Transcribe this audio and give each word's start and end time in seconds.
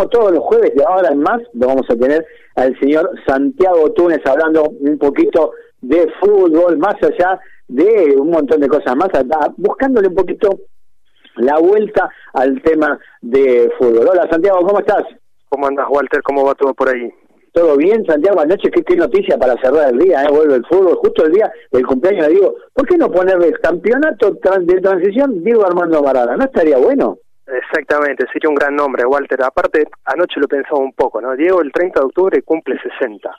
como 0.00 0.08
todos 0.08 0.32
los 0.32 0.44
jueves 0.44 0.74
de 0.74 0.82
ahora 0.82 1.10
en 1.10 1.20
más, 1.20 1.40
lo 1.52 1.66
vamos 1.66 1.86
a 1.90 1.96
tener 1.96 2.24
al 2.56 2.78
señor 2.80 3.10
Santiago 3.26 3.92
Túnez 3.92 4.20
hablando 4.24 4.64
un 4.64 4.98
poquito 4.98 5.52
de 5.82 6.10
fútbol, 6.20 6.78
más 6.78 6.94
allá 7.02 7.38
de 7.68 8.14
un 8.16 8.30
montón 8.30 8.60
de 8.60 8.68
cosas 8.68 8.96
más, 8.96 9.10
buscándole 9.58 10.08
un 10.08 10.14
poquito 10.14 10.48
la 11.36 11.58
vuelta 11.58 12.08
al 12.32 12.62
tema 12.62 12.98
de 13.20 13.70
fútbol. 13.78 14.08
Hola 14.08 14.26
Santiago, 14.30 14.60
¿cómo 14.62 14.80
estás? 14.80 15.04
¿Cómo 15.50 15.66
andas 15.66 15.86
Walter? 15.90 16.22
¿Cómo 16.22 16.46
va 16.46 16.54
todo 16.54 16.72
por 16.72 16.88
ahí? 16.88 17.10
¿Todo 17.52 17.76
bien, 17.76 18.02
Santiago? 18.06 18.40
Anoche, 18.40 18.70
¿qué, 18.70 18.82
qué 18.82 18.96
noticia 18.96 19.36
para 19.36 19.60
cerrar 19.60 19.92
el 19.92 19.98
día? 19.98 20.22
¿eh? 20.22 20.28
Vuelve 20.30 20.54
el 20.54 20.66
fútbol, 20.66 20.94
justo 20.96 21.26
el 21.26 21.32
día 21.32 21.52
del 21.72 21.84
cumpleaños 21.84 22.28
le 22.28 22.34
digo, 22.34 22.54
¿por 22.72 22.86
qué 22.86 22.96
no 22.96 23.10
ponerle 23.10 23.48
el 23.48 23.58
campeonato 23.58 24.30
de 24.30 24.80
transición 24.80 25.44
Diego 25.44 25.66
Armando 25.66 26.02
Maradona? 26.02 26.36
¿No 26.36 26.44
estaría 26.44 26.78
bueno? 26.78 27.18
Exactamente, 27.52 28.26
sería 28.32 28.48
un 28.48 28.54
gran 28.54 28.76
nombre, 28.76 29.04
Walter. 29.04 29.42
Aparte, 29.42 29.86
anoche 30.04 30.40
lo 30.40 30.46
pensaba 30.46 30.78
un 30.78 30.92
poco, 30.92 31.20
¿no? 31.20 31.34
Diego 31.34 31.60
el 31.62 31.72
30 31.72 32.00
de 32.00 32.06
octubre 32.06 32.42
cumple 32.42 32.78
60. 32.80 33.30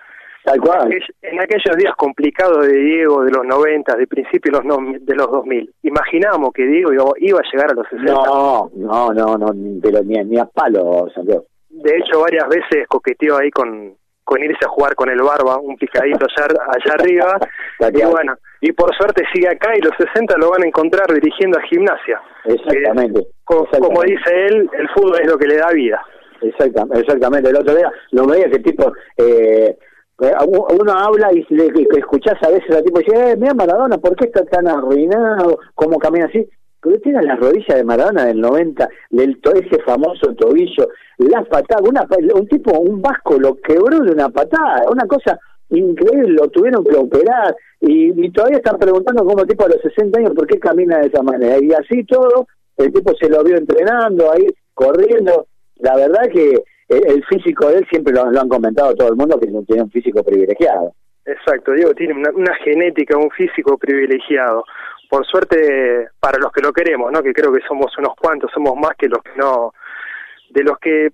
Tal 0.43 0.59
cual. 0.59 0.91
En 1.21 1.39
aquellos 1.39 1.77
días 1.77 1.93
complicados 1.95 2.65
de 2.65 2.73
Diego 2.73 3.23
de 3.23 3.31
los 3.31 3.45
90, 3.45 3.95
de 3.95 4.07
principio 4.07 4.51
de 4.51 4.67
los, 4.67 5.05
de 5.05 5.15
los 5.15 5.29
2000, 5.29 5.71
imaginábamos 5.83 6.51
que 6.51 6.65
Diego 6.65 6.91
iba 7.17 7.39
a 7.39 7.51
llegar 7.51 7.71
a 7.71 7.75
los 7.75 7.87
60. 7.89 8.11
No, 8.11 8.71
no, 8.75 9.13
no, 9.13 9.37
no 9.37 9.47
pero 9.81 10.03
ni, 10.03 10.17
ni 10.23 10.39
a 10.39 10.45
palo, 10.45 11.07
Santiago. 11.13 11.45
De 11.69 11.97
hecho, 11.97 12.21
varias 12.21 12.47
veces 12.49 12.87
coqueteó 12.87 13.37
ahí 13.37 13.51
con, 13.51 13.95
con 14.23 14.41
irse 14.43 14.65
a 14.65 14.69
jugar 14.69 14.95
con 14.95 15.09
el 15.09 15.21
Barba, 15.21 15.57
un 15.57 15.75
picadito 15.77 16.25
allá, 16.25 16.47
allá 16.47 16.93
arriba. 16.93 17.37
y 17.79 18.05
bueno, 18.05 18.35
y 18.61 18.71
por 18.71 18.95
suerte 18.95 19.23
sigue 19.33 19.49
acá 19.49 19.75
y 19.75 19.81
los 19.81 19.93
60 19.97 20.37
lo 20.37 20.51
van 20.51 20.63
a 20.63 20.67
encontrar 20.67 21.07
dirigiendo 21.11 21.57
a 21.57 21.63
gimnasia. 21.63 22.21
Exactamente. 22.45 23.27
como, 23.43 24.03
dice 24.03 24.45
él, 24.47 24.69
el 24.77 24.89
fútbol 24.89 25.19
es 25.21 25.27
lo 25.27 25.37
que 25.37 25.47
le 25.47 25.57
da 25.57 25.69
vida. 25.71 26.01
Exactamente, 26.41 27.01
exactamente. 27.01 27.49
El 27.49 27.57
otro 27.57 27.75
día 27.75 27.91
lo 28.11 28.25
veía 28.27 28.49
que 28.49 28.59
tipo... 28.59 28.91
Eh, 29.17 29.75
eh 30.21 30.33
uno 30.45 30.93
habla 30.93 31.33
y 31.33 31.43
le, 31.49 31.71
escuchás 31.97 32.37
a 32.43 32.49
veces 32.49 32.75
a 32.75 32.83
tipo 32.83 32.99
dice, 32.99 33.31
eh, 33.31 33.35
mira 33.35 33.55
Maradona, 33.55 33.97
¿por 33.97 34.15
qué 34.15 34.25
está 34.25 34.45
tan 34.45 34.67
arruinado? 34.67 35.57
¿Cómo 35.73 35.97
camina 35.97 36.27
así? 36.27 36.47
Pero 36.81 36.99
tiene 36.99 37.21
la 37.21 37.35
rodilla 37.35 37.75
de 37.75 37.83
Maradona 37.83 38.25
del 38.25 38.41
90, 38.41 38.89
del, 39.11 39.39
ese 39.53 39.81
famoso 39.83 40.33
tobillo, 40.33 40.89
la 41.19 41.43
patada, 41.43 41.81
una, 41.87 42.07
un 42.33 42.47
tipo, 42.47 42.71
un 42.79 43.01
vasco 43.01 43.37
lo 43.37 43.55
quebró 43.61 43.99
de 43.99 44.11
una 44.11 44.29
patada, 44.29 44.89
una 44.89 45.05
cosa 45.05 45.39
increíble, 45.69 46.29
lo 46.29 46.47
tuvieron 46.49 46.83
que 46.83 46.95
operar 46.95 47.55
y, 47.79 48.29
todavía 48.31 48.57
están 48.57 48.79
preguntando 48.79 49.23
como 49.23 49.45
tipo 49.45 49.65
a 49.65 49.69
los 49.69 49.81
60 49.81 50.19
años 50.19 50.33
por 50.35 50.47
qué 50.47 50.59
camina 50.59 50.99
de 50.99 51.07
esa 51.07 51.21
manera. 51.21 51.57
Y 51.61 51.71
así 51.73 52.03
todo, 52.05 52.47
el 52.77 52.91
tipo 52.91 53.13
se 53.19 53.29
lo 53.29 53.43
vio 53.43 53.57
entrenando, 53.57 54.31
ahí 54.31 54.47
corriendo. 54.73 55.47
La 55.77 55.95
verdad 55.95 56.29
que 56.31 56.63
el, 56.89 57.23
físico 57.25 57.67
de 57.67 57.77
él 57.77 57.87
siempre 57.89 58.13
lo, 58.13 58.25
han 58.25 58.49
comentado 58.49 58.93
todo 58.95 59.09
el 59.09 59.15
mundo 59.15 59.39
que 59.39 59.47
tiene 59.67 59.83
un 59.83 59.91
físico 59.91 60.23
privilegiado. 60.23 60.93
Exacto, 61.25 61.73
Diego 61.73 61.93
tiene 61.93 62.13
una, 62.13 62.31
una 62.31 62.55
genética, 62.63 63.17
un 63.17 63.29
físico 63.29 63.77
privilegiado 63.77 64.63
por 65.11 65.25
suerte 65.25 66.07
para 66.21 66.39
los 66.39 66.53
que 66.53 66.61
lo 66.61 66.71
queremos, 66.71 67.11
¿no? 67.11 67.21
Que 67.21 67.33
creo 67.33 67.51
que 67.51 67.59
somos 67.67 67.91
unos 67.97 68.15
cuantos, 68.15 68.49
somos 68.53 68.75
más 68.77 68.95
que 68.97 69.09
los 69.09 69.21
que 69.21 69.31
no, 69.35 69.73
de 70.51 70.63
los 70.63 70.79
que 70.79 71.09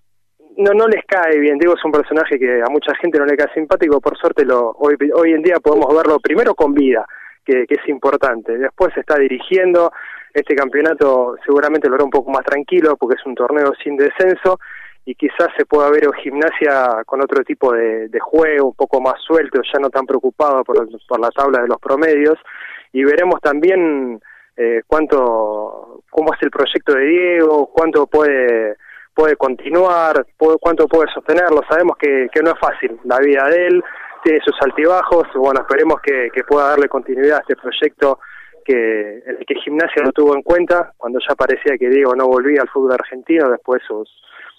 no 0.57 0.71
no 0.75 0.87
les 0.87 1.03
cae 1.03 1.39
bien. 1.39 1.57
Diego 1.57 1.73
es 1.75 1.83
un 1.83 1.91
personaje 1.91 2.37
que 2.37 2.61
a 2.61 2.69
mucha 2.69 2.93
gente 3.01 3.17
no 3.17 3.25
le 3.25 3.35
cae 3.35 3.51
simpático. 3.55 3.99
Por 3.99 4.15
suerte 4.15 4.45
lo 4.45 4.69
hoy 4.77 4.95
hoy 5.15 5.31
en 5.31 5.41
día 5.41 5.55
podemos 5.55 5.95
verlo 5.95 6.19
primero 6.19 6.53
con 6.53 6.75
vida, 6.75 7.07
que, 7.43 7.65
es 7.67 7.89
importante. 7.89 8.55
Después 8.55 8.93
se 8.93 8.99
está 8.99 9.17
dirigiendo 9.17 9.91
este 10.31 10.53
campeonato, 10.53 11.35
seguramente 11.43 11.89
lo 11.89 11.95
hará 11.95 12.03
un 12.03 12.11
poco 12.11 12.29
más 12.29 12.45
tranquilo 12.45 12.97
porque 12.97 13.15
es 13.19 13.25
un 13.25 13.33
torneo 13.33 13.73
sin 13.83 13.97
descenso 13.97 14.59
y 15.05 15.15
quizás 15.15 15.47
se 15.57 15.65
pueda 15.65 15.89
ver 15.89 16.07
gimnasia 16.21 17.01
con 17.07 17.19
otro 17.19 17.43
tipo 17.43 17.73
de, 17.73 18.09
de, 18.09 18.19
juego, 18.19 18.67
un 18.67 18.75
poco 18.75 19.01
más 19.01 19.19
suelto, 19.25 19.59
ya 19.63 19.79
no 19.79 19.89
tan 19.89 20.05
preocupado 20.05 20.63
por, 20.63 20.87
por 21.07 21.19
la 21.19 21.31
tabla 21.31 21.63
de 21.63 21.67
los 21.67 21.79
promedios 21.79 22.37
y 22.97 23.03
veremos 23.03 23.39
también 23.41 24.19
eh, 24.55 24.81
cuánto 24.87 26.02
cómo 26.09 26.33
es 26.33 26.41
el 26.41 26.49
proyecto 26.49 26.95
de 26.95 27.05
Diego, 27.05 27.69
cuánto 27.71 28.08
puede 28.08 28.75
puede 29.13 29.35
continuar, 29.35 30.25
cuánto 30.59 30.87
puede 30.87 31.11
sostenerlo. 31.11 31.61
Sabemos 31.69 31.95
que, 31.97 32.27
que 32.31 32.41
no 32.41 32.52
es 32.52 32.59
fácil 32.59 32.99
la 33.03 33.19
vida 33.19 33.47
de 33.49 33.67
él, 33.67 33.83
tiene 34.23 34.39
sus 34.43 34.55
altibajos, 34.61 35.27
bueno, 35.36 35.61
esperemos 35.61 36.02
que, 36.02 36.30
que 36.33 36.43
pueda 36.43 36.69
darle 36.69 36.87
continuidad 36.87 37.37
a 37.37 37.41
este 37.41 37.55
proyecto 37.55 38.19
que 38.65 39.23
el 39.25 39.45
que 39.45 39.55
Gimnasia 39.63 40.03
lo 40.03 40.11
tuvo 40.11 40.36
en 40.36 40.41
cuenta 40.41 40.91
cuando 40.97 41.19
ya 41.19 41.36
parecía 41.36 41.77
que 41.77 41.89
Diego 41.89 42.15
no 42.15 42.27
volvía 42.27 42.61
al 42.61 42.69
fútbol 42.69 42.93
argentino 42.93 43.49
después 43.49 43.81
sus, 43.87 44.09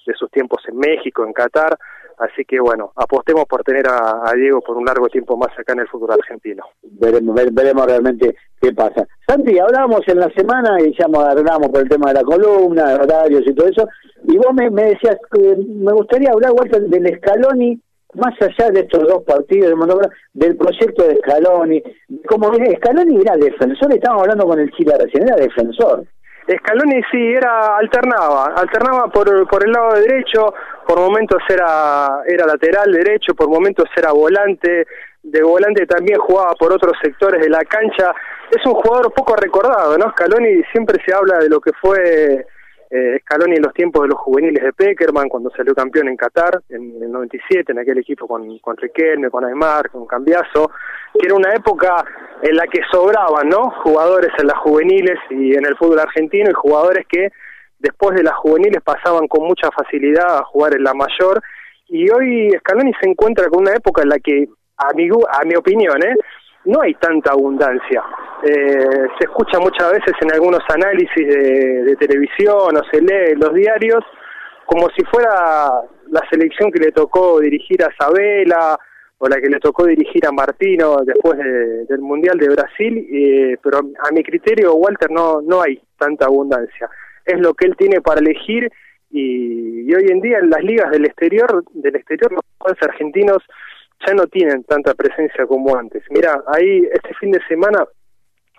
de 0.07 0.15
sus 0.15 0.31
tiempos 0.31 0.63
en 0.69 0.79
México, 0.79 1.25
en 1.25 1.33
Qatar, 1.33 1.77
Así 2.19 2.45
que 2.45 2.59
bueno, 2.59 2.93
apostemos 2.97 3.45
por 3.45 3.63
tener 3.63 3.87
a, 3.89 4.33
Diego 4.35 4.61
por 4.61 4.77
un 4.77 4.85
largo 4.85 5.09
tiempo 5.09 5.37
más 5.37 5.57
acá 5.57 5.73
en 5.73 5.81
el 5.81 5.89
fútbol 5.89 6.13
argentino. 6.13 6.65
Veremos, 6.83 7.37
veremos 7.53 7.87
realmente 7.87 8.35
qué 8.61 8.73
pasa. 8.73 9.07
Santi, 9.27 9.59
hablábamos 9.59 10.01
en 10.09 10.19
la 10.19 10.31
semana 10.31 10.79
y 10.81 10.93
ya 10.99 11.07
hablamos 11.07 11.69
por 11.69 11.83
el 11.83 11.89
tema 11.89 12.09
de 12.09 12.15
la 12.15 12.23
columna, 12.25 12.89
de 12.89 12.95
horarios 12.97 13.43
y 13.47 13.55
todo 13.55 13.69
eso, 13.69 13.89
y 14.25 14.37
vos 14.37 14.53
me, 14.53 14.69
decías 14.69 15.17
que 15.33 15.57
me 15.57 15.93
gustaría 15.93 16.31
hablar, 16.31 16.53
Walter, 16.53 16.83
del 16.83 17.17
Scaloni, 17.19 17.81
más 18.15 18.35
allá 18.41 18.71
de 18.71 18.81
estos 18.81 19.07
dos 19.07 19.23
partidos, 19.23 19.79
del 20.33 20.57
proyecto 20.57 21.07
de 21.07 21.17
Scaloni. 21.19 21.83
Como 22.27 22.53
Scaloni 22.53 23.21
era 23.21 23.37
defensor, 23.37 23.93
estábamos 23.93 24.23
hablando 24.23 24.47
con 24.47 24.59
el 24.59 24.71
Chile 24.73 24.95
recién, 24.99 25.23
era 25.23 25.37
defensor. 25.37 26.05
Scaloni 26.57 27.03
sí, 27.11 27.35
era 27.35 27.77
alternaba, 27.77 28.55
alternaba 28.57 29.09
por, 29.09 29.47
por 29.49 29.67
el 29.67 29.73
lado 29.73 29.95
derecho, 29.95 30.55
por 30.87 30.99
momentos 30.99 31.43
era, 31.49 32.23
era 32.27 32.47
lateral 32.47 32.91
derecho, 32.91 33.35
por 33.35 33.49
momentos 33.49 33.85
era 33.95 34.13
volante, 34.13 34.87
de 35.23 35.43
volante 35.43 35.85
también 35.85 36.19
jugaba 36.19 36.55
por 36.55 36.73
otros 36.73 36.95
sectores 37.03 37.43
de 37.43 37.51
la 37.51 37.61
cancha. 37.65 38.13
Es 38.51 38.65
un 38.65 38.73
jugador 38.73 39.13
poco 39.13 39.37
recordado, 39.37 39.99
¿no? 39.99 40.11
Scaloni 40.13 40.63
siempre 40.73 41.03
se 41.05 41.15
habla 41.15 41.39
de 41.39 41.51
lo 41.51 41.61
que 41.61 41.73
fue 41.73 42.47
eh, 42.91 43.19
Scaloni 43.21 43.57
en 43.57 43.63
los 43.63 43.75
tiempos 43.75 44.03
de 44.03 44.09
los 44.09 44.19
juveniles 44.19 44.63
de 44.63 44.73
Peckerman, 44.73 45.29
cuando 45.29 45.51
salió 45.51 45.75
campeón 45.75 46.09
en 46.09 46.17
Qatar, 46.17 46.63
en 46.69 47.03
el 47.03 47.13
97, 47.13 47.73
en 47.73 47.79
aquel 47.79 47.99
equipo 47.99 48.27
con, 48.27 48.59
con 48.59 48.77
Riquelme, 48.77 49.31
con 49.31 49.45
Aymar, 49.45 49.91
con 49.91 50.07
Cambiaso, 50.07 50.71
que 51.19 51.27
era 51.27 51.35
una 51.35 51.53
época 51.55 52.05
en 52.43 52.57
la 52.57 52.67
que 52.67 52.81
sobraban, 52.91 53.49
¿no? 53.49 53.71
Jugadores 53.83 54.31
en 54.39 54.47
las 54.47 54.59
juveniles 54.59 55.19
y 55.31 55.55
en 55.55 55.67
el 55.67 55.77
fútbol 55.77 55.99
argentino 55.99 56.51
y 56.51 56.55
jugadores 56.55 57.07
que 57.07 57.31
después 57.79 58.17
de 58.17 58.23
las 58.23 58.35
juveniles 58.35 58.83
pasaban 58.83 59.29
con 59.29 59.47
mucha 59.47 59.71
facilidad 59.71 60.39
a 60.39 60.45
jugar 60.45 60.75
en 60.75 60.85
la 60.85 60.95
mayor 60.95 61.43
y 61.89 62.11
hoy 62.11 62.51
Scaloni 62.59 62.93
se 63.01 63.09
encuentra 63.09 63.49
con 63.49 63.63
una 63.63 63.73
época 63.73 64.03
en 64.03 64.11
la 64.11 64.19
que, 64.19 64.47
a 64.77 64.95
mi, 64.95 65.09
a 65.09 65.45
mi 65.45 65.55
opinión, 65.57 65.97
¿eh? 66.03 66.15
No 66.69 66.83
hay 66.83 66.95
tanta 66.95 67.33
abundancia. 67.33 68.05
Eh, 68.45 69.07
se 69.19 69.25
escucha 69.25 69.59
muchas 69.59 69.91
veces 69.91 70.13
en 70.21 70.33
algunos 70.33 70.61
análisis 70.69 71.27
de, 71.27 71.97
televisión 71.99 72.77
o 72.77 72.85
se 72.93 73.01
lee 73.01 73.33
en 73.33 73.41
los 73.41 73.53
diarios 73.55 74.05
como 74.67 74.89
si 74.91 75.03
fuera 75.07 75.81
la 76.11 76.21
selección 76.31 76.71
que 76.71 76.79
le 76.79 76.93
tocó 76.93 77.41
dirigir 77.41 77.83
a 77.83 77.89
Sabela 77.99 78.79
o 79.17 79.29
la 79.29 79.41
que 79.41 79.49
le 79.49 79.59
tocó 79.59 79.87
dirigir 79.87 80.27
a 80.27 80.31
Martino 80.31 80.99
después 81.05 81.39
del 81.39 82.01
Mundial 82.01 82.39
de 82.39 82.51
Brasil, 82.51 83.59
pero 83.63 83.79
a 83.79 84.13
mi 84.13 84.23
criterio, 84.23 84.75
Walter, 84.75 85.11
no, 85.11 85.41
no 85.41 85.63
hay 85.63 85.81
tanta 85.99 86.27
abundancia. 86.27 86.89
Es 87.25 87.41
lo 87.41 87.55
que 87.55 87.67
él 87.67 87.77
tiene 87.77 88.01
para 88.01 88.21
elegir 88.21 88.71
y, 89.11 89.91
y 89.91 89.95
hoy 89.95 90.07
en 90.11 90.21
día 90.21 90.39
en 90.39 90.51
las 90.51 90.63
ligas 90.63 90.91
del 90.91 91.07
exterior, 91.07 91.65
del 91.73 91.97
exterior 91.97 92.31
los 92.31 92.43
jugadores 92.59 92.83
argentinos 92.83 93.43
ya 94.07 94.15
no 94.15 94.27
tienen 94.27 94.65
tanta 94.65 94.95
presencia 94.95 95.47
como 95.47 95.77
antes. 95.77 96.03
Mira, 96.11 96.43
ahí 96.47 96.89
este 96.93 97.15
fin 97.15 97.31
de 97.31 97.41
semana 97.49 97.85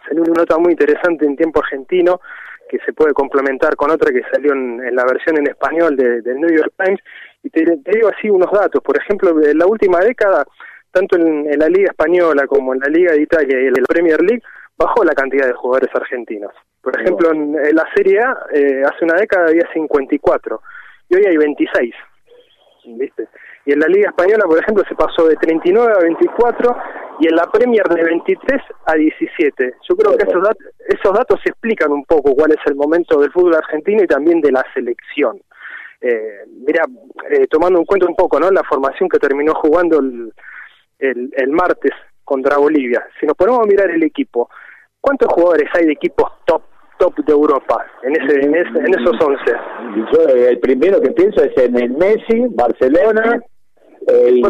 salió 0.08 0.24
una 0.24 0.42
nota 0.42 0.58
muy 0.58 0.72
interesante 0.72 1.26
en 1.26 1.36
tiempo 1.36 1.62
argentino 1.62 2.20
que 2.70 2.78
se 2.86 2.94
puede 2.94 3.14
complementar 3.14 3.76
con 3.76 3.90
otra 3.90 4.12
que 4.12 4.22
salió 4.32 4.54
en, 4.54 4.96
la 4.96 5.04
versión 5.04 5.38
en 5.38 5.48
español 5.48 5.96
de, 5.96 6.22
del 6.22 6.40
New 6.40 6.56
York 6.56 6.74
Times 6.78 7.00
y 7.44 7.50
te, 7.50 7.66
digo 7.66 8.10
así 8.10 8.30
unos 8.30 8.52
datos. 8.52 8.82
Por 8.84 8.98
ejemplo, 8.98 9.32
en 9.44 9.58
la 9.58 9.66
última 9.66 10.00
década, 10.00 10.46
tanto 10.92 11.18
en, 11.18 11.48
la 11.58 11.68
Liga 11.68 11.90
Española 11.90 12.46
como 12.48 12.74
en 12.74 12.80
la 12.80 12.88
Liga 12.88 13.14
de 13.14 13.22
Italia 13.22 13.60
y 13.60 13.68
en 13.68 13.74
la 13.74 13.84
Premier 13.88 14.22
League, 14.22 14.44
bajó 14.78 15.04
la 15.04 15.14
cantidad 15.14 15.48
de 15.48 15.54
jugadores 15.54 15.90
argentinos. 15.94 16.54
Por 16.82 17.00
ejemplo, 17.00 17.32
en, 17.32 17.54
la 17.76 17.88
Serie 17.96 18.20
A, 18.20 18.38
eh, 18.54 18.84
hace 18.86 19.04
una 19.04 19.16
década 19.16 19.48
había 19.48 19.68
54 19.74 20.62
y 21.10 21.16
hoy 21.16 21.26
hay 21.26 21.38
26. 21.38 21.96
¿Viste? 22.86 23.28
Y 23.70 23.72
en 23.72 23.82
la 23.82 23.88
Liga 23.88 24.10
Española, 24.10 24.46
por 24.48 24.58
ejemplo, 24.58 24.84
se 24.90 24.96
pasó 24.96 25.28
de 25.28 25.36
39 25.36 25.94
a 25.96 26.02
24 26.02 26.76
y 27.20 27.28
en 27.28 27.36
la 27.36 27.44
Premier 27.52 27.84
de 27.84 28.04
23 28.04 28.62
a 28.88 28.96
17. 28.96 29.76
Yo 29.88 29.96
creo 29.96 30.18
que 30.18 30.26
esos, 30.28 30.42
datos, 30.42 30.66
esos 30.88 31.14
datos 31.14 31.40
explican 31.46 31.92
un 31.92 32.04
poco 32.04 32.34
cuál 32.34 32.50
es 32.50 32.58
el 32.66 32.76
momento 32.76 33.20
del 33.22 33.32
fútbol 33.32 33.54
argentino 33.54 34.02
y 34.02 34.08
también 34.08 34.42
de 34.42 34.52
la 34.52 34.66
selección. 34.74 35.40
Eh, 36.02 36.46
mira, 36.66 36.84
eh, 37.30 37.46
tomando 37.48 37.78
en 37.78 37.86
cuenta 37.86 38.08
un 38.08 38.16
poco 38.16 38.40
¿no? 38.40 38.50
la 38.50 38.64
formación 38.64 39.08
que 39.08 39.20
terminó 39.20 39.54
jugando 39.54 40.00
el, 40.00 40.34
el, 40.98 41.30
el 41.38 41.50
martes 41.50 41.92
contra 42.24 42.58
Bolivia, 42.58 43.06
si 43.20 43.28
nos 43.28 43.38
ponemos 43.38 43.60
a 43.60 43.68
mirar 43.68 43.92
el 43.92 44.04
equipo, 44.04 44.50
¿cuántos 45.00 45.32
jugadores 45.32 45.70
hay 45.76 45.86
de 45.86 45.94
equipos 45.94 46.28
top 46.46 46.64
top 47.00 47.16
de 47.26 47.32
Europa, 47.32 47.86
en 48.04 48.12
ese, 48.12 48.46
en, 48.46 48.54
esos 48.54 49.16
11. 49.20 49.44
Yo 50.12 50.28
el 50.28 50.60
primero 50.60 51.02
que 51.02 51.12
pienso 51.12 51.42
es 51.42 51.58
en 51.58 51.76
el 51.78 51.92
Messi, 51.92 52.46
Barcelona, 52.50 53.42
el, 54.10 54.42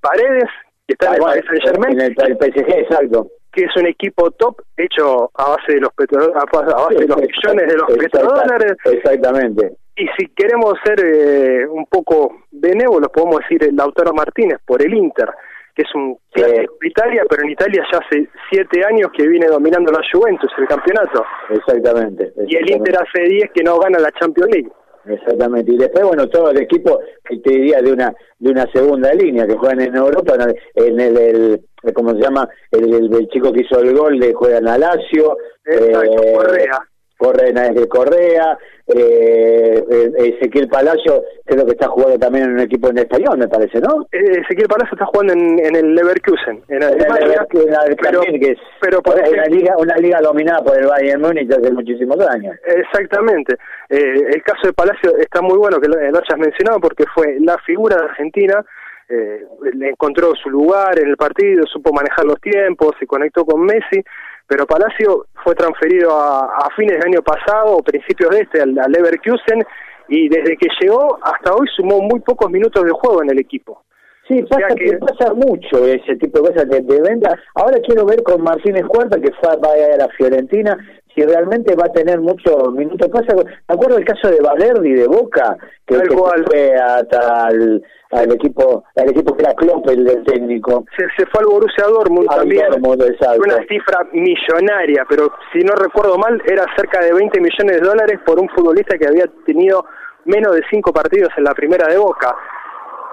Paredes, 0.00 0.50
que 0.86 0.92
está 0.92 1.14
en 1.14 1.22
el 1.22 1.44
Saint 1.46 1.62
Germain. 1.64 2.00
En 2.00 2.14
el, 2.16 2.36
PSG, 2.36 2.78
exacto 2.78 3.28
que 3.56 3.64
es 3.64 3.76
un 3.76 3.86
equipo 3.86 4.30
top 4.32 4.60
hecho 4.76 5.30
a 5.34 5.56
base 5.56 5.72
de 5.72 5.80
los 5.80 5.90
a 5.90 6.44
base 6.44 6.94
de 6.94 7.08
los 7.08 7.16
millones 7.16 7.66
de 7.66 7.74
los 7.74 7.90
petrodólares. 7.96 8.74
Exactamente. 8.84 9.72
Y 9.96 10.06
si 10.18 10.28
queremos 10.36 10.74
ser 10.84 11.00
eh, 11.02 11.66
un 11.66 11.86
poco 11.86 12.42
benévolos, 12.50 13.08
podemos 13.08 13.38
decir 13.40 13.64
el 13.64 13.74
Lautaro 13.74 14.12
Martínez 14.12 14.58
por 14.66 14.82
el 14.82 14.92
Inter, 14.92 15.30
que 15.74 15.82
es 15.82 15.94
un 15.94 16.18
clásico 16.32 16.74
de 16.82 16.88
Italia, 16.88 17.22
pero 17.30 17.44
en 17.44 17.50
Italia 17.50 17.82
ya 17.90 17.98
hace 17.98 18.28
siete 18.50 18.84
años 18.84 19.10
que 19.16 19.26
viene 19.26 19.46
dominando 19.46 19.90
la 19.90 20.02
Juventus 20.12 20.52
el 20.58 20.68
campeonato. 20.68 21.24
Exactamente. 21.48 22.34
Y 22.46 22.56
el 22.56 22.70
Inter 22.70 22.96
hace 22.98 23.22
diez 23.26 23.50
que 23.54 23.64
no 23.64 23.78
gana 23.78 23.98
la 23.98 24.12
Champions 24.12 24.50
League. 24.52 24.70
Exactamente. 25.08 25.72
Y 25.72 25.76
después, 25.76 26.04
bueno, 26.04 26.28
todo 26.28 26.50
el 26.50 26.60
equipo, 26.60 27.00
que 27.24 27.38
te 27.38 27.50
diría, 27.50 27.80
de 27.80 27.92
una 27.92 28.14
de 28.38 28.50
una 28.50 28.70
segunda 28.72 29.12
línea, 29.14 29.46
que 29.46 29.56
juegan 29.56 29.80
en 29.80 29.96
Europa, 29.96 30.36
en 30.74 31.00
el, 31.00 31.16
el, 31.16 31.64
¿cómo 31.94 32.10
se 32.10 32.20
llama? 32.20 32.48
El, 32.70 32.92
el, 32.92 33.28
chico 33.28 33.52
que 33.52 33.62
hizo 33.62 33.80
el 33.80 33.96
gol, 33.96 34.18
de 34.18 34.34
juega 34.34 34.58
en 34.58 34.68
Alacio. 34.68 35.38
Exacto, 35.64 36.22
eh, 36.22 36.32
Correa. 36.34 36.88
Correa, 37.16 37.70
de 37.70 37.88
Correa, 37.88 38.58
eh, 38.86 39.84
eh, 39.90 40.10
Ezequiel 40.16 40.68
Palacio 40.68 41.24
creo 41.44 41.64
que 41.64 41.72
está 41.72 41.88
jugando 41.88 42.18
también 42.18 42.44
en 42.44 42.52
un 42.52 42.60
equipo 42.60 42.88
en 42.88 42.98
español, 42.98 43.38
me 43.38 43.48
parece, 43.48 43.80
¿no? 43.80 44.06
Eh, 44.12 44.42
Ezequiel 44.42 44.68
Palacio 44.68 44.94
está 44.94 45.06
jugando 45.06 45.32
en, 45.32 45.58
en 45.58 45.76
el 45.76 45.94
Leverkusen, 45.94 46.62
en 46.68 46.82
Alemania, 46.82 47.46
pero, 47.50 48.20
que 48.20 48.52
es 48.52 48.58
pero 48.80 49.00
por 49.02 49.14
una, 49.14 49.46
liga, 49.46 49.76
una 49.78 49.96
liga 49.96 50.20
dominada 50.20 50.62
por 50.62 50.76
el 50.76 50.86
Bayern 50.86 51.22
Múnich 51.22 51.50
hace 51.50 51.72
muchísimos 51.72 52.18
años. 52.28 52.54
Exactamente. 52.64 53.56
Eh, 53.88 54.26
el 54.34 54.42
caso 54.42 54.66
de 54.66 54.72
Palacio 54.72 55.16
está 55.18 55.40
muy 55.40 55.56
bueno 55.56 55.80
que 55.80 55.88
lo, 55.88 55.96
lo 55.96 56.18
hayas 56.18 56.38
mencionado 56.38 56.80
porque 56.80 57.04
fue 57.14 57.38
la 57.40 57.56
figura 57.58 57.96
de 57.96 58.04
Argentina 58.04 58.64
eh, 59.08 59.46
encontró 59.82 60.34
su 60.34 60.50
lugar 60.50 60.98
en 60.98 61.08
el 61.08 61.16
partido, 61.16 61.64
supo 61.66 61.92
manejar 61.92 62.24
los 62.24 62.40
tiempos, 62.40 62.96
se 62.98 63.06
conectó 63.06 63.44
con 63.44 63.64
Messi, 63.64 64.02
pero 64.46 64.66
Palacio 64.66 65.26
fue 65.42 65.54
transferido 65.54 66.10
a, 66.12 66.68
fines 66.76 66.98
del 66.98 67.14
año 67.14 67.22
pasado 67.22 67.76
o 67.76 67.82
principios 67.82 68.30
de 68.30 68.42
este 68.42 68.62
al, 68.62 68.74
Leverkusen 68.74 69.64
y 70.08 70.28
desde 70.28 70.56
que 70.56 70.68
llegó 70.80 71.18
hasta 71.22 71.52
hoy 71.54 71.66
sumó 71.74 72.00
muy 72.00 72.20
pocos 72.20 72.50
minutos 72.50 72.84
de 72.84 72.90
juego 72.90 73.22
en 73.22 73.30
el 73.30 73.38
equipo. 73.40 73.82
Sí, 74.28 74.42
pasa, 74.42 74.74
que... 74.74 74.98
pasa 74.98 75.34
mucho 75.34 75.84
ese 75.86 76.16
tipo 76.16 76.40
de 76.40 76.50
cosas 76.50 76.68
de, 76.68 76.80
venta. 76.80 77.38
Ahora 77.54 77.78
quiero 77.80 78.04
ver 78.04 78.22
con 78.22 78.42
Martínez 78.42 78.84
Cuarta, 78.86 79.20
que 79.20 79.32
fue, 79.40 79.56
va 79.56 79.72
a 79.72 79.94
ir 79.94 80.02
a 80.02 80.08
Fiorentina, 80.08 80.76
si 81.16 81.22
realmente 81.22 81.74
va 81.74 81.86
a 81.86 81.92
tener 81.92 82.20
muchos 82.20 82.72
minutos. 82.72 83.08
Pasa, 83.10 83.34
me 83.34 83.74
acuerdo 83.74 83.96
el 83.96 84.04
caso 84.04 84.28
de 84.28 84.38
Valerdi 84.40 84.92
de 84.92 85.06
Boca, 85.06 85.56
que, 85.86 85.96
fue 85.96 86.74
hasta 86.74 87.46
al 87.46 88.32
equipo 88.32 88.84
al 88.94 89.10
equipo 89.10 89.34
que 89.34 89.42
era 89.42 89.54
Klopp, 89.54 89.88
el 89.88 90.04
del 90.04 90.24
técnico. 90.24 90.84
Se, 90.96 91.26
fue 91.26 91.40
al 91.40 91.46
Borussia 91.46 91.86
Dortmund 91.86 92.28
también. 92.28 92.66
una 92.74 93.66
cifra 93.66 94.06
millonaria, 94.12 95.06
pero 95.08 95.32
si 95.52 95.60
no 95.60 95.72
recuerdo 95.74 96.18
mal, 96.18 96.40
era 96.46 96.64
cerca 96.76 97.00
de 97.00 97.12
20 97.12 97.40
millones 97.40 97.80
de 97.80 97.86
dólares 97.86 98.20
por 98.24 98.38
un 98.38 98.48
futbolista 98.50 98.98
que 98.98 99.06
había 99.06 99.24
tenido 99.46 99.86
menos 100.26 100.54
de 100.54 100.62
cinco 100.70 100.92
partidos 100.92 101.30
en 101.38 101.44
la 101.44 101.54
primera 101.54 101.88
de 101.88 101.96
Boca. 101.96 102.36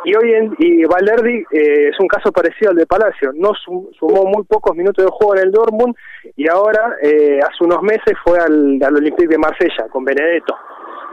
Y 0.05 0.15
hoy 0.15 0.33
en, 0.33 0.55
y 0.59 0.83
Valerdi 0.85 1.45
eh, 1.51 1.89
es 1.89 1.99
un 1.99 2.07
caso 2.07 2.31
parecido 2.31 2.71
al 2.71 2.77
de 2.77 2.85
Palacio, 2.85 3.31
no 3.33 3.51
sumó 3.55 4.25
muy 4.25 4.43
pocos 4.43 4.75
minutos 4.75 5.05
de 5.05 5.11
juego 5.11 5.35
en 5.35 5.43
el 5.43 5.51
Dortmund 5.51 5.95
y 6.35 6.49
ahora 6.49 6.97
eh, 7.01 7.39
hace 7.41 7.63
unos 7.63 7.81
meses 7.81 8.13
fue 8.23 8.37
al, 8.37 8.79
al 8.83 8.95
Olympique 8.97 9.29
de 9.29 9.37
Marsella 9.37 9.87
con 9.89 10.03
Benedetto. 10.03 10.55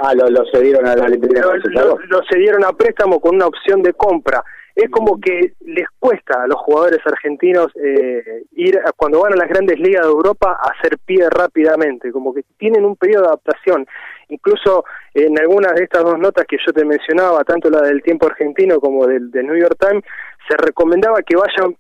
Ah, 0.03 0.15
lo, 0.15 0.29
lo 0.29 0.45
cedieron 0.53 0.87
al 0.87 1.01
Olympique 1.01 1.35
de 1.41 1.47
Marsella. 1.47 1.85
Lo, 1.85 1.99
lo, 1.99 2.21
cedieron 2.31 2.65
a 2.65 2.73
préstamo 2.73 3.21
con 3.21 3.37
una 3.37 3.47
opción 3.47 3.83
de 3.83 3.93
compra. 3.93 4.43
Es 4.75 4.91
como 4.91 5.21
que 5.21 5.55
les 5.61 5.87
cuesta 5.99 6.43
a 6.43 6.47
los 6.47 6.59
jugadores 6.61 7.01
argentinos 7.05 7.67
eh, 7.77 8.45
ir 8.53 8.81
cuando 8.97 9.21
van 9.21 9.33
a 9.33 9.37
las 9.37 9.49
grandes 9.49 9.79
ligas 9.79 10.07
de 10.07 10.13
Europa 10.13 10.59
a 10.61 10.71
hacer 10.71 10.99
pie 10.99 11.29
rápidamente, 11.29 12.13
como 12.13 12.33
que 12.33 12.43
tienen 12.57 12.85
un 12.85 12.97
periodo 12.97 13.23
de 13.23 13.29
adaptación. 13.29 13.87
Incluso 14.29 14.85
en 15.13 15.39
algunas 15.39 15.75
de 15.75 15.85
estas 15.85 16.05
dos 16.05 16.19
notas 16.19 16.47
que 16.47 16.57
yo 16.65 16.73
te 16.73 16.85
mencionaba, 16.85 17.43
tanto 17.45 17.69
la 17.69 17.83
del 17.83 18.03
tiempo 18.03 18.27
argentino 18.27 18.81
como 18.81 19.07
del, 19.07 19.31
New 19.33 19.57
York 19.57 19.77
Times, 19.79 20.05
se 20.49 20.57
recomendaba 20.57 21.21
que 21.23 21.37
vayan 21.37 21.77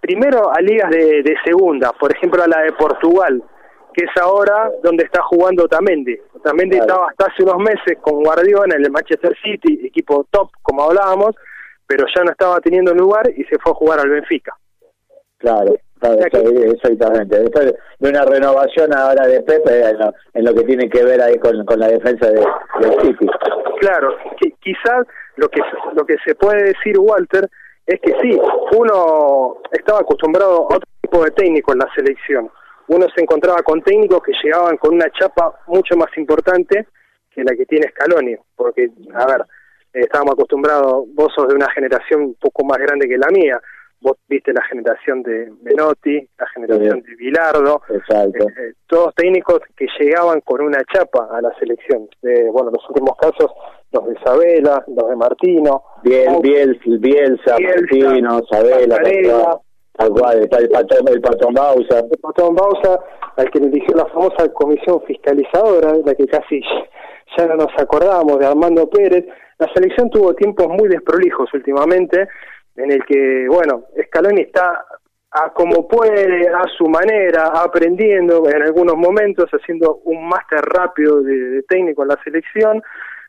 primero 0.00 0.50
a 0.52 0.60
ligas 0.60 0.90
de, 0.90 1.34
segunda, 1.44 1.92
por 1.92 2.14
ejemplo 2.14 2.42
a 2.42 2.46
la 2.46 2.60
de 2.62 2.72
Portugal, 2.72 3.42
que 3.92 4.04
es 4.04 4.22
ahora 4.22 4.70
donde 4.82 5.04
está 5.04 5.22
jugando 5.22 5.66
Tamendi. 5.66 6.16
Tamendi 6.42 6.76
estaba 6.76 7.08
hasta 7.08 7.26
hace 7.26 7.42
unos 7.42 7.58
meses 7.58 7.98
con 8.00 8.22
Guardiola 8.22 8.76
en 8.76 8.84
el 8.84 8.90
Manchester 8.90 9.34
City, 9.42 9.86
equipo 9.86 10.26
top, 10.30 10.50
como 10.62 10.82
hablábamos, 10.82 11.34
pero 11.86 12.04
ya 12.14 12.24
no 12.24 12.30
estaba 12.30 12.60
teniendo 12.60 12.94
lugar 12.94 13.30
y 13.30 13.44
se 13.44 13.58
fue 13.58 13.72
a 13.72 13.76
jugar 13.76 14.00
al 14.00 14.10
Benfica. 14.10 14.56
Claro 15.38 15.74
exactamente. 16.12 17.38
Después 17.40 17.74
de 17.98 18.08
una 18.08 18.24
renovación 18.24 18.92
ahora 18.94 19.26
de 19.26 19.40
Pepe 19.42 19.88
en 20.34 20.44
lo, 20.44 20.54
que 20.54 20.64
tiene 20.64 20.88
que 20.88 21.04
ver 21.04 21.20
ahí 21.20 21.38
con, 21.38 21.64
la 21.78 21.88
defensa 21.88 22.26
de, 22.28 22.44
del 22.80 23.00
City. 23.00 23.26
Claro, 23.80 24.16
quizás 24.60 25.06
lo 25.36 25.48
que, 25.48 25.60
lo 25.94 26.04
que 26.04 26.16
se 26.24 26.34
puede 26.34 26.64
decir, 26.64 26.98
Walter, 26.98 27.48
es 27.86 28.00
que 28.00 28.14
sí, 28.22 28.38
uno 28.76 29.58
estaba 29.72 30.00
acostumbrado 30.00 30.68
a 30.70 30.76
otro 30.76 30.88
tipo 31.02 31.24
de 31.24 31.30
técnico 31.32 31.72
en 31.72 31.78
la 31.78 31.88
selección. 31.94 32.50
Uno 32.88 33.06
se 33.14 33.22
encontraba 33.22 33.62
con 33.62 33.82
técnicos 33.82 34.22
que 34.22 34.32
llegaban 34.42 34.76
con 34.76 34.94
una 34.94 35.10
chapa 35.10 35.60
mucho 35.66 35.96
más 35.96 36.10
importante 36.16 36.86
que 37.30 37.42
la 37.42 37.54
que 37.56 37.66
tiene 37.66 37.88
Scaloni, 37.90 38.36
porque, 38.54 38.90
a 39.14 39.26
ver, 39.26 39.44
estábamos 39.94 40.34
acostumbrados, 40.34 41.04
vos 41.14 41.32
sos 41.34 41.48
de 41.48 41.54
una 41.54 41.70
generación 41.70 42.22
un 42.22 42.34
poco 42.34 42.64
más 42.64 42.78
grande 42.78 43.08
que 43.08 43.16
la 43.16 43.28
mía, 43.28 43.60
vos 44.04 44.18
viste 44.28 44.52
la 44.52 44.62
generación 44.64 45.22
de 45.22 45.50
Menotti, 45.62 46.28
la 46.38 46.46
generación 46.48 47.00
de 47.00 47.16
Bilardo, 47.16 47.80
eh, 47.88 48.00
eh, 48.14 48.72
todos 48.86 49.14
técnicos 49.14 49.60
que 49.74 49.86
llegaban 49.98 50.42
con 50.42 50.60
una 50.60 50.78
chapa 50.92 51.28
a 51.32 51.40
la 51.40 51.52
selección. 51.58 52.06
De, 52.20 52.50
bueno, 52.50 52.70
los 52.70 52.86
últimos 52.90 53.16
casos, 53.16 53.50
los 53.92 54.06
de 54.06 54.14
Isabela, 54.20 54.84
los 54.88 55.08
de 55.08 55.16
Martino. 55.16 55.82
Biel, 56.02 56.38
Biel, 56.42 56.78
Bielsa, 57.00 57.56
Martino, 57.58 58.42
Sabela, 58.50 58.98
tal 59.96 60.10
cual, 60.10 60.38
el, 60.38 60.48
patón, 60.48 61.08
el 61.08 61.20
patón 61.22 61.54
Bausa. 61.54 62.00
El 62.00 62.18
patón 62.20 62.54
Bausa, 62.54 63.00
al 63.36 63.50
que 63.50 63.60
le 63.60 63.68
eligió 63.68 63.94
la 63.96 64.06
famosa 64.06 64.52
comisión 64.52 65.00
fiscalizadora, 65.06 65.94
la 66.04 66.14
que 66.14 66.26
casi 66.26 66.60
ya 67.38 67.46
no 67.46 67.56
nos 67.56 67.72
acordamos, 67.78 68.38
de 68.38 68.46
Armando 68.46 68.88
Pérez. 68.90 69.24
La 69.58 69.72
selección 69.72 70.10
tuvo 70.10 70.34
tiempos 70.34 70.68
muy 70.68 70.88
desprolijos 70.88 71.52
últimamente, 71.54 72.28
en 72.76 72.90
el 72.90 73.04
que, 73.04 73.46
bueno, 73.48 73.84
Scaloni 74.06 74.42
está 74.42 74.84
a 75.34 75.50
como 75.52 75.88
puede, 75.88 76.48
a 76.48 76.62
su 76.78 76.88
manera, 76.88 77.46
aprendiendo 77.48 78.48
en 78.48 78.62
algunos 78.62 78.96
momentos, 78.96 79.50
haciendo 79.50 79.96
un 80.04 80.28
máster 80.28 80.60
rápido 80.60 81.22
de, 81.22 81.62
técnico 81.68 82.02
en 82.02 82.08
la 82.08 82.18
selección, 82.22 82.82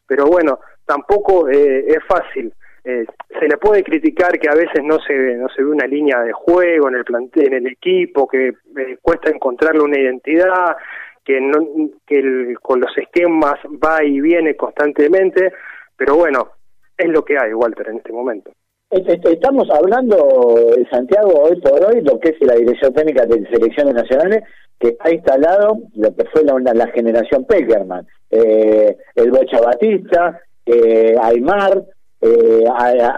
pero 0.05 0.25
bueno, 0.25 0.59
tampoco 0.85 1.49
eh, 1.49 1.85
es 1.87 2.03
fácil. 2.07 2.53
Eh, 2.83 3.07
se 3.39 3.47
le 3.47 3.57
puede 3.57 3.83
criticar 3.83 4.37
que 4.37 4.47
a 4.47 4.53
veces 4.53 4.83
no 4.83 4.99
se 4.99 5.15
no 5.35 5.49
se 5.49 5.63
ve 5.63 5.69
una 5.69 5.87
línea 5.87 6.21
de 6.21 6.31
juego 6.31 6.87
en 6.89 6.95
el 6.95 7.05
en 7.33 7.53
el 7.53 7.65
equipo, 7.65 8.27
que 8.27 8.49
eh, 8.49 8.97
cuesta 9.01 9.31
encontrarle 9.31 9.81
una 9.81 9.99
identidad, 9.99 10.77
que 11.23 11.41
no 11.41 11.89
que 12.05 12.53
con 12.61 12.79
los 12.79 12.95
esquemas 12.95 13.55
va 13.83 14.03
y 14.03 14.21
viene 14.21 14.55
constantemente, 14.55 15.51
pero 15.97 16.15
bueno, 16.15 16.49
es 16.97 17.09
lo 17.09 17.23
que 17.23 17.37
hay, 17.37 17.53
Walter, 17.53 17.89
en 17.89 17.97
este 17.97 18.13
momento. 18.13 18.51
Estamos 18.89 19.69
hablando, 19.71 20.55
en 20.77 20.87
Santiago, 20.89 21.33
hoy 21.43 21.59
por 21.59 21.83
hoy, 21.83 22.01
lo 22.01 22.19
que 22.19 22.29
es 22.29 22.35
la 22.41 22.55
Dirección 22.55 22.93
Técnica 22.93 23.25
de 23.25 23.45
Selecciones 23.49 23.93
Nacionales, 23.93 24.43
que 24.79 24.89
está 24.89 25.11
instalado 25.11 25.79
lo 25.95 26.15
que 26.15 26.25
fue 26.25 26.43
la, 26.43 26.87
generación 26.87 27.45
Peckerman. 27.45 28.07
Eh, 28.29 28.95
el 29.15 29.31
Bocha 29.31 29.59
Batista, 29.59 30.39
eh, 30.65 31.15
Aymar, 31.21 31.83
eh, 32.21 32.63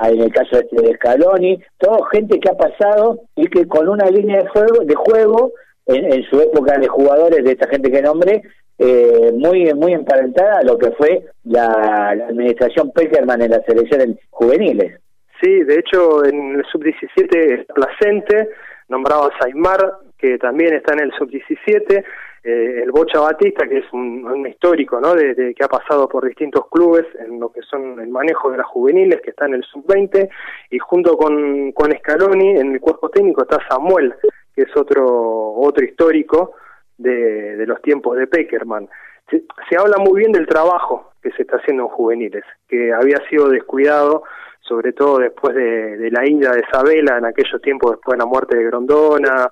en 0.03 0.22
el 0.22 0.34
caso 0.34 0.57
este 0.57 0.81
de 0.81 0.96
Scaloni, 0.96 1.60
toda 1.77 2.07
gente 2.12 2.39
que 2.39 2.50
ha 2.50 2.57
pasado 2.57 3.22
y 3.36 3.48
que 3.48 3.67
con 3.67 3.88
una 3.88 4.10
línea 4.10 4.43
de 4.43 4.50
juego, 4.50 4.84
de 4.84 4.96
juego 4.96 5.51
en, 5.86 6.24
su 6.24 6.41
época 6.41 6.77
de 6.77 6.88
jugadores 6.88 7.43
de 7.43 7.51
esta 7.51 7.69
gente 7.69 7.91
que 7.91 8.01
nombré, 8.01 8.41
eh, 8.79 9.31
muy 9.34 9.74
muy 9.74 9.93
emparentada 9.93 10.60
a 10.60 10.63
lo 10.63 10.77
que 10.77 10.91
fue 10.91 11.25
la, 11.48 12.10
administración 12.10 12.92
Peckerman 12.92 13.42
en 13.42 13.51
las 13.51 13.66
selecciones 13.66 14.18
juveniles. 14.30 15.00
Sí, 15.42 15.63
de 15.63 15.75
hecho 15.75 16.25
en 16.25 16.56
el 16.56 16.66
sub-17 16.66 17.66
Placente, 17.74 18.50
nombrado 18.88 19.30
a 19.30 19.38
Saimar, 19.39 19.94
que 20.18 20.38
también 20.38 20.74
está 20.74 20.94
en 20.94 21.01
el 21.01 21.12
sub-17, 21.12 22.04
eh, 22.44 22.82
el 22.84 22.92
Bocha 22.92 23.20
Batista, 23.20 23.68
que 23.68 23.80
es 23.80 23.86
un, 23.92 24.48
histórico, 24.48 25.00
¿no? 25.00 25.13
De, 25.13 25.54
que 25.54 25.63
ha 25.63 25.68
pasado 25.68 26.08
por 26.08 26.25
distintos 26.25 26.68
clubes 26.70 27.06
en 27.20 27.39
lo 27.39 27.51
que 27.51 27.62
son 27.62 28.00
el 28.00 28.10
manejo 28.10 28.50
de 28.50 28.58
las 28.58 28.68
juveniles, 28.68 29.22
que 29.22 29.32
está 29.32 29.46
en 29.46 29.56
el 29.56 29.63
sub-20, 29.63 30.30
y 30.72 30.80
junto 30.80 31.18
con, 31.18 31.72
con 31.74 31.92
Scaloni, 31.92 32.51
en 32.51 32.74
el 32.74 32.80
cuerpo 32.80 33.10
técnico 33.10 33.44
está 33.44 33.60
Samuel, 33.70 34.16
que 34.56 34.63
es 34.63 34.77
otro, 34.77 35.54
otro 35.54 35.86
histórico, 35.86 36.56
de, 36.98 37.66
los 37.68 37.82
tiempos 37.82 38.18
de 38.18 38.27
Peckerman. 38.27 38.89
Se, 39.29 39.75
habla 39.77 39.98
muy 39.98 40.19
bien 40.19 40.31
del 40.31 40.48
trabajo 40.48 41.12
que 41.22 41.31
se 41.31 41.41
está 41.41 41.57
haciendo 41.57 41.84
en 41.84 41.89
juveniles, 41.89 42.43
que 42.67 42.93
había 42.93 43.17
sido 43.29 43.50
descuidado, 43.50 44.24
sobre 44.62 44.93
todo 44.93 45.19
después 45.19 45.55
de, 45.55 46.10
la 46.12 46.25
ida 46.25 46.51
de 46.51 46.63
Isabela, 46.67 47.17
en 47.17 47.25
aquellos 47.25 47.62
tiempos 47.62 47.91
después 47.91 48.17
de 48.17 48.24
la 48.24 48.29
muerte 48.29 48.57
de 48.57 48.65
Grondona, 48.65 49.50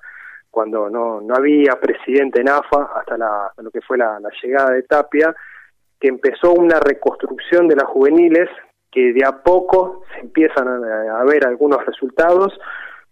cuando 0.50 0.88
no, 0.88 1.20
no 1.20 1.34
había 1.34 1.78
presidente 1.78 2.40
en 2.40 2.48
AFA, 2.48 2.90
hasta 2.94 3.18
la, 3.18 3.52
lo 3.58 3.70
que 3.70 3.82
fue 3.82 3.98
la, 3.98 4.18
llegada 4.42 4.70
de 4.70 4.84
Tapia, 4.84 5.34
que 6.00 6.08
empezó 6.08 6.52
una 6.52 6.80
reconstrucción 6.80 7.68
de 7.68 7.76
las 7.76 7.84
juveniles, 7.84 8.48
que 8.90 9.12
de 9.12 9.26
a 9.26 9.42
poco 9.42 10.04
se 10.14 10.20
empiezan 10.20 10.66
a, 10.66 11.24
ver 11.24 11.46
algunos 11.46 11.84
resultados, 11.84 12.58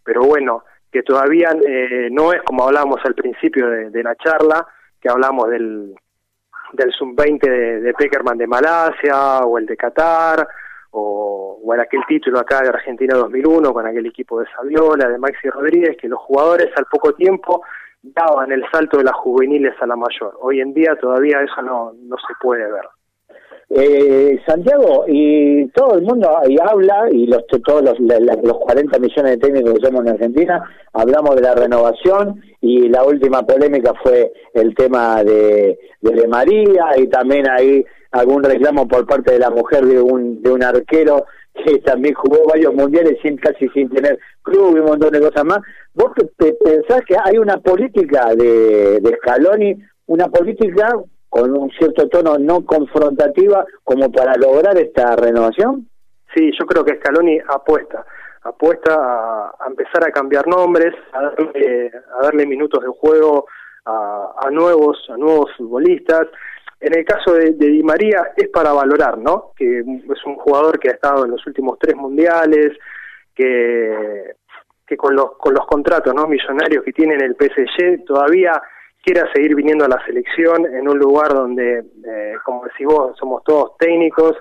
pero 0.03 0.23
bueno, 0.23 0.65
que 0.91 1.03
todavía 1.03 1.51
eh, 1.67 2.09
no 2.11 2.33
es 2.33 2.41
como 2.43 2.65
hablábamos 2.65 3.01
al 3.05 3.15
principio 3.15 3.69
de, 3.69 4.03
la 4.03 4.15
charla, 4.17 4.67
que 4.99 5.11
hablamos 5.11 5.51
del, 5.51 5.95
del 6.75 6.93
sub-20 6.93 7.41
de, 7.41 7.81
de, 7.81 7.95
Peckerman 7.95 8.39
de 8.39 8.47
Malasia 8.47 9.41
o 9.41 9.59
el 9.59 9.67
de 9.67 9.77
Qatar 9.77 10.47
o, 10.91 11.61
o 11.63 11.75
el 11.75 11.81
aquel 11.81 12.03
título 12.07 12.39
acá 12.39 12.63
de 12.63 12.69
Argentina 12.69 13.17
2001 13.17 13.73
con 13.73 13.87
aquel 13.87 14.07
equipo 14.07 14.41
de 14.41 14.47
Saviola, 14.55 15.09
de 15.09 15.19
Maxi 15.19 15.49
Rodríguez, 15.49 15.97
que 16.01 16.09
los 16.09 16.21
jugadores 16.21 16.71
al 16.77 16.87
poco 16.87 17.13
tiempo 17.15 17.63
daban 18.03 18.53
el 18.53 18.65
salto 18.71 18.99
de 18.99 19.05
las 19.05 19.15
juveniles 19.15 19.75
a 19.81 19.87
la 19.87 19.97
mayor. 19.97 20.37
Hoy 20.41 20.61
en 20.61 20.75
día 20.75 20.95
todavía 20.97 21.41
eso 21.41 21.63
no, 21.63 21.93
no 22.03 22.17
se 22.19 22.35
puede 22.41 22.71
ver. 22.71 22.85
Eh, 23.71 24.39
Santiago, 24.47 25.05
y 25.09 25.67
todo 25.69 25.97
el 25.97 26.03
mundo 26.03 26.31
ahí 26.39 26.57
habla, 26.63 27.09
y 27.11 27.27
los, 27.27 27.47
todos 27.47 27.83
los, 27.83 27.99
los 27.99 28.59
40 28.59 28.99
millones 28.99 29.33
de 29.33 29.37
técnicos 29.39 29.75
que 29.75 29.87
somos 29.87 30.03
en 30.03 30.13
Argentina, 30.13 30.63
hablamos 30.93 31.35
de 31.37 31.43
la 31.43 31.55
renovación, 31.55 32.43
y 32.61 32.89
la 32.89 33.05
última 33.05 33.43
polémica 33.43 33.93
fue 34.03 34.33
el 34.53 34.75
tema 34.75 35.25
de, 35.25 35.79
de, 36.01 36.29
María, 36.29 36.91
y 36.97 37.07
también 37.09 37.49
hay 37.51 37.85
algún 38.13 38.45
reclamo 38.45 38.87
por 38.87 39.07
parte 39.07 39.33
de 39.33 39.39
la 39.41 39.51
mujer 39.51 39.85
de 39.85 40.01
un, 40.01 40.43
de 40.43 40.53
un 40.53 40.63
arquero 40.63 41.25
que 41.65 41.79
también 41.79 42.15
jugó 42.15 42.47
varios 42.47 42.75
mundiales 42.75 43.19
sin 43.23 43.37
casi 43.37 43.69
sin 43.69 43.89
tener 43.89 44.19
club 44.43 44.77
y 44.77 44.81
un 44.81 44.87
montón 44.87 45.13
de 45.13 45.21
cosas 45.21 45.45
más. 45.45 45.59
¿Vos 45.95 46.11
pensás 46.37 47.03
que 47.07 47.17
hay 47.25 47.39
una 47.39 47.59
política 47.59 48.35
de, 48.35 48.99
de 49.01 49.17
Scaloni, 49.17 49.77
una 50.07 50.27
política 50.29 50.89
con 51.35 51.51
un 51.51 51.69
cierto 51.71 52.09
tono 52.09 52.39
no 52.39 52.65
confrontativa 52.65 53.67
como 53.83 54.09
para 54.13 54.37
lograr 54.37 54.79
esta 54.79 55.17
renovación? 55.17 55.89
Sí, 56.33 56.53
yo 56.57 56.65
creo 56.65 56.85
que 56.85 56.95
Scaloni 56.95 57.41
apuesta, 57.49 58.07
apuesta 58.43 58.95
a, 58.95 59.67
empezar 59.67 60.07
a 60.07 60.13
cambiar 60.13 60.47
nombres, 60.47 60.95
a 61.13 61.23
darle, 61.23 61.91
a 62.17 62.23
darle 62.23 62.47
minutos 62.47 62.85
de 62.85 62.89
juego 62.89 63.47
a, 63.85 64.49
nuevos, 64.53 64.97
a 65.09 65.17
nuevos 65.17 65.51
futbolistas. 65.57 66.29
En 66.79 66.97
el 66.97 67.05
caso 67.05 67.35
de, 67.35 67.51
de, 67.51 67.67
Di 67.67 67.83
María 67.83 68.31
es 68.37 68.49
para 68.51 68.73
valorar, 68.73 69.19
¿no? 69.19 69.55
Que 69.57 69.81
es 69.81 70.27
un 70.27 70.37
jugador 70.37 70.79
que 70.79 70.91
ha 70.91 70.93
estado 70.93 71.25
en 71.25 71.33
los 71.33 71.45
últimos 71.49 71.81
tres 71.81 71.97
mundiales, 71.97 72.79
que, 73.35 74.37
que 74.87 74.97
con 74.97 75.17
los 75.17 75.33
con 75.37 75.53
los 75.53 75.67
contratos, 75.67 76.15
¿no? 76.15 76.29
Millonarios 76.29 76.85
que 76.85 76.93
tiene 76.93 77.15
en 77.15 77.23
el 77.23 77.35
PSG 77.35 78.05
todavía 78.05 78.63
quiera 79.05 79.31
seguir 79.33 79.55
viniendo 79.55 79.85
a 79.85 79.89
la 79.89 80.05
selección 80.07 80.67
en 80.67 80.89
un 80.89 80.99
lugar 80.99 81.29
donde, 81.29 81.85
eh, 82.07 82.35
como 82.45 82.65
decís 82.65 82.87
vos, 82.87 83.17
somos 83.19 83.45
todos 83.45 83.77
técnicos 83.79 84.37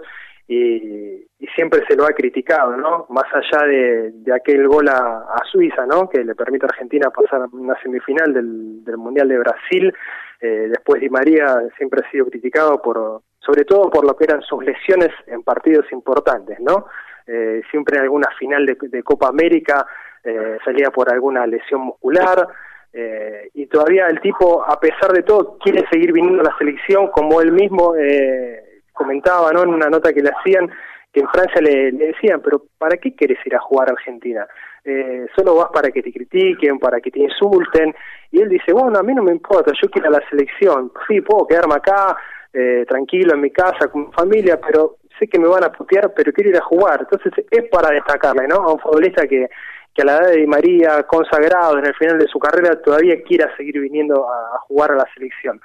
y, 0.48 1.27
siempre 1.55 1.84
se 1.88 1.96
lo 1.96 2.05
ha 2.05 2.13
criticado, 2.13 2.75
¿no? 2.77 3.05
Más 3.10 3.25
allá 3.32 3.67
de, 3.67 4.34
aquel 4.34 4.67
gol 4.67 4.88
a, 4.88 5.39
Suiza, 5.51 5.86
¿no? 5.86 6.10
Que 6.10 6.24
le 6.24 6.34
permite 6.34 6.65
a 6.65 6.70
Argentina 6.70 7.12
pasar 7.12 7.48
una 7.51 7.79
semifinal 7.82 8.34
del, 8.34 8.98
Mundial 8.98 9.27
de 9.27 9.38
Brasil. 9.38 9.93
Eh, 10.39 10.67
después 10.70 11.00
Di 11.01 11.10
María 11.10 11.62
siempre 11.77 12.01
ha 12.03 12.10
sido 12.10 12.25
criticado 12.25 12.82
por, 12.82 13.22
sobre 13.39 13.65
todo 13.65 13.89
por 13.91 14.05
lo 14.05 14.15
que 14.15 14.24
eran 14.24 14.41
sus 14.41 14.63
lesiones 14.65 15.10
en 15.27 15.43
partidos 15.43 15.86
importantes, 15.91 16.60
¿no? 16.60 16.88
Eh, 17.27 17.62
siempre 17.70 17.98
en 17.98 18.03
alguna 18.03 18.29
final 18.39 18.65
de, 18.65 18.75
de 18.82 19.03
Copa 19.03 19.27
América 19.27 19.86
eh, 20.24 20.58
salía 20.63 20.89
por 20.89 21.12
alguna 21.12 21.46
lesión 21.46 21.82
muscular. 21.82 22.48
Eh, 22.96 23.50
y 23.56 23.66
todavía 23.66 24.08
el 24.08 24.22
tipo, 24.22 24.64
a 24.64 24.80
pesar 24.80 25.12
de 25.12 25.24
todo, 25.24 25.58
quiere 25.58 25.84
seguir 25.92 26.14
viniendo 26.14 26.42
a 26.42 26.52
la 26.52 26.58
selección, 26.58 27.08
como 27.08 27.42
él 27.42 27.52
mismo 27.52 27.96
eh, 27.96 28.82
comentaba 28.94 29.52
¿no? 29.52 29.64
en 29.64 29.70
una 29.70 29.90
nota 29.90 30.14
que 30.14 30.22
le 30.22 30.30
hacían, 30.30 30.70
que 31.12 31.22
en 31.22 31.28
Francia 31.30 31.60
le, 31.60 31.92
decían, 31.92 32.42
pero 32.44 32.64
¿para 32.78 32.98
qué 32.98 33.16
quieres 33.16 33.40
ir 33.46 33.56
a 33.56 33.60
jugar 33.60 33.90
a 33.90 33.94
Argentina? 33.94 34.48
Eh, 34.86 35.26
solo 35.36 35.56
vas 35.56 35.70
para 35.74 35.90
que 35.92 36.04
te 36.04 36.12
critiquen, 36.12 36.78
para 36.78 37.00
que 37.02 37.10
te 37.10 37.20
insulten. 37.20 37.96
Y 38.32 38.42
él 38.42 38.50
dice, 38.50 38.74
bueno, 38.74 39.00
a 39.00 39.04
mí 39.04 39.14
no 39.14 39.24
me 39.24 39.32
importa, 39.32 39.72
yo 39.82 39.90
quiero 39.90 40.10
ir 40.10 40.16
a 40.16 40.20
la 40.20 40.30
selección. 40.30 40.92
Sí, 41.08 41.22
puedo 41.22 41.48
quedarme 41.48 41.76
acá, 41.76 42.16
eh, 42.52 42.86
tranquilo, 42.88 43.34
en 43.34 43.42
mi 43.42 43.52
casa, 43.52 43.88
con 43.92 44.08
mi 44.08 44.14
familia, 44.14 44.60
pero 44.60 44.98
sé 45.18 45.28
que 45.28 45.40
me 45.40 45.48
van 45.48 45.64
a 45.64 45.72
putear, 45.72 46.14
pero 46.14 46.32
quiero 46.32 46.52
ir 46.52 46.58
a 46.58 46.64
jugar. 46.64 47.00
Entonces 47.02 47.46
es 47.50 47.70
para 47.70 47.92
destacarle, 47.92 48.48
¿no? 48.48 48.56
A 48.56 48.74
un 48.74 48.80
futbolista 48.80 49.28
que 49.28 49.50
que 49.94 50.02
a 50.02 50.06
la 50.06 50.18
edad 50.18 50.28
de 50.30 50.38
Di 50.38 50.48
María, 50.48 51.04
consagrado 51.04 51.78
en 51.78 51.86
el 51.86 51.96
final 51.96 52.18
de 52.18 52.28
su 52.28 52.40
carrera, 52.40 52.82
todavía 52.82 53.22
quiera 53.24 53.56
seguir 53.56 53.80
viniendo 53.80 54.28
a, 54.30 54.60
jugar 54.68 54.92
a 54.92 54.96
la 54.96 55.08
selección. 55.14 55.62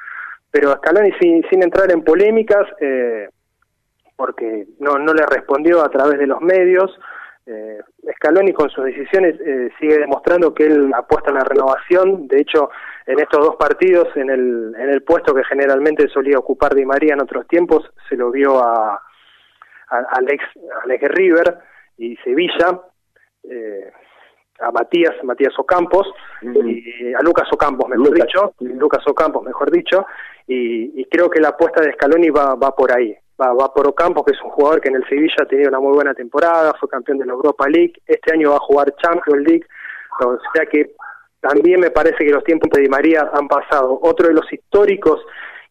Pero 0.50 0.72
Scaloni 0.72 1.12
sin, 1.20 1.62
entrar 1.62 1.90
en 1.92 2.02
polémicas, 2.02 2.66
eh, 2.80 3.28
porque 4.16 4.66
no, 4.80 4.98
no 4.98 5.14
le 5.14 5.24
respondió 5.26 5.82
a 5.82 5.90
través 5.90 6.18
de 6.18 6.26
los 6.26 6.40
medios, 6.40 6.98
eh, 7.50 7.80
Scaloni 8.16 8.52
con 8.52 8.68
sus 8.68 8.84
decisiones 8.84 9.40
eh, 9.40 9.70
sigue 9.80 9.98
demostrando 9.98 10.52
que 10.52 10.66
él 10.66 10.92
apuesta 10.94 11.30
en 11.30 11.36
la 11.36 11.44
renovación. 11.44 12.28
De 12.28 12.40
hecho, 12.42 12.70
en 13.06 13.18
estos 13.18 13.40
dos 13.40 13.56
partidos, 13.56 14.14
en 14.16 14.28
el, 14.28 14.74
en 14.78 14.90
el 14.90 15.02
puesto 15.02 15.34
que 15.34 15.44
generalmente 15.44 16.08
solía 16.08 16.38
ocupar 16.38 16.74
Di 16.74 16.84
María 16.84 17.14
en 17.14 17.22
otros 17.22 17.48
tiempos, 17.48 17.90
se 18.06 18.16
lo 18.16 18.30
vio 18.30 18.62
a, 18.62 19.00
a 19.88 19.96
Alex, 20.10 20.44
Alex 20.84 21.08
River 21.08 21.58
y 21.96 22.16
Sevilla. 22.16 22.82
Eh, 23.44 23.92
a 24.60 24.70
Matías, 24.70 25.14
Matías 25.22 25.56
Ocampos, 25.58 26.06
y 26.42 27.14
a 27.14 27.20
Lucas 27.22 27.48
Ocampos, 27.52 27.88
mejor 27.88 28.14
dicho, 28.14 28.54
Lucas 28.60 29.06
Ocampos, 29.06 29.42
mejor 29.44 29.70
dicho, 29.70 30.06
y, 30.46 31.04
creo 31.06 31.30
que 31.30 31.40
la 31.40 31.48
apuesta 31.48 31.80
de 31.80 31.92
Scaloni 31.92 32.30
va, 32.30 32.54
va 32.54 32.74
por 32.74 32.92
ahí, 32.92 33.14
va, 33.40 33.52
va 33.52 33.72
por 33.72 33.86
Ocampos, 33.86 34.24
que 34.24 34.32
es 34.32 34.42
un 34.42 34.50
jugador 34.50 34.80
que 34.80 34.88
en 34.88 34.96
el 34.96 35.08
Sevilla 35.08 35.36
ha 35.42 35.46
tenido 35.46 35.68
una 35.68 35.80
muy 35.80 35.92
buena 35.94 36.14
temporada, 36.14 36.74
fue 36.78 36.88
campeón 36.88 37.18
de 37.18 37.26
la 37.26 37.32
Europa 37.32 37.66
League, 37.68 37.94
este 38.06 38.32
año 38.32 38.50
va 38.50 38.56
a 38.56 38.60
jugar 38.60 38.94
Champions 39.02 39.46
League, 39.46 39.66
o 40.20 40.38
sea 40.54 40.66
que 40.66 40.92
también 41.40 41.80
me 41.80 41.90
parece 41.90 42.24
que 42.24 42.32
los 42.32 42.42
tiempos 42.42 42.68
de 42.70 42.82
Di 42.82 42.88
María 42.88 43.30
han 43.32 43.46
pasado. 43.46 43.96
Otro 44.02 44.26
de 44.26 44.34
los 44.34 44.52
históricos 44.52 45.20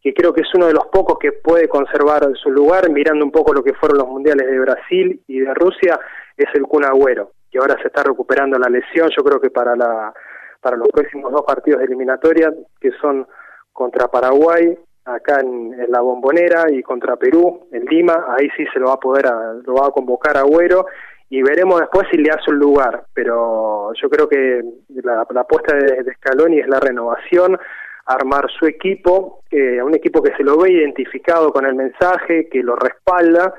que 0.01 0.13
creo 0.13 0.31
que 0.31 0.41
es 0.41 0.47
uno 0.55 0.67
de 0.67 0.73
los 0.73 0.85
pocos 0.85 1.17
que 1.19 1.33
puede 1.33 1.67
conservar 1.67 2.23
su 2.41 2.49
lugar, 2.49 2.89
mirando 2.89 3.25
un 3.25 3.31
poco 3.31 3.53
lo 3.53 3.61
que 3.61 3.73
fueron 3.73 3.97
los 3.97 4.07
mundiales 4.07 4.47
de 4.47 4.59
Brasil 4.59 5.21
y 5.27 5.39
de 5.39 5.53
Rusia, 5.53 5.99
es 6.37 6.47
el 6.53 6.63
Kun 6.63 6.85
Agüero 6.85 7.31
que 7.49 7.59
ahora 7.59 7.75
se 7.81 7.87
está 7.87 8.03
recuperando 8.03 8.57
la 8.57 8.69
lesión, 8.69 9.09
yo 9.15 9.23
creo 9.23 9.39
que 9.39 9.49
para 9.49 9.75
la 9.75 10.13
para 10.61 10.77
los 10.77 10.87
próximos 10.89 11.31
dos 11.31 11.43
partidos 11.43 11.79
de 11.79 11.85
eliminatoria, 11.85 12.51
que 12.79 12.91
son 12.99 13.27
contra 13.71 14.07
Paraguay, 14.07 14.77
acá 15.05 15.39
en, 15.39 15.73
la 15.89 16.01
Bombonera, 16.01 16.65
y 16.71 16.81
contra 16.81 17.15
Perú, 17.15 17.67
en 17.71 17.85
Lima, 17.85 18.25
ahí 18.37 18.49
sí 18.57 18.65
se 18.73 18.79
lo 18.79 18.87
va 18.87 18.93
a 18.93 18.99
poder, 18.99 19.25
lo 19.65 19.75
va 19.75 19.87
a 19.87 19.91
convocar 19.91 20.35
Agüero, 20.35 20.87
y 21.29 21.41
veremos 21.41 21.79
después 21.79 22.07
si 22.09 22.17
le 22.17 22.31
hace 22.31 22.51
un 22.51 22.59
lugar, 22.59 23.05
pero 23.13 23.93
yo 23.93 24.09
creo 24.09 24.27
que 24.27 24.63
la, 25.03 25.21
apuesta 25.21 25.75
de, 25.75 26.03
de, 26.03 26.13
Scaloni 26.15 26.59
es 26.59 26.67
la 26.67 26.79
renovación, 26.79 27.57
armar 28.05 28.49
su 28.49 28.65
equipo, 28.65 29.43
eh, 29.51 29.81
un 29.81 29.93
equipo 29.93 30.23
que 30.23 30.35
se 30.35 30.43
lo 30.43 30.57
ve 30.57 30.71
identificado 30.71 31.51
con 31.51 31.65
el 31.65 31.75
mensaje, 31.75 32.47
que 32.49 32.63
lo 32.63 32.75
respalda, 32.75 33.53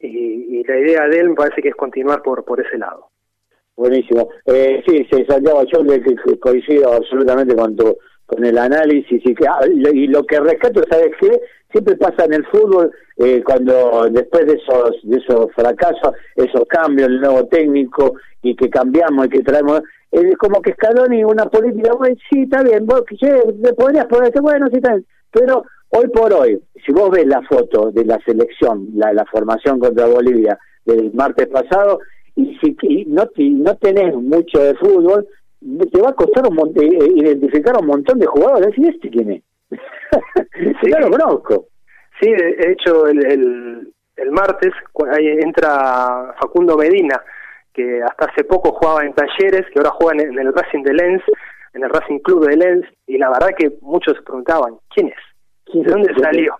y, 0.00 0.62
la 0.64 0.78
idea 0.78 1.08
de 1.08 1.20
él 1.20 1.30
me 1.30 1.34
parece 1.34 1.62
que 1.62 1.70
es 1.70 1.74
continuar 1.74 2.22
por, 2.22 2.44
por 2.44 2.60
ese 2.60 2.78
lado. 2.78 3.08
Buenísimo. 3.76 4.28
Eh, 4.46 4.82
sí, 4.86 5.06
Santiago, 5.26 5.64
yo 5.72 5.82
le, 5.82 6.02
coincido 6.38 6.92
absolutamente 6.92 7.56
con 7.56 7.76
tu 7.76 7.96
con 8.30 8.44
el 8.44 8.56
análisis 8.58 9.20
y, 9.24 9.34
que, 9.34 9.44
ah, 9.48 9.58
y 9.66 10.06
lo 10.06 10.22
que 10.24 10.38
rescato, 10.38 10.82
¿sabes 10.88 11.10
qué? 11.20 11.40
Siempre 11.72 11.96
pasa 11.96 12.26
en 12.26 12.34
el 12.34 12.46
fútbol 12.46 12.92
eh, 13.16 13.42
cuando 13.44 14.08
después 14.08 14.46
de 14.46 14.52
esos 14.52 14.92
de 15.02 15.16
esos 15.16 15.52
fracasos, 15.52 16.14
esos 16.36 16.64
cambios, 16.68 17.08
el 17.08 17.20
nuevo 17.20 17.46
técnico 17.48 18.14
y 18.42 18.54
que 18.54 18.70
cambiamos 18.70 19.26
y 19.26 19.30
que 19.30 19.42
traemos, 19.42 19.82
es 20.12 20.36
como 20.36 20.62
que 20.62 20.74
Scaloni 20.74 21.24
una 21.24 21.46
política, 21.46 21.92
bueno, 21.98 22.14
sí, 22.30 22.42
está 22.42 22.62
bien, 22.62 22.86
vos 22.86 23.02
te 23.08 23.72
podrías 23.74 24.06
poner, 24.06 24.32
bueno, 24.40 24.68
sí, 24.68 24.76
está 24.76 24.90
bien, 24.90 25.06
pero 25.32 25.64
Hoy 25.90 26.08
por 26.08 26.32
hoy, 26.32 26.60
si 26.84 26.92
vos 26.92 27.10
ves 27.10 27.26
la 27.26 27.42
foto 27.42 27.90
de 27.90 28.04
la 28.04 28.18
selección, 28.24 28.88
la, 28.94 29.12
la 29.12 29.24
formación 29.26 29.78
contra 29.78 30.06
Bolivia 30.06 30.58
del 30.84 31.12
martes 31.12 31.48
pasado, 31.48 32.00
y 32.36 32.56
si 32.58 33.04
no, 33.06 33.24
no 33.36 33.76
tenés 33.76 34.14
mucho 34.14 34.60
de 34.60 34.74
fútbol, 34.76 35.26
te 35.92 36.00
va 36.00 36.10
a 36.10 36.14
costar 36.14 36.44
un 36.48 36.58
eh, 36.80 37.12
identificar 37.16 37.76
un 37.78 37.86
montón 37.86 38.18
de 38.18 38.26
jugadores. 38.26 38.76
¿Y 38.78 38.88
este 38.88 39.10
quién 39.10 39.32
es? 39.32 39.42
sí, 40.80 40.90
lo 40.90 41.10
conozco. 41.10 41.66
Sí, 42.20 42.30
de 42.30 42.72
hecho, 42.72 43.06
el, 43.06 43.26
el, 43.26 43.92
el 44.16 44.30
martes 44.30 44.72
ahí 45.12 45.26
entra 45.40 46.34
Facundo 46.40 46.76
Medina, 46.76 47.22
que 47.72 48.02
hasta 48.02 48.26
hace 48.26 48.44
poco 48.44 48.72
jugaba 48.72 49.04
en 49.04 49.14
Talleres, 49.14 49.66
que 49.72 49.78
ahora 49.78 49.90
juega 49.90 50.22
en, 50.22 50.38
el 50.38 50.52
Racing 50.52 50.82
de 50.82 50.94
Lens, 50.94 51.22
en 51.72 51.84
el 51.84 51.90
Racing 51.90 52.18
Club 52.18 52.46
de 52.46 52.56
Lens, 52.56 52.86
y 53.06 53.18
la 53.18 53.30
verdad 53.30 53.50
que 53.56 53.72
muchos 53.80 54.16
se 54.16 54.22
preguntaban, 54.22 54.76
¿quién 54.94 55.08
es? 55.08 55.29
¿De 55.72 55.90
dónde 55.90 56.14
salió? 56.20 56.56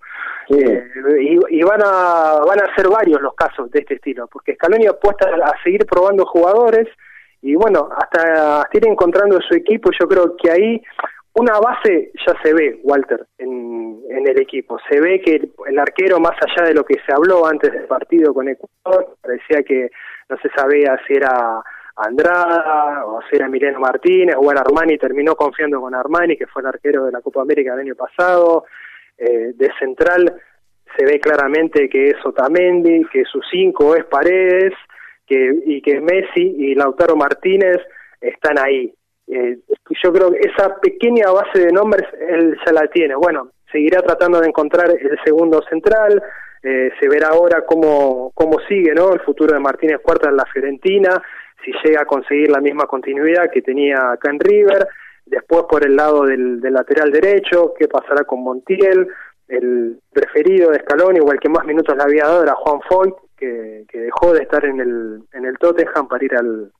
Eh, 0.48 1.38
y, 1.50 1.62
van 1.62 1.80
a 1.84 2.40
van 2.44 2.60
a 2.60 2.74
ser 2.74 2.88
varios 2.88 3.20
los 3.20 3.34
casos 3.34 3.70
de 3.70 3.80
este 3.80 3.94
estilo, 3.94 4.26
porque 4.26 4.54
Scaloni 4.54 4.86
apuesta 4.86 5.28
a 5.28 5.62
seguir 5.62 5.86
probando 5.86 6.26
jugadores 6.26 6.88
y 7.42 7.54
bueno, 7.54 7.88
hasta, 7.96 8.68
ir 8.72 8.86
encontrando 8.86 9.40
su 9.40 9.54
equipo, 9.54 9.90
yo 9.98 10.08
creo 10.08 10.36
que 10.36 10.50
ahí 10.50 10.82
una 11.34 11.58
base 11.58 12.10
ya 12.26 12.34
se 12.42 12.52
ve, 12.52 12.80
Walter, 12.82 13.26
en, 13.38 14.00
en 14.10 14.28
el 14.28 14.40
equipo. 14.40 14.78
Se 14.90 15.00
ve 15.00 15.20
que 15.20 15.50
el, 15.68 15.78
arquero, 15.78 16.18
más 16.18 16.36
allá 16.42 16.68
de 16.68 16.74
lo 16.74 16.84
que 16.84 16.96
se 17.06 17.12
habló 17.12 17.46
antes 17.46 17.72
del 17.72 17.84
partido 17.84 18.34
con 18.34 18.48
Ecuador, 18.48 19.16
parecía 19.22 19.62
que 19.62 19.90
no 20.28 20.36
se 20.38 20.50
sabía 20.50 20.98
si 21.06 21.14
era 21.14 21.62
Andrada 21.96 23.06
o 23.06 23.20
si 23.22 23.36
era 23.36 23.46
Emiliano 23.46 23.80
Martínez 23.80 24.34
o 24.36 24.50
era 24.50 24.62
Armani, 24.62 24.98
terminó 24.98 25.34
confiando 25.36 25.80
con 25.80 25.94
Armani, 25.94 26.36
que 26.36 26.46
fue 26.46 26.62
el 26.62 26.68
arquero 26.68 27.06
de 27.06 27.12
la 27.12 27.20
Copa 27.20 27.42
América 27.42 27.72
del 27.72 27.86
año 27.86 27.94
pasado. 27.94 28.64
Eh, 29.20 29.52
de 29.54 29.68
central 29.78 30.34
se 30.96 31.04
ve 31.04 31.20
claramente 31.20 31.90
que 31.90 32.08
es 32.08 32.16
Otamendi, 32.24 33.04
que 33.12 33.24
su 33.24 33.40
cinco 33.50 33.94
es 33.94 34.04
Paredes, 34.06 34.72
que, 35.26 35.60
y 35.66 35.82
que 35.82 36.00
Messi 36.00 36.56
y 36.58 36.74
Lautaro 36.74 37.16
Martínez 37.16 37.78
están 38.20 38.58
ahí. 38.58 38.92
Eh, 39.28 39.58
yo 40.02 40.12
creo 40.12 40.32
que 40.32 40.40
esa 40.40 40.80
pequeña 40.80 41.30
base 41.30 41.66
de 41.66 41.72
nombres 41.72 42.08
él 42.18 42.56
ya 42.64 42.72
la 42.72 42.88
tiene. 42.88 43.14
Bueno, 43.14 43.50
seguirá 43.70 44.00
tratando 44.00 44.40
de 44.40 44.48
encontrar 44.48 44.90
el 44.90 45.18
segundo 45.22 45.62
central, 45.68 46.22
eh, 46.62 46.90
se 46.98 47.08
verá 47.08 47.28
ahora 47.28 47.64
cómo, 47.66 48.32
cómo 48.34 48.58
sigue 48.68 48.94
¿no? 48.94 49.12
el 49.12 49.20
futuro 49.20 49.54
de 49.54 49.60
Martínez 49.60 50.00
Cuarta 50.02 50.30
en 50.30 50.36
la 50.36 50.46
Fiorentina, 50.46 51.22
si 51.64 51.72
llega 51.84 52.02
a 52.02 52.06
conseguir 52.06 52.50
la 52.50 52.60
misma 52.60 52.86
continuidad 52.86 53.50
que 53.52 53.62
tenía 53.62 54.12
acá 54.12 54.30
en 54.30 54.40
River, 54.40 54.88
después 55.30 55.64
por 55.68 55.84
el 55.84 55.96
lado 55.96 56.24
del, 56.24 56.60
del 56.60 56.74
lateral 56.74 57.10
derecho, 57.10 57.72
qué 57.78 57.88
pasará 57.88 58.24
con 58.24 58.42
Montiel, 58.42 59.08
el 59.48 59.98
preferido 60.12 60.70
de 60.70 60.80
Scaloni 60.80 61.20
o 61.20 61.32
el 61.32 61.40
que 61.40 61.48
más 61.48 61.64
minutos 61.64 61.96
le 61.96 62.02
había 62.02 62.24
dado 62.24 62.42
era 62.42 62.54
Juan 62.54 62.80
Foyt, 62.88 63.14
que, 63.36 63.84
dejó 63.92 64.32
de 64.32 64.42
estar 64.42 64.64
en 64.64 64.80
el, 64.80 65.22
en 65.32 65.44
el 65.44 65.56
Tottenham 65.58 66.08
para 66.08 66.24
ir 66.24 66.34
al, 66.36 66.70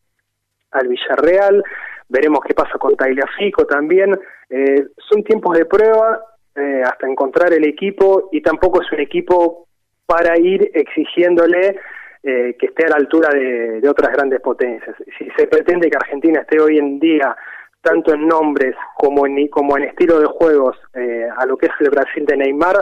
al 0.73 0.89
Villarreal. 0.89 1.65
Veremos 2.09 2.41
qué 2.47 2.55
pasa 2.55 2.79
con 2.79 2.97
Tagliafico 2.97 3.67
también. 3.67 4.19
Eh, 4.49 4.87
son 5.09 5.25
tiempos 5.25 5.57
de 5.57 5.65
prueba 5.65 6.21
eh, 6.55 6.83
hasta 6.85 7.09
encontrar 7.09 7.53
el 7.53 7.67
equipo 7.67 8.29
y 8.33 8.43
tampoco 8.43 8.83
es 8.83 8.93
un 8.93 9.01
equipo 9.01 9.69
para 10.07 10.39
ir 10.39 10.71
exigiéndole 10.75 11.79
eh, 12.23 12.57
que 12.59 12.67
esté 12.67 12.85
a 12.85 12.91
la 12.91 12.97
altura 12.97 13.31
de, 13.31 13.89
otras 13.89 14.13
grandes 14.13 14.41
potencias. 14.41 14.95
Si 15.19 15.31
se 15.37 15.47
pretende 15.47 15.89
que 15.89 15.97
Argentina 15.97 16.41
esté 16.41 16.61
hoy 16.61 16.79
en 16.79 16.99
día 17.01 17.35
tanto 17.83 18.13
en 18.15 18.27
nombres 18.27 18.77
como 18.97 19.27
en, 19.27 19.49
como 19.49 19.77
en 19.77 19.85
estilo 19.85 20.21
de 20.21 20.27
juegos 20.27 20.77
eh, 20.95 21.29
a 21.37 21.47
lo 21.47 21.57
que 21.57 21.67
es 21.67 21.73
el 21.81 21.91
Brasil 21.91 22.25
de 22.27 22.37
Neymar, 22.37 22.77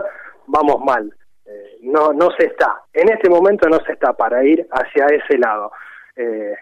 vamos 0.46 0.80
mal. 0.84 1.12
Eh, 1.46 1.78
no, 1.82 2.12
no 2.12 2.30
se 2.36 2.46
está. 2.46 2.82
En 2.92 3.08
este 3.10 3.30
momento 3.30 3.68
no 3.68 3.78
se 3.86 3.92
está 3.92 4.12
para 4.12 4.44
ir 4.44 4.66
hacia 4.70 5.06
ese 5.06 5.38
lado. 5.38 5.70
Eh, 6.16 6.54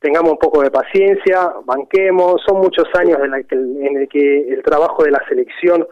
tengamos 0.00 0.32
un 0.32 0.38
poco 0.38 0.62
de 0.62 0.70
paciencia, 0.70 1.52
banquemos. 1.64 2.42
Son 2.46 2.58
muchos 2.58 2.86
años 2.94 3.18
en, 3.22 3.30
la 3.30 3.42
que, 3.42 3.54
en 3.54 3.96
el 3.98 4.08
que 4.08 4.48
el 4.48 4.62
trabajo 4.62 5.04
de 5.04 5.10
la 5.10 5.22
selección 5.28 5.86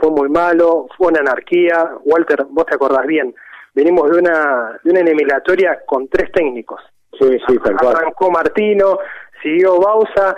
fue 0.00 0.10
muy 0.10 0.28
malo, 0.28 0.86
fue 0.96 1.06
una 1.06 1.20
anarquía. 1.20 1.92
Walter, 2.04 2.46
vos 2.50 2.66
te 2.66 2.74
acordás 2.74 3.06
bien, 3.06 3.32
venimos 3.72 4.10
de 4.10 4.18
una, 4.18 4.80
de 4.82 4.90
una 4.90 5.00
eliminatoria 5.00 5.82
con 5.86 6.08
tres 6.08 6.32
técnicos. 6.32 6.80
Sí, 7.12 7.38
sí, 7.46 7.58
tal 7.62 7.76
cual. 7.76 7.94
Arrancó 7.94 8.28
Martino, 8.28 8.98
siguió 9.40 9.78
Bausa 9.78 10.36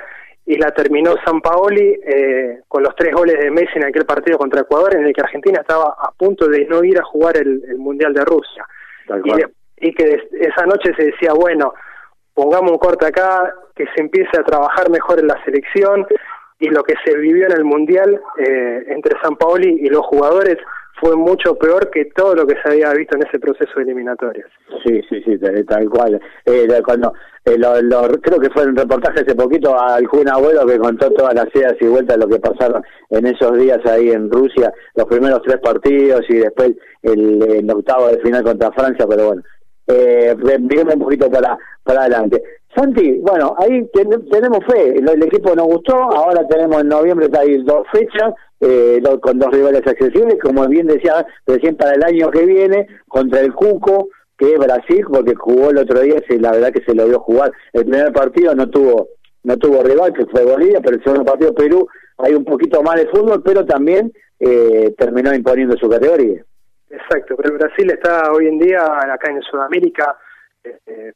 y 0.50 0.56
la 0.56 0.72
terminó 0.72 1.14
San 1.24 1.40
Paoli 1.40 1.96
eh, 2.04 2.62
con 2.66 2.82
los 2.82 2.96
tres 2.96 3.14
goles 3.14 3.38
de 3.38 3.52
Messi 3.52 3.74
en 3.76 3.84
aquel 3.84 4.04
partido 4.04 4.36
contra 4.36 4.62
Ecuador, 4.62 4.96
en 4.96 5.06
el 5.06 5.12
que 5.12 5.20
Argentina 5.20 5.60
estaba 5.60 5.94
a 5.96 6.10
punto 6.10 6.48
de 6.48 6.66
no 6.66 6.82
ir 6.82 6.98
a 6.98 7.04
jugar 7.04 7.36
el, 7.36 7.62
Mundial 7.78 8.12
de 8.12 8.24
Rusia. 8.24 8.66
Y, 9.76 9.94
que 9.94 10.28
esa 10.40 10.66
noche 10.66 10.92
se 10.96 11.04
decía, 11.04 11.34
bueno, 11.34 11.72
pongamos 12.34 12.72
un 12.72 12.78
corte 12.78 13.06
acá, 13.06 13.54
que 13.76 13.84
se 13.94 14.02
empiece 14.02 14.40
a 14.40 14.42
trabajar 14.42 14.90
mejor 14.90 15.20
en 15.20 15.28
la 15.28 15.40
selección, 15.44 16.04
y 16.58 16.68
lo 16.68 16.82
que 16.82 16.94
se 17.04 17.16
vivió 17.16 17.46
en 17.46 17.52
el 17.52 17.64
Mundial 17.64 18.20
eh, 18.38 18.86
entre 18.88 19.20
San 19.22 19.36
Paoli 19.36 19.78
y 19.80 19.88
los 19.88 20.04
jugadores 20.04 20.56
fue 21.00 21.16
mucho 21.16 21.54
peor 21.54 21.90
que 21.90 22.06
todo 22.06 22.34
lo 22.34 22.46
que 22.46 22.54
se 22.62 22.70
había 22.70 22.92
visto 22.92 23.16
en 23.16 23.26
ese 23.26 23.38
proceso 23.38 23.70
de 23.76 23.82
eliminatorias. 23.82 24.48
Sí, 24.84 25.00
sí, 25.08 25.22
sí, 25.24 25.38
tal, 25.66 25.88
cual. 25.88 26.20
Eh, 26.44 26.68
cuando 26.84 27.12
eh, 27.44 27.56
lo, 27.56 28.08
creo 28.20 28.38
que 28.38 28.50
fue 28.50 28.64
un 28.64 28.76
reportaje 28.76 29.20
hace 29.20 29.34
poquito 29.34 29.78
al 29.80 30.06
Jun 30.06 30.28
Abuelo 30.28 30.66
que 30.66 30.78
contó 30.78 31.10
todas 31.12 31.34
las 31.34 31.46
idas 31.54 31.74
y 31.80 31.86
vueltas 31.86 32.18
lo 32.18 32.28
que 32.28 32.38
pasaron 32.38 32.82
en 33.08 33.26
esos 33.26 33.56
días 33.58 33.80
ahí 33.86 34.10
en 34.10 34.30
Rusia, 34.30 34.72
los 34.94 35.06
primeros 35.06 35.40
tres 35.42 35.58
partidos 35.62 36.22
y 36.28 36.36
después 36.36 36.72
el, 37.02 37.70
octavo 37.70 38.08
de 38.08 38.18
final 38.20 38.42
contra 38.42 38.72
Francia, 38.72 39.06
pero 39.08 39.28
bueno, 39.28 39.42
eh, 39.86 40.36
un 40.36 41.00
poquito 41.00 41.30
para, 41.30 41.56
para 41.82 42.00
adelante. 42.00 42.42
Santi, 42.74 43.18
bueno, 43.20 43.54
ahí 43.58 43.84
tenemos 43.92 44.64
fe, 44.64 44.96
el, 44.96 45.22
equipo 45.24 45.54
nos 45.56 45.66
gustó, 45.66 45.94
ahora 45.94 46.46
tenemos 46.46 46.80
en 46.80 46.88
noviembre 46.88 47.28
dos 47.64 47.86
fechas, 47.92 48.32
eh, 48.60 49.02
con 49.20 49.38
dos 49.38 49.50
rivales 49.50 49.84
accesibles, 49.84 50.36
como 50.40 50.68
bien 50.68 50.86
decía 50.86 51.26
recién 51.46 51.76
para 51.76 51.94
el 51.94 52.04
año 52.04 52.30
que 52.30 52.46
viene, 52.46 52.86
contra 53.08 53.40
el 53.40 53.52
Cuco, 53.54 54.10
que 54.38 54.52
es 54.52 54.58
Brasil, 54.58 55.04
porque 55.12 55.34
jugó 55.34 55.70
el 55.70 55.78
otro 55.78 56.00
día, 56.00 56.22
sí, 56.28 56.38
la 56.38 56.52
verdad 56.52 56.72
que 56.72 56.84
se 56.84 56.94
lo 56.94 57.06
vio 57.06 57.20
jugar. 57.20 57.50
El 57.72 57.86
primer 57.86 58.12
partido 58.12 58.54
no 58.54 58.68
tuvo 58.70 59.08
no 59.42 59.56
tuvo 59.56 59.82
rival, 59.82 60.12
que 60.12 60.26
fue 60.26 60.44
Bolivia, 60.44 60.80
pero 60.82 60.96
el 60.96 61.02
segundo 61.02 61.24
partido 61.24 61.54
Perú 61.54 61.88
hay 62.18 62.34
un 62.34 62.44
poquito 62.44 62.82
más 62.82 62.96
de 62.96 63.08
fútbol, 63.08 63.42
pero 63.42 63.64
también 63.64 64.12
eh, 64.38 64.94
terminó 64.98 65.34
imponiendo 65.34 65.76
su 65.76 65.88
categoría. 65.88 66.44
Exacto, 66.90 67.36
pero 67.36 67.54
Brasil 67.56 67.90
está 67.90 68.32
hoy 68.32 68.48
en 68.48 68.58
día 68.58 68.82
acá 68.84 69.30
en 69.30 69.40
Sudamérica, 69.42 70.16
eh, 70.64 71.12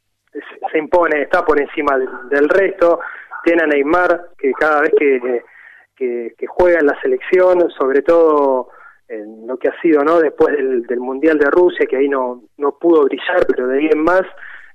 se 0.70 0.78
impone, 0.78 1.22
está 1.22 1.44
por 1.44 1.60
encima 1.60 1.96
del, 2.30 2.48
resto, 2.48 3.00
tiene 3.44 3.62
a 3.62 3.66
Neymar, 3.66 4.28
que 4.38 4.52
cada 4.52 4.82
vez 4.82 4.92
que, 4.98 6.46
juega 6.48 6.80
en 6.80 6.86
la 6.86 7.00
selección, 7.00 7.70
sobre 7.70 8.02
todo 8.02 8.68
en 9.08 9.46
lo 9.46 9.56
que 9.56 9.68
ha 9.68 9.80
sido 9.80 10.02
no 10.02 10.18
después 10.18 10.56
del, 10.56 10.82
del 10.82 11.00
mundial 11.00 11.38
de 11.38 11.50
Rusia 11.50 11.86
que 11.86 11.96
ahí 11.96 12.08
no 12.08 12.42
no 12.56 12.78
pudo 12.78 13.04
brillar 13.04 13.44
pero 13.46 13.68
de 13.68 13.76
bien 13.76 13.98
más 14.02 14.22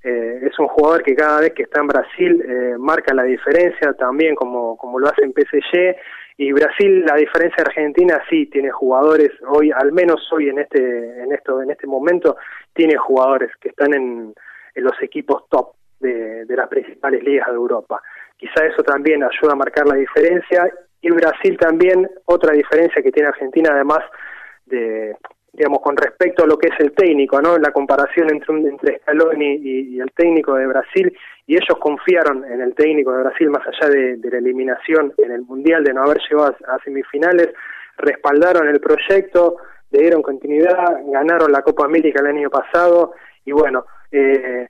eh, 0.03 0.41
es 0.43 0.57
un 0.59 0.67
jugador 0.67 1.01
que 1.01 1.15
cada 1.15 1.41
vez 1.41 1.53
que 1.53 1.63
está 1.63 1.81
en 1.81 1.87
Brasil 1.87 2.43
eh, 2.47 2.75
marca 2.77 3.13
la 3.13 3.23
diferencia 3.23 3.93
también 3.93 4.35
como 4.35 4.77
como 4.77 4.99
lo 4.99 5.07
hace 5.07 5.23
en 5.23 5.33
PSG 5.33 5.95
y 6.37 6.51
Brasil 6.51 7.03
la 7.05 7.15
diferencia 7.15 7.63
de 7.63 7.69
Argentina 7.69 8.21
sí 8.29 8.45
tiene 8.45 8.69
jugadores 8.69 9.31
hoy 9.47 9.71
al 9.71 9.91
menos 9.91 10.21
hoy 10.31 10.49
en 10.49 10.59
este 10.59 11.23
en 11.23 11.31
esto 11.33 11.61
en 11.61 11.71
este 11.71 11.87
momento 11.87 12.37
tiene 12.73 12.97
jugadores 12.97 13.51
que 13.59 13.69
están 13.69 13.95
en, 13.95 14.33
los 14.81 15.01
equipos 15.01 15.47
top 15.49 15.73
de, 15.99 16.45
las 16.47 16.67
principales 16.67 17.23
ligas 17.23 17.47
de 17.47 17.55
Europa 17.55 18.01
quizá 18.37 18.65
eso 18.65 18.81
también 18.83 19.21
ayuda 19.21 19.51
a 19.51 19.55
marcar 19.55 19.85
la 19.85 19.95
diferencia 19.95 20.71
y 21.01 21.11
Brasil 21.11 21.57
también, 21.57 22.09
otra 22.25 22.53
diferencia 22.53 23.01
que 23.01 23.11
tiene 23.11 23.29
Argentina, 23.29 23.71
además 23.73 23.99
de, 24.65 25.15
digamos, 25.53 25.79
con 25.81 25.95
respecto 25.95 26.43
a 26.43 26.47
lo 26.47 26.57
que 26.57 26.67
es 26.67 26.79
el 26.79 26.91
técnico, 26.91 27.41
¿no? 27.41 27.57
La 27.57 27.71
comparación 27.71 28.29
entre, 28.29 28.55
entre 28.55 28.99
Scaloni 28.99 29.59
y, 29.61 29.99
el 29.99 30.11
técnico 30.11 30.55
de 30.55 30.67
Brasil, 30.67 31.17
y 31.47 31.55
ellos 31.55 31.77
confiaron 31.79 32.45
en 32.45 32.61
el 32.61 32.75
técnico 32.75 33.13
de 33.13 33.23
Brasil 33.23 33.49
más 33.49 33.65
allá 33.67 33.89
de, 33.89 34.19
la 34.29 34.37
eliminación 34.37 35.13
en 35.17 35.31
el 35.31 35.41
Mundial, 35.41 35.83
de 35.83 35.93
no 35.93 36.03
haber 36.03 36.19
llegado 36.29 36.55
a, 36.67 36.79
semifinales, 36.83 37.49
respaldaron 37.97 38.67
el 38.67 38.79
proyecto, 38.79 39.57
le 39.91 39.99
dieron 39.99 40.21
continuidad, 40.21 40.99
ganaron 41.07 41.51
la 41.51 41.61
Copa 41.61 41.85
América 41.85 42.21
el 42.21 42.27
año 42.27 42.49
pasado, 42.49 43.13
y 43.45 43.51
bueno, 43.51 43.85
eh, 44.11 44.67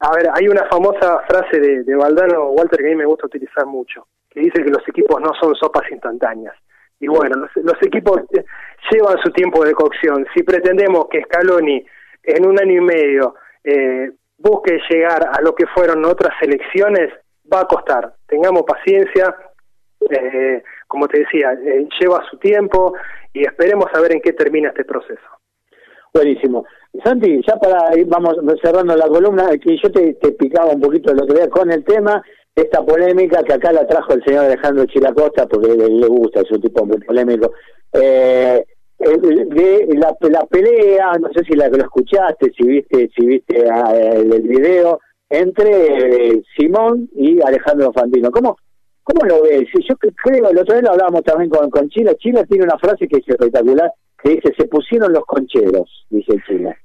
a 0.00 0.16
ver, 0.16 0.28
hay 0.34 0.48
una 0.48 0.64
famosa 0.66 1.20
frase 1.28 1.60
de, 1.60 1.84
de 1.84 1.94
Valdano 1.94 2.50
Walter 2.50 2.80
que 2.80 2.86
a 2.86 2.90
mí 2.90 2.96
me 2.96 3.06
gusta 3.06 3.26
utilizar 3.26 3.66
mucho, 3.66 4.06
que 4.28 4.40
dice 4.40 4.62
que 4.62 4.70
los 4.70 4.86
equipos 4.88 5.20
no 5.20 5.32
son 5.40 5.54
sopas 5.54 5.90
instantáneas. 5.90 6.54
Y 7.02 7.08
bueno, 7.08 7.48
los, 7.56 7.82
equipos 7.82 8.20
llevan 8.88 9.18
su 9.24 9.32
tiempo 9.32 9.64
de 9.64 9.72
cocción. 9.72 10.24
Si 10.32 10.44
pretendemos 10.44 11.06
que 11.10 11.22
Scaloni 11.22 11.84
en 12.22 12.46
un 12.46 12.60
año 12.60 12.74
y 12.74 12.80
medio 12.80 13.34
eh, 13.64 14.12
busque 14.38 14.78
llegar 14.88 15.28
a 15.32 15.40
lo 15.42 15.52
que 15.52 15.66
fueron 15.66 16.04
otras 16.04 16.32
elecciones, 16.40 17.12
va 17.52 17.62
a 17.62 17.66
costar. 17.66 18.14
Tengamos 18.28 18.62
paciencia, 18.62 19.34
eh, 20.10 20.62
como 20.86 21.08
te 21.08 21.20
decía, 21.20 21.54
eh, 21.54 21.88
lleva 21.98 22.24
su 22.30 22.38
tiempo 22.38 22.94
y 23.32 23.44
esperemos 23.44 23.86
a 23.92 24.00
ver 24.00 24.12
en 24.12 24.20
qué 24.20 24.32
termina 24.32 24.68
este 24.68 24.84
proceso. 24.84 25.26
Buenísimo. 26.14 26.64
Santi, 27.02 27.40
ya 27.46 27.56
para 27.56 27.96
ir, 27.98 28.06
vamos 28.06 28.36
cerrando 28.62 28.94
la 28.94 29.08
columna, 29.08 29.48
que 29.58 29.76
yo 29.82 29.90
te, 29.90 30.14
te 30.14 30.32
picaba 30.32 30.72
un 30.72 30.80
poquito 30.80 31.14
lo 31.14 31.26
que 31.26 31.34
vea 31.34 31.48
con 31.48 31.70
el 31.72 31.84
tema 31.84 32.22
esta 32.54 32.84
polémica 32.84 33.42
que 33.42 33.54
acá 33.54 33.72
la 33.72 33.86
trajo 33.86 34.12
el 34.12 34.22
señor 34.24 34.44
Alejandro 34.44 34.84
Chilacosta 34.86 35.46
porque 35.46 35.74
le, 35.74 36.06
gusta, 36.06 36.40
es 36.40 36.50
un 36.50 36.60
tipo 36.60 36.84
muy 36.84 36.98
polémico. 36.98 37.52
Eh, 37.92 38.64
de 38.98 39.88
la, 39.98 40.16
la, 40.30 40.46
pelea, 40.46 41.12
no 41.20 41.28
sé 41.34 41.44
si 41.44 41.54
la 41.54 41.68
que 41.68 41.78
lo 41.78 41.84
escuchaste, 41.84 42.52
si 42.56 42.64
viste, 42.64 43.10
si 43.16 43.26
viste 43.26 43.64
ah, 43.68 43.92
el, 43.96 44.42
video 44.42 45.00
entre 45.28 46.34
eh, 46.34 46.42
Simón 46.56 47.08
y 47.16 47.40
Alejandro 47.42 47.92
Fantino. 47.92 48.30
¿Cómo, 48.30 48.56
¿Cómo 49.02 49.26
lo 49.26 49.42
ves? 49.42 49.66
Yo 49.88 49.96
creo, 49.96 50.50
el 50.50 50.58
otro 50.58 50.74
día 50.74 50.82
lo 50.82 50.90
hablábamos 50.90 51.22
también 51.24 51.50
con, 51.50 51.68
con 51.70 51.88
Chila. 51.88 52.14
Chila 52.14 52.44
tiene 52.44 52.64
una 52.64 52.78
frase 52.78 53.08
que 53.08 53.16
es 53.16 53.28
espectacular, 53.28 53.90
que 54.22 54.30
dice, 54.36 54.52
se 54.56 54.68
pusieron 54.68 55.12
los 55.12 55.24
concheros, 55.24 56.06
dice 56.10 56.34
Chila. 56.46 56.76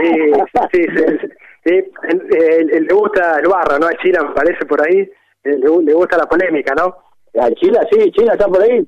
Sí, 0.00 0.32
sí, 0.72 0.82
sí. 0.96 1.28
sí. 1.64 1.72
le 2.80 2.94
gusta 2.94 3.38
el 3.40 3.48
barro, 3.48 3.78
¿no? 3.78 3.86
A 3.86 3.96
Chila 4.02 4.22
me 4.22 4.34
parece 4.34 4.64
por 4.66 4.80
ahí, 4.86 5.08
le, 5.44 5.56
le 5.58 5.94
gusta 5.94 6.16
la 6.16 6.26
polémica, 6.26 6.74
¿no? 6.74 6.94
A 7.40 7.50
Chila, 7.52 7.80
sí, 7.90 8.10
Chila 8.12 8.32
está 8.32 8.46
por 8.46 8.62
ahí. 8.62 8.86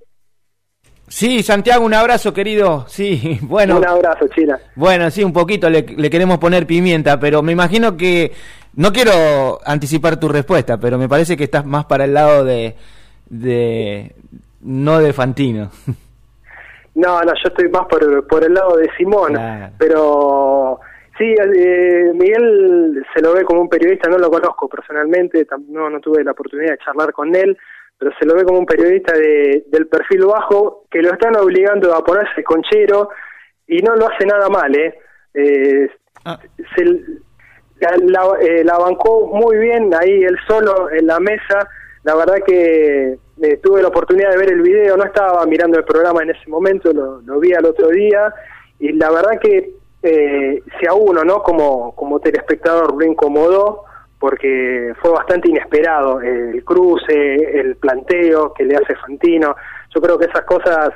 Sí, 1.09 1.43
Santiago, 1.43 1.85
un 1.85 1.95
abrazo, 1.95 2.33
querido. 2.35 2.85
Sí, 2.89 3.39
bueno. 3.43 3.79
Un 3.79 3.87
abrazo, 3.87 4.27
Chila. 4.29 4.59
Bueno, 4.75 5.11
sí, 5.11 5.25
un 5.25 5.33
poquito 5.33 5.69
le, 5.71 5.83
le, 5.83 6.11
queremos 6.11 6.39
poner 6.39 6.67
pimienta, 6.67 7.19
pero 7.19 7.43
me 7.43 7.53
imagino 7.53 7.97
que. 7.97 8.33
No 8.75 8.93
quiero 8.93 9.59
anticipar 9.65 10.21
tu 10.21 10.29
respuesta, 10.29 10.79
pero 10.79 10.99
me 10.99 11.09
parece 11.09 11.37
que 11.37 11.45
estás 11.45 11.65
más 11.65 11.87
para 11.87 12.05
el 12.05 12.15
lado 12.15 12.45
de. 12.45 12.75
de 13.29 14.15
no 14.61 14.99
de 14.99 15.13
Fantino. 15.13 15.71
No, 16.99 17.21
no, 17.21 17.33
yo 17.33 17.49
estoy 17.49 17.69
más 17.69 17.87
por, 17.87 18.27
por 18.27 18.45
el 18.45 18.55
lado 18.55 18.77
de 18.77 18.91
Simón, 18.97 19.35
pero. 19.79 20.81
Sí, 21.17 21.35
eh, 21.35 22.13
Miguel 22.15 23.05
se 23.13 23.21
lo 23.21 23.35
ve 23.35 23.43
como 23.43 23.63
un 23.63 23.69
periodista, 23.69 24.09
no 24.09 24.19
lo 24.19 24.31
conozco 24.31 24.69
personalmente, 24.69 25.45
no, 25.69 25.91
no 25.91 25.99
tuve 25.99 26.23
la 26.23 26.31
oportunidad 26.31 26.71
de 26.71 26.79
charlar 26.79 27.13
con 27.13 27.35
él, 27.35 27.59
pero 27.99 28.13
se 28.21 28.25
lo 28.25 28.37
ve 28.37 28.45
como 28.45 28.61
un 28.61 28.67
periodista 28.67 29.15
de, 29.15 29.65
del 29.67 29.89
perfil 29.89 30.27
bajo 30.27 30.85
que 30.89 31.03
lo 31.03 31.13
están 31.13 31.35
obligando 31.37 31.93
a 31.93 32.05
ponerse 32.05 32.45
conchero 32.45 33.11
y 33.67 33.79
no 33.79 33.97
lo 33.97 34.09
hace 34.09 34.27
nada 34.27 34.49
mal, 34.49 34.73
¿eh? 34.77 34.95
eh 35.35 35.91
ah. 36.25 36.39
se, 36.77 36.85
la, 36.85 38.21
eh, 38.41 38.63
la, 38.63 38.79
bancó 38.79 39.27
muy 39.27 39.59
bien 39.59 39.93
ahí 39.95 40.23
él 40.23 40.39
solo 40.47 40.89
en 40.91 41.07
la 41.09 41.19
mesa, 41.19 41.69
la 42.05 42.15
verdad 42.15 42.37
que 42.47 43.19
eh, 43.43 43.59
tuve 43.63 43.83
la 43.83 43.89
oportunidad 43.89 44.31
de 44.31 44.39
ver 44.39 44.53
el 44.53 44.63
video, 44.63 44.97
no 44.97 45.05
estaba 45.05 45.45
mirando 45.47 45.79
el 45.79 45.85
programa 45.85 46.23
en 46.23 46.31
ese 46.31 46.49
momento, 46.49 46.93
lo, 46.93 47.21
lo 47.21 47.39
vi 47.41 47.53
al 47.53 47.65
otro 47.67 47.89
día 47.89 48.33
y 48.79 48.93
la 48.93 49.11
verdad 49.11 49.39
que 49.41 49.73
eh, 50.03 50.63
si 50.79 50.87
a 50.87 50.95
uno, 50.95 51.25
¿no? 51.25 51.43
Como, 51.43 51.95
como 51.95 52.21
telespectador 52.21 52.95
lo 52.95 53.05
incomodó, 53.05 53.85
porque 54.19 54.93
fue 55.01 55.11
bastante 55.13 55.49
inesperado 55.49 56.21
el 56.21 56.65
cruce, 56.65 57.61
el 57.61 57.77
planteo 57.77 58.53
que 58.53 58.65
le 58.65 58.77
hace 58.77 58.95
Fantino. 58.97 59.55
Yo 59.95 60.01
creo 60.01 60.19
que 60.19 60.27
esas 60.27 60.43
cosas 60.43 60.91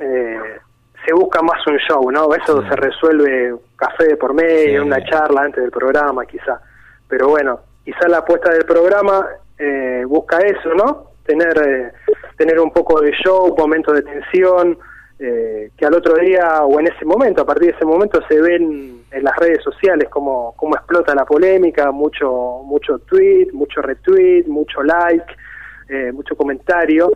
eh, 0.00 0.58
se 1.06 1.14
busca 1.14 1.42
más 1.42 1.66
un 1.66 1.76
show, 1.78 2.10
¿no? 2.10 2.34
Eso 2.34 2.62
se 2.62 2.76
resuelve 2.76 3.54
café 3.76 4.08
de 4.08 4.16
por 4.16 4.34
medio, 4.34 4.82
una 4.82 5.04
charla 5.04 5.42
antes 5.42 5.62
del 5.62 5.70
programa, 5.70 6.24
quizá. 6.26 6.60
Pero 7.06 7.28
bueno, 7.28 7.60
quizá 7.84 8.08
la 8.08 8.18
apuesta 8.18 8.50
del 8.52 8.64
programa 8.64 9.26
eh, 9.58 10.04
busca 10.06 10.38
eso, 10.38 10.74
¿no? 10.74 11.08
Tener, 11.28 11.58
eh, 11.58 11.92
tener 12.38 12.58
un 12.58 12.70
poco 12.70 13.02
de 13.02 13.12
show, 13.12 13.54
momentos 13.56 13.94
de 13.94 14.02
tensión, 14.02 14.78
eh, 15.20 15.72
que 15.76 15.84
al 15.84 15.94
otro 15.94 16.14
día 16.14 16.62
o 16.62 16.78
en 16.80 16.86
ese 16.86 17.04
momento, 17.04 17.42
a 17.42 17.44
partir 17.44 17.72
de 17.72 17.76
ese 17.76 17.84
momento 17.84 18.20
se 18.28 18.40
ven 18.40 19.02
en 19.10 19.24
las 19.24 19.36
redes 19.36 19.62
sociales 19.64 20.08
cómo, 20.08 20.54
cómo 20.56 20.76
explota 20.76 21.14
la 21.14 21.24
polémica, 21.24 21.90
mucho 21.90 22.62
mucho 22.64 23.00
tweet, 23.00 23.48
mucho 23.52 23.82
retweet, 23.82 24.44
mucho 24.46 24.82
like, 24.82 25.26
eh, 25.88 26.12
mucho 26.12 26.36
comentario, 26.36 27.10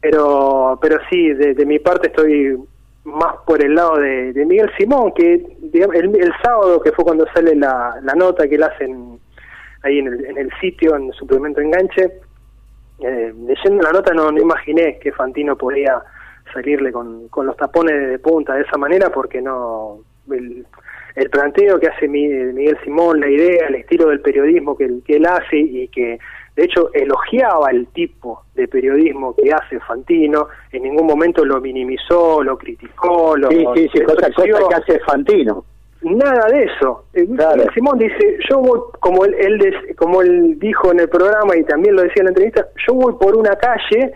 pero 0.00 0.76
pero 0.82 0.98
sí, 1.08 1.32
de, 1.34 1.64
mi 1.64 1.78
parte 1.78 2.08
estoy 2.08 2.58
más 3.04 3.36
por 3.46 3.64
el 3.64 3.76
lado 3.76 3.98
de, 3.98 4.44
Miguel 4.44 4.70
Simón, 4.76 5.12
que 5.14 5.34
el, 5.34 6.32
sábado, 6.42 6.80
que 6.80 6.90
fue 6.90 7.04
cuando 7.04 7.26
sale 7.32 7.54
la, 7.54 7.94
la 8.02 8.14
nota 8.14 8.48
que 8.48 8.56
él 8.56 8.64
hacen 8.64 9.20
ahí 9.82 10.00
en 10.00 10.08
el, 10.08 10.24
en 10.26 10.36
el 10.36 10.50
sitio, 10.60 10.96
en 10.96 11.06
el 11.06 11.12
suplemento 11.12 11.60
enganche, 11.60 12.10
eh, 13.00 13.32
leyendo 13.46 13.82
la 13.82 13.92
nota 13.92 14.14
no, 14.14 14.30
no 14.30 14.40
imaginé 14.40 14.98
que 14.98 15.12
Fantino 15.12 15.56
podía 15.56 16.02
salirle 16.52 16.92
con, 16.92 17.28
con 17.28 17.46
los 17.46 17.56
tapones 17.56 18.08
de 18.08 18.18
punta 18.18 18.54
de 18.54 18.62
esa 18.62 18.78
manera 18.78 19.10
porque 19.10 19.42
no 19.42 19.98
el, 20.30 20.64
el 21.14 21.30
planteo 21.30 21.78
que 21.78 21.88
hace 21.88 22.08
Miguel 22.08 22.78
Simón, 22.84 23.20
la 23.20 23.28
idea, 23.28 23.68
el 23.68 23.76
estilo 23.76 24.08
del 24.08 24.20
periodismo 24.20 24.76
que, 24.76 24.88
que 25.04 25.16
él 25.16 25.26
hace 25.26 25.56
y 25.58 25.88
que 25.88 26.18
de 26.54 26.64
hecho 26.64 26.90
elogiaba 26.94 27.70
el 27.70 27.86
tipo 27.88 28.44
de 28.54 28.66
periodismo 28.66 29.34
que 29.36 29.52
hace 29.52 29.78
Fantino, 29.80 30.48
en 30.72 30.84
ningún 30.84 31.06
momento 31.06 31.44
lo 31.44 31.60
minimizó, 31.60 32.42
lo 32.42 32.56
criticó, 32.56 33.36
lo 33.36 33.50
sí, 33.50 33.64
sí, 33.74 33.90
sí, 33.92 34.00
cosa, 34.02 34.30
que 34.30 34.74
hace 34.74 34.98
Fantino. 35.00 35.64
Nada 36.02 36.48
de 36.50 36.64
eso. 36.64 37.04
Eh, 37.14 37.26
Miguel 37.26 37.70
Simón 37.74 37.98
dice, 37.98 38.38
yo 38.48 38.58
voy, 38.58 38.80
como 39.00 39.24
él, 39.24 39.34
él, 39.34 39.96
como 39.96 40.22
él 40.22 40.58
dijo 40.58 40.92
en 40.92 41.00
el 41.00 41.08
programa 41.08 41.56
y 41.56 41.64
también 41.64 41.96
lo 41.96 42.02
decía 42.02 42.20
en 42.20 42.24
la 42.26 42.30
entrevista, 42.30 42.68
yo 42.86 42.94
voy 42.94 43.14
por 43.14 43.36
una 43.36 43.56
calle 43.56 44.12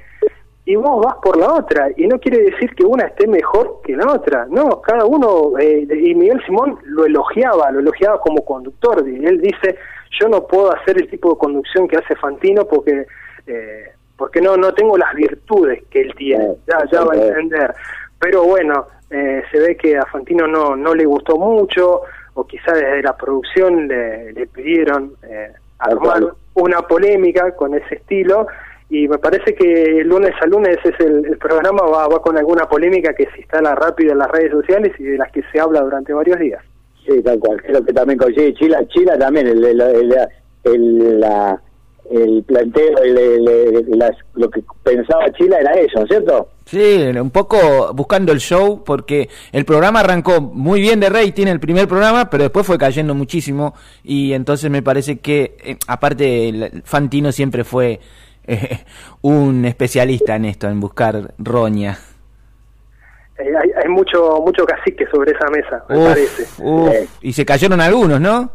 y 0.66 0.76
vos 0.76 1.04
vas 1.04 1.16
por 1.22 1.36
la 1.36 1.52
otra. 1.54 1.88
Y 1.96 2.06
no 2.06 2.18
quiere 2.18 2.42
decir 2.42 2.74
que 2.74 2.84
una 2.84 3.06
esté 3.06 3.26
mejor 3.26 3.80
que 3.82 3.96
la 3.96 4.12
otra. 4.12 4.46
No, 4.50 4.80
cada 4.82 5.04
uno, 5.04 5.58
eh, 5.58 5.86
y 5.90 6.14
Miguel 6.14 6.42
Simón 6.44 6.78
lo 6.84 7.06
elogiaba, 7.06 7.70
lo 7.70 7.80
elogiaba 7.80 8.20
como 8.20 8.44
conductor. 8.44 9.02
Y 9.08 9.24
él 9.24 9.40
dice, 9.40 9.76
yo 10.20 10.28
no 10.28 10.46
puedo 10.46 10.72
hacer 10.74 11.00
el 11.00 11.08
tipo 11.08 11.30
de 11.30 11.38
conducción 11.38 11.88
que 11.88 11.96
hace 11.96 12.14
Fantino 12.16 12.66
porque... 12.66 13.06
Eh, 13.46 13.84
porque 14.16 14.42
no 14.42 14.54
no 14.58 14.74
tengo 14.74 14.98
las 14.98 15.14
virtudes 15.14 15.82
que 15.88 16.02
él 16.02 16.14
tiene, 16.14 16.56
ya, 16.68 16.84
ya 16.92 17.04
va 17.04 17.14
a 17.14 17.16
entender. 17.16 17.74
Pero 18.18 18.44
bueno, 18.44 18.86
eh, 19.10 19.42
se 19.50 19.58
ve 19.58 19.76
que 19.76 19.96
a 19.96 20.06
Fantino 20.06 20.46
no, 20.46 20.76
no 20.76 20.94
le 20.94 21.04
gustó 21.04 21.36
mucho, 21.36 22.02
o 22.34 22.46
quizá 22.46 22.72
desde 22.72 23.02
la 23.02 23.16
producción 23.16 23.88
le, 23.88 24.32
le 24.32 24.46
pidieron 24.46 25.12
eh, 25.22 25.52
armar 25.78 26.22
una 26.54 26.82
polémica 26.82 27.54
con 27.56 27.74
ese 27.74 27.96
estilo, 27.96 28.46
y 28.88 29.06
me 29.06 29.18
parece 29.18 29.54
que 29.54 30.02
lunes 30.04 30.32
a 30.40 30.46
lunes 30.46 30.78
es 30.84 30.98
el, 31.00 31.36
programa 31.38 31.82
va, 31.82 32.08
va 32.08 32.20
con 32.20 32.36
alguna 32.36 32.68
polémica 32.68 33.14
que 33.14 33.26
se 33.26 33.40
instala 33.40 33.74
rápido 33.74 34.12
en 34.12 34.18
las 34.18 34.30
redes 34.30 34.50
sociales 34.50 34.92
y 34.98 35.04
de 35.04 35.18
las 35.18 35.30
que 35.30 35.42
se 35.52 35.60
habla 35.60 35.80
durante 35.80 36.12
varios 36.12 36.38
días. 36.38 36.62
Sí, 37.06 37.22
tal 37.22 37.38
cual, 37.38 37.62
creo 37.62 37.84
que 37.84 37.92
también 37.92 38.18
coincide 38.18 38.54
Chila, 38.54 38.86
Chila 38.88 39.16
también, 39.16 39.46
el, 39.46 39.64
el, 39.64 39.80
el, 40.64 41.20
la, 41.20 41.60
el 42.10 42.42
planteo, 42.42 42.94
lo 44.34 44.50
que 44.50 44.62
pensaba 44.82 45.30
Chila 45.32 45.58
era 45.58 45.72
eso, 45.74 46.04
¿cierto? 46.06 46.48
Sí, 46.70 47.02
un 47.20 47.32
poco 47.32 47.92
buscando 47.94 48.30
el 48.30 48.38
show, 48.38 48.84
porque 48.84 49.28
el 49.50 49.64
programa 49.64 50.00
arrancó 50.00 50.40
muy 50.40 50.80
bien 50.80 51.00
de 51.00 51.08
rating, 51.08 51.48
el 51.48 51.58
primer 51.58 51.88
programa, 51.88 52.30
pero 52.30 52.44
después 52.44 52.64
fue 52.64 52.78
cayendo 52.78 53.12
muchísimo, 53.12 53.74
y 54.04 54.34
entonces 54.34 54.70
me 54.70 54.80
parece 54.80 55.18
que, 55.18 55.56
eh, 55.64 55.76
aparte, 55.88 56.70
Fantino 56.84 57.32
siempre 57.32 57.64
fue 57.64 57.98
un 59.22 59.64
especialista 59.64 60.36
en 60.36 60.44
esto, 60.44 60.68
en 60.68 60.78
buscar 60.78 61.34
roña. 61.38 61.98
Eh, 63.36 63.50
hay, 63.82 63.88
mucho 63.88 64.40
mucho 64.40 64.64
cacique 64.64 65.08
sobre 65.10 65.32
esa 65.32 65.50
mesa, 65.50 65.84
me 65.88 66.04
parece. 66.04 66.44
Eh, 66.64 67.08
y 67.22 67.32
se 67.32 67.44
cayeron 67.44 67.80
algunos, 67.80 68.20
¿no? 68.20 68.48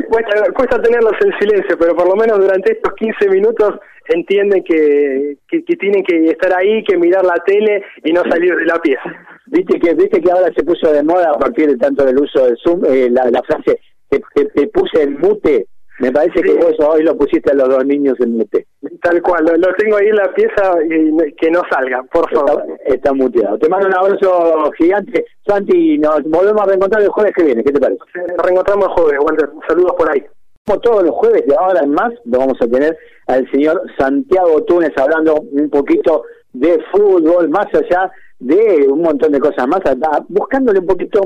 cuesta, 0.09 0.53
cuesta, 0.55 0.83
tenerlos 0.83 1.15
en 1.25 1.33
silencio, 1.39 1.77
pero 1.79 1.97
por 1.97 2.09
lo 2.09 2.15
menos 2.15 2.39
durante 2.39 2.73
estos 2.73 2.93
15 2.95 3.29
minutos 3.31 3.75
entienden 4.09 4.63
que, 4.63 5.39
que, 5.49 5.65
que 5.65 5.77
tienen 5.77 6.05
que 6.05 6.27
estar 6.27 6.53
ahí, 6.57 6.85
que 6.85 6.99
mirar 6.99 7.25
la 7.25 7.43
tele 7.47 7.83
y 8.05 8.13
no 8.13 8.23
salir 8.31 8.55
de 8.55 8.67
la 8.67 8.79
pieza. 8.81 9.11
Viste 9.47 9.79
que 9.81 9.95
viste 9.95 10.21
que 10.21 10.31
ahora 10.31 10.53
se 10.55 10.63
puso 10.63 10.93
de 10.93 11.03
moda 11.03 11.31
a 11.31 11.39
partir 11.39 11.69
de 11.69 11.77
tanto 11.77 12.05
del 12.05 12.19
uso 12.19 12.45
del 12.45 12.57
Zoom 12.59 12.85
eh, 12.85 13.09
la, 13.11 13.31
la, 13.31 13.43
frase 13.43 13.81
que, 14.11 14.45
te 14.45 14.67
puse 14.69 15.03
en 15.03 15.19
mute. 15.19 15.67
Me 16.03 16.11
parece 16.11 16.43
que 16.43 16.55
vos 16.55 16.75
hoy 16.81 17.05
lo 17.05 17.17
pusiste 17.17 17.53
a 17.53 17.55
los 17.55 17.69
dos 17.69 17.87
niños 17.87 18.17
en 18.19 18.37
mute. 18.37 18.67
Tal 19.01 19.23
cual, 19.23 19.45
lo, 19.45 19.73
tengo 19.75 19.99
ahí 19.99 20.09
en 20.09 20.17
la 20.17 20.35
pieza 20.35 20.75
y 20.85 21.33
que 21.35 21.49
no 21.49 21.63
salga, 21.71 22.03
por 22.13 22.29
favor. 22.29 22.65
Está, 22.85 23.13
muteado. 23.13 23.57
Te 23.59 23.69
mando 23.69 23.87
un 23.87 23.95
abrazo 23.95 24.73
gigante, 24.77 25.25
Santi, 25.47 25.99
nos 25.99 26.25
volvemos 26.25 26.61
a 26.61 26.67
reencontrar 26.67 27.05
el 27.05 27.09
jueves 27.09 27.33
que 27.37 27.45
viene. 27.45 27.63
¿Qué 27.63 27.71
te 27.71 27.79
parece? 27.79 28.01
Nos 28.17 28.45
reencontramos 28.45 28.87
el 28.87 28.93
jueves, 28.95 29.21
Walter. 29.25 29.51
Saludos 29.69 29.93
por 29.97 30.11
ahí. 30.11 30.25
Como 30.67 30.81
todos 30.81 31.05
los 31.05 31.13
jueves 31.13 31.47
de 31.47 31.55
ahora 31.55 31.85
en 31.85 31.93
más, 31.93 32.13
lo 32.25 32.39
vamos 32.41 32.59
a 32.61 32.67
tener 32.67 32.99
al 33.29 33.49
señor 33.53 33.81
Santiago 33.97 34.65
Túnez 34.65 34.91
hablando 34.97 35.37
un 35.53 35.71
poquito 35.71 36.25
de 36.53 36.83
fútbol, 36.91 37.49
más 37.49 37.67
allá 37.75 38.11
de 38.41 38.89
un 38.89 39.03
montón 39.03 39.31
de 39.31 39.39
cosas 39.39 39.69
más, 39.69 39.81
buscándole 40.29 40.81
un 40.81 40.87
poquito 40.87 41.21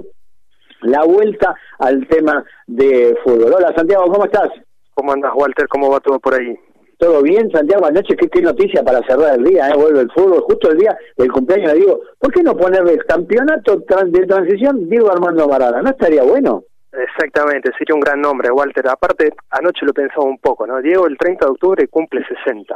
la 0.83 1.03
vuelta 1.05 1.55
al 1.79 2.07
tema 2.09 2.45
de 2.67 3.17
fútbol. 3.25 3.55
Hola 3.55 3.73
Santiago, 3.75 4.05
¿cómo 4.13 4.27
estás? 4.27 4.51
¿Cómo 4.97 5.13
andas 5.13 5.33
Walter? 5.35 5.69
¿Cómo 5.69 5.91
va 5.91 6.01
todo 6.01 6.19
por 6.19 6.35
ahí? 6.35 6.59
Todo 6.99 7.23
bien, 7.23 7.51
Santiago, 7.51 7.85
anoche 7.85 8.17
qué, 8.17 8.29
qué 8.29 8.41
noticia 8.41 8.83
para 8.83 9.07
cerrar 9.07 9.39
el 9.39 9.45
día, 9.45 9.69
¿eh? 9.69 9.77
vuelve 9.77 10.01
el 10.01 10.11
fútbol, 10.11 10.41
justo 10.41 10.71
el 10.71 10.79
día 10.79 10.97
del 11.19 11.31
cumpleaños 11.31 11.75
le 11.75 11.81
digo, 11.81 12.01
¿por 12.19 12.33
qué 12.33 12.43
no 12.43 12.57
ponerle 12.57 12.97
campeonato 13.07 13.77
de 13.77 14.27
transición 14.27 14.89
Diego 14.89 15.13
Armando 15.13 15.47
Maradona? 15.47 15.83
¿No 15.83 15.91
estaría 15.91 16.23
bueno? 16.23 16.63
Exactamente, 16.91 17.71
sería 17.77 17.95
un 17.95 18.01
gran 18.01 18.23
nombre, 18.23 18.51
Walter. 18.51 18.89
Aparte, 18.89 19.35
anoche 19.51 19.85
lo 19.85 19.93
pensaba 19.93 20.25
un 20.25 20.39
poco, 20.39 20.67
¿no? 20.67 20.81
Diego 20.81 21.07
el 21.07 21.19
30 21.19 21.45
de 21.45 21.53
octubre 21.53 21.89
cumple 21.89 22.25
60. 22.27 22.75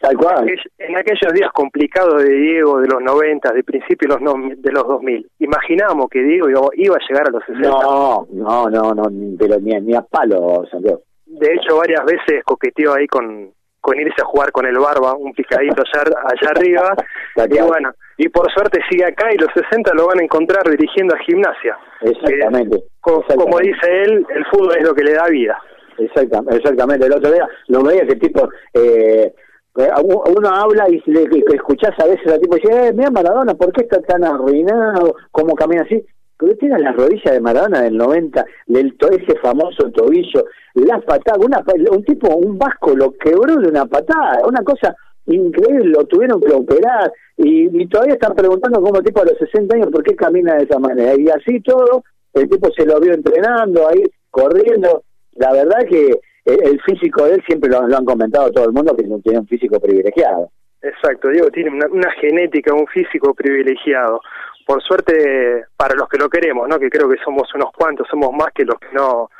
Tal 0.00 0.16
cual. 0.16 0.48
En 0.78 0.96
aquellos 0.96 1.34
días 1.34 1.50
complicados 1.52 2.22
de 2.22 2.32
Diego, 2.32 2.80
de 2.80 2.88
los 2.88 3.02
90, 3.02 3.52
de 3.52 3.64
principio 3.64 4.08
de 4.08 4.24
los, 4.24 4.62
de 4.62 4.72
los 4.72 4.86
2000, 4.86 5.28
imaginamos 5.40 6.08
que 6.08 6.22
Diego 6.22 6.48
iba 6.48 6.96
a 6.96 7.06
llegar 7.06 7.28
a 7.28 7.32
los 7.32 7.44
60. 7.44 7.68
No, 7.68 8.26
no, 8.32 8.70
no, 8.70 8.94
no 8.94 9.02
pero 9.38 9.60
ni, 9.60 9.78
ni 9.80 9.94
a 9.94 10.00
palo, 10.00 10.64
Santiago. 10.70 11.02
De 11.38 11.54
hecho, 11.54 11.76
varias 11.76 12.04
veces 12.04 12.42
coqueteó 12.44 12.94
ahí 12.94 13.06
con, 13.06 13.52
con 13.80 13.98
irse 13.98 14.20
a 14.20 14.24
jugar 14.24 14.52
con 14.52 14.66
el 14.66 14.78
Barba, 14.78 15.14
un 15.14 15.32
picadito 15.32 15.82
allá, 15.82 16.02
allá 16.02 16.50
arriba. 16.50 16.94
y 17.36 17.60
bueno, 17.60 17.92
y 18.16 18.28
por 18.28 18.50
suerte 18.52 18.80
sigue 18.90 19.04
acá 19.04 19.28
y 19.32 19.38
los 19.38 19.50
60 19.54 19.94
lo 19.94 20.08
van 20.08 20.20
a 20.20 20.24
encontrar 20.24 20.68
dirigiendo 20.68 21.14
a 21.14 21.18
gimnasia. 21.18 21.78
Exactamente. 22.00 22.82
como, 23.00 23.58
dice 23.60 24.02
él, 24.02 24.26
el 24.34 24.44
fútbol 24.46 24.76
es 24.76 24.86
lo 24.86 24.94
que 24.94 25.04
le 25.04 25.14
da 25.14 25.26
vida. 25.28 25.58
Exactamente, 25.96 26.56
exactamente. 26.56 27.06
El 27.06 27.12
otro 27.12 27.32
día 27.32 27.48
lo 27.68 27.82
veía 27.82 28.06
que 28.06 28.16
tipo... 28.16 28.48
Eh, 28.74 29.32
eh, 29.78 29.90
uno 30.02 30.48
habla 30.48 30.88
y 30.88 31.00
le, 31.06 31.28
escuchás 31.54 31.92
a 32.00 32.06
veces 32.06 32.32
a 32.32 32.38
tipo 32.38 32.56
dice, 32.56 32.88
eh, 32.88 32.92
mira 32.92 33.10
Maradona, 33.10 33.54
¿por 33.54 33.72
qué 33.72 33.82
está 33.82 34.00
tan 34.02 34.24
arruinado? 34.24 35.14
¿Cómo 35.30 35.54
camina 35.54 35.82
así? 35.82 36.04
Pero 36.38 36.54
tiene 36.56 36.78
la 36.78 36.92
rodilla 36.92 37.32
de 37.32 37.40
Maradona 37.40 37.82
del 37.82 37.96
90, 37.96 38.46
el, 38.68 38.96
ese 39.10 39.38
famoso 39.40 39.90
tobillo, 39.90 40.44
la 40.74 41.00
patada, 41.00 41.38
una, 41.44 41.64
un 41.90 42.04
tipo, 42.04 42.34
un 42.36 42.56
vasco 42.56 42.94
lo 42.94 43.12
quebró 43.12 43.56
de 43.56 43.68
una 43.68 43.86
patada, 43.86 44.46
una 44.46 44.62
cosa 44.62 44.94
increíble, 45.26 45.86
lo 45.86 46.04
tuvieron 46.04 46.40
que 46.40 46.52
operar 46.52 47.12
y, 47.36 47.86
todavía 47.86 48.14
están 48.14 48.34
preguntando 48.34 48.80
cómo 48.80 49.00
tipo 49.02 49.20
a 49.20 49.24
los 49.24 49.38
60 49.38 49.76
años 49.76 49.88
por 49.92 50.02
qué 50.02 50.16
camina 50.16 50.54
de 50.54 50.64
esa 50.64 50.78
manera. 50.78 51.14
Y 51.16 51.28
así 51.28 51.60
todo, 51.60 52.02
el 52.34 52.48
tipo 52.48 52.68
se 52.76 52.84
lo 52.84 52.98
vio 53.00 53.12
entrenando 53.14 53.88
ahí, 53.88 54.02
corriendo. 54.30 55.02
La 55.34 55.52
verdad 55.52 55.86
que 55.88 56.18
el, 56.44 56.80
físico 56.82 57.24
de 57.24 57.34
él 57.34 57.42
siempre 57.46 57.70
lo, 57.70 57.80
han 57.80 58.04
comentado 58.04 58.50
todo 58.50 58.64
el 58.64 58.72
mundo 58.72 58.96
que 58.96 59.04
tiene 59.22 59.38
un 59.38 59.46
físico 59.46 59.78
privilegiado. 59.78 60.50
Exacto, 60.82 61.28
Diego 61.28 61.50
tiene 61.50 61.70
una, 61.70 62.10
genética, 62.12 62.74
un 62.74 62.86
físico 62.86 63.34
privilegiado. 63.34 64.20
Por 64.68 64.82
suerte, 64.82 65.64
para 65.78 65.94
los 65.94 66.10
que 66.10 66.18
lo 66.18 66.28
queremos, 66.28 66.68
¿no? 66.68 66.78
Que 66.78 66.90
creo 66.90 67.08
que 67.08 67.16
somos 67.24 67.48
unos 67.54 67.72
cuantos, 67.72 68.06
somos 68.06 68.30
más 68.32 68.48
que 68.54 68.66
los 68.66 68.78
que 68.78 68.88
no, 68.92 69.30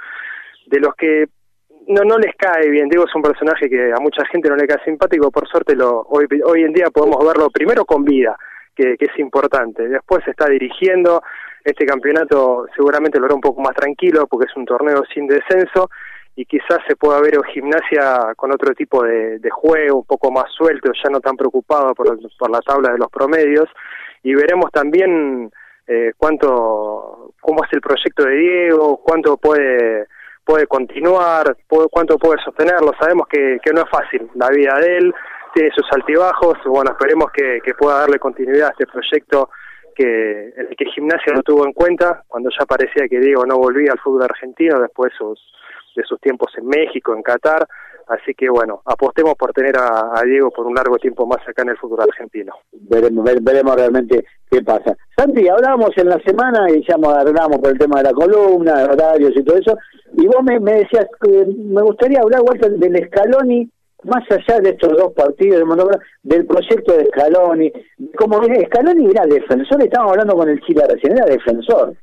de 0.64 0.80
los 0.80 0.94
que 0.94 1.26
no 1.88 2.02
no 2.02 2.16
les 2.16 2.34
cae 2.34 2.70
bien. 2.70 2.88
Diego 2.88 3.04
es 3.04 3.14
un 3.14 3.20
personaje 3.20 3.68
que 3.68 3.92
a 3.92 4.00
mucha 4.00 4.24
gente 4.32 4.48
no 4.48 4.56
le 4.56 4.66
cae 4.66 4.82
simpático. 4.86 5.30
Por 5.30 5.46
suerte, 5.46 5.76
lo 5.76 6.00
hoy 6.08 6.26
hoy 6.42 6.62
en 6.62 6.72
día 6.72 6.86
podemos 6.86 7.22
verlo 7.26 7.50
primero 7.50 7.84
con 7.84 8.04
vida, 8.04 8.38
que, 8.74 8.96
es 8.98 9.18
importante. 9.18 9.86
Después 9.86 10.24
se 10.24 10.30
está 10.30 10.48
dirigiendo. 10.48 11.22
Este 11.62 11.84
campeonato 11.84 12.64
seguramente 12.74 13.18
lo 13.18 13.26
hará 13.26 13.34
un 13.34 13.42
poco 13.42 13.60
más 13.60 13.74
tranquilo 13.74 14.26
porque 14.28 14.46
es 14.50 14.56
un 14.56 14.64
torneo 14.64 15.04
sin 15.12 15.26
descenso 15.26 15.90
y 16.36 16.46
quizás 16.46 16.78
se 16.88 16.96
pueda 16.96 17.20
ver 17.20 17.38
gimnasia 17.52 18.32
con 18.34 18.50
otro 18.50 18.72
tipo 18.74 19.02
de, 19.02 19.50
juego, 19.50 19.98
un 19.98 20.06
poco 20.06 20.30
más 20.30 20.50
suelto, 20.56 20.90
ya 21.04 21.10
no 21.10 21.20
tan 21.20 21.36
preocupado 21.36 21.94
por, 21.94 22.18
por 22.38 22.50
la 22.50 22.60
tabla 22.60 22.92
de 22.92 22.98
los 22.98 23.10
promedios, 23.10 23.68
y 24.22 24.34
veremos 24.34 24.70
también 24.70 25.50
eh, 25.86 26.12
cuánto, 26.16 27.32
cómo 27.40 27.64
es 27.64 27.72
el 27.72 27.80
proyecto 27.80 28.24
de 28.24 28.36
Diego, 28.36 29.00
cuánto 29.02 29.36
puede 29.36 30.06
puede 30.44 30.66
continuar, 30.66 31.58
cuánto 31.90 32.16
puede 32.16 32.42
sostenerlo. 32.42 32.92
Sabemos 32.98 33.28
que, 33.28 33.58
que 33.62 33.70
no 33.70 33.82
es 33.82 33.90
fácil 33.90 34.30
la 34.34 34.48
vida 34.48 34.78
de 34.80 34.96
él, 34.96 35.14
tiene 35.52 35.70
sus 35.74 35.86
altibajos, 35.92 36.56
bueno, 36.64 36.92
esperemos 36.92 37.30
que, 37.32 37.60
que 37.62 37.74
pueda 37.74 37.98
darle 37.98 38.18
continuidad 38.18 38.68
a 38.68 38.70
este 38.70 38.86
proyecto 38.86 39.50
que 39.94 40.54
el 40.56 40.74
que 40.74 40.86
Gimnasia 40.86 41.34
lo 41.34 41.42
tuvo 41.42 41.66
en 41.66 41.74
cuenta 41.74 42.22
cuando 42.28 42.48
ya 42.58 42.64
parecía 42.64 43.08
que 43.08 43.20
Diego 43.20 43.44
no 43.44 43.58
volvía 43.58 43.92
al 43.92 43.98
fútbol 43.98 44.22
argentino 44.22 44.80
después 44.80 45.12
sus 45.18 45.38
de 45.96 46.04
sus 46.04 46.20
tiempos 46.20 46.52
en 46.56 46.66
México, 46.66 47.12
en 47.12 47.22
Qatar, 47.22 47.66
así 48.08 48.34
que 48.34 48.48
bueno, 48.48 48.82
apostemos 48.84 49.34
por 49.34 49.52
tener 49.52 49.76
a, 49.76 50.20
Diego 50.24 50.50
por 50.50 50.66
un 50.66 50.74
largo 50.74 50.96
tiempo 50.98 51.26
más 51.26 51.46
acá 51.46 51.62
en 51.62 51.70
el 51.70 51.76
fútbol 51.76 52.00
argentino. 52.02 52.54
Veremos, 52.72 53.24
veremos 53.42 53.76
realmente 53.76 54.24
qué 54.50 54.62
pasa. 54.62 54.96
Santi, 55.16 55.48
hablábamos 55.48 55.90
en 55.96 56.08
la 56.08 56.18
semana 56.20 56.70
y 56.70 56.84
ya 56.86 56.94
hablamos 56.94 57.58
por 57.58 57.70
el 57.70 57.78
tema 57.78 57.98
de 57.98 58.04
la 58.04 58.12
columna, 58.12 58.78
de 58.78 58.84
horarios 58.84 59.32
y 59.36 59.42
todo 59.42 59.56
eso, 59.56 59.76
y 60.16 60.26
vos 60.26 60.42
me, 60.42 60.58
decías 60.58 61.06
que 61.20 61.46
me 61.46 61.82
gustaría 61.82 62.20
hablar, 62.20 62.42
Walter, 62.42 62.72
del 62.72 63.06
Scaloni, 63.06 63.70
más 64.04 64.24
allá 64.30 64.60
de 64.60 64.70
estos 64.70 64.96
dos 64.96 65.12
partidos, 65.12 65.62
del 66.22 66.46
proyecto 66.46 66.96
de 66.96 67.06
Scaloni, 67.06 67.72
como 68.16 68.40
Scaloni 68.42 69.10
era 69.10 69.26
defensor, 69.26 69.82
estábamos 69.82 70.12
hablando 70.12 70.36
con 70.36 70.48
el 70.48 70.60
Chile 70.60 70.84
recién, 70.88 71.16
era 71.16 71.26
defensor. 71.26 71.94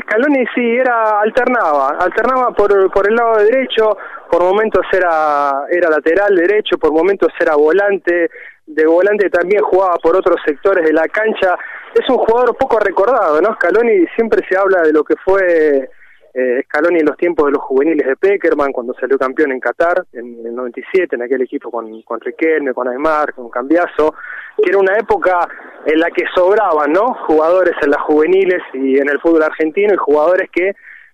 Scaloni 0.00 0.44
sí, 0.54 0.76
era 0.80 1.20
alternaba, 1.20 1.98
alternaba 2.00 2.52
por, 2.52 2.90
por 2.92 3.06
el 3.06 3.14
lado 3.14 3.44
derecho, 3.44 3.96
por 4.32 4.44
momentos 4.44 4.80
era, 4.90 5.66
era 5.70 5.90
lateral 5.90 6.34
derecho, 6.34 6.78
por 6.78 6.90
momentos 6.90 7.30
era 7.38 7.54
volante, 7.54 8.30
de 8.64 8.86
volante 8.86 9.28
también 9.28 9.60
jugaba 9.62 9.96
por 10.02 10.16
otros 10.16 10.36
sectores 10.46 10.86
de 10.86 10.92
la 10.94 11.06
cancha. 11.08 11.54
Es 11.94 12.08
un 12.08 12.16
jugador 12.16 12.56
poco 12.56 12.78
recordado, 12.78 13.42
¿no? 13.42 13.52
Scaloni 13.56 14.06
siempre 14.16 14.40
se 14.48 14.56
habla 14.56 14.80
de 14.80 14.92
lo 14.94 15.04
que 15.04 15.16
fue 15.22 15.86
eh, 16.32 16.62
Scaloni 16.64 17.00
en 17.00 17.06
los 17.08 17.18
tiempos 17.18 17.44
de 17.44 17.52
los 17.52 17.60
juveniles 17.60 18.06
de 18.06 18.16
Peckerman, 18.16 18.72
cuando 18.72 18.94
salió 18.94 19.18
campeón 19.18 19.52
en 19.52 19.60
Qatar, 19.60 20.02
en 20.14 20.46
el 20.46 20.54
97, 20.54 21.14
en 21.14 21.22
aquel 21.24 21.42
equipo 21.42 21.70
con, 21.70 22.00
con 22.00 22.18
Riquelme, 22.18 22.72
con 22.72 22.88
Aymar, 22.88 23.34
con 23.34 23.50
Cambiaso, 23.50 24.14
que 24.56 24.70
era 24.70 24.78
una 24.78 24.96
época 24.96 25.46
en 25.84 26.00
la 26.00 26.10
que 26.10 26.24
sobraban, 26.34 26.90
¿no? 26.90 27.12
Jugadores 27.26 27.74
en 27.82 27.90
las 27.90 28.00
juveniles 28.00 28.62
y 28.72 28.98
en 28.98 29.10
el 29.10 29.20
fútbol 29.20 29.42
argentino 29.42 29.92
y 29.92 29.98
jugadores 29.98 30.48
que 30.50 30.72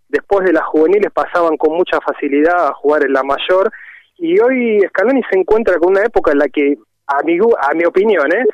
después 0.08 0.44
de 0.46 0.52
las 0.52 0.64
juveniles 0.64 1.12
pasaban 1.12 1.56
con 1.56 1.76
mucha 1.76 1.98
facilidad 2.00 2.68
a 2.68 2.74
jugar 2.74 3.04
en 3.04 3.12
la 3.12 3.22
mayor 3.22 3.70
y 4.18 4.38
hoy 4.40 4.80
Scaloni 4.88 5.22
se 5.30 5.38
encuentra 5.38 5.78
con 5.78 5.90
una 5.90 6.02
época 6.02 6.32
en 6.32 6.38
la 6.38 6.48
que, 6.48 6.76
a 7.06 7.22
mi, 7.24 7.38
a 7.38 7.74
mi 7.74 7.84
opinión, 7.84 8.26
¿eh? 8.32 8.44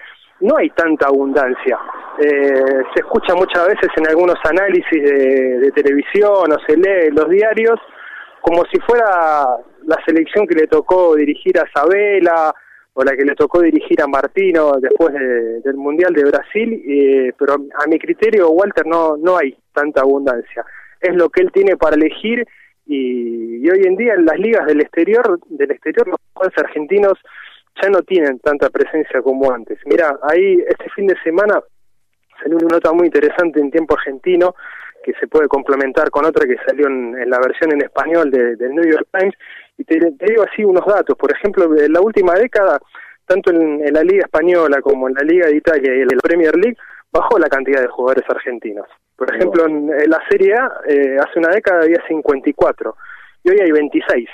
no 0.40 0.56
hay 0.58 0.68
tanta 0.70 1.06
abundancia. 1.08 1.78
Eh, 2.18 2.82
se 2.94 3.00
escucha 3.00 3.34
muchas 3.34 3.66
veces 3.66 3.88
en 3.96 4.06
algunos 4.08 4.36
análisis 4.44 5.02
de, 5.02 5.72
televisión 5.74 6.52
o 6.52 6.58
se 6.66 6.76
lee 6.76 7.08
en 7.08 7.14
los 7.14 7.28
diarios 7.28 7.80
como 8.40 8.64
si 8.66 8.78
fuera 8.80 9.56
la 9.86 9.96
selección 10.06 10.46
que 10.46 10.54
le 10.54 10.66
tocó 10.66 11.14
dirigir 11.16 11.58
a 11.58 11.64
Sabela 11.74 12.54
o 12.92 13.02
la 13.02 13.16
que 13.16 13.24
le 13.24 13.34
tocó 13.34 13.60
dirigir 13.60 14.00
a 14.02 14.06
Martino 14.06 14.72
después 14.80 15.14
del 15.14 15.74
Mundial 15.74 16.12
de 16.12 16.24
Brasil, 16.24 16.82
eh, 16.86 17.32
pero 17.38 17.54
a 17.54 17.88
mi 17.88 17.98
criterio, 17.98 18.50
Walter, 18.50 18.86
no, 18.86 19.16
no 19.16 19.38
hay 19.38 19.56
tanta 19.72 20.02
abundancia. 20.02 20.64
Es 21.04 21.14
lo 21.14 21.28
que 21.28 21.42
él 21.42 21.52
tiene 21.52 21.76
para 21.76 21.96
elegir 21.96 22.46
y, 22.86 23.68
hoy 23.68 23.82
en 23.84 23.96
día 23.96 24.14
en 24.14 24.24
las 24.24 24.38
ligas 24.38 24.66
del 24.66 24.80
exterior, 24.80 25.38
del 25.48 25.70
exterior 25.70 26.08
los 26.08 26.16
jugadores 26.32 26.58
argentinos 26.58 27.12
ya 27.82 27.88
no 27.90 28.00
tienen 28.02 28.38
tanta 28.40 28.70
presencia 28.70 29.20
como 29.22 29.52
antes. 29.52 29.78
Mira, 29.86 30.18
ahí 30.22 30.62
este 30.68 30.88
fin 30.90 31.06
de 31.06 31.16
semana 31.22 31.60
salió 32.42 32.56
una 32.58 32.76
nota 32.76 32.92
muy 32.92 33.06
interesante 33.06 33.60
en 33.60 33.70
tiempo 33.70 33.94
argentino 33.94 34.54
que 35.04 35.12
se 35.20 35.26
puede 35.26 35.48
complementar 35.48 36.10
con 36.10 36.24
otra 36.24 36.46
que 36.46 36.56
salió 36.66 36.86
en, 36.86 37.28
la 37.28 37.38
versión 37.38 37.72
en 37.72 37.82
español 37.82 38.30
de, 38.30 38.56
del 38.56 38.74
New 38.74 38.90
York 38.90 39.06
Times 39.12 39.34
y 39.76 39.84
te, 39.84 39.98
digo 39.98 40.44
así 40.50 40.64
unos 40.64 40.86
datos. 40.86 41.16
Por 41.16 41.30
ejemplo, 41.32 41.64
en 41.76 41.92
la 41.92 42.00
última 42.00 42.32
década, 42.34 42.80
tanto 43.26 43.50
en, 43.50 43.80
la 43.92 44.02
Liga 44.02 44.24
Española 44.24 44.80
como 44.80 45.08
en 45.08 45.14
la 45.14 45.22
Liga 45.22 45.46
de 45.46 45.56
Italia 45.56 45.94
y 45.94 46.00
en 46.00 46.08
la 46.08 46.20
Premier 46.22 46.56
League, 46.56 46.76
bajó 47.12 47.38
la 47.38 47.48
cantidad 47.48 47.80
de 47.82 47.88
jugadores 47.88 48.24
argentinos. 48.28 48.86
Por 49.24 49.36
ejemplo, 49.36 49.66
en, 49.66 49.88
la 50.08 50.20
Serie 50.28 50.54
A, 50.54 50.72
eh, 50.88 51.16
hace 51.18 51.38
una 51.38 51.48
década 51.48 51.82
había 51.82 52.02
54 52.06 52.96
y 53.44 53.50
hoy 53.50 53.60
hay 53.60 53.70
26. 53.70 54.28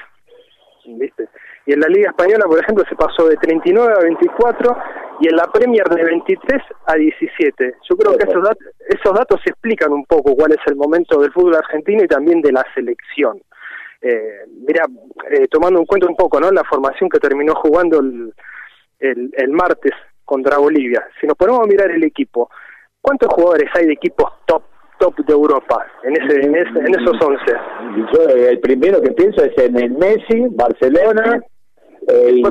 ¿Viste? 0.86 1.28
y 1.66 1.72
en 1.72 1.80
la 1.80 1.88
Liga 1.88 2.10
Española, 2.10 2.46
por 2.46 2.58
ejemplo, 2.58 2.84
se 2.88 2.96
pasó 2.96 3.28
de 3.28 3.36
39 3.36 3.94
a 3.96 4.02
24 4.02 4.76
y 5.20 5.28
en 5.28 5.36
la 5.36 5.46
Premier 5.52 5.84
de 5.84 6.02
23 6.02 6.62
a 6.86 6.94
17. 6.94 7.74
Yo 7.88 7.96
creo 7.96 8.16
que 8.16 8.26
esos, 8.28 8.42
datos, 8.42 8.66
esos 8.88 9.14
datos 9.14 9.40
explican 9.44 9.92
un 9.92 10.04
poco 10.04 10.34
cuál 10.34 10.52
es 10.52 10.58
el 10.66 10.76
momento 10.76 11.20
del 11.20 11.32
fútbol 11.32 11.54
argentino 11.54 12.02
y 12.02 12.08
también 12.08 12.40
de 12.40 12.50
la 12.50 12.64
selección. 12.74 13.40
Eh, 14.00 14.46
mira, 14.66 14.84
eh, 15.30 15.46
tomando 15.48 15.78
en 15.78 15.86
cuenta 15.86 16.08
un 16.08 16.16
poco 16.16 16.40
¿no? 16.40 16.50
la 16.50 16.64
formación 16.64 17.10
que 17.10 17.20
terminó 17.20 17.54
jugando 17.54 18.00
el, 18.00 18.32
el, 18.98 19.30
el 19.36 19.50
martes 19.50 19.92
contra 20.24 20.58
Bolivia, 20.58 21.06
si 21.20 21.26
nos 21.26 21.36
ponemos 21.36 21.60
a 21.60 21.66
mirar 21.66 21.90
el 21.90 22.02
equipo, 22.02 22.50
¿cuántos 23.00 23.28
jugadores 23.32 23.70
hay 23.74 23.86
de 23.86 23.92
equipos 23.92 24.32
top 24.46 24.62
top 25.00 25.16
de 25.26 25.32
Europa 25.32 25.84
en 26.04 26.12
ese 26.12 26.46
en, 26.46 26.54
esos 26.54 27.16
11. 27.20 27.44
Yo 28.12 28.28
el 28.28 28.60
primero 28.60 29.02
que 29.02 29.10
pienso 29.12 29.42
es 29.42 29.56
en 29.58 29.76
el 29.76 29.90
Messi, 29.92 30.46
Barcelona, 30.50 31.40
el, 32.06 32.42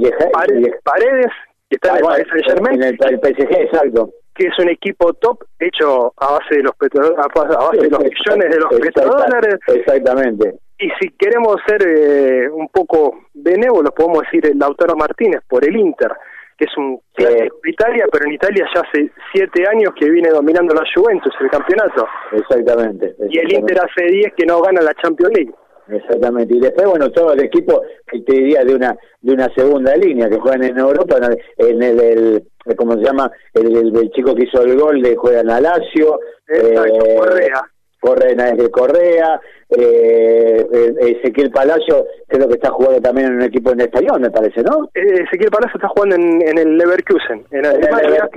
Paredes, 0.84 1.32
que 1.70 1.76
está 1.76 1.98
en 1.98 2.84
el 2.84 2.98
el, 3.00 3.20
PSG, 3.20 3.62
exacto 3.62 4.10
que 4.40 4.48
es 4.48 4.58
un 4.58 4.70
equipo 4.70 5.14
top 5.16 5.44
hecho 5.60 6.14
a 6.16 6.32
base 6.32 6.56
de 6.56 6.64
los 6.64 6.74
a 6.74 7.28
base 7.28 7.78
de 7.78 7.90
los 7.90 8.00
millones 8.00 8.50
de 8.50 8.58
los 8.58 8.80
petrodólares. 8.80 9.56
Exactamente. 9.68 10.56
Y 10.80 10.90
si 10.98 11.10
queremos 11.10 11.58
ser 11.68 11.86
eh, 11.86 12.50
un 12.50 12.70
poco 12.70 13.20
benévolos, 13.34 13.92
podemos 13.94 14.22
decir 14.22 14.46
el 14.46 14.58
Lautaro 14.58 14.96
Martínez 14.96 15.42
por 15.46 15.68
el 15.68 15.76
Inter, 15.76 16.14
que 16.60 16.66
es 16.66 16.78
un 16.78 17.00
clásico 17.14 17.56
de 17.64 17.70
Italia, 17.72 18.06
pero 18.12 18.26
en 18.26 18.34
Italia 18.34 18.68
ya 18.76 18.82
hace 18.82 19.10
siete 19.34 19.64
años 19.72 19.94
que 19.98 20.10
viene 20.10 20.30
dominando 20.30 20.74
la 20.74 20.84
Juventus 20.94 21.34
el 21.40 21.50
campeonato. 21.50 22.06
Exactamente. 22.34 23.16
Y 23.30 23.40
el 23.40 23.54
Inter 23.54 23.80
hace 23.80 24.12
diez 24.12 24.34
que 24.36 24.46
no 24.46 24.62
gana 24.62 24.82
la 24.82 24.94
Champions 24.96 25.34
League. 25.34 25.54
Exactamente. 25.88 26.54
Y 26.54 26.60
después, 26.60 26.88
bueno, 26.88 27.10
todo 27.12 27.34
el 27.34 27.44
equipo, 27.44 27.82
que 28.06 28.20
te 28.22 28.34
diría, 28.34 28.64
de 28.64 28.76
una 28.76 28.96
de 29.22 29.34
una 29.34 29.48
segunda 29.56 29.96
línea, 29.96 30.30
que 30.30 30.38
juegan 30.38 30.64
en 30.64 30.78
Europa, 30.78 31.18
en 31.58 31.82
el, 31.82 32.00
el 32.00 32.76
¿cómo 32.76 32.94
se 32.94 33.04
llama? 33.04 33.32
El, 33.54 33.76
el, 33.76 34.12
chico 34.12 34.36
que 34.36 34.44
hizo 34.44 34.62
el 34.62 34.78
gol 34.78 35.02
de 35.02 35.16
juega 35.16 35.40
en 35.40 35.48
Lazio. 35.48 36.20
Exacto, 36.48 37.06
eh, 37.06 37.16
Correa. 37.18 37.62
Correa, 38.00 38.54
de 38.54 38.72
Correa, 38.72 39.42
eh, 39.70 40.66
Ezequiel 41.00 41.52
Palacio 41.52 42.06
creo 42.28 42.48
que 42.48 42.56
está 42.56 42.72
jugando 42.72 43.02
también 43.02 43.28
en 43.28 43.36
un 43.36 43.42
equipo 43.42 43.72
en 43.72 43.82
español, 43.82 44.22
me 44.22 44.32
parece, 44.32 44.62
¿no? 44.64 44.90
Eh, 44.94 45.24
Ezequiel 45.26 45.52
Palacio 45.52 45.76
está 45.76 45.90
jugando 45.90 46.16
en, 46.16 46.42
en 46.42 46.58
el 46.58 46.78
Leverkusen, 46.78 47.46
en 47.52 47.66
Alemania, 47.66 48.30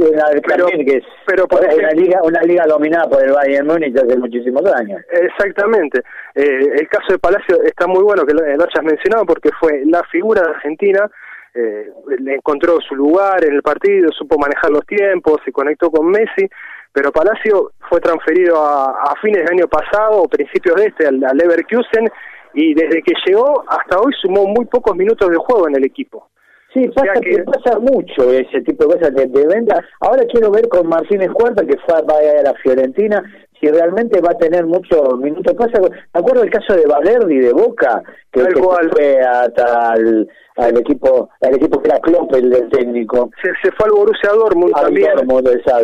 pero, 0.46 0.66
que 0.66 0.96
es 0.96 1.04
pero 1.26 1.46
por 1.46 1.60
una, 1.60 1.90
liga, 1.92 2.20
una 2.24 2.42
liga 2.42 2.64
dominada 2.66 3.08
por 3.08 3.22
el 3.22 3.32
Bayern 3.32 3.66
Múnich 3.66 3.96
hace 3.96 4.16
muchísimos 4.16 4.62
años. 4.74 5.00
Exactamente. 5.10 6.00
Eh, 6.34 6.72
el 6.80 6.88
caso 6.88 7.12
de 7.12 7.18
Palacio 7.18 7.62
está 7.62 7.86
muy 7.86 8.02
bueno 8.02 8.26
que 8.26 8.34
lo, 8.34 8.40
lo 8.40 8.64
hayas 8.64 8.84
mencionado 8.84 9.24
porque 9.26 9.50
fue 9.60 9.82
la 9.86 10.02
figura 10.10 10.42
de 10.42 10.48
Argentina 10.48 11.10
eh, 11.54 11.90
encontró 12.28 12.80
su 12.80 12.94
lugar 12.94 13.44
en 13.44 13.54
el 13.54 13.62
partido, 13.62 14.10
supo 14.12 14.38
manejar 14.38 14.70
los 14.70 14.86
tiempos, 14.86 15.40
se 15.44 15.52
conectó 15.52 15.90
con 15.90 16.10
Messi, 16.10 16.48
pero 16.92 17.10
Palacio 17.10 17.72
fue 17.88 18.00
transferido 18.00 18.56
a, 18.56 19.14
fines 19.20 19.44
del 19.44 19.58
año 19.58 19.68
pasado 19.68 20.22
o 20.22 20.28
principios 20.28 20.76
de 20.76 20.86
este 20.86 21.06
al, 21.06 21.20
Leverkusen 21.20 22.10
y 22.54 22.74
desde 22.74 23.02
que 23.02 23.14
llegó 23.26 23.64
hasta 23.66 23.98
hoy 23.98 24.12
sumó 24.20 24.46
muy 24.46 24.66
pocos 24.66 24.94
minutos 24.94 25.28
de 25.30 25.36
juego 25.36 25.68
en 25.68 25.76
el 25.76 25.84
equipo. 25.84 26.28
Sí, 26.74 26.88
pasa, 26.88 27.20
que... 27.20 27.44
pasa 27.44 27.78
mucho 27.78 28.30
ese 28.32 28.62
tipo 28.62 28.86
de 28.86 28.94
cosas 28.94 29.14
de, 29.14 29.26
venta. 29.46 29.82
Ahora 30.00 30.24
quiero 30.24 30.50
ver 30.50 30.68
con 30.68 30.88
Martínez 30.88 31.30
Cuarta, 31.32 31.64
que 31.66 31.76
fue 31.78 31.94
a 31.96 32.42
la 32.42 32.54
Fiorentina, 32.62 33.22
si 33.60 33.68
realmente 33.68 34.20
va 34.20 34.30
a 34.30 34.38
tener 34.38 34.64
muchos 34.64 35.18
minutos. 35.18 35.54
Pasa, 35.54 35.80
me 35.80 36.20
acuerdo 36.20 36.40
del 36.40 36.50
caso 36.50 36.74
de 36.74 36.86
Valerdi 36.86 37.40
de 37.40 37.52
Boca, 37.52 38.02
que, 38.30 38.42
que 38.42 38.62
fue 38.62 39.20
hasta 39.20 39.92
al, 39.92 40.28
al 40.56 40.78
equipo 40.78 41.30
al 41.40 41.54
equipo 41.54 41.80
que 41.80 41.88
era 41.88 41.98
Klopp, 42.00 42.34
el 42.34 42.50
del 42.50 42.68
técnico. 42.70 43.30
Se, 43.42 43.50
se 43.62 43.72
fue 43.72 43.86
al 43.86 43.92
Borussia 43.92 44.30
Dortmund 44.32 44.74
también. 44.74 45.12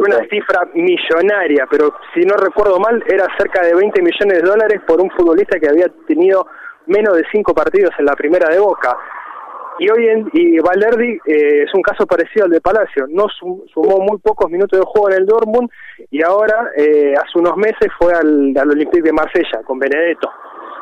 una 0.00 0.18
cifra 0.28 0.68
millonaria, 0.74 1.66
pero 1.70 1.94
si 2.14 2.20
no 2.20 2.34
recuerdo 2.36 2.78
mal, 2.78 3.02
era 3.08 3.26
cerca 3.38 3.62
de 3.62 3.74
20 3.74 4.02
millones 4.02 4.42
de 4.42 4.48
dólares 4.48 4.80
por 4.86 5.00
un 5.00 5.10
futbolista 5.10 5.58
que 5.58 5.68
había 5.68 5.86
tenido 6.06 6.46
menos 6.86 7.16
de 7.16 7.24
cinco 7.32 7.54
partidos 7.54 7.90
en 7.98 8.06
la 8.06 8.14
primera 8.14 8.48
de 8.52 8.58
Boca. 8.58 8.96
Y 9.80 9.88
hoy 9.90 10.08
en, 10.08 10.28
y 10.32 10.58
Valerdi 10.58 11.20
eh, 11.24 11.62
es 11.62 11.72
un 11.72 11.82
caso 11.82 12.04
parecido 12.04 12.46
al 12.46 12.50
de 12.50 12.60
Palacio, 12.60 13.06
no 13.08 13.26
sumó 13.28 13.98
muy 14.00 14.18
pocos 14.18 14.50
minutos 14.50 14.78
de 14.78 14.84
juego 14.84 15.08
en 15.10 15.18
el 15.18 15.26
Dortmund 15.26 15.70
y 16.10 16.20
ahora 16.24 16.70
eh, 16.76 17.14
hace 17.14 17.38
unos 17.38 17.56
meses 17.56 17.88
fue 17.96 18.12
al, 18.12 18.52
al 18.58 18.70
Olympique 18.70 19.02
de 19.02 19.12
Marsella 19.12 19.62
con 19.64 19.78
Benedetto. 19.78 20.28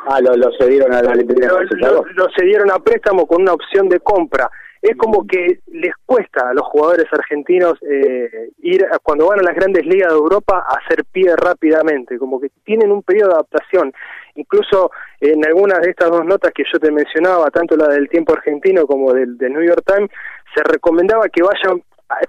Ah, 0.07 0.21
lo, 0.21 0.35
lo 0.35 0.51
cedieron 0.57 0.91
de 0.91 1.03
Marsella. 1.03 1.91
Lo, 1.91 2.03
lo, 2.03 2.27
cedieron 2.35 2.71
a 2.71 2.79
préstamo 2.79 3.27
con 3.27 3.41
una 3.41 3.53
opción 3.53 3.89
de 3.89 3.99
compra. 3.99 4.49
Es 4.81 4.95
como 4.95 5.25
que 5.25 5.59
les 5.67 5.93
cuesta 6.05 6.49
a 6.49 6.53
los 6.53 6.65
jugadores 6.67 7.07
argentinos 7.11 7.73
eh, 7.81 8.51
ir 8.59 8.85
cuando 9.03 9.27
van 9.27 9.39
a 9.39 9.43
las 9.43 9.55
grandes 9.55 9.85
ligas 9.85 10.13
de 10.13 10.17
Europa 10.17 10.65
a 10.67 10.77
hacer 10.77 11.03
pie 11.11 11.35
rápidamente, 11.35 12.17
como 12.17 12.39
que 12.39 12.49
tienen 12.63 12.91
un 12.91 13.01
periodo 13.01 13.29
de 13.29 13.35
adaptación 13.35 13.91
Incluso 14.37 14.91
en 15.19 15.43
algunas 15.45 15.79
de 15.81 15.89
estas 15.89 16.09
dos 16.09 16.23
notas 16.23 16.51
que 16.53 16.63
yo 16.71 16.79
te 16.79 16.91
mencionaba, 16.91 17.49
tanto 17.49 17.75
la 17.75 17.87
del 17.87 18.07
tiempo 18.07 18.33
argentino 18.33 18.85
como 18.85 19.11
del, 19.11 19.35
New 19.37 19.63
York 19.63 19.83
Times, 19.85 20.11
se 20.55 20.63
recomendaba 20.63 21.27
que 21.29 21.41
vayan 21.41 21.81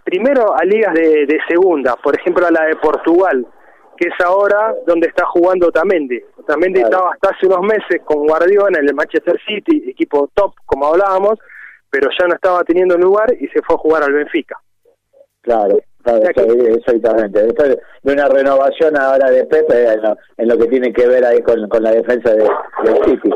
primero 0.04 0.54
a 0.56 0.64
ligas 0.64 0.94
de, 0.94 1.38
segunda, 1.46 1.96
por 1.96 2.18
ejemplo 2.18 2.46
a 2.46 2.50
la 2.50 2.64
de 2.64 2.76
Portugal, 2.76 3.46
que 3.98 4.08
es 4.08 4.24
ahora 4.24 4.74
donde 4.87 5.08
está 5.08 5.26
jugando 5.26 5.70
Tamendi. 5.70 6.20
Tamendi 6.46 6.80
estaba 6.80 7.12
hasta 7.12 7.30
hace 7.30 7.46
unos 7.46 7.62
meses 7.62 8.00
con 8.04 8.26
Guardiola 8.26 8.78
en 8.78 8.88
el 8.88 8.94
Manchester 8.94 9.38
City, 9.46 9.90
equipo 9.90 10.30
top, 10.34 10.54
como 10.64 10.87
hablábamos, 10.87 11.38
pero 11.90 12.08
ya 12.18 12.26
no 12.26 12.34
estaba 12.34 12.62
teniendo 12.64 12.96
lugar 12.96 13.32
y 13.38 13.48
se 13.48 13.61
fue 13.62 13.76
a 13.76 13.78
jugar 13.78 14.02
al 14.04 14.12
Benfica. 14.12 14.56
Claro 15.42 15.78
exactamente. 16.16 17.42
Después 17.42 17.76
de 18.02 18.12
una 18.12 18.28
renovación 18.28 18.96
ahora 18.96 19.30
de 19.30 19.44
Pepe 19.46 19.92
en 20.37 20.48
lo, 20.48 20.58
que 20.58 20.66
tiene 20.66 20.92
que 20.92 21.06
ver 21.06 21.24
ahí 21.24 21.42
con, 21.42 21.68
la 21.82 21.90
defensa 21.90 22.30
de, 22.32 22.48
del 22.84 23.04
City. 23.04 23.30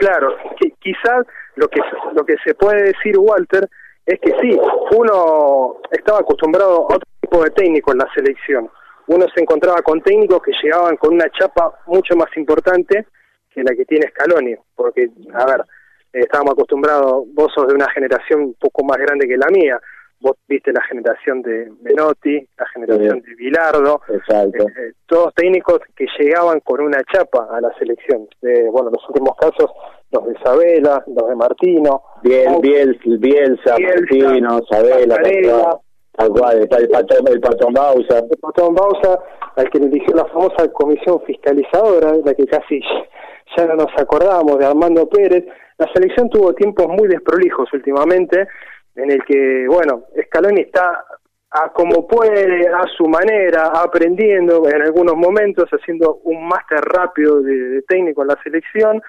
Claro, 0.00 0.36
quizás 0.80 1.26
lo 1.56 1.68
que, 1.68 1.80
lo 2.14 2.24
que 2.24 2.36
se 2.44 2.54
puede 2.54 2.84
decir, 2.84 3.18
Walter, 3.18 3.68
es 4.06 4.20
que 4.20 4.32
sí, 4.40 4.58
uno 4.96 5.76
estaba 5.90 6.20
acostumbrado 6.20 6.82
a 6.82 6.96
otro 6.96 7.08
tipo 7.20 7.42
de 7.42 7.50
técnico 7.50 7.92
en 7.92 7.98
la 7.98 8.08
selección. 8.14 8.70
Uno 9.06 9.26
se 9.34 9.42
encontraba 9.42 9.82
con 9.82 10.00
técnicos 10.00 10.42
que 10.42 10.52
llegaban 10.62 10.96
con 10.96 11.14
una 11.14 11.28
chapa 11.30 11.78
mucho 11.86 12.16
más 12.16 12.34
importante 12.36 13.06
que 13.50 13.62
la 13.62 13.74
que 13.74 13.84
tiene 13.84 14.08
Scaloni, 14.08 14.54
porque, 14.74 15.08
a 15.32 15.46
ver, 15.46 15.62
estábamos 16.12 16.52
acostumbrados, 16.52 17.24
vos 17.32 17.52
sos 17.54 17.68
de 17.68 17.74
una 17.74 17.90
generación 17.90 18.40
un 18.40 18.54
poco 18.54 18.84
más 18.84 18.98
grande 18.98 19.28
que 19.28 19.36
la 19.36 19.48
mía, 19.48 19.80
vos 20.20 20.36
viste 20.48 20.72
la 20.72 20.82
generación 20.82 21.42
de 21.42 21.70
Menotti, 21.82 22.48
la 22.56 22.66
generación 22.68 23.20
de 23.20 23.34
Bilardo, 23.34 24.00
eh, 24.08 24.18
eh, 24.32 24.92
todos 25.06 25.34
técnicos 25.34 25.80
que 25.94 26.06
llegaban 26.18 26.60
con 26.60 26.80
una 26.80 26.98
chapa 27.12 27.46
a 27.50 27.60
la 27.60 27.72
selección. 27.78 28.26
De, 28.40 28.70
bueno, 28.70 28.90
los 28.90 29.06
últimos 29.08 29.36
casos, 29.36 29.70
los 30.10 30.26
de 30.26 30.34
Sabela, 30.42 31.04
los 31.06 31.28
de 31.28 31.36
Martino. 31.36 32.02
Biel, 32.22 32.58
Biel, 32.62 32.98
Bielsa, 33.18 33.76
Martino, 33.78 34.60
Sabela, 34.68 35.78
tal 36.16 36.30
cual, 36.30 36.58
el, 36.58 36.68
patón, 36.68 37.28
el 37.28 37.40
patón 37.40 37.72
Bausa. 37.72 38.18
El 38.18 38.38
patón 38.40 38.74
Bausa, 38.74 39.18
al 39.56 39.70
que 39.70 39.78
eligió 39.78 40.14
la 40.14 40.26
famosa 40.26 40.68
comisión 40.72 41.20
fiscalizadora, 41.26 42.14
la 42.24 42.34
que 42.34 42.46
casi 42.46 42.80
ya 43.56 43.66
no 43.66 43.74
nos 43.74 43.92
acordamos 43.96 44.58
de 44.58 44.66
Armando 44.66 45.08
Pérez. 45.08 45.44
La 45.78 45.86
selección 45.92 46.30
tuvo 46.30 46.54
tiempos 46.54 46.86
muy 46.88 47.08
desprolijos 47.08 47.72
últimamente, 47.72 48.46
en 48.96 49.10
el 49.10 49.24
que, 49.24 49.66
bueno, 49.68 50.04
Scaloni 50.26 50.60
está 50.62 51.04
a 51.50 51.68
como 51.72 52.06
puede, 52.06 52.66
a 52.68 52.84
su 52.96 53.06
manera, 53.06 53.66
aprendiendo 53.74 54.68
en 54.68 54.82
algunos 54.82 55.14
momentos, 55.16 55.68
haciendo 55.70 56.20
un 56.24 56.48
máster 56.48 56.80
rápido 56.80 57.40
de, 57.42 57.82
técnico 57.82 58.22
en 58.22 58.28
la 58.28 58.38
selección, 58.42 59.00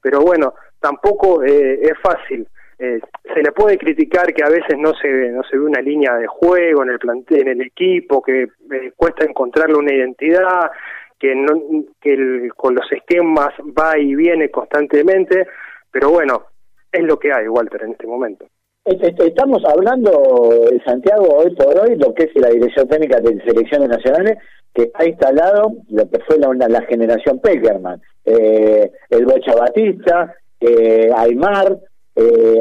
pero 0.00 0.20
bueno, 0.20 0.54
tampoco 0.80 1.42
eh, 1.44 1.80
es 1.82 1.92
fácil. 2.02 2.48
Eh, 2.82 2.98
se 3.34 3.42
le 3.42 3.52
puede 3.52 3.76
criticar 3.76 4.32
que 4.32 4.42
a 4.42 4.48
veces 4.48 4.78
no 4.78 4.94
se 4.94 5.08
no 5.30 5.42
se 5.42 5.58
ve 5.58 5.64
una 5.64 5.82
línea 5.82 6.16
de 6.16 6.26
juego 6.26 6.82
en 6.82 6.88
el 6.88 6.98
plantel, 6.98 7.42
en 7.42 7.60
el 7.60 7.66
equipo, 7.66 8.22
que 8.22 8.44
eh, 8.44 8.92
cuesta 8.96 9.26
encontrarle 9.26 9.76
una 9.76 9.94
identidad, 9.94 10.70
que 11.18 11.34
no 11.34 11.84
que 12.00 12.48
con 12.56 12.74
los 12.74 12.90
esquemas 12.90 13.50
va 13.78 13.98
y 13.98 14.14
viene 14.14 14.50
constantemente, 14.50 15.46
pero 15.92 16.08
bueno, 16.08 16.46
es 16.90 17.02
lo 17.02 17.18
que 17.18 17.30
hay, 17.30 17.48
Walter, 17.48 17.82
en 17.82 17.92
este 17.92 18.06
momento. 18.06 18.46
Estamos 18.86 19.62
hablando, 19.66 20.50
en 20.72 20.82
Santiago, 20.82 21.36
hoy 21.36 21.54
por 21.54 21.78
hoy, 21.80 21.96
lo 21.96 22.14
que 22.14 22.24
es 22.24 22.30
la 22.36 22.48
Dirección 22.48 22.88
Técnica 22.88 23.20
de 23.20 23.38
Selecciones 23.44 23.90
Nacionales, 23.90 24.38
que 24.74 24.90
ha 24.94 25.04
instalado 25.04 25.74
lo 25.90 26.08
que 26.08 26.18
fue 26.20 26.38
la, 26.38 26.48
la 26.66 26.82
generación 26.82 27.40
Peckerman, 27.40 28.00
eh, 28.24 28.90
el 29.10 29.26
Bocha 29.26 29.54
Batista, 29.54 30.34
eh, 30.60 31.10
Aymar, 31.14 31.76
eh, 32.16 32.58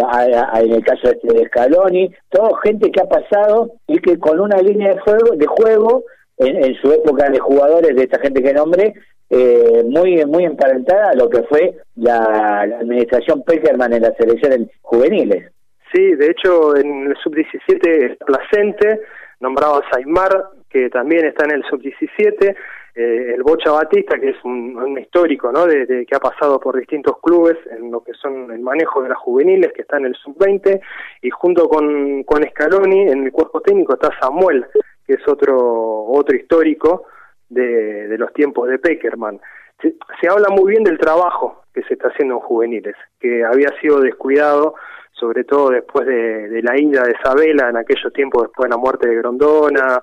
en 0.56 0.74
el 0.74 0.84
caso 0.84 1.10
este 1.10 1.34
de 1.34 1.48
Scaloni, 1.48 2.12
todo 2.30 2.56
gente 2.56 2.92
que 2.92 3.02
ha 3.02 3.10
pasado 3.10 3.72
y 3.88 4.00
que 4.00 4.18
con 4.20 4.40
una 4.40 4.58
línea 4.58 4.94
de 4.94 5.00
juego, 5.00 5.36
de 5.36 5.48
juego 5.48 6.04
en, 6.38 6.76
su 6.76 6.92
época 6.92 7.30
de 7.30 7.40
jugadores 7.40 7.96
de 7.96 8.04
esta 8.04 8.20
gente 8.20 8.42
que 8.42 8.54
nombré, 8.54 8.94
eh, 9.30 9.84
muy 9.88 10.26
muy 10.26 10.46
emparentada 10.46 11.12
a 11.12 11.16
lo 11.16 11.30
que 11.30 11.44
fue 11.44 11.76
la, 11.96 12.62
administración 12.62 13.44
Peckerman 13.44 13.94
en 13.94 14.04
las 14.04 14.16
selecciones 14.18 14.70
juveniles. 14.82 15.52
Sí, 15.94 16.16
de 16.16 16.28
hecho 16.28 16.76
en 16.76 17.08
el 17.08 17.18
sub-17 17.18 18.18
Placente, 18.26 19.02
nombrado 19.40 19.82
a 19.82 20.50
que 20.70 20.90
también 20.90 21.26
está 21.26 21.46
en 21.46 21.52
el 21.52 21.64
sub-17, 21.64 22.56
eh, 22.96 23.34
el 23.36 23.44
Bocha 23.44 23.72
Batista, 23.72 24.20
que 24.20 24.30
es 24.30 24.44
un, 24.44 24.98
histórico, 25.00 25.52
¿no? 25.52 25.66
De, 25.66 26.06
que 26.06 26.16
ha 26.16 26.20
pasado 26.20 26.60
por 26.60 26.78
distintos 26.78 27.18
clubes 27.22 27.58
en 27.72 27.92
lo 27.92 28.02
que 28.04 28.14
son 28.14 28.52
el 28.52 28.60
manejo 28.60 29.02
de 29.02 29.10
las 29.10 29.18
juveniles, 29.18 29.72
que 29.74 29.82
está 29.82 29.98
en 29.98 30.06
el 30.06 30.16
sub-20, 30.16 30.82
y 31.22 31.30
junto 31.30 31.68
con, 31.68 32.24
con 32.24 32.44
Scaloni, 32.44 33.10
en 33.10 33.26
el 33.26 33.32
cuerpo 33.32 33.62
técnico 33.62 33.94
está 33.94 34.10
Samuel, 34.20 34.66
que 35.06 35.14
es 35.14 35.28
otro, 35.28 36.06
otro 36.06 36.36
histórico 36.36 37.06
de, 37.50 38.16
los 38.18 38.34
tiempos 38.34 38.70
de 38.70 38.80
Peckerman. 38.80 39.40
Se, 39.82 39.96
se 40.20 40.28
habla 40.28 40.50
muy 40.50 40.72
bien 40.72 40.84
del 40.84 40.98
trabajo 40.98 41.64
que 41.74 41.84
se 41.84 41.94
está 41.94 42.10
haciendo 42.10 42.36
en 42.36 42.42
juveniles, 42.42 42.96
que 43.20 43.44
había 43.44 43.70
sido 43.80 44.02
descuidado 44.02 44.76
sobre 45.20 45.44
todo 45.44 45.70
después 45.70 46.08
de, 46.08 46.62
la 46.64 46.80
ida 46.80 47.04
de 47.04 47.16
Isabela, 47.20 47.70
en 47.70 47.78
aquellos 47.78 48.12
tiempos 48.14 48.44
después 48.44 48.70
de 48.70 48.76
la 48.76 48.82
muerte 48.82 49.10
de 49.10 49.16
Grondona, 49.16 50.02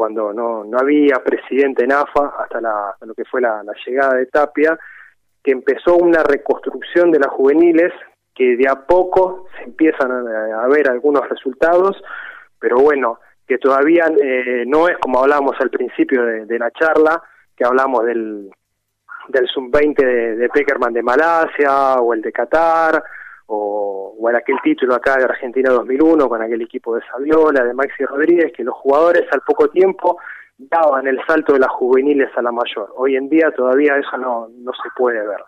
cuando 0.00 0.32
no, 0.32 0.64
no 0.64 0.78
había 0.78 1.22
presidente 1.22 1.84
en 1.84 1.92
AFA, 1.92 2.32
hasta 2.38 2.58
la, 2.58 2.96
lo 3.02 3.12
que 3.12 3.26
fue 3.26 3.42
la, 3.42 3.62
llegada 3.84 4.14
de 4.14 4.24
Tapia, 4.24 4.78
que 5.44 5.50
empezó 5.50 5.94
una 5.98 6.22
reconstrucción 6.22 7.10
de 7.10 7.18
las 7.18 7.28
juveniles, 7.28 7.92
que 8.34 8.56
de 8.56 8.66
a 8.66 8.76
poco 8.76 9.44
se 9.58 9.64
empiezan 9.64 10.10
a, 10.10 10.66
ver 10.68 10.88
algunos 10.88 11.28
resultados, 11.28 12.02
pero 12.58 12.78
bueno, 12.78 13.18
que 13.46 13.58
todavía 13.58 14.06
eh, 14.22 14.64
no 14.66 14.88
es 14.88 14.96
como 14.96 15.20
hablábamos 15.20 15.60
al 15.60 15.68
principio 15.68 16.24
de, 16.24 16.58
la 16.58 16.70
charla, 16.70 17.22
que 17.54 17.66
hablamos 17.66 18.06
del, 18.06 18.50
del 19.28 19.48
sub-20 19.48 19.96
de, 19.96 20.36
de 20.36 20.48
Peckerman 20.48 20.94
de 20.94 21.02
Malasia 21.02 21.96
o 21.96 22.14
el 22.14 22.22
de 22.22 22.32
Qatar, 22.32 23.04
o, 23.52 24.28
en 24.28 24.36
aquel 24.36 24.56
título 24.62 24.94
acá 24.94 25.16
de 25.16 25.24
Argentina 25.24 25.70
2001 25.72 26.28
con 26.28 26.40
aquel 26.40 26.62
equipo 26.62 26.94
de 26.94 27.02
Saviola, 27.10 27.64
de 27.64 27.74
Maxi 27.74 28.04
Rodríguez, 28.04 28.52
que 28.56 28.62
los 28.62 28.74
jugadores 28.76 29.24
al 29.32 29.40
poco 29.40 29.68
tiempo 29.68 30.18
daban 30.56 31.06
el 31.08 31.18
salto 31.26 31.54
de 31.54 31.58
las 31.58 31.70
juveniles 31.70 32.30
a 32.36 32.42
la 32.42 32.52
mayor. 32.52 32.92
Hoy 32.96 33.16
en 33.16 33.28
día 33.28 33.50
todavía 33.50 33.96
eso 33.96 34.16
no, 34.18 34.48
no 34.48 34.72
se 34.72 34.88
puede 34.96 35.26
ver. 35.26 35.40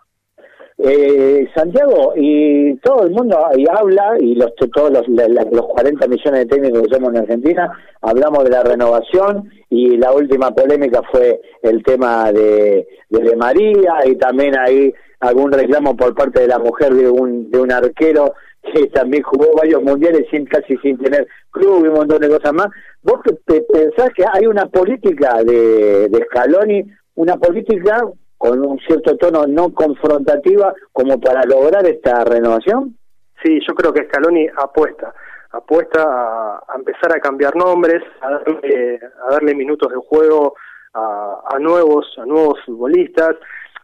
Eh, 0.79 1.47
Santiago, 1.55 2.13
y 2.15 2.75
todo 2.77 3.03
el 3.03 3.11
mundo 3.11 3.37
ahí 3.45 3.63
habla, 3.69 4.17
y 4.19 4.35
los, 4.35 4.53
todos 4.55 4.91
los, 4.91 5.07
los 5.07 5.65
40 5.67 6.07
millones 6.07 6.39
de 6.39 6.45
técnicos 6.47 6.81
que 6.81 6.95
somos 6.95 7.13
en 7.13 7.21
Argentina, 7.21 7.71
hablamos 8.01 8.43
de 8.43 8.49
la 8.49 8.63
renovación, 8.63 9.49
y 9.69 9.95
la 9.97 10.11
última 10.11 10.51
polémica 10.51 11.01
fue 11.11 11.39
el 11.61 11.83
tema 11.83 12.31
de, 12.31 12.87
de 13.09 13.35
María, 13.37 13.99
y 14.05 14.15
también 14.15 14.57
ahí 14.57 14.91
algún 15.23 15.51
reclamo 15.51 15.95
por 15.95 16.13
parte 16.13 16.41
de 16.41 16.47
la 16.47 16.59
mujer 16.59 16.93
de 16.93 17.09
un, 17.09 17.49
de 17.49 17.59
un 17.59 17.71
arquero 17.71 18.33
que 18.61 18.87
también 18.93 19.23
jugó 19.23 19.55
varios 19.55 19.81
mundiales 19.81 20.27
sin 20.29 20.45
casi 20.45 20.77
sin 20.77 20.97
tener 20.97 21.27
club 21.51 21.85
y 21.85 21.87
un 21.87 21.95
montón 21.95 22.19
de 22.19 22.29
cosas 22.29 22.53
más. 22.53 22.67
¿Vos 23.01 23.21
te, 23.45 23.61
pensás 23.61 24.09
que 24.15 24.25
hay 24.31 24.45
una 24.45 24.65
política 24.67 25.43
de, 25.43 26.09
de 26.09 26.25
Scaloni, 26.25 26.83
una 27.15 27.37
política 27.37 28.01
con 28.37 28.65
un 28.65 28.77
cierto 28.79 29.15
tono 29.17 29.47
no 29.47 29.73
confrontativa 29.73 30.73
como 30.91 31.19
para 31.19 31.43
lograr 31.43 31.85
esta 31.87 32.25
renovación? 32.25 32.97
Sí, 33.41 33.59
yo 33.65 33.73
creo 33.75 33.93
que 33.93 34.05
Scaloni 34.05 34.47
apuesta, 34.57 35.13
apuesta 35.51 36.03
a, 36.03 36.75
empezar 36.75 37.15
a 37.15 37.21
cambiar 37.21 37.55
nombres, 37.55 38.03
a 38.21 38.31
darle, 38.31 38.99
a 39.25 39.31
darle 39.31 39.55
minutos 39.55 39.89
de 39.91 39.97
juego 39.97 40.55
a, 40.93 41.39
a 41.49 41.59
nuevos, 41.59 42.05
a 42.17 42.25
nuevos 42.25 42.59
futbolistas 42.65 43.35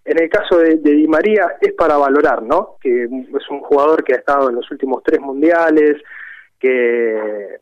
en 0.06 0.22
el 0.22 0.30
caso 0.30 0.58
de, 0.58 0.78
Di 0.78 1.08
María 1.08 1.58
es 1.62 1.74
para 1.74 1.98
valorar, 1.98 2.42
¿no? 2.42 2.78
Que 2.82 3.04
es 3.04 3.50
un 3.50 3.60
jugador 3.62 4.04
que 4.04 4.14
ha 4.14 4.18
estado 4.18 4.50
en 4.50 4.56
los 4.56 4.70
últimos 4.72 5.04
tres 5.04 5.20
mundiales, 5.20 6.02
que, 6.60 7.60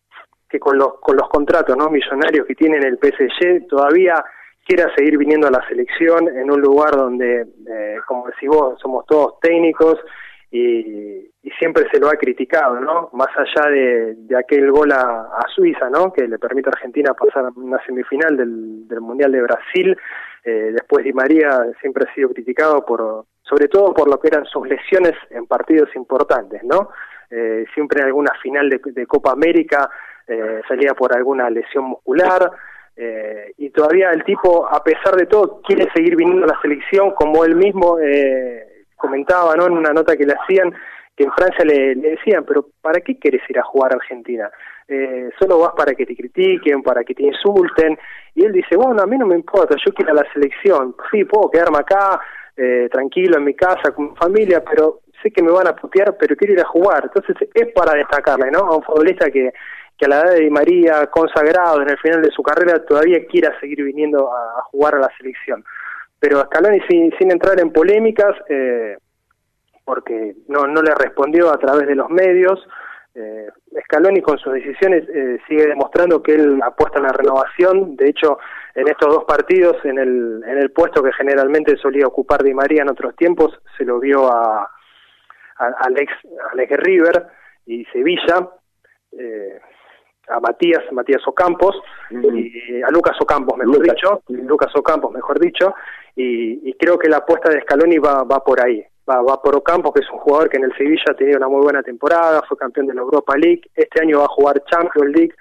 con 0.60 0.78
los 0.78 1.00
con 1.00 1.16
los 1.16 1.30
contratos, 1.30 1.76
¿no? 1.78 1.90
Millonarios 1.90 2.48
que 2.48 2.56
tiene 2.56 2.78
en 2.78 2.86
el 2.86 2.98
PSG 2.98 3.68
todavía 3.68 4.24
quiera 4.66 4.94
seguir 4.96 5.18
viniendo 5.18 5.48
a 5.48 5.52
la 5.52 5.66
selección 5.68 6.28
en 6.28 6.52
un 6.52 6.60
lugar 6.60 6.92
donde, 6.92 7.42
eh, 7.42 7.98
como 8.06 8.28
decís 8.28 8.50
vos, 8.50 8.80
somos 8.82 9.06
todos 9.06 9.40
técnicos 9.40 10.00
y, 10.52 11.26
siempre 11.60 11.88
se 11.92 12.00
lo 12.00 12.10
ha 12.10 12.16
criticado, 12.18 12.80
¿no? 12.80 13.10
Más 13.14 13.30
allá 13.36 13.72
de, 13.72 14.16
aquel 14.38 14.70
gol 14.70 14.92
a, 14.92 15.44
Suiza, 15.56 15.90
¿no? 15.90 16.14
Que 16.14 16.28
le 16.28 16.38
permite 16.38 16.70
a 16.70 16.74
Argentina 16.76 17.14
pasar 17.14 17.50
una 17.56 17.84
semifinal 17.86 18.38
del, 18.38 18.88
del 18.88 19.02
Mundial 19.02 19.32
de 19.32 19.42
Brasil, 19.42 19.98
eh, 20.44 20.72
después 20.74 21.04
Di 21.04 21.14
María 21.14 21.66
siempre 21.82 22.06
ha 22.10 22.14
sido 22.14 22.30
criticado 22.30 22.86
por, 22.86 23.26
sobre 23.42 23.68
todo 23.68 23.94
por 23.94 24.10
lo 24.10 24.20
que 24.20 24.28
eran 24.28 24.46
sus 24.46 24.68
lesiones 24.68 25.14
en 25.30 25.46
partidos 25.46 25.90
importantes, 25.96 26.64
¿no? 26.64 26.90
Eh, 27.30 27.66
siempre 27.74 28.02
en 28.02 28.08
alguna 28.08 28.32
final 28.42 28.70
de, 28.70 29.06
Copa 29.06 29.32
América 29.32 29.90
eh, 30.28 30.62
salía 30.68 30.94
por 30.94 31.16
alguna 31.16 31.50
lesión 31.50 31.86
muscular 31.86 32.52
y 33.58 33.70
todavía 33.70 34.10
el 34.10 34.24
tipo, 34.24 34.68
a 34.68 34.84
pesar 34.84 35.16
de 35.16 35.28
todo, 35.28 35.62
quiere 35.62 35.88
seguir 35.94 36.16
viniendo 36.16 36.46
a 36.46 36.56
la 36.56 36.62
selección, 36.62 37.12
como 37.12 37.46
él 37.46 37.56
mismo 37.56 37.96
comentaba, 38.96 39.56
¿no? 39.56 39.68
En 39.68 39.74
una 39.74 39.92
nota 39.92 40.18
que 40.18 40.26
le 40.26 40.34
hacían 40.34 40.74
que 41.18 41.24
en 41.24 41.32
Francia 41.32 41.66
le, 41.66 41.96
decían, 41.96 42.46
pero 42.46 42.68
¿para 42.80 43.02
qué 43.02 43.18
quieres 43.18 43.42
ir 43.50 43.60
a 43.60 43.64
jugar 43.64 43.92
a 43.92 43.96
Argentina? 43.96 44.50
Eh, 44.90 45.30
solo 45.38 45.60
vas 45.60 45.74
para 45.76 45.94
que 45.94 46.06
te 46.06 46.16
critiquen, 46.16 46.82
para 46.82 47.04
que 47.04 47.14
te 47.14 47.24
insulten. 47.24 47.98
Y 48.36 48.46
él 48.46 48.54
dice, 48.54 48.78
bueno, 48.78 49.02
a 49.02 49.06
mí 49.06 49.18
no 49.18 49.26
me 49.26 49.36
importa, 49.36 49.76
yo 49.86 49.94
quiero 49.94 50.12
a 50.12 50.24
la 50.24 50.34
selección. 50.34 50.96
Sí, 51.12 51.26
puedo 51.26 51.50
quedarme 51.50 51.80
acá, 51.80 52.22
eh, 52.56 52.88
tranquilo, 52.92 53.38
en 53.38 53.44
mi 53.44 53.54
casa, 53.54 53.92
con 53.94 54.12
mi 54.12 54.16
familia, 54.16 54.64
pero 54.64 55.02
sé 55.22 55.32
que 55.32 55.44
me 55.44 55.52
van 55.52 55.68
a 55.68 55.76
putear, 55.76 56.16
pero 56.18 56.36
quiero 56.36 56.54
ir 56.54 56.62
a 56.62 56.68
jugar. 56.68 57.04
Entonces 57.04 57.36
es 57.54 57.74
para 57.74 57.98
destacarle, 57.98 58.50
¿no? 58.50 58.60
A 58.60 58.78
un 58.78 58.84
futbolista 58.84 59.30
que, 59.30 59.52
que 59.98 60.06
a 60.06 60.10
la 60.10 60.22
edad 60.22 60.36
de 60.36 60.50
María, 60.50 61.08
consagrado 61.08 61.82
en 61.82 61.90
el 61.90 61.98
final 61.98 62.22
de 62.22 62.32
su 62.32 62.42
carrera, 62.42 62.86
todavía 62.86 63.26
quiera 63.26 63.60
seguir 63.60 63.84
viniendo 63.84 64.32
a, 64.32 64.62
jugar 64.72 64.96
a 64.96 65.00
la 65.00 65.10
selección. 65.18 65.66
Pero 66.20 66.42
Scaloni, 66.46 66.80
sin, 66.90 67.12
sin 67.18 67.32
entrar 67.32 67.60
en 67.60 67.72
polémicas, 67.72 68.36
eh, 68.48 68.98
porque 69.84 70.36
no, 70.48 70.66
no 70.68 70.82
le 70.82 70.94
respondió 70.96 71.52
a 71.52 71.58
través 71.58 71.88
de 71.88 71.96
los 71.96 72.10
medios. 72.10 72.66
Eh, 73.20 73.48
Scaloni 73.86 74.22
con 74.22 74.38
sus 74.38 74.54
decisiones 74.54 75.04
eh, 75.10 75.40
sigue 75.48 75.66
demostrando 75.66 76.22
que 76.22 76.36
él 76.36 76.62
apuesta 76.64 77.00
en 77.00 77.06
la 77.06 77.14
renovación. 77.14 77.96
De 77.96 78.10
hecho, 78.10 78.38
en 78.76 78.88
estos 78.88 79.12
dos 79.12 79.24
partidos, 79.24 79.78
en 79.86 79.98
el, 79.98 80.44
en 80.46 80.58
el 80.60 80.70
puesto 80.70 81.02
que 81.02 81.12
generalmente 81.14 81.76
solía 81.78 82.06
ocupar 82.06 82.44
Di 82.44 82.54
María 82.54 82.84
en 82.84 82.90
otros 82.90 83.16
tiempos, 83.16 83.60
se 83.76 83.86
lo 83.86 84.00
vio 84.00 84.32
a, 84.32 84.70
a 85.58 85.66
Alex, 85.80 86.14
Alex 86.52 86.78
River 86.78 87.26
y 87.66 87.86
Sevilla, 87.86 88.50
eh, 89.18 89.62
a 90.30 90.40
Matías, 90.40 90.84
Matías 90.92 91.28
Ocampos, 91.28 91.76
y 92.12 92.84
a 92.84 92.92
Lucas 92.92 93.18
Ocampos, 93.20 93.58
mejor 93.58 93.82
dicho, 93.82 94.22
Lucas 94.28 94.76
Ocampos, 94.76 95.12
mejor 95.12 95.40
dicho, 95.40 95.74
y, 96.16 96.70
y, 96.70 96.74
creo 96.74 97.00
que 97.00 97.10
la 97.10 97.18
apuesta 97.18 97.50
de 97.50 97.62
Scaloni 97.62 97.98
va, 97.98 98.24
va 98.24 98.44
por 98.44 98.64
ahí 98.64 98.86
va, 99.10 99.22
va 99.22 99.42
por 99.42 99.56
Ocampo, 99.56 99.94
que 99.94 100.02
es 100.02 100.10
un 100.12 100.20
jugador 100.20 100.50
que 100.50 100.58
en 100.58 100.66
el 100.66 100.76
Sevilla 100.78 101.04
ha 101.10 101.16
tenido 101.16 101.38
una 101.38 101.48
muy 101.48 101.62
buena 101.62 101.84
temporada, 101.84 102.44
fue 102.48 102.58
campeón 102.58 102.88
de 102.88 102.94
la 102.94 103.02
Europa 103.02 103.36
League, 103.38 103.62
este 103.76 104.02
año 104.02 104.20
va 104.20 104.26
a 104.26 104.30
jugar 104.30 104.64
Champions 104.66 105.16
League, 105.16 105.34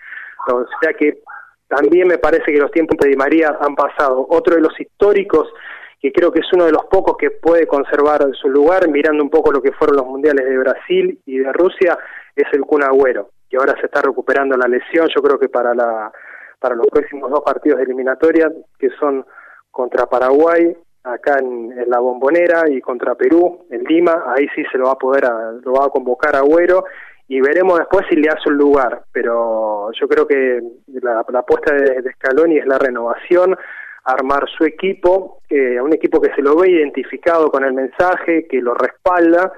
o 0.48 0.64
sea 0.80 0.92
que 0.92 1.22
también 1.68 2.06
me 2.06 2.18
parece 2.18 2.52
que 2.52 2.58
los 2.58 2.70
tiempos 2.70 2.96
de 2.98 3.08
Di 3.08 3.16
María 3.16 3.56
han 3.60 3.74
pasado. 3.74 4.24
Otro 4.30 4.54
de 4.54 4.60
los 4.60 4.78
históricos, 4.78 5.52
que 6.00 6.12
creo 6.12 6.30
que 6.30 6.40
es 6.40 6.52
uno 6.52 6.64
de 6.64 6.72
los 6.72 6.84
pocos 6.84 7.16
que 7.16 7.30
puede 7.30 7.66
conservar 7.66 8.22
su 8.40 8.48
lugar, 8.48 8.88
mirando 8.88 9.22
un 9.22 9.30
poco 9.30 9.50
lo 9.50 9.60
que 9.60 9.72
fueron 9.72 9.96
los 9.96 10.06
mundiales 10.06 10.44
de 10.44 10.58
Brasil 10.58 11.20
y 11.26 11.38
de 11.38 11.52
Rusia, 11.52 11.98
es 12.36 12.46
el 12.52 12.60
Kun 12.60 12.84
Agüero, 12.84 13.30
que 13.50 13.56
ahora 13.56 13.74
se 13.80 13.86
está 13.86 14.00
recuperando 14.02 14.56
la 14.56 14.68
lesión, 14.68 15.08
yo 15.14 15.22
creo 15.22 15.38
que 15.38 15.48
para 15.48 15.74
la 15.74 16.12
para 16.58 16.74
los 16.74 16.86
próximos 16.86 17.30
dos 17.30 17.42
partidos 17.44 17.78
de 17.78 17.84
eliminatoria, 17.84 18.50
que 18.78 18.88
son 18.98 19.26
contra 19.70 20.06
Paraguay 20.06 20.74
acá 21.06 21.38
en, 21.38 21.72
la 21.88 22.00
Bombonera 22.00 22.68
y 22.68 22.80
contra 22.80 23.14
Perú 23.14 23.66
en 23.70 23.84
Lima, 23.84 24.24
ahí 24.34 24.46
sí 24.54 24.62
se 24.70 24.78
lo 24.78 24.86
va 24.86 24.92
a 24.92 24.98
poder, 24.98 25.24
lo 25.64 25.72
va 25.72 25.86
a 25.86 25.90
convocar 25.90 26.36
Agüero 26.36 26.84
y 27.28 27.40
veremos 27.40 27.78
después 27.78 28.06
si 28.08 28.16
le 28.16 28.28
hace 28.28 28.48
un 28.48 28.56
lugar, 28.56 29.04
pero 29.12 29.90
yo 29.92 30.08
creo 30.08 30.26
que 30.26 30.60
la, 31.02 31.20
apuesta 31.20 31.74
de, 31.74 32.12
Scaloni 32.14 32.58
es 32.58 32.66
la 32.66 32.78
renovación, 32.78 33.56
armar 34.04 34.48
su 34.56 34.64
equipo, 34.64 35.40
eh, 35.48 35.80
un 35.80 35.92
equipo 35.92 36.20
que 36.20 36.32
se 36.34 36.42
lo 36.42 36.56
ve 36.56 36.70
identificado 36.70 37.50
con 37.50 37.64
el 37.64 37.72
mensaje, 37.72 38.46
que 38.46 38.60
lo 38.60 38.74
respalda 38.74 39.52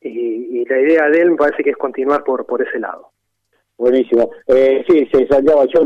y, 0.00 0.64
la 0.64 0.78
idea 0.78 1.08
de 1.10 1.20
él 1.20 1.32
me 1.32 1.36
parece 1.36 1.62
que 1.62 1.70
es 1.70 1.76
continuar 1.76 2.24
por, 2.24 2.46
por 2.46 2.62
ese 2.62 2.78
lado. 2.78 3.10
Buenísimo. 3.76 4.30
Eh, 4.46 4.84
sí, 4.88 5.06
sí, 5.12 5.26
Santiago, 5.28 5.66
yo 5.66 5.80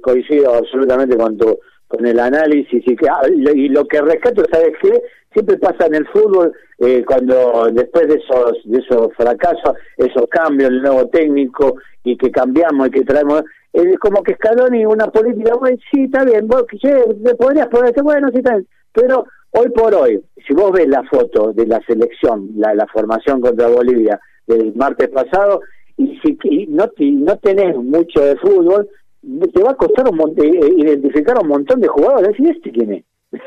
coincido 0.00 0.54
absolutamente 0.54 1.16
con 1.16 1.36
tu 1.36 1.58
con 1.92 2.06
el 2.06 2.18
análisis 2.18 2.82
y 2.86 2.96
que 2.96 3.06
ah, 3.06 3.20
y 3.54 3.68
lo 3.68 3.84
que 3.84 4.00
rescato 4.00 4.42
sabes 4.50 4.72
qué 4.80 5.02
siempre 5.30 5.58
pasa 5.58 5.86
en 5.86 5.96
el 5.96 6.06
fútbol 6.08 6.52
eh, 6.78 7.04
cuando 7.06 7.68
después 7.70 8.08
de 8.08 8.14
esos 8.14 8.52
de 8.64 8.78
esos 8.78 9.12
fracasos 9.14 9.74
esos 9.98 10.26
cambios 10.30 10.70
el 10.70 10.80
nuevo 10.80 11.06
técnico 11.08 11.76
y 12.02 12.16
que 12.16 12.30
cambiamos 12.30 12.88
y 12.88 12.92
que 12.92 13.04
traemos 13.04 13.42
es 13.74 13.98
como 13.98 14.22
que 14.22 14.34
Scaloni 14.36 14.86
una 14.86 15.06
política 15.08 15.54
bueno 15.54 15.76
sí 15.92 16.04
está 16.04 16.24
bien 16.24 16.48
vos 16.48 16.64
che, 16.80 16.94
podrías 17.38 17.68
ponerte 17.68 18.00
bueno 18.00 18.28
sí 18.30 18.38
está 18.38 18.52
bien 18.52 18.66
pero 18.94 19.26
hoy 19.50 19.68
por 19.68 19.94
hoy 19.94 20.24
si 20.46 20.54
vos 20.54 20.72
ves 20.72 20.88
la 20.88 21.02
foto 21.04 21.52
de 21.52 21.66
la 21.66 21.80
selección 21.86 22.48
la, 22.56 22.74
la 22.74 22.86
formación 22.86 23.42
contra 23.42 23.68
Bolivia 23.68 24.18
del 24.46 24.74
martes 24.74 25.08
pasado 25.10 25.60
y 25.98 26.18
si 26.24 26.66
no, 26.68 26.86
no 26.98 27.36
tenés 27.38 27.76
mucho 27.76 28.20
de 28.20 28.36
fútbol, 28.36 28.88
te 29.22 29.62
va 29.62 29.70
a 29.70 29.76
costar 29.76 30.06
un 30.08 30.20
eh, 30.20 30.34
eh, 30.42 30.74
identificar 30.76 31.36
un 31.40 31.48
montón 31.48 31.80
de 31.80 31.88
jugadores. 31.88 32.38
¿Y 32.38 32.50
este 32.50 32.70
quién 32.70 32.92
es? 32.92 33.04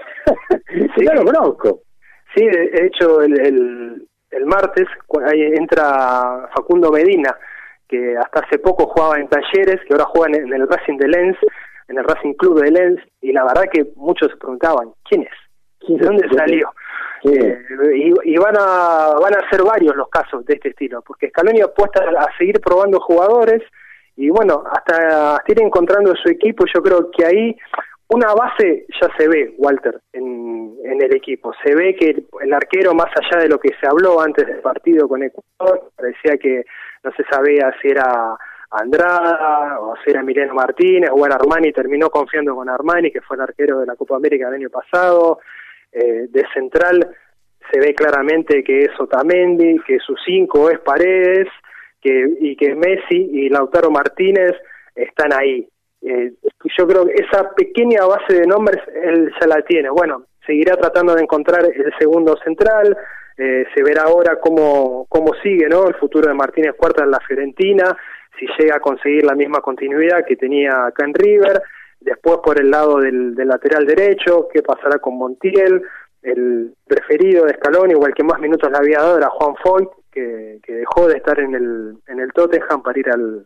sí. 0.96 1.06
lo 1.06 1.24
conozco. 1.24 1.82
Sí, 2.36 2.46
de 2.46 2.86
hecho, 2.86 3.22
el, 3.22 3.40
el, 3.40 4.08
el 4.32 4.46
martes 4.46 4.88
ahí 5.26 5.42
entra 5.42 6.50
Facundo 6.56 6.92
Medina, 6.92 7.36
que 7.88 8.18
hasta 8.18 8.42
hace 8.42 8.60
poco 8.60 8.88
jugaba 8.88 9.18
en 9.18 9.28
Talleres, 9.28 9.80
que 9.88 9.94
ahora 9.94 10.06
juega 10.06 10.38
en, 10.38 10.54
el 10.54 10.68
Racing 10.68 10.98
de 10.98 11.08
Lens, 11.08 11.38
en 11.88 11.98
el 11.98 12.04
Racing 12.04 12.34
Club 12.34 12.62
de 12.62 12.72
Lens, 12.72 13.02
y 13.22 13.32
la 13.32 13.44
verdad 13.44 13.64
que 13.72 13.88
muchos 13.96 14.30
se 14.32 14.38
preguntaban, 14.38 14.92
¿quién 15.08 15.22
es? 15.22 15.88
¿De 15.88 16.06
dónde 16.06 16.28
salió? 16.36 16.74
Eh, 17.24 17.60
y, 18.24 18.38
van 18.38 18.56
a 18.60 19.16
van 19.20 19.36
a 19.36 19.50
ser 19.50 19.64
varios 19.64 19.96
los 19.96 20.10
casos 20.10 20.46
de 20.46 20.56
este 20.56 20.70
estilo, 20.70 21.02
porque 21.02 21.30
Scaloni 21.30 21.62
apuesta 21.62 22.04
a 22.04 22.38
seguir 22.38 22.60
probando 22.60 23.00
jugadores 23.00 23.64
y 24.18 24.30
bueno, 24.30 24.64
hasta, 24.72 25.42
ir 25.48 25.62
encontrando 25.62 26.14
su 26.16 26.30
equipo, 26.30 26.66
yo 26.74 26.82
creo 26.82 27.12
que 27.12 27.26
ahí 27.26 27.58
una 28.08 28.34
base 28.34 28.86
ya 29.02 29.10
se 29.18 29.28
ve, 29.28 29.56
Walter, 29.58 30.00
en, 30.14 30.76
en 30.84 31.02
el 31.02 31.16
equipo. 31.16 31.52
Se 31.64 31.76
ve 31.76 31.96
que 31.96 32.24
el, 32.42 32.54
arquero, 32.54 32.94
más 32.94 33.12
allá 33.16 33.42
de 33.42 33.50
lo 33.50 33.60
que 33.60 33.70
se 33.80 33.88
habló 33.88 34.22
antes 34.22 34.46
del 34.48 34.60
partido 34.60 35.08
con 35.08 35.24
Ecuador, 35.24 35.92
parecía 35.96 36.38
que 36.38 36.64
no 37.04 37.12
se 37.12 37.24
sabía 37.30 37.74
si 37.82 37.90
era 37.90 38.38
Andrada 38.70 39.80
o 39.80 39.96
si 40.04 40.12
era 40.12 40.22
Emiliano 40.22 40.54
Martínez 40.54 41.10
o 41.12 41.26
era 41.26 41.36
Armani, 41.36 41.72
terminó 41.72 42.10
confiando 42.10 42.56
con 42.56 42.70
Armani, 42.70 43.12
que 43.12 43.22
fue 43.22 43.38
el 43.38 43.44
arquero 43.44 43.80
de 43.80 43.86
la 43.86 43.96
Copa 43.96 44.16
América 44.16 44.46
del 44.46 44.62
año 44.62 44.70
pasado. 44.70 45.40
Eh, 45.92 46.28
de 46.30 46.44
central 46.54 47.16
se 47.72 47.80
ve 47.80 47.96
claramente 47.96 48.64
que 48.64 48.84
es 48.84 49.00
Otamendi, 49.00 49.80
que 49.86 49.98
su 50.00 50.16
cinco 50.26 50.70
es 50.70 50.80
Paredes, 50.80 51.48
que, 52.06 52.38
y 52.40 52.56
que 52.56 52.76
Messi 52.76 53.30
y 53.34 53.50
Lautaro 53.50 53.90
Martínez 53.90 54.54
están 54.94 55.34
ahí. 55.34 55.68
Eh, 56.04 56.34
yo 56.78 56.88
creo 56.88 57.08
que 57.08 57.16
esa 57.16 57.50
pequeña 57.56 58.06
base 58.06 58.42
de 58.42 58.46
nombres 58.46 58.80
él 58.94 59.32
ya 59.42 59.48
la 59.48 59.64
tiene. 59.64 59.90
Bueno, 59.90 60.26
seguirá 60.46 60.78
tratando 60.78 61.16
de 61.16 61.24
encontrar 61.24 61.66
el 61.66 61.94
segundo 61.98 62.38
central, 62.44 62.96
eh, 63.38 63.66
se 63.74 63.84
verá 63.84 64.04
ahora 64.04 64.40
cómo, 64.40 65.08
cómo 65.10 65.34
sigue 65.42 65.68
¿no? 65.68 65.88
el 65.88 65.96
futuro 65.96 66.28
de 66.28 66.36
Martínez 66.36 66.76
Cuarta 66.78 67.04
en 67.04 67.12
la 67.12 67.20
Fiorentina, 67.22 67.98
si 68.40 68.46
llega 68.60 68.76
a 68.76 68.80
conseguir 68.80 69.26
la 69.26 69.34
misma 69.34 69.62
continuidad 69.62 70.26
que 70.28 70.36
tenía 70.36 70.86
acá 70.86 71.06
en 71.06 71.14
River, 71.16 71.62
después 72.00 72.38
por 72.44 72.60
el 72.62 72.70
lado 72.70 73.00
del, 73.00 73.34
lateral 73.36 73.88
derecho, 73.88 74.48
qué 74.54 74.62
pasará 74.62 75.00
con 75.00 75.18
Montiel, 75.18 75.82
el 76.22 76.74
preferido 76.86 77.46
de 77.46 77.56
Scaloni 77.56 77.96
o 77.96 78.06
el 78.06 78.14
que 78.14 78.24
más 78.24 78.40
minutos 78.40 78.70
le 78.70 78.78
había 78.78 79.00
dado 79.00 79.18
era 79.18 79.30
Juan 79.30 79.56
Foyt, 79.64 79.90
que, 80.16 80.74
dejó 80.74 81.08
de 81.08 81.18
estar 81.18 81.40
en 81.40 81.54
el, 81.54 81.98
en 82.08 82.20
el 82.20 82.32
Tottenham 82.34 82.82
para 82.82 83.00
ir 83.00 83.10
al, 83.10 83.46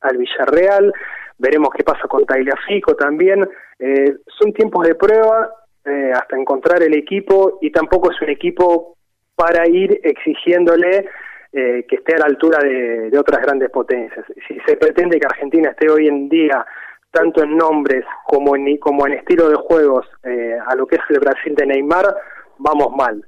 al 0.00 0.16
Villarreal. 0.16 0.92
Veremos 1.38 1.70
qué 1.76 1.84
pasa 1.84 2.06
con 2.08 2.24
Tagliafico 2.24 2.94
también. 2.94 3.48
Eh, 3.78 4.16
son 4.38 4.52
tiempos 4.52 4.86
de 4.86 4.94
prueba 4.94 5.50
eh, 5.84 6.12
hasta 6.14 6.38
encontrar 6.38 6.82
el 6.82 6.94
equipo 6.94 7.58
y 7.60 7.70
tampoco 7.70 8.10
es 8.10 8.20
un 8.22 8.30
equipo 8.30 8.96
para 9.34 9.68
ir 9.68 10.00
exigiéndole 10.02 11.08
eh, 11.52 11.84
que 11.88 11.96
esté 11.96 12.14
a 12.14 12.18
la 12.18 12.26
altura 12.26 12.58
de, 12.62 13.10
de, 13.10 13.18
otras 13.18 13.42
grandes 13.42 13.70
potencias. 13.70 14.24
Si 14.46 14.60
se 14.66 14.76
pretende 14.76 15.18
que 15.18 15.26
Argentina 15.26 15.70
esté 15.70 15.90
hoy 15.90 16.06
en 16.06 16.28
día 16.28 16.64
tanto 17.10 17.42
en 17.42 17.56
nombres 17.56 18.04
como 18.24 18.56
en, 18.56 18.76
como 18.78 19.06
en 19.06 19.14
estilo 19.14 19.48
de 19.48 19.56
juegos 19.56 20.06
eh, 20.22 20.58
a 20.64 20.74
lo 20.74 20.86
que 20.86 20.96
es 20.96 21.02
el 21.10 21.18
Brasil 21.18 21.54
de 21.54 21.66
Neymar, 21.66 22.14
vamos 22.58 22.94
mal. 22.96 23.24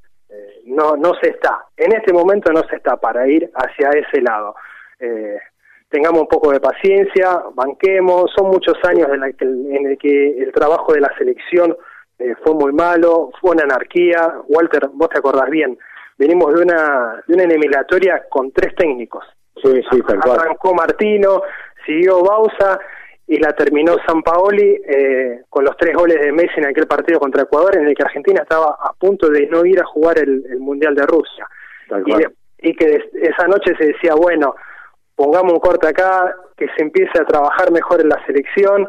Eh, 0.63 0.67
no, 0.67 0.97
no 0.97 1.13
se 1.21 1.31
está. 1.31 1.67
En 1.77 1.93
este 1.93 2.13
momento 2.13 2.53
no 2.53 2.63
se 2.69 2.77
está 2.77 2.97
para 2.97 3.27
ir 3.29 3.51
hacia 3.55 3.91
ese 3.91 4.21
lado. 4.21 4.55
Eh, 4.99 5.39
tengamos 5.89 6.23
un 6.23 6.29
poco 6.29 6.53
de 6.53 6.61
paciencia, 6.61 7.43
banquemos. 7.55 8.31
Son 8.37 8.49
muchos 8.49 8.77
años 8.85 9.09
en, 9.13 9.21
la 9.21 9.33
que, 9.33 9.45
en 9.45 9.87
el 9.87 9.99
que 9.99 10.39
el 10.39 10.53
trabajo 10.53 10.93
de 10.93 11.01
la 11.01 11.13
selección 11.19 11.77
fue 12.45 12.55
muy 12.55 12.73
malo, 12.73 13.31
fue 13.41 13.51
una 13.51 13.65
anarquía. 13.65 14.35
Walter, 14.47 14.89
vos 14.93 15.09
te 15.09 15.19
acordás 15.19 15.51
bien, 15.51 15.77
venimos 16.17 16.55
de 16.55 16.63
una, 16.63 17.23
de 17.27 17.35
una 17.35 17.45
eliminatoria 17.45 18.25
con 18.29 18.53
tres 18.53 18.75
técnicos. 18.77 19.25
Sí, 19.63 19.83
sí, 19.91 20.01
tal 20.07 20.19
Arrancó 20.31 20.75
Martino, 20.75 21.43
siguió 21.85 22.23
Bausa 22.23 22.79
y 23.27 23.39
la 23.39 23.53
terminó 23.53 23.97
San 24.07 24.23
Paoli 24.23 24.81
eh, 24.87 25.43
con 25.49 25.64
los 25.64 25.77
tres 25.77 25.95
goles 25.95 26.20
de 26.20 26.33
Messi 26.33 26.55
en 26.59 26.66
aquel 26.66 26.87
partido 26.87 27.20
contra 27.20 27.43
Ecuador 27.43 27.77
en 27.77 27.87
el 27.87 27.95
que 27.95 28.03
Argentina 28.03 28.43
estaba 28.43 28.77
a 28.81 28.93
punto 28.93 29.29
de 29.29 29.47
no 29.47 29.64
ir 29.64 29.81
a 29.81 29.87
jugar 29.87 30.18
el, 30.18 30.59
Mundial 30.59 30.95
de 30.95 31.07
Rusia. 31.07 31.47
Y, 32.59 32.75
que 32.75 33.11
esa 33.14 33.47
noche 33.49 33.75
se 33.77 33.87
decía, 33.87 34.14
bueno, 34.14 34.55
pongamos 35.16 35.53
un 35.53 35.61
corte 35.61 35.89
acá, 35.89 36.35
que 36.57 36.66
se 36.77 36.83
empiece 36.83 37.20
a 37.20 37.25
trabajar 37.25 37.73
mejor 37.73 38.01
en 38.01 38.09
la 38.09 38.25
selección 38.25 38.89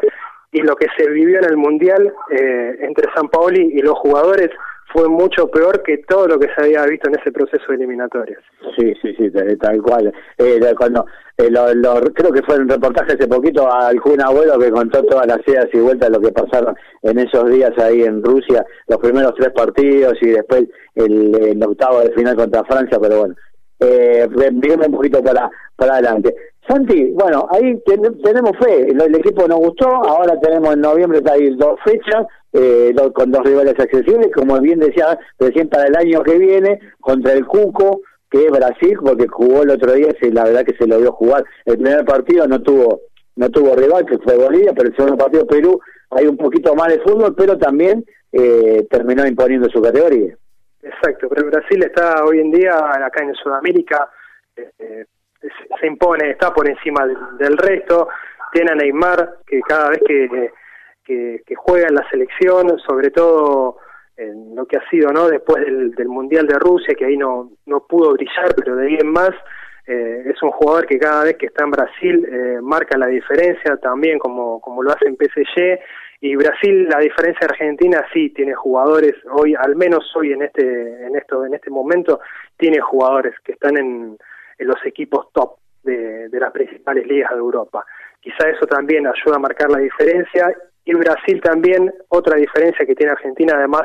y 0.52 0.62
lo 0.62 0.76
que 0.76 0.88
se 0.96 1.10
vivió 1.10 1.40
en 1.40 1.46
el 1.46 1.58
Mundial 1.58 2.14
eh, 2.30 2.78
entre 2.82 3.12
San 3.14 3.30
Paoli 3.30 3.72
y 3.74 3.82
los 3.82 3.98
jugadores 3.98 4.50
fue 4.94 5.10
mucho 5.10 5.48
peor 5.48 5.82
que 5.82 5.98
todo 6.08 6.28
lo 6.28 6.39
que 6.39 6.48
se 6.56 6.62
había 6.62 6.86
visto 6.86 7.10
en 7.10 7.20
ese 7.20 7.32
proceso 7.32 7.64
de 7.68 7.76
eliminatorias. 7.76 8.39
Sí, 8.78 8.94
sí, 9.02 9.16
sí, 9.18 9.32
tal, 9.60 9.82
cual. 9.82 10.14
Eh, 10.38 10.60
cuando 10.78 11.06
eh, 11.38 11.50
lo, 11.50 12.00
creo 12.14 12.32
que 12.32 12.44
fue 12.44 12.58
un 12.58 12.70
reportaje 12.70 13.14
hace 13.14 13.28
poquito 13.28 13.72
al 13.72 13.98
Jun 14.00 14.22
Abuelo 14.22 14.60
que 14.60 14.70
contó 14.70 15.04
todas 15.04 15.26
las 15.26 15.39
idas 15.48 15.68
y 15.74 15.80
vueltas 15.80 16.12
lo 16.12 16.22
que 16.22 16.32
pasaron 16.32 16.76
en 17.02 17.18
esos 17.18 17.50
días 17.50 17.72
ahí 17.80 18.04
en 18.04 18.24
Rusia, 18.24 18.64
los 18.88 19.00
primeros 19.00 19.34
tres 19.36 19.50
partidos 19.50 20.14
y 20.22 20.28
después 20.28 20.66
el, 20.94 21.62
octavo 21.64 22.02
de 22.02 22.14
final 22.14 22.36
contra 22.36 22.64
Francia, 22.66 23.00
pero 23.02 23.20
bueno, 23.20 23.36
eh, 23.80 24.28
un 24.30 24.91
poquito 24.91 25.24
para, 25.24 25.50
para 25.76 25.94
adelante. 25.94 26.36
Santi, 26.68 27.11
bueno, 27.11 27.47
ahí 27.51 27.78
tenemos 27.86 28.57
fe, 28.57 28.89
el, 28.89 29.16
equipo 29.16 29.47
nos 29.47 29.59
gustó, 29.59 29.88
ahora 29.88 30.39
tenemos 30.39 30.74
en 30.74 30.82
noviembre 30.82 31.22
hay 31.30 31.53
dos 31.55 31.78
fechas, 31.84 32.26
eh, 32.53 32.95
con 33.14 33.32
dos 33.32 33.43
rivales 33.43 33.78
accesibles, 33.78 34.30
como 34.34 34.59
bien 34.61 34.80
decía 34.80 35.18
recién 35.39 35.68
para 35.68 35.88
el 35.88 35.95
año 35.95 36.24
que 36.24 36.38
viene, 36.38 36.80
contra 37.01 37.34
el 37.34 37.45
Cuco, 37.45 38.01
que 38.30 38.45
es 38.45 38.51
Brasil, 38.51 38.97
porque 39.03 39.28
jugó 39.28 39.64
el 39.64 39.72
otro 39.72 39.91
día, 39.93 40.07
la 40.32 40.45
verdad 40.45 40.66
que 40.66 40.76
se 40.78 40.88
lo 40.88 40.99
vio 40.99 41.11
jugar. 41.11 41.43
El 41.66 41.78
primer 41.78 42.05
partido 42.05 42.47
no 42.47 42.61
tuvo 42.61 43.01
no 43.36 43.49
tuvo 43.49 43.76
rival, 43.76 44.05
que 44.05 44.20
fue 44.20 44.38
Bolivia, 44.38 44.74
pero 44.76 44.89
el 44.89 44.95
segundo 44.95 45.18
partido 45.18 45.47
Perú 45.47 45.80
hay 46.11 46.28
un 46.28 46.38
poquito 46.38 46.76
más 46.76 46.88
de 46.89 46.99
fútbol, 46.99 47.34
pero 47.36 47.57
también 47.57 48.05
eh, 48.32 48.86
terminó 48.89 49.26
imponiendo 49.26 49.70
su 49.70 49.82
categoría. 49.82 50.36
Exacto, 50.82 51.28
pero 51.30 51.49
Brasil 51.49 51.84
está 51.84 52.24
hoy 52.26 52.39
en 52.39 52.51
día 52.51 52.76
acá 52.78 53.24
en 53.24 53.34
Sudamérica 53.36 54.09
eh, 54.55 55.05
se 55.80 55.88
impone, 55.88 56.32
está 56.32 56.54
por 56.54 56.70
encima 56.70 57.06
del, 57.38 57.58
resto, 57.58 58.08
tiene 58.52 58.72
a 58.72 58.76
Neymar, 58.76 59.38
que 59.46 59.62
cada 59.62 59.89
vez 59.89 60.02
que, 60.06 61.56
juega 61.56 61.88
en 61.88 61.96
la 61.96 62.10
selección, 62.10 62.80
sobre 62.80 63.10
todo 63.12 63.78
en 64.16 64.56
lo 64.56 64.66
que 64.66 64.78
ha 64.78 64.89
sido 64.89 65.12
no 65.12 65.28
después 65.28 65.66
del, 65.66 65.91
del 65.91 66.08
Mundial 66.08 66.48
de 66.48 66.60
Rusia, 66.60 66.96
que 66.96 67.06
ahí 67.06 67.18
no, 67.18 67.52
no 67.66 67.86
pudo 67.88 68.14
brillar, 68.14 68.54
pero 68.56 68.76
de 68.76 68.86
bien 68.86 69.08
más, 69.08 69.32
eh, 69.86 70.24
es 70.34 70.41
un 70.41 70.52
jugador 70.52 70.86
que 70.86 70.98
cada 70.98 71.26
vez 71.26 71.36
que 71.36 71.48
está 71.48 71.66
en 71.66 71.72
Brasil 71.72 72.26
eh, 72.32 72.60
marca 72.62 72.98
la 72.98 73.08
diferencia 73.08 73.76
también 73.78 74.18
como, 74.18 74.62
como 74.62 74.82
lo 74.82 74.91
hace 74.91 75.08
en 75.08 75.18
PSG 75.18 75.78
y 76.22 76.38
Brasil 76.38 76.88
la 76.88 77.00
diferencia 77.00 77.46
de 77.46 77.54
Argentina 77.54 78.06
sí 78.14 78.30
tiene 78.30 78.54
jugadores 78.54 79.14
hoy 79.30 79.56
al 79.56 79.76
menos 79.76 80.10
hoy 80.16 80.32
en 80.32 80.44
este 80.44 81.06
en 81.06 81.18
esto 81.18 81.46
en 81.46 81.54
este 81.54 81.70
momento 81.70 82.22
tiene 82.56 82.80
jugadores 82.80 83.36
que 83.44 83.52
están 83.52 83.78
en 83.78 84.18
en 84.58 84.68
los 84.68 84.78
equipos 84.86 85.32
top 85.34 85.58
de, 85.84 86.30
las 86.32 86.51
principales 86.51 87.06
ligas 87.06 87.32
de 87.32 87.38
Europa. 87.38 87.86
Quizá 88.20 88.49
eso 88.49 88.66
también 88.66 89.06
ayuda 89.06 89.36
a 89.36 89.39
marcar 89.39 89.70
la 89.70 89.80
diferencia 89.80 90.54
y 90.86 90.93
Brasil 90.93 91.41
también, 91.41 91.93
otra 92.10 92.38
diferencia 92.38 92.86
que 92.86 92.95
tiene 92.95 93.12
Argentina 93.12 93.54
además 93.56 93.84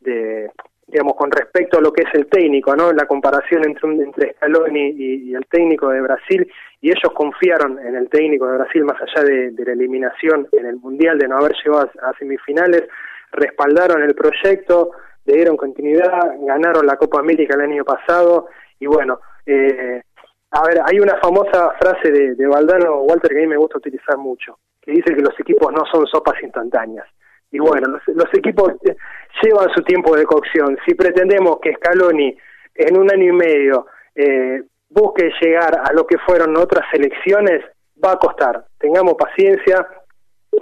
de, 0.00 0.50
digamos, 0.86 1.14
con 1.14 1.30
respecto 1.30 1.78
a 1.78 1.80
lo 1.80 1.92
que 1.92 2.02
es 2.02 2.14
el 2.14 2.26
técnico, 2.26 2.74
¿no? 2.76 2.92
La 2.92 3.06
comparación 3.06 3.64
entre, 3.64 3.88
entre 3.90 4.34
Scaloni 4.34 4.90
y, 4.96 5.34
el 5.34 5.46
técnico 5.46 5.88
de 5.88 6.00
Brasil, 6.00 6.50
y 6.80 6.88
ellos 6.88 7.12
confiaron 7.14 7.78
en 7.78 7.94
el 7.94 8.08
técnico 8.08 8.46
de 8.46 8.58
Brasil 8.58 8.84
más 8.84 9.00
allá 9.00 9.24
de, 9.24 9.52
la 9.64 9.72
eliminación 9.72 10.48
en 10.52 10.66
el 10.66 10.76
Mundial, 10.76 11.18
de 11.18 11.28
no 11.28 11.38
haber 11.38 11.54
llegado 11.64 11.90
a, 12.02 12.10
a, 12.10 12.18
semifinales, 12.18 12.84
respaldaron 13.32 14.02
el 14.02 14.14
proyecto, 14.14 14.90
le 15.24 15.34
dieron 15.34 15.56
continuidad, 15.56 16.34
ganaron 16.40 16.86
la 16.86 16.96
Copa 16.96 17.20
América 17.20 17.54
el 17.54 17.62
año 17.62 17.84
pasado, 17.84 18.48
y 18.78 18.86
bueno, 18.86 19.20
eh, 19.46 20.02
a 20.50 20.62
ver, 20.62 20.80
hay 20.84 21.00
una 21.00 21.16
famosa 21.20 21.72
frase 21.80 22.10
de, 22.10 22.34
de 22.34 22.46
Valdano 22.46 23.02
Walter 23.02 23.30
que 23.32 23.38
a 23.38 23.40
mí 23.40 23.46
me 23.48 23.56
gusta 23.56 23.78
utilizar 23.78 24.16
mucho, 24.16 24.58
que 24.80 24.92
dice 24.92 25.14
que 25.14 25.22
los 25.22 25.38
equipos 25.40 25.72
no 25.72 25.84
son 25.90 26.06
sopas 26.06 26.40
instantáneas. 26.42 27.06
Y 27.54 27.60
bueno, 27.60 27.98
los, 28.06 28.34
equipos 28.34 28.72
eh, 28.84 28.96
llevan 29.40 29.68
su 29.74 29.82
tiempo 29.84 30.16
de 30.16 30.24
cocción. 30.24 30.76
Si 30.84 30.94
pretendemos 30.94 31.60
que 31.62 31.74
Scaloni 31.74 32.36
en 32.74 32.98
un 32.98 33.12
año 33.12 33.32
y 33.32 33.32
medio 33.32 33.86
eh, 34.12 34.60
busque 34.88 35.30
llegar 35.40 35.80
a 35.84 35.92
lo 35.92 36.04
que 36.04 36.18
fueron 36.18 36.56
otras 36.56 36.84
elecciones, 36.92 37.64
va 38.04 38.12
a 38.12 38.18
costar. 38.18 38.64
Tengamos 38.76 39.14
paciencia, 39.14 39.86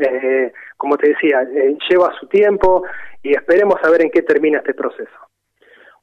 eh, 0.00 0.52
como 0.76 0.98
te 0.98 1.08
decía, 1.08 1.42
lleva 1.88 2.12
su 2.20 2.26
tiempo 2.26 2.84
y 3.22 3.34
esperemos 3.34 3.76
a 3.82 3.88
ver 3.88 4.02
en 4.02 4.10
qué 4.10 4.20
termina 4.20 4.58
este 4.58 4.74
proceso. 4.74 5.16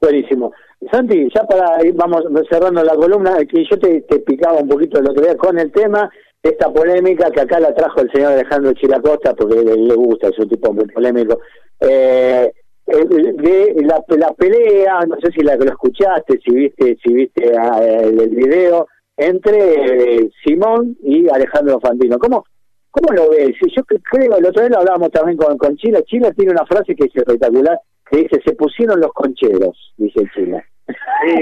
Buenísimo. 0.00 0.52
Santi, 0.90 1.28
ya 1.34 1.44
para 1.44 1.84
ir, 1.84 1.94
vamos 1.94 2.24
cerrando 2.50 2.82
la 2.82 2.94
columna, 2.94 3.36
que 3.44 3.64
yo 3.70 3.78
te, 3.78 4.00
te 4.02 4.20
picaba 4.20 4.60
un 4.60 4.68
poquito 4.68 4.98
el 4.98 5.10
otro 5.10 5.22
día 5.22 5.36
con 5.36 5.58
el 5.58 5.70
tema, 5.72 6.10
esta 6.42 6.72
polémica 6.72 7.30
que 7.30 7.40
acá 7.40 7.60
la 7.60 7.74
trajo 7.74 8.00
el 8.00 8.10
señor 8.12 8.32
Alejandro 8.32 8.72
Chilacosta, 8.72 9.34
porque 9.34 9.62
le, 9.62 9.94
gusta, 9.94 10.28
es 10.28 10.38
un 10.38 10.48
tipo 10.48 10.72
muy 10.72 10.86
polémico, 10.86 11.38
eh, 11.80 12.50
de 12.86 13.76
la, 13.84 14.02
la, 14.16 14.32
pelea, 14.32 15.00
no 15.06 15.16
sé 15.20 15.30
si 15.32 15.42
la 15.42 15.54
lo 15.54 15.64
escuchaste, 15.64 16.40
si 16.44 16.54
viste, 16.54 16.96
si 17.02 17.12
viste 17.12 17.52
ah, 17.56 17.80
el, 17.82 18.30
video, 18.30 18.88
entre 19.16 20.16
eh, 20.16 20.30
Simón 20.42 20.96
y 21.02 21.28
Alejandro 21.28 21.78
Fantino. 21.78 22.18
¿Cómo, 22.18 22.44
cómo 22.90 23.14
lo 23.14 23.30
ves? 23.30 23.54
Yo 23.76 23.84
creo, 23.84 24.36
el 24.36 24.46
otro 24.46 24.62
día 24.62 24.70
lo 24.70 24.78
hablábamos 24.78 25.10
también 25.10 25.36
con, 25.36 25.56
con 25.56 25.76
Chile, 25.76 26.02
Chile 26.06 26.32
tiene 26.34 26.52
una 26.52 26.66
frase 26.66 26.96
que 26.96 27.04
es 27.04 27.14
espectacular, 27.14 27.78
que 28.10 28.18
dice, 28.18 28.40
se 28.44 28.54
pusieron 28.54 29.00
los 29.00 29.12
concheros, 29.12 29.92
dice 29.96 30.20
Chile. 30.34 30.64
Sí, 30.86 31.34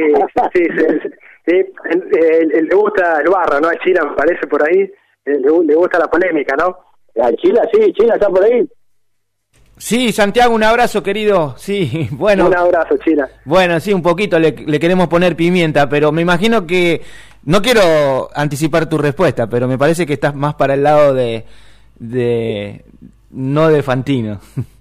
sí, 0.54 0.64
sí, 0.64 1.00
sí. 1.46 1.54
le 2.62 2.76
gusta 2.76 3.20
el 3.22 3.30
barro, 3.30 3.60
¿no? 3.60 3.68
A 3.68 3.78
Chile 3.84 4.00
me 4.04 4.14
parece 4.14 4.46
por 4.46 4.62
ahí, 4.62 4.90
le, 5.24 5.38
le 5.38 5.74
gusta 5.74 5.98
la 5.98 6.06
polémica, 6.06 6.54
¿no? 6.56 6.76
A 7.22 7.32
Chile, 7.32 7.60
sí, 7.72 7.92
Chile 7.92 8.12
está 8.14 8.28
por 8.28 8.44
ahí. 8.44 8.68
Sí, 9.78 10.12
Santiago, 10.12 10.54
un 10.54 10.64
abrazo, 10.64 11.02
querido. 11.02 11.54
Sí, 11.56 12.08
bueno. 12.12 12.48
Un 12.48 12.56
abrazo, 12.56 12.96
Chila. 12.98 13.28
Bueno, 13.44 13.80
sí, 13.80 13.92
un 13.92 14.02
poquito 14.02 14.38
le, 14.38 14.52
le, 14.52 14.80
queremos 14.80 15.08
poner 15.08 15.36
pimienta, 15.36 15.88
pero 15.88 16.12
me 16.12 16.22
imagino 16.22 16.66
que. 16.66 17.02
No 17.44 17.62
quiero 17.62 18.28
anticipar 18.34 18.88
tu 18.88 18.98
respuesta, 18.98 19.46
pero 19.46 19.68
me 19.68 19.78
parece 19.78 20.04
que 20.04 20.12
estás 20.12 20.34
más 20.34 20.54
para 20.54 20.74
el 20.74 20.82
lado 20.82 21.14
de. 21.14 21.44
de 21.98 22.84
no 23.30 23.68
de 23.68 23.82
Fantino. 23.82 24.40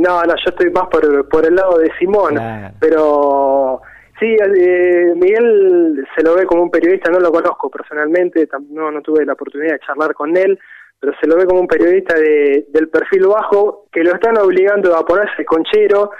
No, 0.00 0.22
no, 0.22 0.34
yo 0.34 0.46
estoy 0.46 0.70
más 0.70 0.88
por, 0.88 1.28
por 1.28 1.46
el 1.46 1.54
lado 1.54 1.78
de 1.78 1.92
Simón, 1.98 2.34
claro. 2.34 2.74
pero. 2.80 3.82
Sí, 4.18 4.36
eh, 4.38 5.14
Miguel 5.16 6.06
se 6.14 6.22
lo 6.22 6.34
ve 6.34 6.44
como 6.44 6.62
un 6.64 6.70
periodista, 6.70 7.10
no 7.10 7.20
lo 7.20 7.32
conozco 7.32 7.70
personalmente, 7.70 8.46
no, 8.68 8.90
no 8.90 9.00
tuve 9.00 9.24
la 9.24 9.32
oportunidad 9.32 9.72
de 9.72 9.80
charlar 9.80 10.12
con 10.12 10.36
él, 10.36 10.58
pero 11.00 11.14
se 11.18 11.26
lo 11.26 11.36
ve 11.36 11.46
como 11.46 11.60
un 11.60 11.66
periodista 11.66 12.14
de, 12.14 12.66
del 12.68 12.90
perfil 12.90 13.28
bajo 13.28 13.86
que 13.90 14.04
lo 14.04 14.12
están 14.12 14.36
obligando 14.36 14.94
a 14.94 15.06
ponerse 15.06 15.46
conchero 15.46 16.10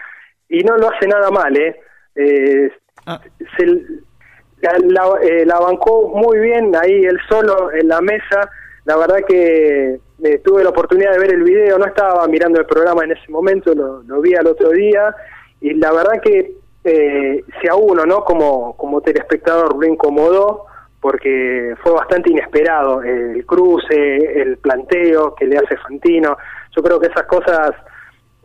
y 0.49 0.65
no 0.65 0.79
lo 0.79 0.91
hace 0.91 1.07
nada 1.07 1.31
mal, 1.31 1.55
¿eh? 1.59 1.79
eh 2.15 2.73
ah. 3.05 3.21
se, 3.59 3.67
la, 3.67 4.73
la, 4.83 5.21
eh, 5.23 5.45
la, 5.45 5.61
bancó 5.61 6.09
muy 6.09 6.39
bien 6.39 6.75
ahí 6.75 7.03
él 7.03 7.19
solo 7.29 7.71
en 7.71 7.87
la 7.87 8.01
mesa, 8.01 8.49
la 8.91 8.97
verdad 8.97 9.19
que 9.25 10.01
eh, 10.25 10.39
tuve 10.39 10.65
la 10.65 10.71
oportunidad 10.71 11.13
de 11.13 11.21
ver 11.21 11.33
el 11.33 11.45
video, 11.45 11.79
no 11.79 11.87
estaba 11.87 12.27
mirando 12.27 12.59
el 12.59 12.67
programa 12.67 13.05
en 13.05 13.13
ese 13.13 13.31
momento, 13.31 13.73
lo, 13.73 14.03
lo 14.03 14.21
vi 14.21 14.35
al 14.35 14.49
otro 14.49 14.71
día 14.71 15.15
y 15.61 15.75
la 15.75 15.93
verdad 15.93 16.21
que 16.21 16.57
eh, 16.83 17.45
si 17.61 17.69
a 17.69 17.77
uno, 17.77 18.05
¿no? 18.05 18.25
Como, 18.25 18.77
como 18.77 19.01
telespectador 19.01 19.77
lo 19.77 19.87
incomodó, 19.87 20.67
porque 21.01 21.73
fue 21.85 21.93
bastante 21.93 22.33
inesperado 22.33 23.01
el 23.05 23.47
cruce, 23.47 24.17
el 24.43 24.59
planteo 24.59 25.37
que 25.37 25.47
le 25.47 25.59
hace 25.59 25.77
Fantino. 25.77 26.37
Yo 26.75 26.83
creo 26.83 26.99
que 26.99 27.07
esas 27.07 27.27
cosas 27.27 27.71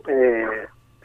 eh, 0.06 0.46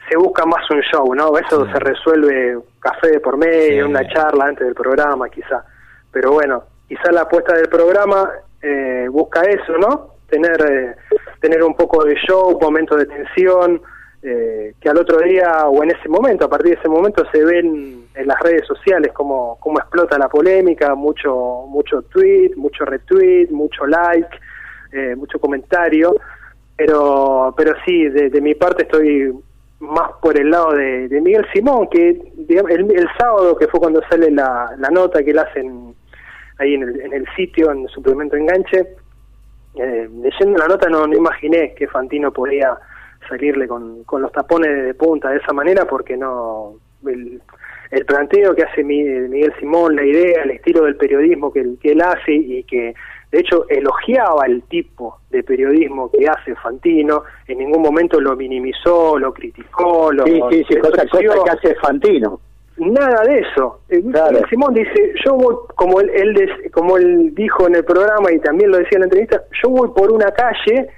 se 0.08 0.16
busca 0.16 0.46
más 0.46 0.70
un 0.70 0.82
show, 0.82 1.12
¿no? 1.16 1.36
Eso 1.36 1.66
se 1.66 1.80
resuelve 1.80 2.58
café 2.78 3.10
de 3.10 3.18
por 3.18 3.36
medio, 3.36 3.86
sí. 3.86 3.90
una 3.90 4.06
charla 4.06 4.44
antes 4.44 4.64
del 4.64 4.74
programa, 4.76 5.28
quizá. 5.28 5.64
Pero 6.12 6.30
bueno, 6.30 6.62
quizá 6.86 7.10
la 7.10 7.22
apuesta 7.22 7.54
del 7.54 7.68
programa 7.68 8.30
eh, 8.62 9.06
busca 9.10 9.42
eso, 9.42 9.76
¿no? 9.78 10.14
Tener, 10.28 10.56
eh, 10.70 10.94
tener 11.40 11.62
un 11.62 11.74
poco 11.74 12.04
de 12.04 12.14
show, 12.14 12.58
momentos 12.60 12.98
de 12.98 13.06
tensión, 13.06 13.82
eh, 14.24 14.74
que 14.80 14.88
al 14.88 14.98
otro 14.98 15.18
día 15.18 15.66
o 15.66 15.82
en 15.82 15.90
ese 15.90 16.08
momento, 16.08 16.44
a 16.44 16.48
partir 16.48 16.74
de 16.74 16.78
ese 16.78 16.88
momento 16.88 17.24
se 17.32 17.44
ven 17.44 18.04
en 18.14 18.26
las 18.28 18.38
redes 18.38 18.64
sociales 18.68 19.10
cómo, 19.12 19.58
cómo 19.58 19.80
explota 19.80 20.16
la 20.16 20.28
polémica, 20.28 20.94
mucho 20.94 21.64
mucho 21.68 22.02
tweet, 22.02 22.52
mucho 22.54 22.84
retweet, 22.84 23.48
mucho 23.50 23.84
like, 23.84 24.28
eh, 24.92 25.16
mucho 25.16 25.40
comentario, 25.40 26.14
pero 26.76 27.52
pero 27.56 27.74
sí, 27.84 28.08
de, 28.10 28.40
mi 28.40 28.54
parte 28.54 28.84
estoy 28.84 29.32
más 29.80 30.12
por 30.22 30.38
el 30.38 30.50
lado 30.50 30.72
de, 30.74 31.20
Miguel 31.20 31.44
Simón, 31.52 31.88
que 31.90 32.22
digamos, 32.36 32.70
el, 32.70 33.08
sábado, 33.18 33.56
que 33.56 33.66
fue 33.66 33.80
cuando 33.80 34.00
sale 34.08 34.30
la, 34.30 34.72
la 34.78 34.88
nota 34.90 35.24
que 35.24 35.32
él 35.32 35.38
hace 35.40 35.58
en, 35.58 35.96
ahí 36.62 36.74
en 36.74 36.82
el, 36.82 37.00
en 37.00 37.12
el 37.12 37.26
sitio, 37.36 37.70
en 37.70 37.82
el 37.82 37.88
suplemento 37.88 38.36
enganche, 38.36 38.86
eh, 39.74 40.08
leyendo 40.22 40.58
la 40.58 40.68
nota 40.68 40.88
no, 40.88 41.06
no 41.06 41.16
imaginé 41.16 41.74
que 41.74 41.88
Fantino 41.88 42.32
podía 42.32 42.76
salirle 43.28 43.66
con, 43.66 44.04
con 44.04 44.22
los 44.22 44.32
tapones 44.32 44.84
de 44.84 44.94
punta 44.94 45.30
de 45.30 45.38
esa 45.38 45.52
manera 45.52 45.86
porque 45.86 46.16
no 46.16 46.74
el, 47.06 47.40
el 47.90 48.04
planteo 48.04 48.54
que 48.54 48.64
hace 48.64 48.82
Miguel 48.82 49.52
Simón, 49.58 49.96
la 49.96 50.04
idea, 50.04 50.42
el 50.42 50.50
estilo 50.52 50.84
del 50.84 50.96
periodismo 50.96 51.52
que, 51.52 51.64
que 51.80 51.92
él 51.92 52.02
hace 52.02 52.32
y 52.32 52.64
que 52.64 52.94
de 53.30 53.40
hecho 53.40 53.66
elogiaba 53.68 54.44
el 54.46 54.62
tipo 54.64 55.18
de 55.30 55.42
periodismo 55.42 56.10
que 56.10 56.26
hace 56.26 56.54
Fantino, 56.56 57.24
en 57.48 57.58
ningún 57.58 57.82
momento 57.82 58.20
lo 58.20 58.36
minimizó, 58.36 59.18
lo 59.18 59.32
criticó, 59.32 60.12
lo 60.12 60.24
sí, 60.24 60.40
sí, 60.50 60.64
sí, 60.68 60.76
cosa, 60.76 61.06
cosa 61.06 61.44
que 61.44 61.50
hace 61.50 61.74
Fantino. 61.76 62.40
Nada 62.78 63.22
de 63.24 63.40
eso. 63.40 63.80
Eh, 63.88 64.02
claro. 64.10 64.38
Simón 64.48 64.74
dice, 64.74 65.14
yo 65.24 65.34
voy, 65.34 65.54
como 65.74 66.00
él, 66.00 66.10
él, 66.10 66.70
como 66.72 66.96
él 66.96 67.34
dijo 67.34 67.66
en 67.66 67.76
el 67.76 67.84
programa 67.84 68.32
y 68.32 68.38
también 68.40 68.70
lo 68.70 68.78
decía 68.78 68.96
en 68.96 69.00
la 69.00 69.06
entrevista, 69.06 69.42
yo 69.62 69.70
voy 69.70 69.90
por 69.94 70.10
una 70.10 70.30
calle 70.30 70.88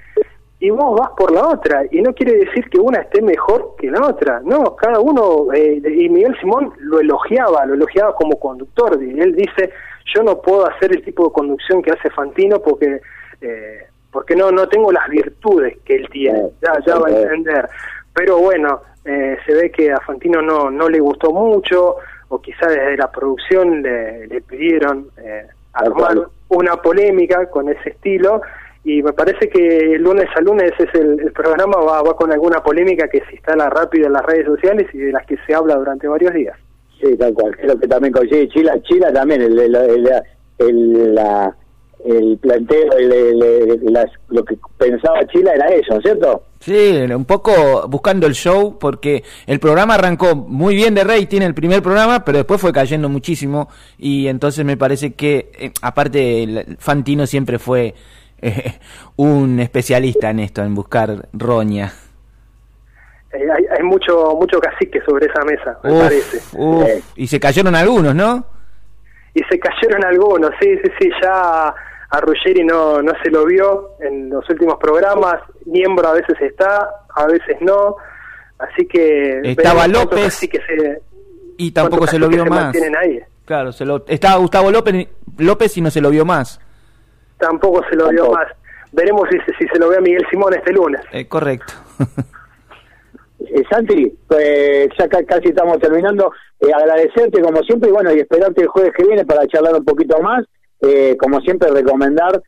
y 0.59 0.69
vos 0.69 0.97
vas 0.99 1.09
por 1.17 1.31
la 1.31 1.47
otra, 1.47 1.83
y 1.91 2.01
no 2.01 2.13
quiere 2.13 2.37
decir 2.37 2.69
que 2.69 2.79
una 2.79 3.01
esté 3.01 3.21
mejor 3.21 3.75
que 3.77 3.91
la 3.91 4.07
otra, 4.07 4.41
no, 4.43 4.75
cada 4.75 4.99
uno, 4.99 5.53
eh, 5.53 5.81
y 5.83 6.09
Miguel 6.09 6.35
Simón 6.39 6.73
lo 6.79 6.99
elogiaba, 7.01 7.65
lo 7.65 7.73
elogiaba 7.73 8.15
como 8.15 8.39
conductor, 8.39 8.97
y 9.03 9.19
él 9.19 9.35
dice, 9.35 9.71
yo 10.15 10.23
no 10.23 10.41
puedo 10.41 10.65
hacer 10.67 10.95
el 10.95 11.03
tipo 11.03 11.25
de 11.25 11.33
conducción 11.33 11.81
que 11.81 11.91
hace 11.91 12.09
Fantino 12.09 12.59
porque 12.59 13.01
eh, 13.41 13.79
porque 14.11 14.35
no 14.35 14.49
no 14.49 14.67
tengo 14.69 14.91
las 14.93 15.09
virtudes 15.09 15.77
que 15.83 15.97
él 15.97 16.07
tiene, 16.09 16.49
ya, 16.61 16.73
ya 16.87 16.97
va 16.97 17.09
a 17.09 17.11
entender, 17.11 17.67
pero 18.13 18.39
bueno, 18.39 18.79
eh, 19.05 19.37
se 19.45 19.53
ve 19.53 19.71
que 19.71 19.91
a 19.91 19.99
Fantino 19.99 20.41
no, 20.41 20.69
no 20.69 20.89
le 20.89 20.99
gustó 20.99 21.31
mucho, 21.31 21.97
o 22.29 22.41
quizá 22.41 22.67
desde 22.67 22.97
la 22.97 23.11
producción 23.11 23.81
le, 23.81 24.27
le 24.27 24.41
pidieron 24.41 25.07
eh, 25.17 25.45
armar 25.73 26.27
una 26.49 26.75
polémica 26.77 27.49
con 27.49 27.69
ese 27.69 27.89
estilo, 27.89 28.41
y 28.83 29.01
me 29.01 29.13
parece 29.13 29.49
que 29.49 29.97
lunes 29.99 30.27
a 30.35 30.41
lunes 30.41 30.71
es 30.77 30.93
el, 30.93 31.19
el 31.19 31.31
programa 31.31 31.77
va, 31.77 32.03
va, 32.03 32.15
con 32.15 32.31
alguna 32.31 32.61
polémica 32.61 33.07
que 33.07 33.21
se 33.21 33.35
instala 33.35 33.69
rápido 33.69 34.07
en 34.07 34.13
las 34.13 34.25
redes 34.25 34.45
sociales 34.45 34.87
y 34.93 34.99
de 34.99 35.11
las 35.11 35.25
que 35.25 35.37
se 35.45 35.55
habla 35.55 35.75
durante 35.75 36.07
varios 36.07 36.33
días. 36.33 36.57
Sí, 36.99 37.17
tal 37.17 37.33
cual, 37.33 37.55
creo 37.57 37.79
que 37.79 37.87
también 37.87 38.13
coincide 38.13 38.47
Chila, 38.49 38.79
Chila 38.83 39.11
también, 39.11 39.41
el, 39.41 39.59
el, 39.59 39.75
el, 39.75 40.09
el 40.59 41.15
la, 41.15 41.55
el 42.05 42.37
planteo, 42.37 42.91
el, 42.97 43.81
las, 43.91 44.05
lo 44.29 44.45
que 44.45 44.55
pensaba 44.77 45.25
Chila 45.27 45.53
era 45.53 45.67
eso, 45.67 45.99
¿cierto? 46.01 46.43
Sí, 46.65 46.97
un 47.13 47.25
poco 47.25 47.87
buscando 47.87 48.25
el 48.25 48.33
show, 48.33 48.79
porque 48.79 49.23
el 49.45 49.59
programa 49.59 49.93
arrancó 49.93 50.35
muy 50.35 50.73
bien 50.73 50.95
de 50.95 51.03
rating, 51.03 51.41
el 51.41 51.53
primer 51.53 51.83
programa, 51.83 52.25
pero 52.25 52.39
después 52.39 52.59
fue 52.59 52.73
cayendo 52.73 53.07
muchísimo, 53.07 53.69
y 53.99 54.27
entonces 54.27 54.65
me 54.65 54.75
parece 54.75 55.13
que, 55.13 55.51
eh, 55.59 55.71
aparte, 55.83 56.65
Fantino 56.79 57.27
siempre 57.27 57.59
fue 57.59 57.93
eh, 58.41 58.79
un 59.15 59.59
especialista 59.59 60.31
en 60.31 60.39
esto, 60.39 60.63
en 60.63 60.73
buscar 60.73 61.27
roña. 61.33 61.93
Eh, 63.31 63.45
hay, 63.55 63.65
hay, 63.77 63.83
mucho 63.83 64.35
mucho 64.35 64.59
cacique 64.59 64.99
sobre 65.05 65.27
esa 65.27 65.45
mesa, 65.45 65.77
me 65.83 65.91
uf, 65.91 66.01
parece. 66.01 66.57
Uf. 66.57 66.87
Y 67.15 67.27
se 67.27 67.39
cayeron 67.39 67.75
algunos, 67.75 68.15
¿no? 68.15 68.43
Y 69.35 69.43
se 69.43 69.59
cayeron 69.59 70.03
algunos, 70.03 70.49
sí, 70.59 70.79
sí, 70.83 70.91
sí, 70.99 71.09
ya 71.21 71.75
a 72.09 72.19
Ruggeri 72.19 72.63
no, 72.63 73.01
no 73.01 73.13
se 73.23 73.29
lo 73.29 73.45
vio 73.45 73.91
en 73.99 74.29
los 74.29 74.47
últimos 74.49 74.75
programas, 74.77 75.41
miembro 75.65 76.07
a 76.07 76.13
veces 76.13 76.35
está, 76.41 76.89
a 77.15 77.25
veces 77.27 77.57
no, 77.61 77.95
así 78.59 78.85
que... 78.87 79.41
Estaba 79.43 79.87
López 79.87 80.39
que 80.39 80.59
se, 80.59 81.01
y 81.57 81.71
tampoco 81.71 82.07
se 82.07 82.19
lo 82.19 82.27
vio 82.27 82.43
se 82.43 82.49
más. 82.49 82.75
Ahí. 83.01 83.19
Claro, 83.45 83.71
se 83.71 83.85
lo, 83.85 84.03
estaba 84.07 84.37
Gustavo 84.37 84.71
López, 84.71 85.07
López 85.37 85.77
y 85.77 85.81
no 85.81 85.89
se 85.89 86.01
lo 86.01 86.09
vio 86.09 86.25
más 86.25 86.59
tampoco 87.37 87.83
se 87.89 87.95
lo 87.95 88.09
vio 88.09 88.31
más. 88.31 88.47
Veremos 88.91 89.27
si, 89.29 89.37
si, 89.57 89.67
se 89.67 89.79
lo 89.79 89.89
ve 89.89 89.97
a 89.97 90.01
Miguel 90.01 90.25
Simón 90.29 90.53
este 90.53 90.71
lunes. 90.71 91.01
Eh, 91.11 91.27
correcto. 91.27 91.73
eh, 93.39 93.63
Santi, 93.69 94.11
pues 94.27 94.89
ya 94.97 95.07
casi 95.09 95.49
estamos 95.49 95.79
terminando. 95.79 96.31
Eh, 96.61 96.71
agradecerte 96.73 97.41
como 97.41 97.61
siempre 97.63 97.89
y 97.89 97.93
bueno, 97.93 98.13
y 98.13 98.19
esperarte 98.19 98.61
el 98.61 98.67
jueves 98.67 98.93
que 98.95 99.05
viene 99.05 99.25
para 99.25 99.45
charlar 99.47 99.75
un 99.75 99.83
poquito 99.85 100.19
más. 100.21 100.45
Eh, 100.81 101.15
como 101.17 101.39
siempre, 101.41 101.69
recomendar 101.71 102.41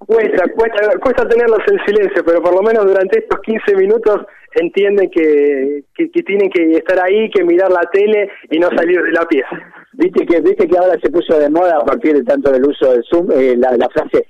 cuesta, 0.55 0.99
cuesta, 1.01 1.27
tenerlos 1.27 1.61
en 1.71 1.79
silencio, 1.85 2.23
pero 2.25 2.41
por 2.41 2.53
lo 2.53 2.61
menos 2.61 2.85
durante 2.85 3.19
estos 3.19 3.39
15 3.39 3.75
minutos 3.77 4.21
entienden 4.55 5.09
que, 5.09 5.85
que, 5.95 6.23
tienen 6.23 6.49
que 6.49 6.73
estar 6.73 6.99
ahí, 6.99 7.31
que 7.31 7.43
mirar 7.45 7.71
la 7.71 7.89
tele 7.91 8.29
y 8.51 8.59
no 8.59 8.67
salir 8.75 9.01
de 9.01 9.11
la 9.13 9.25
pieza. 9.25 9.57
Viste 9.93 10.25
que 10.25 10.41
viste 10.41 10.67
que 10.67 10.77
ahora 10.77 10.99
se 11.01 11.09
puso 11.09 11.39
de 11.39 11.49
moda 11.49 11.77
a 11.77 11.85
partir 11.85 12.15
de 12.15 12.23
tanto 12.23 12.51
del 12.51 12.65
uso 12.65 12.91
del 12.91 13.03
Zoom, 13.09 13.31
eh, 13.31 13.55
la, 13.57 13.77
la 13.77 13.87
frase 13.89 14.25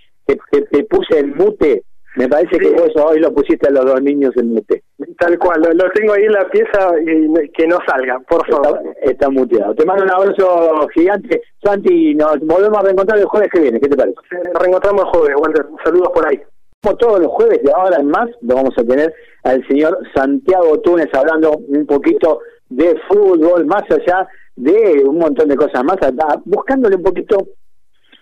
que, 0.51 0.61
te 0.61 0.83
puse 0.83 1.19
en 1.19 1.35
mute 1.35 1.83
me 2.15 2.27
parece 2.27 2.57
que 2.57 2.71
vos 2.71 2.89
hoy 3.03 3.19
lo 3.19 3.33
pusiste 3.33 3.67
a 3.67 3.71
los 3.71 3.85
dos 3.85 4.01
niños 4.01 4.31
en 4.37 4.53
mute. 4.53 4.83
Tal 5.19 5.37
cual, 5.37 5.61
lo, 5.61 5.91
tengo 5.91 6.13
ahí 6.13 6.23
en 6.23 6.33
la 6.33 6.49
pieza 6.49 6.91
y 7.01 7.49
que 7.51 7.67
no 7.67 7.77
salga, 7.87 8.19
por 8.27 8.45
favor. 8.47 8.81
Está, 9.01 9.29
muteado. 9.29 9.75
Te 9.75 9.85
mando 9.85 10.03
un 10.03 10.11
abrazo 10.11 10.87
gigante. 10.93 11.41
Santi, 11.63 12.15
nos 12.15 12.39
volvemos 12.39 12.77
a 12.79 12.83
reencontrar 12.83 13.19
el 13.19 13.25
jueves 13.25 13.49
que 13.51 13.61
viene. 13.61 13.79
¿Qué 13.79 13.87
te 13.87 13.97
parece? 13.97 14.17
Nos 14.31 14.61
reencontramos 14.61 15.03
el 15.03 15.09
jueves, 15.09 15.35
Walter. 15.39 15.65
Saludos 15.83 16.09
por 16.13 16.27
ahí. 16.27 16.41
Como 16.81 16.97
todos 16.97 17.19
los 17.19 17.31
jueves, 17.33 17.61
de 17.63 17.71
ahora 17.73 17.97
en 17.99 18.07
más, 18.07 18.29
lo 18.41 18.55
vamos 18.55 18.73
a 18.77 18.83
tener 18.83 19.13
al 19.43 19.65
señor 19.67 19.97
Santiago 20.15 20.79
Túnez 20.79 21.09
hablando 21.13 21.51
un 21.51 21.85
poquito 21.85 22.39
de 22.69 22.95
fútbol, 23.07 23.65
más 23.65 23.83
allá 23.89 24.27
de 24.55 25.03
un 25.05 25.17
montón 25.17 25.47
de 25.47 25.55
cosas 25.55 25.83
más, 25.83 25.97
buscándole 26.45 26.95
un 26.95 27.03
poquito 27.03 27.37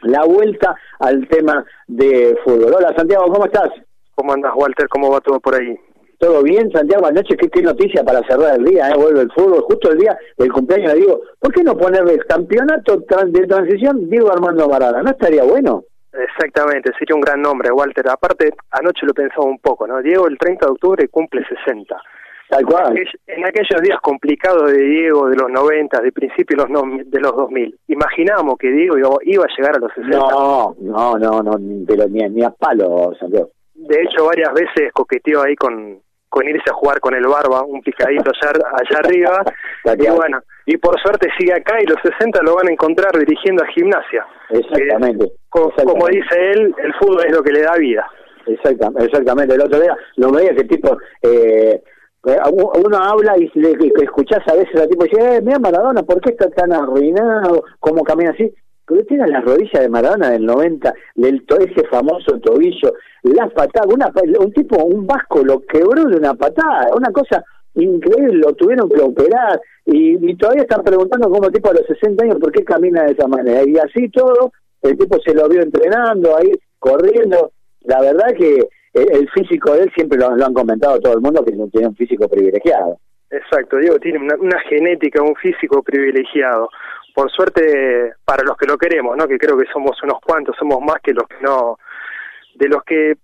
la 0.02 0.26
vuelta 0.26 0.76
al 1.00 1.28
tema 1.28 1.66
de 1.88 2.38
fútbol. 2.44 2.74
Hola 2.76 2.94
Santiago, 2.96 3.32
¿cómo 3.32 3.46
estás? 3.46 3.70
¿Cómo 4.16 4.34
andas 4.34 4.54
Walter? 4.56 4.88
¿Cómo 4.90 5.12
va 5.12 5.22
todo 5.22 5.40
por 5.40 5.56
ahí? 5.56 5.78
Todo 6.20 6.42
bien, 6.42 6.72
Santiago, 6.72 7.06
anoche 7.06 7.38
qué, 7.38 7.48
qué 7.48 7.62
noticia 7.62 8.04
para 8.04 8.24
cerrar 8.28 8.58
el 8.58 8.66
día, 8.66 8.90
¿eh? 8.90 8.94
vuelve 8.98 9.22
el 9.22 9.32
fútbol, 9.32 9.62
justo 9.62 9.92
el 9.92 10.00
día 10.00 10.18
del 10.38 10.52
cumpleaños 10.52 10.94
le 10.94 11.00
digo, 11.02 11.22
¿por 11.40 11.54
qué 11.54 11.64
no 11.64 11.78
ponerle 11.78 12.14
el 12.14 12.26
campeonato 12.26 12.98
de 12.98 13.48
transición 13.48 14.10
Diego 14.10 14.32
Armando 14.32 14.68
Maradona? 14.68 15.04
¿No 15.04 15.12
estaría 15.12 15.44
bueno? 15.44 15.84
Exactamente, 16.12 16.92
sería 16.98 17.16
un 17.16 17.22
gran 17.22 17.40
nombre, 17.40 17.72
Walter. 17.72 18.10
Aparte, 18.10 18.52
anoche 18.72 19.06
lo 19.06 19.14
pensaba 19.14 19.46
un 19.46 19.60
poco, 19.60 19.86
¿no? 19.86 20.02
Diego 20.02 20.28
el 20.28 20.40
30 20.40 20.66
de 20.66 20.72
octubre 20.72 21.08
cumple 21.10 21.46
60. 21.66 21.96
Tal 22.50 22.66
cual. 22.66 22.96
En 23.28 23.46
aquellos 23.46 23.82
días 23.82 24.00
complicados 24.02 24.72
de 24.72 24.82
Diego, 24.82 25.28
de 25.30 25.36
los 25.36 25.50
90, 25.50 26.02
de 26.02 26.12
principios 26.12 26.66
de 26.66 26.74
los, 26.74 26.84
de 27.06 27.20
los 27.20 27.36
2000, 27.36 27.78
imaginamos 27.88 28.58
que 28.58 28.72
Diego 28.72 28.98
iba, 28.98 29.44
a 29.44 29.56
llegar 29.58 29.76
a 29.76 29.80
los 29.80 29.92
60. 29.94 30.18
No, 30.18 30.76
no, 30.80 31.18
no, 31.18 31.42
no 31.42 31.58
pero 31.86 32.08
ni, 32.08 32.22
ni 32.30 32.44
a 32.44 32.50
palo, 32.52 33.14
Santiago. 33.20 33.50
De 33.76 34.02
hecho, 34.02 34.26
varias 34.26 34.54
veces 34.54 34.92
coqueteó 34.94 35.44
ahí 35.44 35.56
con, 35.56 36.00
con 36.30 36.48
irse 36.48 36.70
a 36.70 36.74
jugar 36.74 37.00
con 37.00 37.16
el 37.16 37.28
Barba, 37.28 37.64
un 37.64 37.82
picadito 37.82 38.32
allá, 38.32 38.52
allá 38.52 39.00
arriba. 39.00 39.44
y 39.86 40.10
bueno, 40.10 40.40
y 40.66 40.78
por 40.78 41.00
suerte 41.02 41.30
sigue 41.38 41.54
acá 41.54 41.78
y 41.82 41.86
los 41.86 41.98
60 42.02 42.42
lo 42.44 42.56
van 42.56 42.68
a 42.68 42.72
encontrar 42.72 43.12
dirigiendo 43.18 43.64
a 43.64 43.68
gimnasia. 43.68 44.26
Exactamente. 44.50 45.32
como, 45.50 46.08
dice 46.08 46.52
él, 46.52 46.74
el 46.82 46.94
fútbol 46.96 47.26
es 47.26 47.36
lo 47.36 47.44
que 47.44 47.52
le 47.52 47.62
da 47.62 47.76
vida. 47.78 48.08
Exactamente, 48.46 49.06
exactamente. 49.06 49.56
El 49.56 49.62
otro 49.62 49.80
día 49.80 49.96
lo 50.16 50.32
veía 50.32 50.56
que 50.56 50.64
tipo... 50.64 50.98
Eh, 51.22 51.82
uno 52.24 52.98
habla 52.98 53.38
y 53.38 53.50
le, 53.56 53.76
escuchás 54.04 54.42
a 54.48 54.56
veces 54.56 54.76
a 54.82 54.88
tipo 54.88 55.04
dice, 55.06 55.38
eh, 55.38 55.42
mira 55.42 55.60
Maradona, 55.60 56.04
¿por 56.04 56.20
qué 56.22 56.32
está 56.32 56.50
tan 56.50 56.74
arruinado? 56.74 57.64
¿Cómo 57.80 58.04
camina 58.04 58.32
así? 58.32 58.54
Pero 58.86 59.04
tiene 59.06 59.28
la 59.28 59.42
rodilla 59.42 59.82
de 59.82 59.90
Maradona 59.90 60.32
del 60.32 60.46
90, 60.46 60.94
del 61.16 61.46
ese 61.60 61.88
famoso 61.88 62.40
tobillo, 62.40 62.94
la 63.24 63.50
patada, 63.50 63.88
una, 63.94 64.12
un 64.40 64.54
tipo, 64.54 64.84
un 64.84 65.06
vasco 65.06 65.44
lo 65.44 65.60
quebró 65.66 66.06
de 66.06 66.16
una 66.18 66.34
patada, 66.34 66.90
una 66.96 67.12
cosa 67.12 67.44
increíble, 67.76 68.42
lo 68.46 68.54
tuvieron 68.54 68.90
que 68.90 69.02
operar 69.02 69.60
y, 69.86 70.36
todavía 70.36 70.64
están 70.64 70.84
preguntando 70.84 71.30
cómo 71.30 71.50
tipo 71.50 71.70
a 71.70 71.74
los 71.74 71.86
60 71.88 72.24
años 72.24 72.38
por 72.40 72.52
qué 72.52 72.64
camina 72.64 73.04
de 73.04 73.14
esa 73.14 73.28
manera. 73.28 73.64
Y 73.66 73.78
así 73.78 74.10
todo, 74.10 74.52
el 74.82 74.98
tipo 74.98 75.18
se 75.26 75.34
lo 75.34 75.48
vio 75.48 75.62
entrenando 75.62 76.36
ahí, 76.38 76.52
corriendo. 76.80 77.52
La 77.82 78.02
verdad 78.02 78.28
que 78.38 78.68
el, 78.98 79.30
físico 79.30 79.74
de 79.74 79.84
él 79.84 79.92
siempre 79.96 80.18
lo, 80.18 80.28
han 80.28 80.54
comentado 80.54 81.00
todo 81.00 81.14
el 81.14 81.22
mundo 81.22 81.44
que 81.44 81.52
tiene 81.72 81.88
un 81.88 81.96
físico 81.96 82.28
privilegiado. 82.28 83.00
Exacto, 83.30 83.78
Diego 83.78 84.00
tiene 84.00 84.20
una, 84.20 84.60
genética, 84.62 85.22
un 85.22 85.36
físico 85.36 85.84
privilegiado. 85.84 86.70
Por 87.14 87.30
suerte, 87.32 88.14
para 88.24 88.44
los 88.44 88.56
que 88.58 88.68
lo 88.68 88.78
queremos, 88.78 89.18
¿no? 89.18 89.28
Que 89.28 89.38
creo 89.38 89.58
que 89.58 89.66
somos 89.72 90.02
unos 90.04 90.20
cuantos, 90.26 90.56
somos 90.58 90.80
más 90.82 90.98
que 91.04 91.14
los 91.14 91.28
que 91.28 91.36
no, 91.42 91.78
de 92.56 92.70
los 92.70 92.84
que 92.84 93.16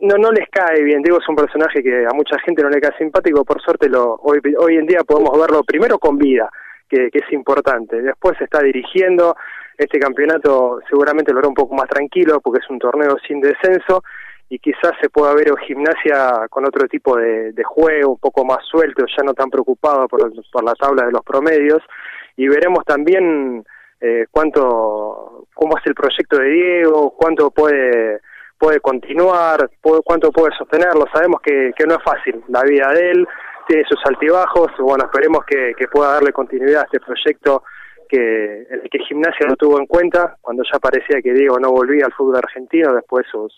no 0.00 0.16
no 0.16 0.30
les 0.30 0.48
cae 0.48 0.82
bien. 0.82 1.02
Diego 1.02 1.18
es 1.18 1.28
un 1.28 1.36
personaje 1.36 1.82
que 1.82 2.06
a 2.06 2.14
mucha 2.14 2.38
gente 2.40 2.62
no 2.62 2.70
le 2.70 2.80
cae 2.80 2.96
simpático. 2.96 3.44
Por 3.44 3.60
suerte, 3.60 3.88
lo 3.88 4.14
hoy 4.22 4.40
hoy 4.58 4.76
en 4.76 4.86
día 4.86 5.00
podemos 5.06 5.38
verlo 5.38 5.62
primero 5.64 5.98
con 5.98 6.16
vida, 6.16 6.48
que 6.88 7.10
es 7.12 7.32
importante. 7.32 8.00
Después 8.00 8.38
se 8.38 8.44
está 8.44 8.62
dirigiendo. 8.62 9.36
Este 9.76 9.98
campeonato 9.98 10.80
seguramente 10.88 11.32
lo 11.32 11.40
hará 11.40 11.48
un 11.48 11.54
poco 11.54 11.74
más 11.74 11.88
tranquilo 11.88 12.40
porque 12.40 12.60
es 12.62 12.70
un 12.70 12.78
torneo 12.78 13.16
sin 13.26 13.40
descenso 13.40 14.02
y 14.52 14.58
quizás 14.58 14.92
se 15.00 15.08
pueda 15.08 15.32
ver 15.32 15.50
gimnasia 15.66 16.46
con 16.50 16.66
otro 16.66 16.86
tipo 16.86 17.16
de, 17.16 17.54
juego, 17.64 18.10
un 18.10 18.18
poco 18.18 18.44
más 18.44 18.58
suelto, 18.70 19.02
ya 19.06 19.24
no 19.24 19.32
tan 19.32 19.48
preocupado 19.48 20.06
por, 20.06 20.30
por 20.52 20.62
la 20.62 20.74
tabla 20.74 21.06
de 21.06 21.12
los 21.12 21.22
promedios, 21.24 21.82
y 22.36 22.48
veremos 22.48 22.84
también 22.84 23.64
eh, 23.98 24.26
cuánto, 24.30 25.46
cómo 25.54 25.78
es 25.78 25.86
el 25.86 25.94
proyecto 25.94 26.36
de 26.36 26.50
Diego, 26.50 27.14
cuánto 27.16 27.50
puede 27.50 28.20
puede 28.58 28.78
continuar, 28.80 29.70
cuánto 30.04 30.30
puede 30.30 30.54
sostenerlo. 30.54 31.06
Sabemos 31.12 31.40
que, 31.40 31.72
no 31.88 31.94
es 31.94 32.02
fácil 32.04 32.44
la 32.48 32.62
vida 32.62 32.92
de 32.92 33.10
él, 33.10 33.28
tiene 33.66 33.84
sus 33.88 34.04
altibajos, 34.04 34.70
bueno, 34.80 35.06
esperemos 35.06 35.46
que, 35.46 35.74
pueda 35.90 36.12
darle 36.12 36.30
continuidad 36.30 36.82
a 36.82 36.84
este 36.84 37.00
proyecto 37.00 37.64
que 38.06 38.66
el 38.70 38.82
que 38.90 38.98
Gimnasia 38.98 39.46
no 39.48 39.56
tuvo 39.56 39.80
en 39.80 39.86
cuenta 39.86 40.36
cuando 40.42 40.62
ya 40.70 40.78
parecía 40.78 41.22
que 41.22 41.32
Diego 41.32 41.58
no 41.58 41.72
volvía 41.72 42.04
al 42.04 42.12
fútbol 42.12 42.36
argentino 42.36 42.92
después 42.92 43.26
sus 43.32 43.52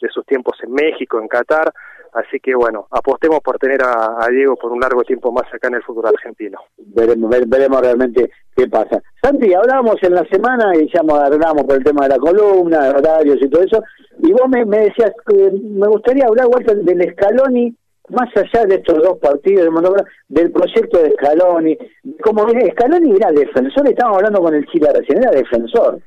de 0.00 0.08
sus 0.08 0.24
tiempos 0.26 0.56
en 0.62 0.72
México, 0.72 1.20
en 1.20 1.28
Qatar. 1.28 1.72
Así 2.14 2.38
que 2.38 2.54
bueno, 2.54 2.86
apostemos 2.92 3.40
por 3.40 3.58
tener 3.58 3.82
a, 3.82 4.24
Diego 4.30 4.54
por 4.54 4.70
un 4.70 4.80
largo 4.80 5.02
tiempo 5.02 5.32
más 5.32 5.52
acá 5.52 5.66
en 5.66 5.74
el 5.74 5.82
fútbol 5.82 6.06
argentino. 6.06 6.60
Veremos, 6.78 7.28
veremos 7.48 7.80
realmente 7.80 8.30
qué 8.56 8.68
pasa. 8.68 9.02
Santi, 9.20 9.52
hablábamos 9.52 9.96
en 10.02 10.14
la 10.14 10.24
semana 10.26 10.76
y 10.76 10.88
ya 10.92 11.00
hablamos 11.00 11.64
por 11.64 11.76
el 11.76 11.82
tema 11.82 12.04
de 12.04 12.10
la 12.10 12.18
columna, 12.18 12.90
horarios 12.90 13.38
y 13.40 13.48
todo 13.48 13.62
eso, 13.62 13.82
y 14.18 14.30
vos 14.30 14.48
me, 14.48 14.64
decías 14.64 15.12
que 15.26 15.50
me 15.50 15.88
gustaría 15.88 16.26
hablar, 16.26 16.46
Walter, 16.46 16.76
del 16.76 17.12
Scaloni, 17.12 17.74
más 18.10 18.28
allá 18.36 18.64
de 18.66 18.76
estos 18.76 19.02
dos 19.02 19.18
partidos, 19.18 19.74
del 20.28 20.52
proyecto 20.52 21.02
de 21.02 21.10
Scaloni, 21.12 21.76
como 22.22 22.46
Scaloni 22.48 23.16
era 23.16 23.32
defensor, 23.32 23.88
estábamos 23.88 24.18
hablando 24.18 24.40
con 24.40 24.54
el 24.54 24.64
Chile 24.66 24.88
recién, 24.94 25.18
era 25.18 25.32
defensor. 25.32 25.98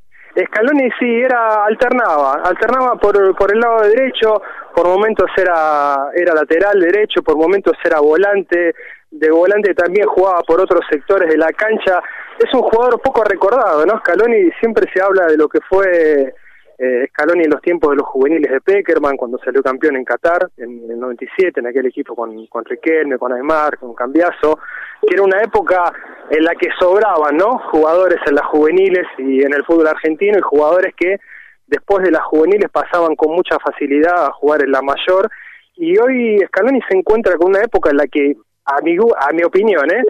Scaloni 0.45 0.89
sí, 0.99 1.21
era 1.21 1.65
alternaba, 1.65 2.41
alternaba 2.43 2.95
por, 2.95 3.35
por 3.35 3.51
el 3.51 3.59
lado 3.59 3.81
derecho, 3.81 4.41
por 4.75 4.87
momentos 4.87 5.29
era, 5.35 6.09
era 6.13 6.35
lateral 6.35 6.79
derecho, 6.79 7.23
por 7.23 7.37
momentos 7.37 7.73
era 7.83 7.99
volante, 7.99 8.75
de 9.09 9.31
volante 9.31 9.73
también 9.73 10.05
jugaba 10.07 10.41
por 10.41 10.61
otros 10.61 10.81
sectores 10.89 11.29
de 11.29 11.37
la 11.37 11.47
cancha. 11.47 12.01
Es 12.37 12.53
un 12.53 12.61
jugador 12.61 13.01
poco 13.01 13.23
recordado, 13.23 13.85
¿no? 13.85 13.97
Scaloni 13.99 14.51
siempre 14.59 14.89
se 14.93 15.01
habla 15.01 15.25
de 15.25 15.37
lo 15.37 15.47
que 15.49 15.59
fue 15.61 16.33
eh, 16.77 17.07
Scaloni 17.09 17.43
en 17.43 17.49
los 17.49 17.61
tiempos 17.61 17.89
de 17.89 17.97
los 17.97 18.05
juveniles 18.05 18.51
de 18.51 18.61
Peckerman, 18.61 19.17
cuando 19.17 19.39
salió 19.39 19.63
campeón 19.63 19.95
en 19.95 20.05
Qatar, 20.05 20.49
en 20.57 20.89
el 20.89 20.99
97, 20.99 21.59
en 21.59 21.67
aquel 21.67 21.87
equipo 21.87 22.15
con, 22.15 22.45
con 22.47 22.65
Riquelme, 22.65 23.17
con 23.17 23.33
Aymar, 23.33 23.77
con 23.79 23.95
Cambiaso, 23.95 24.59
que 25.01 25.15
era 25.15 25.23
una 25.23 25.41
época 25.41 25.91
en 26.29 26.43
la 26.43 26.53
que 26.53 26.69
sobraban, 26.79 27.35
¿no? 27.37 27.59
Jugadores 27.71 28.19
en 28.27 28.35
las 28.35 28.45
juveniles 28.47 29.07
y 29.17 29.43
en 29.43 29.53
el 29.53 29.63
fútbol 29.65 29.87
argentino 29.87 30.37
y 30.37 30.41
jugadores 30.41 30.93
que 30.95 31.17
después 31.65 32.03
de 32.03 32.11
las 32.11 32.23
juveniles 32.23 32.69
pasaban 32.71 33.15
con 33.15 33.33
mucha 33.33 33.57
facilidad 33.59 34.27
a 34.27 34.31
jugar 34.31 34.63
en 34.63 34.71
la 34.71 34.81
mayor 34.81 35.29
y 35.75 35.97
hoy 35.99 36.39
Scaloni 36.47 36.79
se 36.89 36.97
encuentra 36.97 37.35
con 37.37 37.49
una 37.49 37.61
época 37.61 37.91
en 37.91 37.97
la 37.97 38.07
que, 38.07 38.35
a 38.65 38.81
mi, 38.81 38.95
a 38.95 39.33
mi 39.33 39.43
opinión, 39.43 39.85
¿eh? 39.91 40.03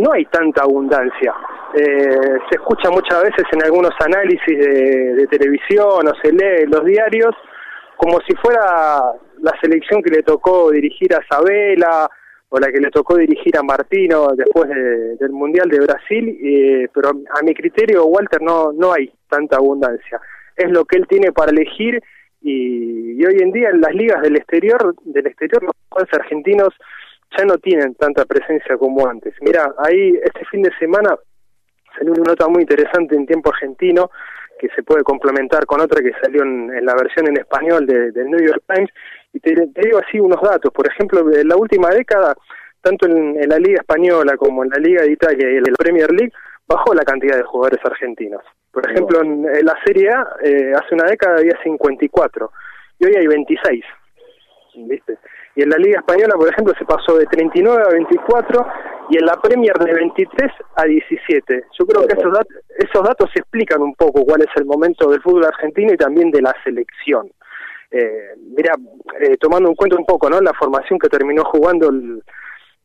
No 0.00 0.12
hay 0.12 0.24
tanta 0.26 0.62
abundancia. 0.62 1.34
Eh, 1.74 2.38
se 2.48 2.56
escucha 2.56 2.90
muchas 2.90 3.22
veces 3.22 3.44
en 3.52 3.62
algunos 3.62 3.92
análisis 4.00 4.58
de, 4.58 5.26
televisión 5.30 6.08
o 6.08 6.14
se 6.20 6.32
lee 6.32 6.64
en 6.64 6.70
los 6.70 6.84
diarios 6.84 7.34
como 7.96 8.18
si 8.26 8.34
fuera 8.36 9.12
la 9.40 9.52
selección 9.60 10.02
que 10.02 10.10
le 10.10 10.22
tocó 10.22 10.70
dirigir 10.70 11.14
a 11.14 11.24
Sabela 11.28 12.08
o 12.48 12.58
la 12.58 12.72
que 12.72 12.80
le 12.80 12.90
tocó 12.90 13.16
dirigir 13.16 13.56
a 13.56 13.62
Martino 13.62 14.28
después 14.34 14.68
del 14.68 15.30
Mundial 15.30 15.68
de 15.68 15.80
Brasil, 15.80 16.38
eh, 16.42 16.88
pero 16.92 17.10
a 17.10 17.44
mi 17.44 17.54
criterio, 17.54 18.06
Walter, 18.06 18.42
no, 18.42 18.72
no 18.72 18.92
hay 18.92 19.12
tanta 19.28 19.58
abundancia. 19.58 20.20
Es 20.56 20.70
lo 20.70 20.84
que 20.84 20.98
él 20.98 21.06
tiene 21.06 21.30
para 21.30 21.52
elegir 21.52 22.02
y, 22.40 23.20
y 23.20 23.24
hoy 23.24 23.36
en 23.40 23.52
día 23.52 23.68
en 23.68 23.80
las 23.80 23.94
ligas 23.94 24.22
del 24.22 24.36
exterior, 24.36 24.94
del 25.04 25.26
exterior 25.26 25.62
los 25.62 25.72
jugadores 25.90 26.18
argentinos 26.18 26.74
ya 27.36 27.44
no 27.44 27.58
tienen 27.58 27.94
tanta 27.94 28.24
presencia 28.24 28.76
como 28.76 29.06
antes. 29.06 29.34
Mira, 29.40 29.74
ahí 29.78 30.18
este 30.22 30.44
fin 30.46 30.62
de 30.62 30.72
semana 30.78 31.16
salió 31.96 32.12
una 32.12 32.30
nota 32.30 32.48
muy 32.48 32.62
interesante 32.62 33.14
en 33.14 33.26
tiempo 33.26 33.50
argentino 33.50 34.10
que 34.58 34.68
se 34.76 34.82
puede 34.82 35.02
complementar 35.02 35.64
con 35.64 35.80
otra 35.80 36.02
que 36.02 36.12
salió 36.22 36.42
en, 36.42 36.84
la 36.84 36.94
versión 36.94 37.28
en 37.28 37.38
español 37.38 37.86
del 37.86 38.12
de 38.12 38.24
New 38.24 38.40
York 38.40 38.62
Times. 38.66 38.90
Y 39.32 39.40
te, 39.40 39.54
digo 39.54 39.98
así 39.98 40.20
unos 40.20 40.40
datos. 40.42 40.70
Por 40.72 40.86
ejemplo, 40.86 41.20
en 41.32 41.48
la 41.48 41.56
última 41.56 41.88
década, 41.88 42.34
tanto 42.82 43.06
en, 43.06 43.36
la 43.48 43.58
Liga 43.58 43.80
Española 43.80 44.36
como 44.36 44.62
en 44.62 44.70
la 44.70 44.78
Liga 44.78 45.02
de 45.02 45.12
Italia 45.12 45.50
y 45.50 45.56
en 45.56 45.62
la 45.62 45.76
Premier 45.78 46.12
League, 46.12 46.32
bajó 46.68 46.92
la 46.94 47.04
cantidad 47.04 47.36
de 47.36 47.42
jugadores 47.42 47.80
argentinos. 47.84 48.42
Por 48.70 48.88
ejemplo, 48.88 49.22
en, 49.22 49.42
la 49.64 49.76
Serie 49.84 50.10
A, 50.10 50.28
eh, 50.44 50.72
hace 50.74 50.94
una 50.94 51.04
década 51.04 51.38
había 51.38 51.58
54 51.62 52.52
y 52.98 53.06
hoy 53.06 53.14
hay 53.16 53.26
26. 53.26 53.84
¿Viste? 54.74 55.18
Y 55.56 55.62
en 55.62 55.70
la 55.70 55.76
Liga 55.78 55.98
Española, 55.98 56.34
por 56.36 56.48
ejemplo, 56.48 56.74
se 56.78 56.84
pasó 56.84 57.16
de 57.16 57.26
39 57.26 57.82
a 57.84 57.92
24 57.92 58.66
y 59.10 59.18
en 59.18 59.26
la 59.26 59.34
Premier 59.40 59.74
de 59.78 59.92
23 59.92 60.52
a 60.76 60.84
17. 60.84 61.64
Yo 61.78 61.86
creo 61.86 62.06
que 62.06 62.16
esos, 62.16 62.32
esos 62.78 63.02
datos 63.02 63.30
explican 63.34 63.82
un 63.82 63.94
poco 63.94 64.24
cuál 64.24 64.42
es 64.42 64.50
el 64.56 64.64
momento 64.64 65.10
del 65.10 65.20
fútbol 65.20 65.44
argentino 65.44 65.92
y 65.92 65.96
también 65.96 66.30
de 66.30 66.42
la 66.42 66.54
selección. 66.62 67.30
Eh, 67.90 68.34
mira, 68.56 68.74
eh, 69.20 69.36
tomando 69.38 69.68
en 69.68 69.74
cuenta 69.74 69.96
un 69.96 70.06
poco 70.06 70.30
¿no? 70.30 70.40
la 70.40 70.54
formación 70.54 70.98
que 70.98 71.08
terminó 71.08 71.44
jugando 71.44 71.90
el, 71.90 72.22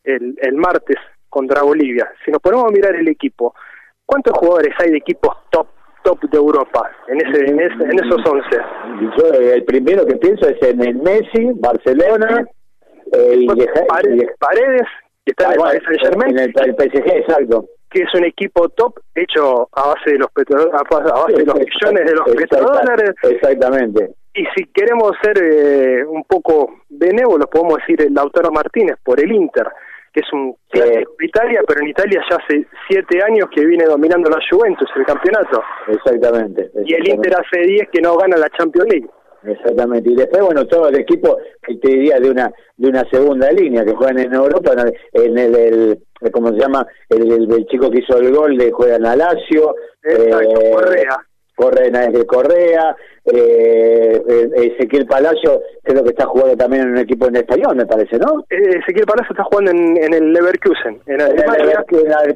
el, 0.04 0.36
el 0.42 0.54
martes 0.56 0.98
contra 1.30 1.62
Bolivia, 1.62 2.12
si 2.24 2.32
nos 2.32 2.42
ponemos 2.42 2.66
a 2.66 2.72
mirar 2.72 2.96
el 2.96 3.08
equipo, 3.08 3.54
¿cuántos 4.04 4.36
jugadores 4.36 4.74
hay 4.80 4.90
de 4.90 4.98
equipos 4.98 5.36
top 5.52 5.68
top 6.06 6.22
de 6.30 6.38
Europa 6.38 6.90
en 7.08 7.18
ese 7.18 7.46
en, 7.52 7.60
en 7.60 8.06
esos 8.06 8.22
11. 8.26 8.50
Yo 9.18 9.34
el 9.34 9.66
primero 9.66 10.06
que 10.06 10.16
pienso 10.16 10.48
es 10.48 10.62
en 10.62 10.82
el 10.82 10.96
Messi, 10.96 11.52
Barcelona, 11.56 12.46
el, 13.12 13.46
Paredes, 14.40 14.88
que 15.26 15.32
está 15.32 15.54
en 15.54 16.38
el 16.38 16.54
el, 16.56 16.76
PSG, 16.76 17.10
exacto 17.18 17.66
que 17.96 18.02
es 18.02 18.14
un 18.14 18.26
equipo 18.26 18.68
top 18.70 19.00
hecho 19.16 19.70
a 19.72 19.88
base 19.88 20.12
de 20.12 20.18
los 20.18 20.28
a 20.28 20.84
base 20.90 21.34
de 21.34 21.46
los 21.46 21.56
millones 21.56 22.06
de 22.06 22.14
los 22.14 22.36
petrodólares. 22.36 23.12
Exactamente. 23.24 24.16
Y 24.34 24.44
si 24.54 24.66
queremos 24.74 25.14
ser 25.24 25.42
eh, 25.42 26.04
un 26.04 26.26
poco 26.26 26.82
benévolos, 26.90 27.48
podemos 27.50 27.78
decir 27.78 28.02
el 28.02 28.14
Lautaro 28.14 28.52
Martínez 28.52 28.98
por 29.02 29.18
el 29.22 29.32
Inter, 29.32 29.68
que 30.16 30.22
es 30.22 30.32
un 30.32 30.56
clásico 30.70 31.12
de 31.20 31.26
Italia, 31.26 31.62
pero 31.68 31.82
en 31.82 31.90
Italia 31.90 32.22
ya 32.30 32.38
hace 32.38 32.66
siete 32.88 33.20
años 33.22 33.50
que 33.54 33.66
viene 33.66 33.84
dominando 33.84 34.30
la 34.30 34.40
Juventus 34.50 34.90
el 34.96 35.06
campeonato. 35.06 35.62
Exactamente. 35.90 36.72
Y 36.86 36.94
el 36.94 37.10
Inter 37.10 37.34
hace 37.36 37.68
diez 37.68 37.90
que 37.92 38.02
no 38.02 38.16
gana 38.16 38.38
la 38.38 38.50
Champions 38.52 38.88
League. 38.90 39.10
Exactamente. 39.44 40.10
Y 40.10 40.16
después, 40.16 40.42
bueno, 40.42 40.66
todo 40.66 40.88
el 40.88 41.00
equipo, 41.00 41.38
que 41.62 41.76
te 41.76 41.90
diría, 41.90 42.18
de 42.20 42.32
una 42.32 42.50
de 42.78 42.90
una 42.90 43.04
segunda 43.12 43.52
línea, 43.52 43.84
que 43.84 43.94
juegan 43.94 44.20
en 44.20 44.34
Europa, 44.34 44.74
en 45.12 45.38
el, 45.38 45.56
el 45.56 46.00
¿cómo 46.32 46.48
se 46.48 46.60
llama? 46.60 46.88
El, 47.10 47.30
el, 47.32 47.66
chico 47.68 47.92
que 47.92 48.00
hizo 48.00 48.18
el 48.18 48.34
gol 48.34 48.58
de 48.58 48.72
juega 48.72 48.96
en 48.96 49.04
la 49.04 49.18
Lazio. 49.18 49.76
Exacto, 50.02 50.62
eh, 50.62 50.72
Correa. 50.72 51.18
Correa, 51.56 52.08
de 52.10 52.26
Correa, 52.26 52.96
eh, 53.26 54.22
eh, 54.28 54.50
Ezequiel 54.56 55.06
Palacio 55.06 55.62
creo 55.84 56.04
que 56.04 56.10
está 56.10 56.26
jugando 56.26 56.56
también 56.58 56.84
en 56.84 56.90
un 56.90 56.98
equipo 56.98 57.28
en 57.28 57.38
español, 57.38 57.76
me 57.76 57.86
parece, 57.86 58.18
¿no? 58.18 58.46
Eh, 58.50 58.80
Ezequiel 58.80 59.06
Palacio 59.06 59.32
está 59.32 59.44
jugando 59.46 59.72
en, 59.72 59.98
en 59.98 60.14
el 60.14 60.34
Leverkusen, 60.34 61.00
en 61.08 61.22
Alemania, 61.22 61.84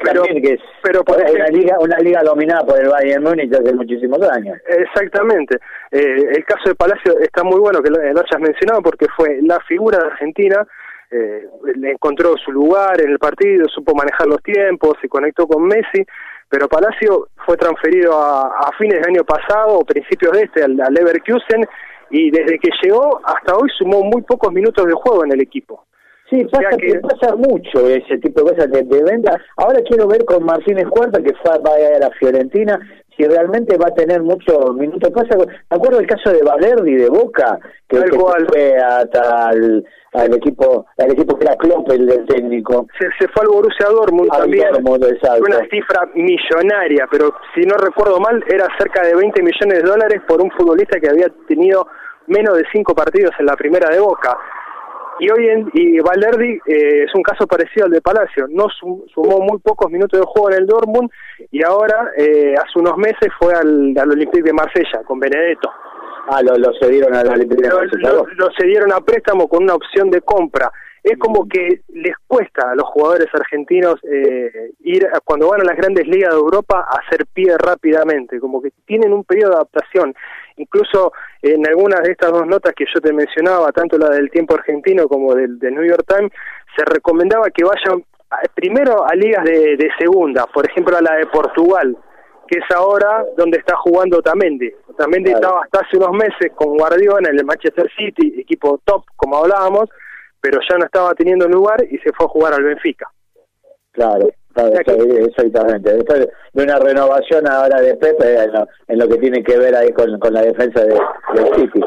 pero, 0.03 0.23
que 0.23 0.53
es 0.53 0.61
pero 0.81 1.03
por 1.03 1.17
una, 1.17 1.47
liga, 1.47 1.77
una 1.79 1.99
liga 1.99 2.23
dominada 2.23 2.65
por 2.65 2.79
el 2.79 2.89
Bayern 2.89 3.23
Múnich 3.23 3.53
hace 3.53 3.73
muchísimos 3.73 4.21
años. 4.29 4.57
Exactamente. 4.67 5.57
Eh, 5.91 6.29
el 6.35 6.45
caso 6.45 6.69
de 6.69 6.75
Palacio 6.75 7.19
está 7.19 7.43
muy 7.43 7.59
bueno 7.59 7.81
que 7.81 7.89
lo, 7.89 7.97
lo 7.97 8.21
hayas 8.21 8.39
mencionado 8.39 8.81
porque 8.81 9.07
fue 9.15 9.39
la 9.41 9.59
figura 9.67 9.99
de 9.99 10.05
Argentina 10.05 10.65
eh, 11.11 11.47
encontró 11.83 12.35
su 12.37 12.51
lugar 12.51 13.01
en 13.01 13.09
el 13.09 13.19
partido, 13.19 13.67
supo 13.67 13.95
manejar 13.95 14.27
los 14.27 14.41
tiempos, 14.43 14.97
se 15.01 15.09
conectó 15.09 15.47
con 15.47 15.63
Messi, 15.65 16.05
pero 16.49 16.67
Palacio 16.67 17.29
fue 17.45 17.55
transferido 17.57 18.13
a, 18.13 18.71
fines 18.77 18.99
del 18.99 19.09
año 19.09 19.23
pasado 19.23 19.79
o 19.79 19.85
principios 19.85 20.33
de 20.33 20.43
este 20.43 20.63
al, 20.63 20.75
Leverkusen 20.75 21.65
y 22.09 22.31
desde 22.31 22.57
que 22.57 22.69
llegó 22.81 23.21
hasta 23.23 23.55
hoy 23.55 23.69
sumó 23.77 24.01
muy 24.03 24.23
pocos 24.23 24.51
minutos 24.51 24.85
de 24.85 24.93
juego 24.93 25.25
en 25.25 25.33
el 25.33 25.41
equipo. 25.41 25.85
Sí, 26.29 26.43
pasa, 26.45 26.77
que... 26.77 26.99
pasa 26.99 27.35
mucho 27.35 27.87
ese 27.87 28.17
tipo 28.19 28.41
de 28.41 28.51
cosas 28.51 28.71
de, 28.71 29.03
venta. 29.03 29.39
Ahora 29.57 29.81
quiero 29.81 30.07
ver 30.07 30.25
con 30.25 30.43
Martínez 30.43 30.87
Cuarta, 30.89 31.21
que 31.21 31.33
fue, 31.35 31.57
va 31.59 31.73
a 31.73 31.97
ir 31.97 32.03
a 32.03 32.09
Fiorentina, 32.11 32.79
si 33.19 33.25
realmente 33.25 33.77
va 33.77 33.87
a 33.87 33.93
tener 33.93 34.21
muchos 34.21 34.73
minutos. 34.75 35.11
Pasa, 35.11 35.37
me 35.37 35.77
acuerdo 35.77 35.99
el 35.99 36.07
caso 36.07 36.31
de 36.31 36.41
Valerdi 36.41 36.95
de 36.95 37.09
Boca, 37.09 37.59
que, 37.87 37.97
fue 37.97 38.77
hasta 38.77 39.49
el, 39.51 39.85
al 40.13 40.33
equipo 40.33 40.85
al 40.97 41.11
equipo 41.11 41.37
que 41.37 41.45
era 41.45 41.57
Klopp, 41.57 41.91
el 41.91 42.07
del 42.07 42.25
técnico. 42.25 42.87
Se, 42.97 43.07
se 43.19 43.27
fue 43.33 43.43
al 43.43 43.49
Borussia 43.49 43.87
Dortmund 43.87 44.29
también. 44.31 44.69
una 44.77 45.59
cifra 45.69 46.09
millonaria, 46.15 47.07
pero 47.11 47.33
si 47.53 47.61
no 47.61 47.75
recuerdo 47.75 48.21
mal, 48.21 48.41
era 48.47 48.67
cerca 48.77 49.05
de 49.05 49.13
20 49.13 49.43
millones 49.43 49.83
de 49.83 49.89
dólares 49.89 50.21
por 50.25 50.41
un 50.41 50.49
futbolista 50.51 50.97
que 50.99 51.09
había 51.09 51.27
tenido 51.45 51.87
menos 52.27 52.57
de 52.57 52.63
cinco 52.71 52.95
partidos 52.95 53.31
en 53.39 53.47
la 53.47 53.57
primera 53.57 53.89
de 53.89 53.99
Boca. 53.99 54.37
Y 55.19 55.29
hoy 55.29 55.49
en, 55.49 55.69
y 55.73 55.99
Valerdi 55.99 56.59
eh, 56.65 57.03
es 57.03 57.13
un 57.13 57.21
caso 57.23 57.45
parecido 57.45 57.85
al 57.85 57.91
de 57.91 58.01
Palacio, 58.01 58.47
no 58.49 58.67
sumó 58.69 59.39
muy 59.39 59.59
pocos 59.59 59.91
minutos 59.91 60.19
de 60.19 60.25
juego 60.25 60.49
en 60.51 60.57
el 60.59 60.65
Dortmund 60.65 61.09
y 61.51 61.63
ahora 61.63 62.11
eh, 62.17 62.55
hace 62.55 62.79
unos 62.79 62.97
meses 62.97 63.29
fue 63.37 63.53
al, 63.53 63.93
al 63.97 64.11
Olympique 64.11 64.43
de 64.43 64.53
Marsella 64.53 65.03
con 65.05 65.19
Benedetto. 65.19 65.69
Ah, 66.31 66.41
lo, 66.41 66.55
lo 66.57 66.71
cedieron 66.79 67.13
a 67.15 67.23
la 67.23 67.35
lo, 67.35 68.25
lo, 68.35 68.49
cedieron 68.57 68.93
a 68.93 69.01
préstamo 69.01 69.47
con 69.47 69.63
una 69.63 69.73
opción 69.73 70.09
de 70.09 70.21
compra. 70.21 70.71
Es 71.03 71.17
como 71.17 71.47
que 71.47 71.81
les 71.89 72.15
cuesta 72.27 72.71
a 72.71 72.75
los 72.75 72.87
jugadores 72.89 73.27
argentinos 73.33 73.95
eh, 74.03 74.71
ir 74.81 75.07
cuando 75.23 75.49
van 75.49 75.61
a 75.61 75.63
las 75.63 75.77
grandes 75.77 76.07
ligas 76.07 76.33
de 76.33 76.39
Europa 76.39 76.85
a 76.89 76.99
hacer 76.99 77.25
pie 77.33 77.57
rápidamente, 77.57 78.39
como 78.39 78.61
que 78.61 78.71
tienen 78.85 79.13
un 79.13 79.23
periodo 79.23 79.51
de 79.51 79.55
adaptación. 79.57 80.13
Incluso 80.57 81.13
en 81.41 81.65
algunas 81.67 82.01
de 82.01 82.11
estas 82.11 82.31
dos 82.31 82.45
notas 82.45 82.73
que 82.75 82.85
yo 82.93 82.99
te 82.99 83.13
mencionaba, 83.13 83.71
tanto 83.71 83.97
la 83.97 84.09
del 84.09 84.29
tiempo 84.29 84.55
argentino 84.55 85.07
como 85.07 85.33
del, 85.33 85.57
del 85.57 85.75
New 85.75 85.85
York 85.85 86.03
Times, 86.05 86.31
se 86.75 86.83
recomendaba 86.85 87.49
que 87.49 87.63
vayan 87.63 88.03
primero 88.53 89.05
a 89.05 89.15
ligas 89.15 89.43
de, 89.43 89.77
de 89.77 89.89
segunda, 89.97 90.45
por 90.47 90.69
ejemplo 90.69 90.97
a 90.97 91.01
la 91.01 91.15
de 91.15 91.25
Portugal, 91.27 91.97
que 92.47 92.59
es 92.59 92.75
ahora 92.75 93.25
donde 93.37 93.59
está 93.59 93.75
jugando 93.77 94.21
Tamendi. 94.21 94.71
Tamendi 94.97 95.31
estaba 95.31 95.61
hasta 95.63 95.79
hace 95.79 95.97
unos 95.97 96.11
meses 96.11 96.51
con 96.55 96.77
Guardiola 96.77 97.29
en 97.29 97.39
el 97.39 97.45
Manchester 97.45 97.89
City, 97.95 98.35
equipo 98.39 98.81
top, 98.83 99.03
como 99.15 99.37
hablábamos, 99.37 99.89
pero 100.41 100.59
ya 100.69 100.77
no 100.77 100.85
estaba 100.85 101.13
teniendo 101.13 101.47
lugar 101.47 101.83
y 101.89 101.97
se 101.99 102.11
fue 102.13 102.25
a 102.25 102.29
jugar 102.29 102.53
al 102.53 102.63
Benfica. 102.63 103.09
Claro, 103.91 104.29
exactamente. 104.55 105.93
Después 105.93 106.27
de 106.53 106.63
una 106.63 106.79
renovación 106.79 107.47
ahora 107.47 107.81
de 107.81 107.95
Pepe 107.95 108.43
en 108.87 108.99
lo, 108.99 109.07
que 109.07 109.17
tiene 109.17 109.43
que 109.43 109.57
ver 109.57 109.75
ahí 109.75 109.91
con, 109.91 110.19
la 110.31 110.41
defensa 110.41 110.81
de, 110.81 110.99
del 111.33 111.55
City. 111.55 111.81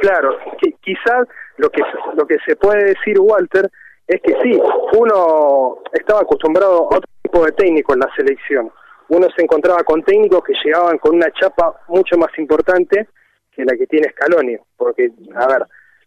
Claro, 0.00 0.36
quizás 0.80 1.26
lo 1.56 1.70
que, 1.70 1.82
lo 2.14 2.26
que 2.26 2.36
se 2.46 2.56
puede 2.56 2.94
decir, 2.94 3.18
Walter, 3.18 3.70
es 4.06 4.20
que 4.22 4.36
sí, 4.42 4.60
uno 4.96 5.78
estaba 5.92 6.20
acostumbrado 6.20 6.88
a 6.92 6.96
otro 6.96 7.10
tipo 7.22 7.44
de 7.44 7.52
técnico 7.52 7.94
en 7.94 8.00
la 8.00 8.10
selección 8.14 8.70
uno 9.08 9.28
se 9.36 9.42
encontraba 9.42 9.82
con 9.84 10.02
técnicos 10.02 10.42
que 10.42 10.54
llegaban 10.64 10.98
con 10.98 11.14
una 11.16 11.30
chapa 11.32 11.80
mucho 11.88 12.16
más 12.16 12.30
importante 12.38 13.08
que 13.52 13.64
la 13.64 13.76
que 13.76 13.86
tiene 13.86 14.10
Scaloni, 14.10 14.56
porque, 14.76 15.10
a 15.34 15.46
ver, 15.46 15.66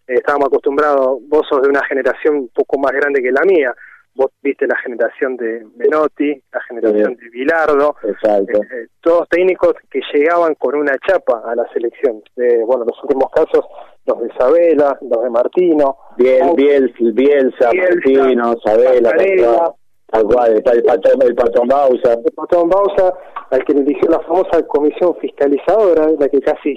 eh, 0.10 0.16
estábamos 0.16 0.48
acostumbrados, 0.48 1.20
vos 1.28 1.46
sos 1.48 1.62
de 1.62 1.70
una 1.70 1.86
generación 1.86 2.36
un 2.36 2.50
poco 2.50 2.80
más 2.80 2.92
grande 2.94 3.22
que 3.22 3.32
la 3.32 3.44
mía, 3.44 3.76
vos 4.16 4.32
viste 4.42 4.66
la 4.66 4.76
generación 4.78 5.38
de 5.38 5.64
Menotti, 5.76 6.34
la 6.52 6.62
generación 6.62 7.16
de 7.16 7.30
Bilardo, 7.30 7.96
eh, 8.04 8.16
eh, 8.28 8.88
todos 9.02 9.30
técnicos 9.30 9.76
que 9.90 10.02
llegaban 10.12 10.56
con 10.56 10.76
una 10.76 10.98
chapa 11.08 11.44
a 11.46 11.56
la 11.56 11.68
selección. 11.72 12.24
bueno, 12.36 12.86
los 12.86 13.04
últimos 13.04 13.32
casos, 13.32 13.64
los 14.08 14.20
de 14.22 14.30
Isabela, 14.34 14.98
los 15.00 15.24
de 15.24 15.30
Martino. 15.30 15.98
Biel, 16.18 16.54
Biel, 16.56 16.94
Bielsa, 17.14 17.70
Martino, 17.72 18.56
Sabela, 18.66 19.76
Tal 20.12 20.24
cual, 20.24 20.58
está 20.58 20.72
el 20.72 20.82
patrón, 20.82 21.22
el 21.22 21.36
patrón 21.36 21.68
Bausa. 21.68 22.14
El 22.14 22.34
patrón 22.34 22.68
Bausa, 22.68 23.14
al 23.52 23.64
que 23.64 23.74
le 23.74 23.82
eligió 23.82 24.10
la 24.10 24.20
famosa 24.22 24.66
comisión 24.66 25.16
fiscalizadora, 25.22 26.08
la 26.18 26.28
que 26.28 26.42
casi 26.42 26.76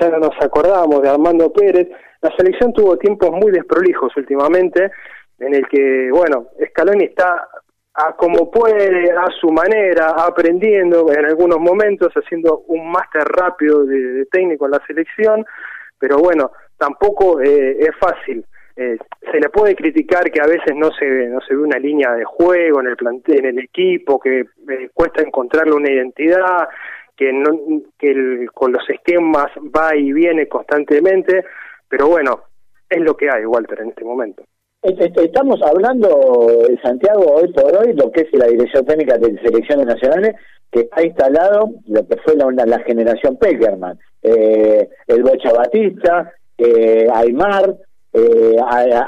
ya 0.00 0.08
no 0.10 0.18
nos 0.18 0.34
acordamos 0.40 1.00
de 1.02 1.08
Armando 1.08 1.52
Pérez. 1.52 1.88
La 2.20 2.34
selección 2.36 2.72
tuvo 2.72 2.96
tiempos 2.96 3.30
muy 3.30 3.52
desprolijos 3.52 4.16
últimamente, 4.16 4.90
en 5.38 5.54
el 5.54 5.68
que, 5.68 6.10
bueno, 6.12 6.48
Scaloni 6.70 7.04
está 7.04 7.48
a 7.94 8.12
como 8.14 8.50
puede, 8.50 9.10
a 9.10 9.26
su 9.40 9.50
manera, 9.50 10.10
aprendiendo 10.10 11.12
en 11.12 11.24
algunos 11.24 11.58
momentos, 11.58 12.12
haciendo 12.14 12.60
un 12.68 12.90
máster 12.90 13.24
rápido 13.24 13.84
de, 13.84 14.26
técnico 14.26 14.66
en 14.66 14.72
la 14.72 14.82
selección, 14.86 15.44
pero 15.98 16.18
bueno, 16.18 16.52
tampoco 16.76 17.40
eh, 17.40 17.76
es 17.80 17.90
fácil. 17.98 18.44
Eh, 18.76 18.96
se 19.32 19.40
le 19.40 19.48
puede 19.48 19.74
criticar 19.74 20.30
que 20.30 20.40
a 20.40 20.46
veces 20.46 20.76
no 20.76 20.92
se 20.92 21.04
no 21.26 21.40
se 21.40 21.56
ve 21.56 21.62
una 21.62 21.80
línea 21.80 22.12
de 22.12 22.24
juego 22.24 22.80
en 22.80 22.86
el 22.86 22.96
plantel, 22.96 23.40
en 23.40 23.58
el 23.58 23.64
equipo, 23.64 24.20
que 24.20 24.40
eh, 24.40 24.90
cuesta 24.94 25.20
encontrarle 25.20 25.72
una 25.72 25.90
identidad, 25.90 26.68
que 27.16 27.32
no 27.32 27.82
que 27.98 28.46
con 28.54 28.72
los 28.72 28.88
esquemas 28.88 29.46
va 29.76 29.96
y 29.96 30.12
viene 30.12 30.46
constantemente, 30.46 31.44
pero 31.88 32.08
bueno, 32.08 32.40
es 32.88 33.00
lo 33.00 33.16
que 33.16 33.30
hay, 33.30 33.44
Walter, 33.44 33.80
en 33.80 33.90
este 33.90 34.04
momento. 34.04 34.42
Estamos 34.82 35.60
hablando, 35.62 36.46
Santiago, 36.82 37.34
hoy 37.34 37.52
por 37.52 37.76
hoy, 37.76 37.92
lo 37.94 38.10
que 38.12 38.22
es 38.22 38.28
la 38.32 38.46
dirección 38.46 38.86
técnica 38.86 39.18
de 39.18 39.36
selecciones 39.40 39.86
nacionales, 39.86 40.36
que 40.70 40.88
ha 40.92 41.02
instalado 41.02 41.70
lo 41.86 42.06
que 42.06 42.16
fue 42.18 42.36
la, 42.36 42.64
la 42.64 42.78
generación 42.80 43.36
Peckerman. 43.36 43.98
Eh, 44.22 44.88
el 45.06 45.22
Bocha 45.22 45.52
Batista, 45.52 46.32
eh, 46.58 47.06
Aymar, 47.12 47.74
eh, 48.12 48.56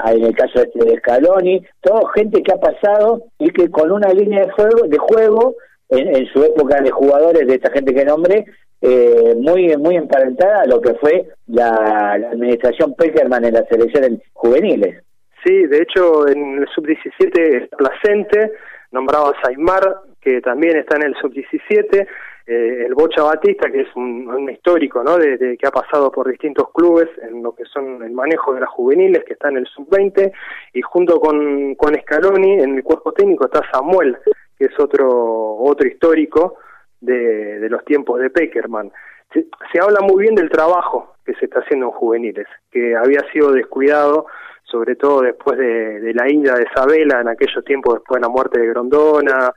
en 0.07 0.23
el 0.23 0.35
caso 0.35 0.61
este 0.61 0.85
de 0.85 0.97
Scaloni, 0.97 1.61
todo 1.81 2.05
gente 2.07 2.41
que 2.43 2.53
ha 2.53 2.59
pasado 2.59 3.23
y 3.39 3.49
que 3.49 3.69
con 3.69 3.91
una 3.91 4.09
línea 4.13 4.45
de 4.45 4.51
juego, 4.51 4.87
de 4.87 4.97
juego 4.97 5.55
en, 5.89 6.25
su 6.27 6.43
época 6.43 6.81
de 6.81 6.91
jugadores 6.91 7.47
de 7.47 7.55
esta 7.55 7.71
gente 7.71 7.93
que 7.93 8.05
nombré, 8.05 8.45
eh, 8.81 9.35
muy 9.39 9.77
muy 9.77 9.95
emparentada 9.95 10.61
a 10.61 10.65
lo 10.65 10.81
que 10.81 10.95
fue 10.95 11.27
la, 11.47 12.13
administración 12.13 12.95
Peckerman 12.95 13.45
en 13.45 13.53
las 13.53 13.67
selecciones 13.67 14.19
juveniles. 14.33 15.03
Sí, 15.45 15.65
de 15.67 15.77
hecho 15.77 16.27
en 16.27 16.59
el 16.59 16.67
sub-17 16.67 17.69
Placente 17.77 18.53
nombraba 18.91 19.29
a 19.29 19.41
Saimar, 19.41 20.01
que 20.19 20.41
también 20.41 20.77
está 20.77 20.97
en 20.97 21.03
el 21.03 21.15
sub-17, 21.15 22.07
eh, 22.47 22.85
el 22.85 22.93
Bocha 22.95 23.23
Batista, 23.23 23.69
que 23.71 23.81
es 23.81 23.95
un, 23.95 24.49
histórico, 24.49 25.03
¿no? 25.03 25.17
De, 25.17 25.57
que 25.57 25.67
ha 25.67 25.71
pasado 25.71 26.11
por 26.11 26.29
distintos 26.29 26.69
clubes 26.73 27.07
en 27.21 27.41
lo 27.43 27.53
que 27.53 27.65
son 27.65 28.03
el 28.03 28.11
manejo 28.11 28.53
de 28.53 28.61
las 28.61 28.69
juveniles, 28.69 29.23
que 29.23 29.33
está 29.33 29.49
en 29.49 29.57
el 29.57 29.67
sub-20, 29.67 30.31
y 30.73 30.81
junto 30.81 31.19
con, 31.19 31.75
con 31.75 31.95
Scaloni, 31.95 32.53
en 32.53 32.77
el 32.77 32.83
cuerpo 32.83 33.11
técnico 33.13 33.45
está 33.45 33.61
Samuel, 33.71 34.17
que 34.57 34.65
es 34.65 34.79
otro, 34.79 35.57
otro 35.57 35.87
histórico 35.87 36.57
de, 37.01 37.67
los 37.69 37.83
tiempos 37.83 38.19
de 38.19 38.29
Peckerman. 38.29 38.91
Se, 39.33 39.45
habla 39.81 39.99
muy 40.01 40.23
bien 40.23 40.35
del 40.35 40.49
trabajo 40.49 41.15
que 41.25 41.33
se 41.35 41.45
está 41.45 41.59
haciendo 41.59 41.87
en 41.87 41.91
juveniles, 41.91 42.47
que 42.71 42.95
había 42.95 43.21
sido 43.31 43.51
descuidado 43.51 44.27
sobre 44.63 44.95
todo 44.95 45.21
después 45.21 45.57
de, 45.57 46.13
la 46.13 46.31
ida 46.31 46.55
de 46.55 46.63
Isabela 46.63 47.19
en 47.19 47.27
aquellos 47.27 47.63
tiempos 47.65 47.95
después 47.95 48.21
de 48.21 48.27
la 48.27 48.31
muerte 48.31 48.59
de 48.59 48.67
Grondona, 48.67 49.51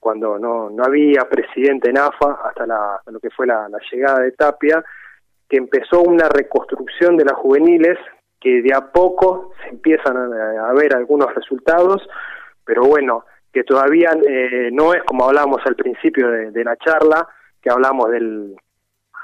cuando 0.00 0.38
no, 0.38 0.70
no 0.70 0.84
había 0.84 1.28
presidente 1.28 1.90
en 1.90 1.98
AFA, 1.98 2.38
hasta 2.44 2.66
la, 2.66 3.00
lo 3.06 3.20
que 3.20 3.30
fue 3.30 3.46
la, 3.46 3.68
llegada 3.90 4.20
de 4.20 4.32
Tapia, 4.32 4.84
que 5.48 5.56
empezó 5.56 6.02
una 6.02 6.28
reconstrucción 6.28 7.16
de 7.16 7.24
las 7.24 7.34
juveniles, 7.34 7.98
que 8.40 8.62
de 8.62 8.74
a 8.74 8.92
poco 8.92 9.52
se 9.62 9.70
empiezan 9.70 10.16
a, 10.16 10.72
ver 10.74 10.94
algunos 10.94 11.34
resultados, 11.34 12.08
pero 12.64 12.82
bueno, 12.82 13.24
que 13.56 13.64
todavía 13.64 14.10
eh, 14.28 14.68
no 14.70 14.92
es 14.92 15.02
como 15.04 15.24
hablábamos 15.24 15.62
al 15.64 15.74
principio 15.76 16.28
de, 16.28 16.62
la 16.62 16.76
charla, 16.76 17.26
que 17.62 17.70
hablamos 17.70 18.10
del, 18.10 18.54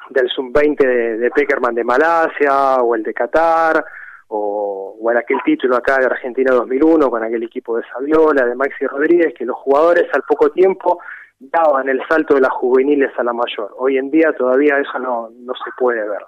del 0.09 0.31
sub-20 0.31 1.19
de, 1.19 1.31
Peckerman 1.33 1.75
de 1.75 1.85
Malasia 1.85 2.77
o 2.77 2.95
el 2.95 3.03
de 3.03 3.13
Qatar, 3.13 3.85
o, 4.29 4.97
o 4.99 5.11
en 5.11 5.19
aquel 5.19 5.37
título 5.45 5.77
acá 5.77 5.99
de 5.99 6.07
Argentina 6.07 6.55
2001 6.55 7.11
con 7.11 7.23
aquel 7.23 7.43
equipo 7.43 7.77
de 7.77 7.83
Saviola, 7.93 8.47
de 8.47 8.55
Maxi 8.55 8.87
Rodríguez, 8.87 9.35
que 9.37 9.45
los 9.45 9.57
jugadores 9.59 10.09
al 10.15 10.23
poco 10.23 10.49
tiempo 10.49 10.99
daban 11.39 11.91
el 11.91 12.01
salto 12.09 12.35
de 12.35 12.41
las 12.41 12.53
juveniles 12.53 13.13
a 13.19 13.25
la 13.25 13.35
mayor. 13.35 13.75
Hoy 13.77 13.99
en 13.99 14.11
día 14.11 14.33
todavía 14.33 14.79
eso 14.79 14.99
no, 14.99 15.29
no 15.41 15.53
se 15.63 15.71
puede 15.77 16.09
ver. 16.09 16.23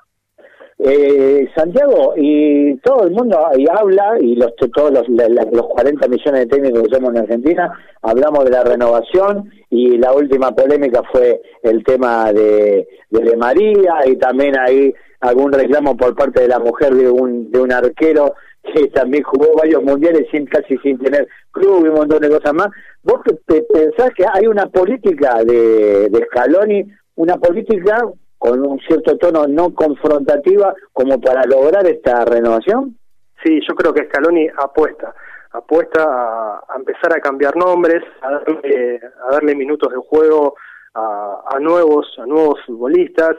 Eh, 0.79 1.49
Santiago, 1.57 2.14
y 2.16 2.77
todo 2.79 3.05
el 3.05 3.12
mundo 3.12 3.39
y 3.57 3.64
habla, 3.70 4.16
y 4.20 4.35
los 4.35 4.55
todos 4.57 4.91
los, 4.91 5.09
los 5.09 5.66
40 5.68 6.09
millones 6.09 6.41
de 6.41 6.47
técnicos 6.47 6.83
que 6.83 6.95
somos 6.95 7.11
en 7.14 7.18
Argentina, 7.18 7.72
hablamos 8.03 8.45
de 8.45 8.51
la 8.51 8.64
renovación, 8.64 9.51
y 9.70 9.97
la 9.99 10.12
última 10.12 10.51
polémica 10.51 11.03
fue 11.12 11.41
el 11.62 11.85
tema 11.85 12.33
de, 12.33 12.89
de 13.11 13.37
María, 13.37 14.01
y 14.07 14.16
también 14.16 14.59
ahí 14.59 14.93
algún 15.20 15.53
reclamo 15.53 15.97
por 15.97 16.14
parte 16.14 16.43
de 16.43 16.49
la 16.49 16.59
mujer 16.59 16.95
de 16.95 17.09
un, 17.09 17.51
de 17.51 17.61
un 17.61 17.72
arquero 17.72 18.35
que 18.62 18.89
también 18.89 19.22
jugó 19.22 19.55
varios 19.57 19.83
mundiales 19.83 20.27
sin 20.31 20.47
casi 20.47 20.77
sin 20.79 20.99
tener 20.99 21.29
club 21.51 21.85
y 21.85 21.89
un 21.89 21.95
montón 21.95 22.20
de 22.20 22.31
cosas 22.31 22.53
más. 22.55 22.68
¿Vos 23.03 23.20
te, 23.47 23.62
pensás 23.62 24.11
que 24.16 24.25
hay 24.33 24.47
una 24.47 24.66
política 24.66 25.45
de, 25.45 26.09
de 26.09 26.27
Scaloni, 26.27 26.85
una 27.16 27.37
política 27.37 27.99
con 28.45 28.61
un 28.66 28.78
cierto 28.80 29.16
tono 29.16 29.47
no 29.47 29.72
confrontativa 29.72 30.74
como 30.92 31.18
para 31.18 31.47
lograr 31.47 31.86
esta 31.86 32.26
renovación? 32.26 32.95
Sí, 33.42 33.59
yo 33.66 33.74
creo 33.74 33.95
que 33.95 34.05
Scaloni 34.05 34.47
apuesta, 34.59 35.14
apuesta 35.53 36.03
a, 36.05 36.76
empezar 36.76 37.16
a 37.16 37.20
cambiar 37.20 37.57
nombres, 37.57 38.03
a 38.20 38.32
darle, 38.32 39.01
a 39.26 39.32
darle 39.32 39.55
minutos 39.55 39.90
de 39.90 39.97
juego 39.97 40.57
a, 40.92 41.42
a 41.55 41.59
nuevos, 41.59 42.07
a 42.18 42.26
nuevos 42.26 42.61
futbolistas 42.66 43.36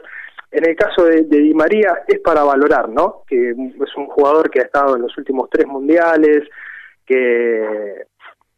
en 0.50 0.68
el 0.68 0.74
caso 0.74 1.04
de, 1.04 1.22
Di 1.22 1.54
María 1.54 2.02
es 2.08 2.18
para 2.20 2.42
valorar, 2.42 2.88
¿no? 2.88 3.22
Que 3.28 3.50
es 3.50 3.96
un 3.96 4.06
jugador 4.06 4.50
que 4.50 4.60
ha 4.60 4.64
estado 4.64 4.96
en 4.96 5.02
los 5.02 5.16
últimos 5.18 5.48
tres 5.50 5.66
mundiales, 5.66 6.48
que, 7.04 8.06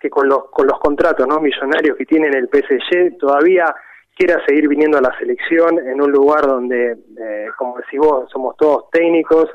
que 0.01 0.09
con 0.09 0.29
los 0.29 0.49
con 0.51 0.67
los 0.67 0.79
contratos, 0.79 1.27
¿no? 1.27 1.41
Millonarios 1.41 1.97
que 1.99 2.07
tiene 2.07 2.29
en 2.29 2.37
el 2.37 2.49
PSG 2.49 3.19
todavía 3.19 3.75
quiera 4.19 4.45
seguir 4.45 4.69
viniendo 4.69 4.99
a 4.99 5.01
la 5.01 5.17
selección 5.19 5.79
en 5.79 6.03
un 6.03 6.11
lugar 6.11 6.43
donde, 6.43 6.97
eh, 7.19 7.47
como 7.57 7.77
decís 7.77 8.01
vos, 8.01 8.29
somos 8.31 8.57
todos 8.57 8.91
técnicos 8.91 9.49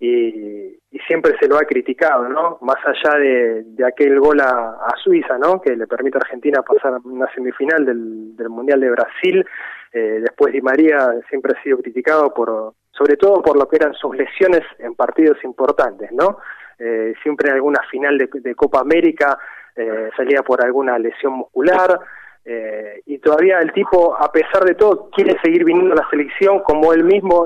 y, 0.00 0.74
siempre 1.06 1.36
se 1.38 1.46
lo 1.46 1.56
ha 1.56 1.60
criticado, 1.60 2.28
¿no? 2.28 2.58
Más 2.62 2.78
allá 2.84 3.18
de, 3.18 3.84
aquel 3.86 4.18
gol 4.18 4.40
a, 4.40 4.92
Suiza, 5.04 5.38
¿no? 5.38 5.60
Que 5.60 5.76
le 5.76 5.86
permite 5.86 6.16
a 6.16 6.22
Argentina 6.22 6.62
pasar 6.62 6.98
una 7.04 7.32
semifinal 7.32 7.84
del, 7.84 8.34
del 8.34 8.48
Mundial 8.48 8.80
de 8.80 8.90
Brasil, 8.90 9.46
eh, 9.92 10.20
después 10.20 10.52
Di 10.52 10.60
María 10.60 11.10
siempre 11.30 11.54
ha 11.56 11.62
sido 11.62 11.78
criticado 11.78 12.32
por, 12.34 12.74
sobre 12.90 13.16
todo 13.16 13.40
por 13.42 13.56
lo 13.56 13.68
que 13.68 13.76
eran 13.76 13.94
sus 13.94 14.16
lesiones 14.16 14.62
en 14.78 14.94
partidos 14.94 15.42
importantes, 15.44 16.10
¿no? 16.12 16.38
Eh, 16.78 17.14
siempre 17.22 17.48
en 17.48 17.54
alguna 17.54 17.80
final 17.90 18.18
de, 18.18 18.54
Copa 18.54 18.80
América 18.80 19.38
eh, 19.74 20.10
salía 20.16 20.42
por 20.42 20.62
alguna 20.62 20.98
lesión 20.98 21.34
muscular 21.34 21.98
eh, 22.46 23.02
y 23.06 23.18
todavía 23.18 23.58
el 23.58 23.72
tipo, 23.72 24.16
a 24.16 24.30
pesar 24.32 24.64
de 24.64 24.74
todo, 24.74 25.10
quiere 25.10 25.36
seguir 25.42 25.64
viniendo 25.64 25.92
a 25.92 26.02
la 26.02 26.08
selección, 26.08 26.60
como 26.60 26.92
él 26.92 27.04
mismo 27.04 27.44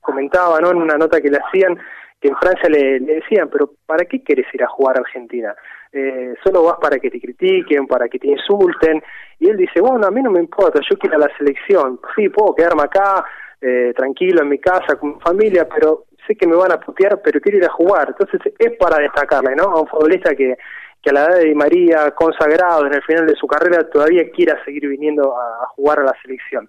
comentaba, 0.00 0.60
¿no? 0.60 0.72
En 0.72 0.78
una 0.78 0.96
nota 0.96 1.20
que 1.20 1.30
le 1.30 1.38
hacían 1.38 1.78
que 2.22 2.28
en 2.28 2.36
Francia 2.36 2.68
le, 2.70 3.00
decían, 3.00 3.48
pero 3.50 3.72
¿para 3.84 4.04
qué 4.04 4.22
quieres 4.22 4.46
ir 4.54 4.62
a 4.62 4.68
jugar 4.68 4.96
a 4.96 5.00
Argentina? 5.00 5.54
Eh, 5.92 6.34
solo 6.44 6.62
vas 6.62 6.76
para 6.80 6.98
que 6.98 7.10
te 7.10 7.20
critiquen, 7.20 7.86
para 7.88 8.08
que 8.08 8.20
te 8.20 8.28
insulten. 8.28 9.02
Y 9.40 9.48
él 9.48 9.56
dice, 9.56 9.80
bueno, 9.80 10.06
a 10.06 10.10
mí 10.12 10.22
no 10.22 10.30
me 10.30 10.38
importa, 10.38 10.80
yo 10.88 10.96
quiero 10.96 11.16
a 11.16 11.26
la 11.26 11.36
selección. 11.36 12.00
Sí, 12.14 12.28
puedo 12.28 12.54
quedarme 12.54 12.84
acá, 12.84 13.24
eh, 13.60 13.92
tranquilo, 13.96 14.42
en 14.42 14.48
mi 14.48 14.58
casa, 14.60 14.94
con 14.98 15.14
mi 15.14 15.20
familia, 15.20 15.68
pero 15.68 16.04
sé 16.24 16.36
que 16.36 16.46
me 16.46 16.54
van 16.54 16.70
a 16.70 16.78
putear, 16.78 17.20
pero 17.20 17.40
quiero 17.40 17.58
ir 17.58 17.64
a 17.64 17.72
jugar. 17.72 18.14
Entonces 18.16 18.40
es 18.56 18.76
para 18.78 19.02
destacarle, 19.02 19.56
¿no? 19.56 19.64
A 19.64 19.80
un 19.80 19.88
futbolista 19.88 20.32
que, 20.36 20.56
que 21.02 21.10
a 21.10 21.12
la 21.12 21.24
edad 21.24 21.38
de 21.38 21.54
María, 21.54 22.10
consagrado 22.12 22.86
en 22.86 22.94
el 22.94 23.02
final 23.02 23.26
de 23.26 23.34
su 23.34 23.46
carrera, 23.46 23.88
todavía 23.90 24.30
quiera 24.30 24.62
seguir 24.64 24.88
viniendo 24.88 25.36
a, 25.36 25.66
jugar 25.74 26.00
a 26.00 26.04
la 26.04 26.14
selección. 26.22 26.68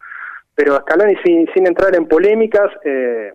Pero 0.55 0.77
Scaloni, 0.77 1.15
sin, 1.23 1.47
entrar 1.67 1.95
en 1.95 2.07
polémicas, 2.07 2.71
eh, 2.84 3.34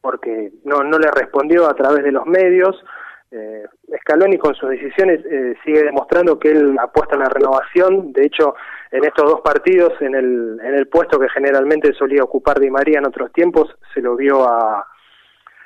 porque 0.00 0.52
no, 0.64 0.84
no 0.84 0.98
le 0.98 1.10
respondió 1.10 1.68
a 1.68 1.74
través 1.74 2.04
de 2.04 2.12
los 2.12 2.26
medios. 2.26 2.82
Eh, 3.30 3.64
Scaloni 4.02 4.38
con 4.38 4.54
sus 4.54 4.70
decisiones 4.70 5.24
eh, 5.26 5.56
sigue 5.64 5.82
demostrando 5.82 6.38
que 6.38 6.52
él 6.52 6.76
apuesta 6.78 7.16
en 7.16 7.22
la 7.22 7.28
renovación. 7.28 8.12
De 8.12 8.26
hecho, 8.26 8.54
en 8.92 9.04
estos 9.04 9.28
dos 9.28 9.40
partidos, 9.40 10.00
en 10.00 10.14
el, 10.14 10.60
en 10.62 10.74
el 10.74 10.86
puesto 10.86 11.18
que 11.18 11.28
generalmente 11.28 11.92
solía 11.94 12.22
ocupar 12.22 12.60
Di 12.60 12.70
María 12.70 12.98
en 12.98 13.06
otros 13.06 13.32
tiempos, 13.32 13.74
se 13.92 14.00
lo 14.00 14.14
vio 14.14 14.44
a, 14.44 14.86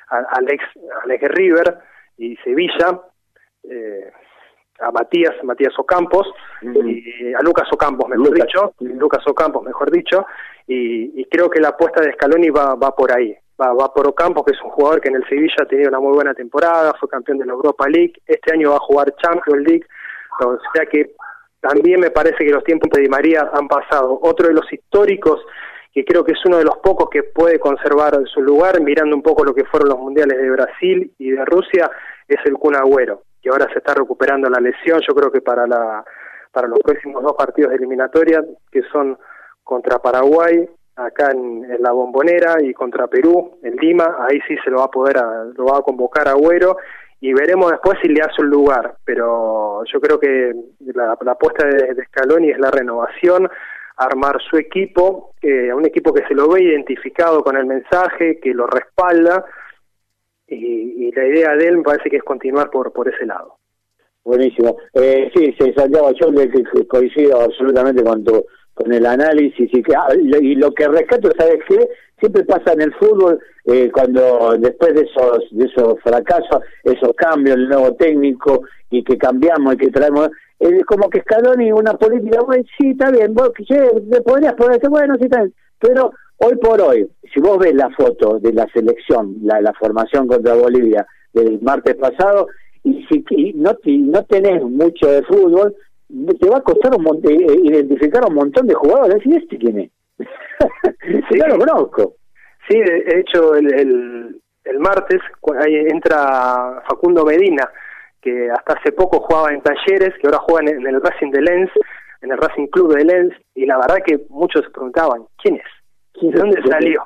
a 0.09 0.17
Alex, 0.31 0.63
Alex 1.03 1.27
River 1.29 1.77
y 2.17 2.35
Sevilla. 2.37 3.01
Eh, 3.63 4.11
a 4.81 4.91
Matías, 4.91 5.35
Matías 5.43 5.73
Ocampos, 5.77 6.27
y 6.61 7.33
a 7.33 7.41
Lucas 7.41 7.67
Ocampos, 7.71 8.07
mejor 8.09 8.33
dicho, 8.33 8.73
Lucas 8.79 9.23
Ocampos, 9.27 9.63
mejor 9.63 9.91
dicho, 9.91 10.25
y, 10.67 11.19
y, 11.19 11.25
creo 11.25 11.49
que 11.49 11.59
la 11.59 11.69
apuesta 11.69 12.01
de 12.01 12.13
Scaloni 12.13 12.49
va, 12.49 12.75
va 12.75 12.95
por 12.95 13.11
ahí 13.11 13.35
va, 13.59 13.73
va 13.73 13.93
por 13.93 14.07
Ocampo, 14.07 14.43
que 14.43 14.51
es 14.53 14.61
un 14.61 14.69
jugador 14.69 15.01
que 15.01 15.09
en 15.09 15.15
el 15.15 15.27
Sevilla 15.27 15.55
ha 15.61 15.65
tenido 15.65 15.89
una 15.89 15.99
muy 15.99 16.13
buena 16.13 16.33
temporada, 16.33 16.93
fue 16.99 17.09
campeón 17.09 17.39
de 17.39 17.45
la 17.45 17.53
Europa 17.53 17.87
League, 17.87 18.13
este 18.25 18.53
año 18.53 18.71
va 18.71 18.77
a 18.77 18.81
jugar 18.81 19.13
Champions 19.21 19.67
League, 19.67 19.85
o 20.41 20.57
sea 20.73 20.85
que 20.85 21.13
también 21.59 21.99
me 21.99 22.11
parece 22.11 22.37
que 22.37 22.51
los 22.51 22.63
tiempos 22.63 22.89
de 22.91 23.01
Di 23.01 23.09
María 23.09 23.49
han 23.51 23.67
pasado. 23.67 24.17
Otro 24.21 24.47
de 24.47 24.53
los 24.53 24.71
históricos, 24.71 25.41
que 25.93 26.05
creo 26.05 26.23
que 26.23 26.31
es 26.31 26.45
uno 26.45 26.57
de 26.57 26.63
los 26.63 26.77
pocos 26.77 27.09
que 27.09 27.23
puede 27.23 27.59
conservar 27.59 28.17
su 28.33 28.41
lugar, 28.41 28.79
mirando 28.79 29.13
un 29.13 29.21
poco 29.21 29.43
lo 29.43 29.53
que 29.53 29.65
fueron 29.65 29.89
los 29.89 29.99
mundiales 29.99 30.37
de 30.37 30.49
Brasil 30.49 31.11
y 31.17 31.31
de 31.31 31.43
Rusia, 31.43 31.91
es 32.27 32.37
el 32.45 32.53
Kun 32.53 32.75
Agüero, 32.75 33.23
que 33.41 33.49
ahora 33.49 33.67
se 33.71 33.79
está 33.79 33.93
recuperando 33.93 34.49
la 34.49 34.59
lesión, 34.59 34.99
yo 35.07 35.13
creo 35.13 35.31
que 35.31 35.41
para 35.41 35.65
la 35.67 36.03
para 36.51 36.67
los 36.67 36.79
próximos 36.79 37.23
dos 37.23 37.33
partidos 37.37 37.69
de 37.69 37.77
eliminatoria, 37.77 38.43
que 38.71 38.81
son 38.91 39.17
contra 39.63 39.99
Paraguay 39.99 40.67
acá 40.95 41.31
en, 41.31 41.65
la 41.79 41.91
Bombonera 41.91 42.55
y 42.61 42.73
contra 42.73 43.07
Perú 43.07 43.59
en 43.63 43.75
Lima, 43.75 44.17
ahí 44.27 44.39
sí 44.47 44.55
se 44.63 44.69
lo 44.69 44.77
va 44.77 44.85
a 44.85 44.91
poder, 44.91 45.17
lo 45.55 45.65
va 45.65 45.77
a 45.77 45.81
convocar 45.81 46.27
Agüero 46.27 46.77
y 47.21 47.33
veremos 47.33 47.71
después 47.71 47.99
si 48.01 48.09
le 48.09 48.21
hace 48.21 48.41
un 48.41 48.49
lugar, 48.49 48.95
pero 49.05 49.83
yo 49.85 50.01
creo 50.01 50.19
que 50.19 50.53
la, 50.93 51.13
apuesta 51.13 51.67
de, 51.67 51.93
de, 51.93 52.05
Scaloni 52.05 52.49
es 52.49 52.59
la 52.59 52.71
renovación, 52.71 53.49
armar 53.97 54.41
su 54.41 54.57
equipo, 54.57 55.33
eh, 55.41 55.73
un 55.73 55.85
equipo 55.85 56.13
que 56.13 56.25
se 56.27 56.33
lo 56.33 56.49
ve 56.49 56.63
identificado 56.63 57.43
con 57.43 57.57
el 57.57 57.65
mensaje, 57.65 58.39
que 58.39 58.53
lo 58.53 58.67
respalda 58.67 59.45
y, 60.49 61.11
la 61.11 61.25
idea 61.25 61.55
de 61.55 61.67
él 61.67 61.77
me 61.77 61.83
parece 61.83 62.09
que 62.09 62.17
es 62.17 62.23
continuar 62.23 62.69
por, 62.69 62.91
por 62.93 63.07
ese 63.07 63.25
lado. 63.25 63.55
Buenísimo. 64.23 64.77
Eh, 64.93 65.31
sí, 65.35 65.55
sí, 65.59 65.73
Santiago, 65.75 66.11
yo 66.11 66.27
coincido 66.87 67.41
absolutamente 67.41 68.03
con 68.03 68.23
tu 68.23 68.45
con 68.79 68.93
el 68.93 69.05
análisis 69.05 69.69
y 69.73 69.83
que 69.83 69.93
ah, 69.93 70.07
y 70.15 70.55
lo 70.55 70.71
que 70.71 70.87
rescato 70.87 71.29
sabes 71.37 71.59
qué 71.67 71.89
siempre 72.17 72.45
pasa 72.45 72.71
en 72.71 72.81
el 72.81 72.93
fútbol 72.93 73.37
eh, 73.65 73.91
cuando 73.91 74.55
después 74.57 74.93
de 74.93 75.01
esos 75.01 75.39
de 75.51 75.65
esos 75.65 75.99
fracasos 76.01 76.61
esos 76.85 77.13
cambios 77.17 77.57
el 77.57 77.67
nuevo 77.67 77.93
técnico 77.95 78.61
y 78.89 79.03
que 79.03 79.17
cambiamos 79.17 79.73
y 79.73 79.77
que 79.77 79.91
traemos 79.91 80.29
es 80.59 80.85
como 80.85 81.09
que 81.09 81.19
Scaloni 81.21 81.73
una 81.73 81.93
política 81.95 82.39
bueno 82.45 82.63
sí 82.77 82.91
está 82.91 83.11
bien 83.11 83.33
vos 83.33 83.51
che, 83.67 83.81
podrías 84.23 84.53
poner 84.53 84.79
bueno 84.89 85.15
sí 85.17 85.25
está 85.25 85.39
bien 85.39 85.53
pero 85.79 86.13
hoy 86.39 86.55
por 86.57 86.81
hoy 86.81 87.09
si 87.33 87.39
vos 87.39 87.57
ves 87.57 87.73
la 87.73 87.89
foto 87.91 88.39
de 88.39 88.53
la 88.53 88.67
selección 88.73 89.37
la, 89.43 89.61
la 89.61 89.73
formación 89.73 90.27
contra 90.27 90.55
Bolivia 90.55 91.05
del 91.33 91.61
martes 91.61 91.95
pasado 91.95 92.47
y 92.83 93.05
si 93.09 93.53
no 93.53 93.71
no 93.85 94.23
tenés 94.25 94.63
mucho 94.63 95.07
de 95.07 95.23
fútbol 95.23 95.75
te 96.39 96.49
va 96.49 96.57
a 96.57 96.61
costar 96.61 96.91
un 96.95 97.05
eh, 97.23 97.61
identificar 97.63 98.23
un 98.27 98.35
montón 98.35 98.67
de 98.67 98.73
jugadores. 98.73 99.23
¿Y 99.25 99.35
este 99.35 99.57
quién 99.57 99.79
es? 99.79 99.91
sí, 101.29 101.37
lo 101.37 101.57
conozco. 101.57 102.15
Sí, 102.67 102.79
de 102.79 103.19
hecho, 103.19 103.55
el, 103.55 103.73
el, 103.73 104.41
el 104.63 104.79
martes 104.79 105.19
ahí 105.59 105.75
entra 105.75 106.83
Facundo 106.87 107.25
Medina, 107.25 107.69
que 108.21 108.49
hasta 108.51 108.73
hace 108.73 108.91
poco 108.91 109.21
jugaba 109.21 109.51
en 109.51 109.61
Talleres, 109.61 110.13
que 110.19 110.27
ahora 110.27 110.39
juega 110.39 110.71
en, 110.71 110.85
el 110.85 111.01
Racing 111.01 111.31
de 111.31 111.41
Lens, 111.41 111.71
en 112.21 112.31
el 112.31 112.37
Racing 112.37 112.67
Club 112.67 112.95
de 112.95 113.05
Lens, 113.05 113.33
y 113.55 113.65
la 113.65 113.77
verdad 113.77 113.97
que 114.05 114.19
muchos 114.29 114.63
se 114.63 114.71
preguntaban, 114.71 115.23
¿quién 115.41 115.55
es? 115.55 115.78
¿De 116.21 116.31
dónde 116.31 116.61
salió? 116.69 117.05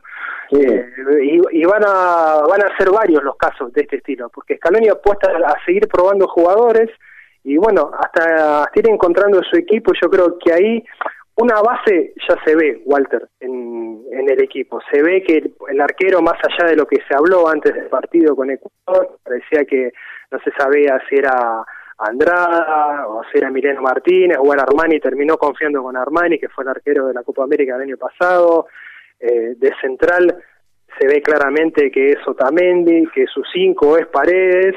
Eh, 0.52 0.90
y, 1.24 1.62
y, 1.62 1.66
van 1.66 1.84
a 1.86 2.44
van 2.48 2.64
a 2.64 2.78
ser 2.78 2.92
varios 2.92 3.24
los 3.24 3.36
casos 3.38 3.74
de 3.74 3.82
este 3.82 3.98
estilo, 3.98 4.30
porque 4.30 4.58
Scaloni 4.58 4.88
apuesta 4.90 5.32
a 5.32 5.66
seguir 5.66 5.88
probando 5.88 6.28
jugadores, 6.28 6.90
y 7.44 7.58
bueno, 7.58 7.92
hasta 7.98 8.70
ir 8.76 8.90
encontrando 8.90 9.42
su 9.44 9.58
equipo, 9.58 9.94
yo 10.02 10.10
creo 10.10 10.38
que 10.38 10.54
ahí 10.54 10.84
una 11.36 11.62
base 11.62 12.14
ya 12.28 12.36
se 12.46 12.56
ve, 12.56 12.82
Walter, 12.86 13.28
en, 13.40 14.04
en 14.12 14.30
el 14.30 14.44
equipo. 14.44 14.80
Se 14.92 15.02
ve 15.02 15.24
que 15.24 15.52
el, 15.70 15.82
arquero, 15.82 16.22
más 16.22 16.38
allá 16.44 16.70
de 16.70 16.76
lo 16.76 16.86
que 16.86 16.98
se 17.08 17.16
habló 17.16 17.48
antes 17.48 17.74
del 17.74 17.88
partido 17.88 18.36
con 18.36 18.52
Ecuador, 18.52 19.18
parecía 19.24 19.66
que 19.66 19.92
no 20.32 20.40
se 20.40 20.52
sabía 20.58 21.02
si 21.10 21.16
era 21.16 21.66
Andrada 21.98 23.08
o 23.08 23.24
si 23.32 23.38
era 23.38 23.48
Emiliano 23.48 23.82
Martínez 23.82 24.38
o 24.40 24.54
era 24.54 24.64
Armani, 24.64 25.00
terminó 25.00 25.38
confiando 25.38 25.82
con 25.82 25.98
Armani, 25.98 26.38
que 26.38 26.50
fue 26.50 26.64
el 26.64 26.70
arquero 26.70 27.08
de 27.08 27.14
la 27.14 27.24
Copa 27.24 27.44
América 27.44 27.74
del 27.74 27.90
año 27.90 27.98
pasado. 27.98 28.68
Eh, 29.24 29.56
de 29.58 29.72
central 29.82 30.36
se 31.00 31.08
ve 31.08 31.22
claramente 31.22 31.90
que 31.90 32.10
es 32.12 32.28
Otamendi, 32.28 33.08
que 33.16 33.26
su 33.26 33.42
cinco 33.52 33.98
es 33.98 34.06
Paredes, 34.08 34.76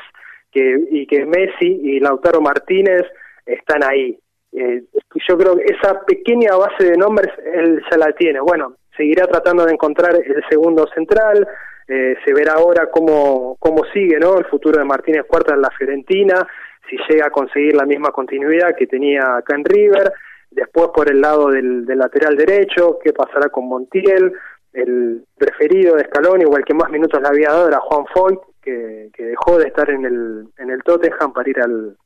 y 0.90 1.06
que 1.06 1.26
Messi 1.26 1.80
y 1.82 2.00
Lautaro 2.00 2.40
Martínez 2.40 3.02
están 3.44 3.84
ahí. 3.84 4.18
Eh, 4.52 4.84
yo 5.28 5.36
creo 5.36 5.56
que 5.56 5.64
esa 5.64 6.00
pequeña 6.04 6.56
base 6.56 6.84
de 6.84 6.96
nombres 6.96 7.30
él 7.44 7.82
ya 7.90 7.98
la 7.98 8.12
tiene. 8.12 8.40
Bueno, 8.40 8.74
seguirá 8.96 9.26
tratando 9.26 9.64
de 9.66 9.72
encontrar 9.72 10.14
el 10.14 10.42
segundo 10.48 10.86
central, 10.94 11.46
eh, 11.88 12.16
se 12.24 12.32
verá 12.32 12.54
ahora 12.54 12.90
cómo, 12.90 13.56
cómo 13.60 13.84
sigue 13.92 14.18
¿no? 14.18 14.38
el 14.38 14.46
futuro 14.46 14.78
de 14.78 14.84
Martínez 14.84 15.24
Cuarta 15.26 15.54
en 15.54 15.60
la 15.60 15.70
Fiorentina, 15.70 16.46
si 16.88 16.96
llega 17.08 17.26
a 17.26 17.30
conseguir 17.30 17.76
la 17.76 17.84
misma 17.84 18.10
continuidad 18.10 18.74
que 18.76 18.86
tenía 18.86 19.36
acá 19.36 19.56
en 19.56 19.64
River, 19.64 20.12
después 20.56 20.88
por 20.94 21.08
el 21.10 21.20
lado 21.20 21.50
del, 21.50 21.84
lateral 21.86 22.36
derecho, 22.36 22.98
qué 23.04 23.12
pasará 23.12 23.50
con 23.50 23.68
Montiel, 23.68 24.32
el 24.72 25.22
preferido 25.36 25.96
de 25.96 26.04
Scaloni 26.04 26.44
el 26.44 26.64
que 26.64 26.74
más 26.74 26.90
minutos 26.90 27.20
le 27.20 27.28
había 27.28 27.50
dado 27.50 27.68
era 27.68 27.80
Juan 27.80 28.06
Foyt, 28.12 28.40
que, 28.62 29.10
dejó 29.16 29.58
de 29.58 29.68
estar 29.68 29.88
en 29.90 30.04
el, 30.04 30.48
en 30.58 30.70
el 30.70 30.82
Tottenham 30.82 31.32
para 31.32 31.48
ir 31.48 31.60
al, 31.60 31.96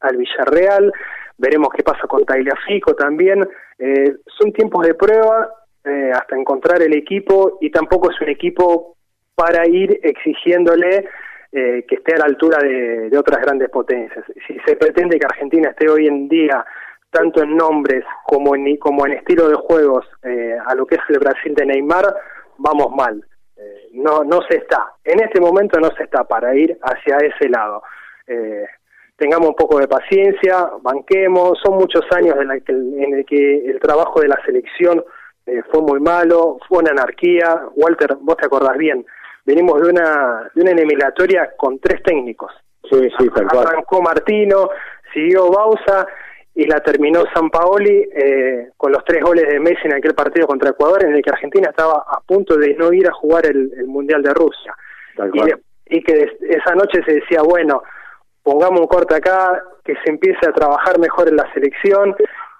al 0.00 0.16
Villarreal. 0.16 0.92
Veremos 1.36 1.70
qué 1.74 1.82
pasa 1.82 2.06
con 2.06 2.24
Tagliafico 2.24 2.94
también. 2.94 3.48
Eh, 3.78 4.16
son 4.38 4.52
tiempos 4.52 4.86
de 4.86 4.94
prueba 4.94 5.50
eh, 5.84 6.12
hasta 6.14 6.36
encontrar 6.36 6.82
el 6.82 6.94
equipo 6.94 7.58
y 7.60 7.70
tampoco 7.70 8.10
es 8.10 8.20
un 8.20 8.28
equipo 8.28 8.96
para 9.34 9.66
ir 9.66 9.98
exigiéndole 10.02 11.08
eh, 11.52 11.84
que 11.88 11.96
esté 11.96 12.14
a 12.14 12.18
la 12.18 12.26
altura 12.26 12.58
de, 12.58 13.10
otras 13.18 13.40
grandes 13.40 13.68
potencias. 13.70 14.24
Si 14.46 14.56
se 14.64 14.76
pretende 14.76 15.18
que 15.18 15.26
Argentina 15.26 15.70
esté 15.70 15.88
hoy 15.88 16.06
en 16.06 16.28
día 16.28 16.64
tanto 17.10 17.42
en 17.42 17.56
nombres 17.56 18.04
como 18.24 18.54
en, 18.54 18.76
como 18.76 19.06
en 19.06 19.12
estilo 19.12 19.48
de 19.48 19.56
juegos 19.56 20.06
eh, 20.22 20.56
a 20.64 20.74
lo 20.74 20.86
que 20.86 20.94
es 20.96 21.00
el 21.08 21.18
Brasil 21.18 21.54
de 21.54 21.66
Neymar, 21.66 22.04
vamos 22.58 22.94
mal. 22.94 23.24
Eh, 23.56 23.88
no, 23.92 24.22
no 24.24 24.40
se 24.48 24.56
está. 24.58 24.92
En 25.04 25.20
este 25.20 25.40
momento 25.40 25.78
no 25.80 25.90
se 25.96 26.04
está 26.04 26.24
para 26.24 26.54
ir 26.54 26.78
hacia 26.82 27.16
ese 27.18 27.48
lado. 27.48 27.82
Eh, 28.26 28.64
tengamos 29.16 29.48
un 29.48 29.54
poco 29.54 29.78
de 29.78 29.88
paciencia, 29.88 30.70
banquemos. 30.82 31.58
Son 31.62 31.74
muchos 31.74 32.04
años 32.12 32.36
en, 32.40 32.50
el 32.50 32.64
que, 32.64 32.72
en 32.72 33.14
el 33.14 33.24
que 33.26 33.66
el 33.66 33.80
trabajo 33.80 34.20
de 34.20 34.28
la 34.28 34.40
selección 34.44 35.04
fue 35.72 35.82
muy 35.82 35.98
malo, 35.98 36.58
fue 36.68 36.78
una 36.78 36.92
anarquía. 36.92 37.62
Walter, 37.74 38.16
vos 38.20 38.36
te 38.36 38.46
acordás 38.46 38.76
bien, 38.76 39.04
venimos 39.44 39.82
de 39.82 39.90
una, 39.90 40.48
de 40.54 40.62
una 40.62 40.70
eliminatoria 40.70 41.50
con 41.56 41.80
tres 41.80 42.02
técnicos. 42.04 42.52
Sí, 42.88 43.08
sí, 43.18 43.28
tal 43.34 43.46
Arrancó 43.58 44.00
Martino, 44.00 44.70
siguió 45.12 45.50
Bausa 45.50 46.06
y 46.60 46.66
la 46.66 46.80
terminó 46.80 47.24
San 47.32 47.48
Paoli 47.48 48.06
eh, 48.14 48.68
con 48.76 48.92
los 48.92 49.02
tres 49.06 49.22
goles 49.22 49.48
de 49.48 49.58
Messi 49.58 49.86
en 49.86 49.94
aquel 49.94 50.12
partido 50.12 50.46
contra 50.46 50.68
Ecuador, 50.68 51.02
en 51.02 51.14
el 51.14 51.22
que 51.22 51.30
Argentina 51.30 51.70
estaba 51.70 52.04
a 52.06 52.20
punto 52.20 52.54
de 52.58 52.74
no 52.74 52.92
ir 52.92 53.08
a 53.08 53.12
jugar 53.12 53.46
el, 53.46 53.86
Mundial 53.86 54.22
de 54.22 54.34
Rusia. 54.34 54.76
Y, 55.86 56.02
que 56.02 56.36
esa 56.50 56.74
noche 56.74 57.02
se 57.06 57.14
decía, 57.14 57.40
bueno, 57.42 57.82
pongamos 58.42 58.78
un 58.78 58.86
corte 58.88 59.14
acá, 59.14 59.64
que 59.82 59.94
se 60.04 60.10
empiece 60.10 60.46
a 60.46 60.52
trabajar 60.52 60.98
mejor 60.98 61.28
en 61.28 61.36
la 61.36 61.50
selección, 61.54 62.14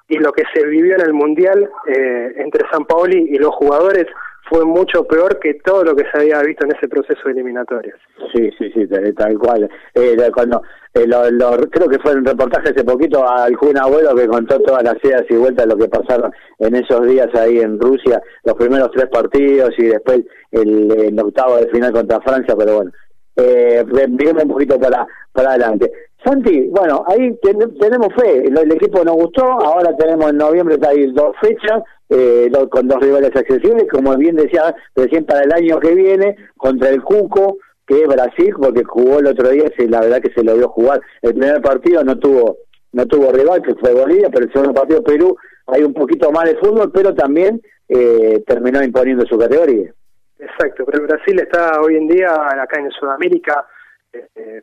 y 0.08 0.16
lo 0.16 0.32
que 0.32 0.44
se 0.54 0.66
vivió 0.66 0.94
en 0.94 1.02
el 1.02 1.12
Mundial 1.12 1.70
eh, 1.86 2.32
entre 2.36 2.66
San 2.70 2.86
Paoli 2.86 3.28
y 3.28 3.36
los 3.36 3.54
jugadores 3.54 4.06
fue 4.50 4.64
mucho 4.64 5.04
peor 5.04 5.38
que 5.38 5.54
todo 5.64 5.84
lo 5.84 5.94
que 5.94 6.04
se 6.10 6.18
había 6.18 6.42
visto 6.42 6.66
en 6.66 6.76
ese 6.76 6.88
proceso 6.88 7.20
de 7.24 7.30
eliminatorias. 7.30 7.96
Sí, 8.34 8.50
sí, 8.58 8.70
sí, 8.74 8.86
tal 9.16 9.38
cual. 9.38 9.70
Eh, 9.94 10.16
cuando 10.34 10.60
eh, 10.92 11.06
lo, 11.06 11.56
creo 11.70 11.88
que 11.88 12.00
fue 12.00 12.14
un 12.14 12.24
reportaje 12.24 12.70
hace 12.70 12.82
poquito 12.82 13.24
al 13.26 13.54
Jun 13.54 13.78
Abuelo 13.78 14.12
que 14.14 14.26
contó 14.26 14.60
todas 14.60 14.82
las 14.82 14.96
idas 15.04 15.22
y 15.30 15.36
vueltas 15.36 15.66
de 15.66 15.74
lo 15.74 15.80
que 15.80 15.88
pasaron 15.88 16.32
en 16.58 16.74
esos 16.74 17.06
días 17.06 17.28
ahí 17.34 17.60
en 17.60 17.78
Rusia, 17.78 18.20
los 18.42 18.56
primeros 18.56 18.90
tres 18.90 19.06
partidos 19.06 19.70
y 19.78 19.84
después 19.84 20.22
el, 20.50 21.16
octavo 21.20 21.58
de 21.58 21.68
final 21.68 21.92
contra 21.92 22.20
Francia, 22.20 22.56
pero 22.58 22.76
bueno, 22.76 22.90
eh, 23.36 23.84
un 23.86 24.48
poquito 24.48 24.80
para, 24.80 25.06
para 25.32 25.50
adelante. 25.50 25.92
Santi, 26.24 26.68
bueno, 26.68 27.02
ahí 27.06 27.34
tenemos 27.42 28.08
fe, 28.14 28.46
el, 28.46 28.72
equipo 28.72 29.02
nos 29.02 29.14
gustó, 29.14 29.44
ahora 29.44 29.96
tenemos 29.96 30.30
en 30.30 30.36
noviembre 30.36 30.76
dos 30.76 31.34
fechas, 31.40 31.82
eh, 32.10 32.50
con 32.70 32.88
dos 32.88 33.00
rivales 33.00 33.34
accesibles, 33.34 33.86
como 33.90 34.14
bien 34.16 34.36
decía 34.36 34.74
recién 34.94 35.24
para 35.24 35.42
el 35.42 35.52
año 35.52 35.80
que 35.80 35.94
viene, 35.94 36.36
contra 36.58 36.90
el 36.90 37.02
Cuco, 37.02 37.58
que 37.86 38.02
es 38.02 38.06
Brasil, 38.06 38.54
porque 38.60 38.84
jugó 38.84 39.20
el 39.20 39.28
otro 39.28 39.48
día, 39.48 39.64
y 39.78 39.86
la 39.86 40.00
verdad 40.00 40.20
que 40.20 40.32
se 40.32 40.44
lo 40.44 40.56
vio 40.56 40.68
jugar. 40.68 41.00
El 41.22 41.34
primer 41.34 41.62
partido 41.62 42.04
no 42.04 42.18
tuvo 42.18 42.58
no 42.92 43.06
tuvo 43.06 43.30
rival, 43.32 43.62
que 43.62 43.74
fue 43.76 43.94
Bolivia, 43.94 44.28
pero 44.32 44.46
el 44.46 44.52
segundo 44.52 44.74
partido 44.74 45.02
Perú 45.02 45.36
hay 45.68 45.84
un 45.84 45.94
poquito 45.94 46.30
más 46.32 46.44
de 46.44 46.56
fútbol, 46.56 46.90
pero 46.92 47.14
también 47.14 47.60
eh, 47.88 48.42
terminó 48.46 48.82
imponiendo 48.82 49.24
su 49.26 49.38
categoría. 49.38 49.92
Exacto, 50.38 50.84
pero 50.86 51.06
Brasil 51.06 51.38
está 51.38 51.80
hoy 51.80 51.96
en 51.96 52.08
día 52.08 52.32
acá 52.32 52.80
en 52.80 52.90
Sudamérica 52.90 53.66
eh, 54.12 54.62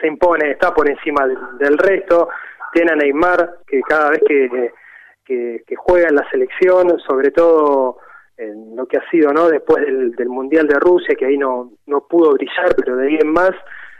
se 0.00 0.06
impone, 0.06 0.50
está 0.50 0.72
por 0.74 0.88
encima 0.88 1.26
del, 1.26 1.78
resto. 1.78 2.28
Tiene 2.72 2.92
a 2.92 2.96
Neymar, 2.96 3.58
que 3.66 3.80
cada 3.82 4.10
vez 4.10 4.20
que, 4.26 5.76
juega 5.76 6.08
en 6.08 6.16
la 6.16 6.28
selección, 6.30 6.98
sobre 7.00 7.30
todo 7.30 7.98
en 8.36 8.74
lo 8.74 8.86
que 8.86 8.98
ha 8.98 9.10
sido 9.10 9.32
no 9.32 9.48
después 9.48 9.84
del, 9.84 10.28
Mundial 10.28 10.66
de 10.66 10.78
Rusia, 10.80 11.14
que 11.14 11.26
ahí 11.26 11.38
no, 11.38 11.72
no 11.86 12.06
pudo 12.06 12.32
brillar, 12.32 12.74
pero 12.76 12.96
de 12.96 13.06
ahí 13.06 13.18
en 13.20 13.32
más, 13.32 13.52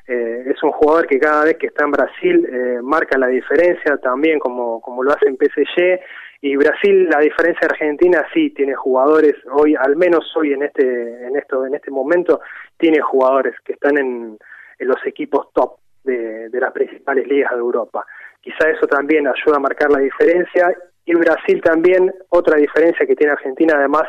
eh, 0.06 0.44
es 0.54 0.62
un 0.62 0.72
jugador 0.72 1.06
que 1.06 1.18
cada 1.18 1.44
vez 1.44 1.56
que 1.56 1.68
está 1.68 1.84
en 1.84 1.90
Brasil 1.92 2.46
eh, 2.52 2.80
marca 2.82 3.16
la 3.16 3.28
diferencia 3.28 3.96
también 3.96 4.38
como, 4.38 4.80
como 4.82 5.02
lo 5.02 5.10
hace 5.10 5.26
en 5.26 5.36
PSG 5.36 5.98
y 6.42 6.56
Brasil 6.56 7.08
la 7.08 7.20
diferencia 7.20 7.66
de 7.66 7.72
Argentina 7.72 8.26
sí 8.34 8.50
tiene 8.50 8.74
jugadores 8.74 9.34
hoy 9.50 9.74
al 9.74 9.96
menos 9.96 10.30
hoy 10.36 10.52
en 10.52 10.62
este 10.64 11.26
en 11.26 11.36
esto 11.36 11.64
en 11.64 11.74
este 11.74 11.90
momento 11.90 12.42
tiene 12.76 13.00
jugadores 13.00 13.54
que 13.64 13.72
están 13.72 13.96
en 13.96 14.36
en 14.78 14.88
los 14.88 14.98
equipos 15.06 15.52
top 15.52 15.78
de, 16.04 16.48
las 16.52 16.72
principales 16.72 17.26
ligas 17.26 17.52
de 17.52 17.58
Europa. 17.58 18.06
Quizá 18.40 18.68
eso 18.68 18.86
también 18.86 19.26
ayuda 19.26 19.56
a 19.56 19.60
marcar 19.60 19.90
la 19.90 19.98
diferencia 19.98 20.74
y 21.04 21.14
Brasil 21.14 21.60
también, 21.62 22.12
otra 22.30 22.56
diferencia 22.56 23.06
que 23.06 23.16
tiene 23.16 23.32
Argentina 23.32 23.74
además 23.76 24.04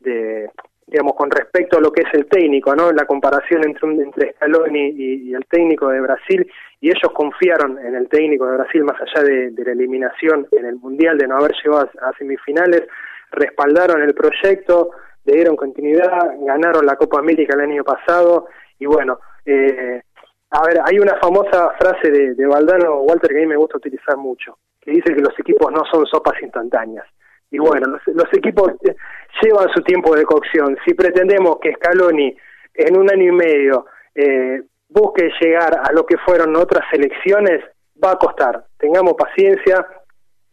de, 0.00 0.50
digamos, 0.86 1.14
con 1.14 1.30
respecto 1.30 1.78
a 1.78 1.80
lo 1.80 1.90
que 1.92 2.02
es 2.02 2.12
el 2.12 2.26
técnico, 2.26 2.74
¿no? 2.74 2.92
La 2.92 3.06
comparación 3.06 3.64
entre, 3.64 3.88
entre 3.88 4.32
Scaloni 4.34 4.90
y, 4.90 5.34
el 5.34 5.44
técnico 5.46 5.88
de 5.88 6.00
Brasil, 6.00 6.50
y 6.80 6.88
ellos 6.88 7.12
confiaron 7.14 7.78
en 7.78 7.94
el 7.94 8.08
técnico 8.08 8.46
de 8.46 8.56
Brasil 8.58 8.84
más 8.84 9.00
allá 9.00 9.24
de, 9.24 9.52
la 9.64 9.72
eliminación 9.72 10.46
en 10.52 10.66
el 10.66 10.76
Mundial, 10.76 11.16
de 11.16 11.26
no 11.26 11.36
haber 11.36 11.52
llegado 11.62 11.88
a, 12.00 12.12
semifinales, 12.18 12.82
respaldaron 13.30 14.02
el 14.02 14.14
proyecto, 14.14 14.90
le 15.24 15.34
dieron 15.34 15.56
continuidad, 15.56 16.34
ganaron 16.40 16.84
la 16.84 16.96
Copa 16.96 17.18
América 17.18 17.54
el 17.54 17.62
año 17.62 17.84
pasado, 17.84 18.48
y 18.78 18.86
bueno, 18.86 19.18
eh, 19.46 20.02
a 20.50 20.62
ver, 20.66 20.80
hay 20.84 20.98
una 20.98 21.16
famosa 21.20 21.70
frase 21.78 22.10
de, 22.10 22.34
de 22.34 22.46
Valdano 22.46 23.00
Walter 23.00 23.30
que 23.30 23.38
a 23.38 23.40
mí 23.40 23.46
me 23.46 23.56
gusta 23.56 23.78
utilizar 23.78 24.16
mucho, 24.16 24.58
que 24.80 24.92
dice 24.92 25.14
que 25.14 25.20
los 25.20 25.38
equipos 25.38 25.72
no 25.72 25.82
son 25.90 26.06
sopas 26.06 26.40
instantáneas. 26.42 27.06
Y 27.50 27.58
bueno, 27.58 27.98
los, 28.06 28.32
equipos 28.32 28.72
eh, 28.84 28.94
llevan 29.42 29.68
su 29.74 29.82
tiempo 29.82 30.14
de 30.16 30.24
cocción. 30.24 30.76
Si 30.84 30.94
pretendemos 30.94 31.58
que 31.60 31.72
Scaloni 31.74 32.36
en 32.74 32.98
un 32.98 33.10
año 33.10 33.32
y 33.32 33.32
medio 33.32 33.86
eh, 34.14 34.62
busque 34.88 35.30
llegar 35.40 35.80
a 35.82 35.92
lo 35.92 36.04
que 36.06 36.16
fueron 36.18 36.56
otras 36.56 36.84
elecciones, 36.92 37.62
va 38.02 38.12
a 38.12 38.18
costar. 38.18 38.64
Tengamos 38.78 39.14
paciencia, 39.14 39.86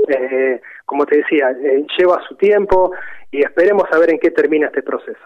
eh, 0.08 0.62
como 0.86 1.06
te 1.06 1.18
decía, 1.18 1.52
eh, 1.52 1.86
lleva 1.98 2.22
su 2.28 2.36
tiempo 2.36 2.92
y 3.30 3.44
esperemos 3.44 3.86
a 3.92 3.98
ver 4.00 4.12
en 4.12 4.20
qué 4.20 4.32
termina 4.32 4.68
este 4.68 4.84
proceso. 4.84 5.26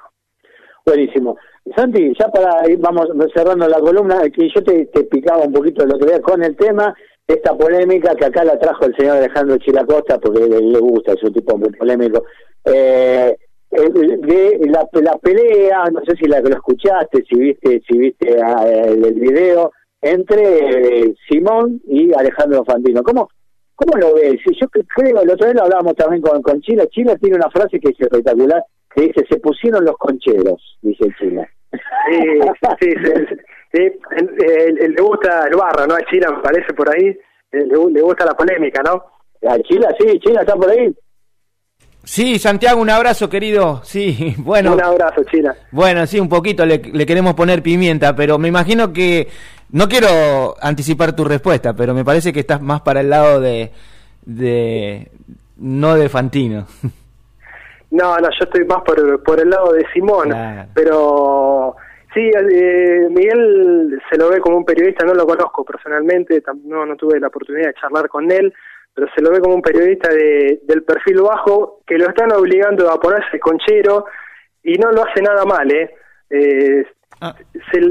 Buenísimo. 0.86 1.38
Santi, 1.76 2.14
ya 2.20 2.28
para 2.28 2.70
ir, 2.70 2.78
vamos 2.78 3.08
cerrando 3.34 3.68
la 3.68 3.80
columna, 3.80 4.22
que 4.30 4.50
yo 4.54 4.64
te, 4.64 4.86
te 4.86 5.04
picaba 5.06 5.46
un 5.46 5.54
poquito 5.54 5.86
lo 5.86 5.98
que 5.98 6.06
vea 6.06 6.22
con 6.22 6.44
el 6.44 6.56
tema, 6.56 6.94
esta 7.28 7.58
polémica 7.58 8.14
que 8.16 8.26
acá 8.26 8.44
la 8.44 8.60
trajo 8.60 8.86
el 8.86 8.96
señor 8.96 9.18
Alejandro 9.18 9.58
Chilacosta, 9.58 10.20
porque 10.20 10.48
le, 10.48 10.80
gusta, 10.80 11.14
es 11.14 11.24
un 11.24 11.34
tipo 11.34 11.58
muy 11.58 11.70
polémico, 11.72 12.24
eh, 12.66 13.36
de 13.72 14.60
la, 14.70 14.88
la, 15.02 15.18
pelea, 15.18 15.86
no 15.92 16.02
sé 16.06 16.16
si 16.18 16.28
la 16.28 16.42
que 16.42 16.50
lo 16.50 16.56
escuchaste, 16.56 17.24
si 17.28 17.38
viste, 17.38 17.82
si 17.88 17.98
viste 17.98 18.38
ah, 18.42 18.66
el, 18.68 19.14
video, 19.16 19.72
entre 20.02 21.16
Simón 21.28 21.82
y 21.88 22.14
Alejandro 22.14 22.64
Fantino. 22.64 23.02
¿Cómo, 23.04 23.28
cómo 23.76 23.98
lo 23.98 24.14
ves? 24.14 24.40
Yo 24.62 24.68
creo, 24.70 25.22
el 25.22 25.30
otro 25.30 25.48
día 25.48 25.56
lo 25.56 25.64
hablábamos 25.64 25.96
también 25.96 26.22
con, 26.22 26.42
con 26.42 26.62
Chila, 26.62 26.86
Chila 26.88 27.18
tiene 27.18 27.38
una 27.38 27.50
frase 27.50 27.80
que 27.80 27.90
es 27.90 28.00
espectacular, 28.00 28.64
que 28.94 29.08
dice, 29.08 29.26
se 29.28 29.40
pusieron 29.40 29.84
los 29.84 29.98
concheros, 29.98 30.78
dice 30.82 31.08
Chila. 31.20 31.50
Sí, 32.08 32.40
sí, 32.80 32.94
sí, 33.02 33.16
sí. 33.72 33.80
le 34.88 35.02
gusta 35.02 35.48
el 35.48 35.56
barro, 35.56 35.88
¿no? 35.88 35.96
A 35.96 36.06
Chila 36.10 36.32
me 36.32 36.42
parece 36.42 36.74
por 36.74 36.90
ahí, 36.90 37.18
le, 37.52 37.66
le 37.66 38.02
gusta 38.02 38.26
la 38.26 38.34
polémica, 38.34 38.82
¿no? 38.84 39.04
A 39.50 39.60
Chila, 39.60 39.90
sí, 40.00 40.20
Chila 40.20 40.42
está 40.42 40.56
por 40.56 40.70
ahí. 40.70 40.94
Sí, 42.06 42.38
Santiago, 42.38 42.80
un 42.80 42.90
abrazo, 42.90 43.30
querido. 43.30 43.82
Sí, 43.84 44.36
bueno. 44.38 44.74
Un 44.74 44.84
abrazo, 44.84 45.24
Chila. 45.24 45.56
Bueno, 45.72 46.06
sí, 46.06 46.20
un 46.20 46.30
poquito 46.30 46.66
le, 46.66 46.80
queremos 46.80 47.34
poner 47.34 47.62
pimienta, 47.62 48.16
pero 48.16 48.38
me 48.38 48.48
imagino 48.48 48.94
que. 48.94 49.28
No 49.72 49.90
quiero 49.90 50.56
anticipar 50.62 51.16
tu 51.16 51.26
respuesta, 51.26 51.76
pero 51.76 51.94
me 51.96 52.06
parece 52.06 52.32
que 52.32 52.40
estás 52.40 52.62
más 52.62 52.82
para 52.82 53.02
el 53.02 53.10
lado 53.10 53.42
de. 53.42 53.72
de 54.24 55.12
no 55.58 55.96
de 55.96 56.08
Fantino. 56.08 56.68
No, 57.92 58.18
no, 58.18 58.30
yo 58.30 58.46
estoy 58.46 58.66
más 58.66 58.82
por, 58.84 59.24
por 59.24 59.40
el 59.40 59.50
lado 59.50 59.74
de 59.74 59.86
Simón, 59.94 60.30
pero 60.74 61.76
sí, 62.14 62.32
eh, 62.34 63.08
Miguel 63.10 64.02
se 64.10 64.18
lo 64.18 64.30
ve 64.30 64.40
como 64.40 64.58
un 64.58 64.66
periodista, 64.66 65.06
no 65.06 65.14
lo 65.14 65.26
conozco 65.26 65.64
personalmente, 65.64 66.42
no, 66.64 66.86
no 66.86 66.96
tuve 66.96 67.20
la 67.20 67.28
oportunidad 67.28 67.68
de 67.68 67.80
charlar 67.80 68.10
con 68.10 68.32
él, 68.32 68.54
pero 68.94 69.08
se 69.14 69.22
lo 69.22 69.32
ve 69.32 69.40
como 69.40 69.56
un 69.56 69.62
periodista 69.62 70.10
de, 70.10 70.62
del 70.64 70.84
perfil 70.84 71.22
bajo 71.22 71.82
que 71.86 71.98
lo 71.98 72.08
están 72.08 72.32
obligando 72.32 72.90
a 72.90 73.00
ponerse 73.00 73.40
conchero 73.40 74.06
y 74.64 74.76
no 74.76 74.92
lo 74.92 75.04
hace 75.06 75.22
nada 75.22 75.46
mal, 75.46 75.70
¿eh? 75.72 75.94
eh 76.30 76.86
ah. 77.22 77.36
se, 77.72 77.82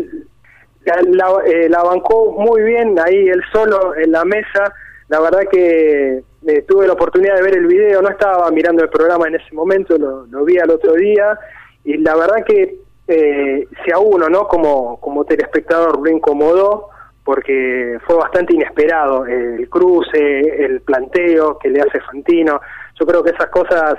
la, 0.84 1.42
eh, 1.46 1.68
la, 1.68 1.82
bancó 1.82 2.32
muy 2.32 2.62
bien 2.62 2.98
ahí 2.98 3.28
él 3.28 3.42
solo 3.52 3.94
en 3.96 4.12
la 4.12 4.24
mesa, 4.24 4.72
la 5.08 5.20
verdad 5.20 5.42
que 5.50 6.22
eh, 6.46 6.62
tuve 6.62 6.86
la 6.86 6.94
oportunidad 6.94 7.36
de 7.36 7.42
ver 7.42 7.56
el 7.56 7.66
video, 7.66 8.02
no 8.02 8.08
estaba 8.10 8.50
mirando 8.50 8.82
el 8.82 8.88
programa 8.88 9.28
en 9.28 9.36
ese 9.36 9.54
momento, 9.54 9.96
lo, 9.98 10.26
lo 10.26 10.44
vi 10.44 10.58
al 10.58 10.70
otro 10.70 10.92
día 10.94 11.38
y 11.84 11.98
la 11.98 12.16
verdad 12.16 12.44
que 12.46 12.78
si 13.06 13.92
a 13.92 13.98
uno, 13.98 14.30
¿no? 14.30 14.48
Como, 14.48 14.98
como 14.98 15.26
telespectador 15.26 15.98
lo 15.98 16.10
incomodó, 16.10 16.88
porque 17.24 17.98
fue 18.06 18.16
bastante 18.16 18.54
inesperado 18.54 19.26
el 19.26 19.68
cruce, 19.68 20.64
el 20.64 20.82
planteo 20.82 21.58
que 21.58 21.70
le 21.70 21.80
hace 21.80 22.00
Fantino. 22.00 22.60
Yo 23.00 23.06
creo 23.06 23.22
que 23.22 23.30
esas 23.30 23.48
cosas 23.48 23.94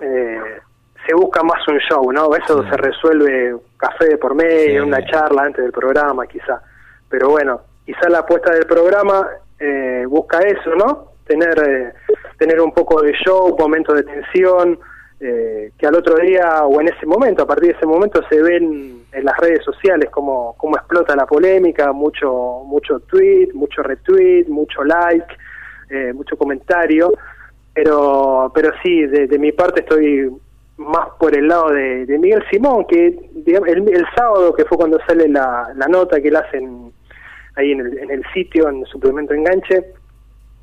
eh, 0.00 0.58
se 1.06 1.14
busca 1.14 1.42
más 1.42 1.66
un 1.68 1.78
show, 1.78 2.12
¿no? 2.12 2.34
Eso 2.34 2.62
se 2.64 2.76
resuelve 2.76 3.56
café 3.76 4.08
de 4.08 4.18
por 4.18 4.34
medio, 4.34 4.84
una 4.84 5.04
charla 5.06 5.44
antes 5.44 5.62
del 5.62 5.72
programa, 5.72 6.26
quizá. 6.26 6.60
Pero 7.08 7.30
bueno, 7.30 7.60
quizá 7.86 8.08
la 8.08 8.18
apuesta 8.18 8.52
del 8.52 8.66
programa 8.66 9.28
eh, 9.58 10.04
busca 10.08 10.40
eso, 10.40 10.74
¿no? 10.74 11.09
Tener, 11.30 11.58
eh, 11.64 11.92
tener 12.38 12.60
un 12.60 12.72
poco 12.72 13.00
de 13.02 13.12
show, 13.12 13.54
momentos 13.56 13.94
de 13.94 14.02
tensión, 14.02 14.80
eh, 15.20 15.70
que 15.78 15.86
al 15.86 15.94
otro 15.94 16.16
día 16.16 16.64
o 16.64 16.80
en 16.80 16.88
ese 16.88 17.06
momento, 17.06 17.44
a 17.44 17.46
partir 17.46 17.68
de 17.70 17.76
ese 17.76 17.86
momento 17.86 18.20
se 18.28 18.42
ven 18.42 19.04
en 19.12 19.24
las 19.24 19.36
redes 19.36 19.62
sociales 19.62 20.08
cómo, 20.10 20.56
cómo 20.56 20.76
explota 20.76 21.14
la 21.14 21.26
polémica, 21.26 21.92
mucho 21.92 22.62
mucho 22.66 22.98
tweet, 23.00 23.50
mucho 23.54 23.82
retweet, 23.84 24.46
mucho 24.48 24.82
like, 24.82 25.26
eh, 25.90 26.12
mucho 26.14 26.36
comentario, 26.36 27.12
pero 27.72 28.50
pero 28.52 28.72
sí, 28.82 29.06
de, 29.06 29.38
mi 29.38 29.52
parte 29.52 29.82
estoy 29.82 30.30
más 30.78 31.10
por 31.20 31.36
el 31.36 31.46
lado 31.46 31.68
de, 31.70 32.18
Miguel 32.18 32.42
Simón, 32.50 32.86
que 32.86 33.06
el, 33.06 34.06
sábado, 34.16 34.52
que 34.54 34.64
fue 34.64 34.78
cuando 34.78 34.98
sale 35.06 35.28
la, 35.28 35.68
la 35.76 35.86
nota 35.86 36.20
que 36.20 36.28
él 36.28 36.36
hacen 36.36 36.92
ahí 37.56 37.72
en 37.72 37.80
el, 37.80 37.98
en 37.98 38.10
el 38.10 38.24
sitio, 38.32 38.68
en 38.68 38.84
suplemento 38.86 39.34
enganche, 39.34 39.84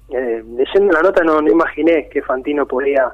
eh, 0.09 0.43
leyendo 0.55 0.93
la 0.93 1.01
nota 1.01 1.23
no, 1.23 1.41
no 1.41 1.51
imaginé 1.51 2.07
que 2.09 2.21
Fantino 2.21 2.65
podía 2.65 3.11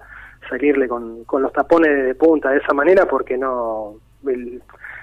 salirle 0.50 0.88
con, 0.88 1.24
con 1.24 1.42
los 1.42 1.52
tapones 1.54 2.06
de 2.06 2.16
punta 2.16 2.50
de 2.50 2.58
esa 2.58 2.74
manera 2.74 3.06
porque 3.06 3.38
no 3.38 3.96
el, 4.28 4.62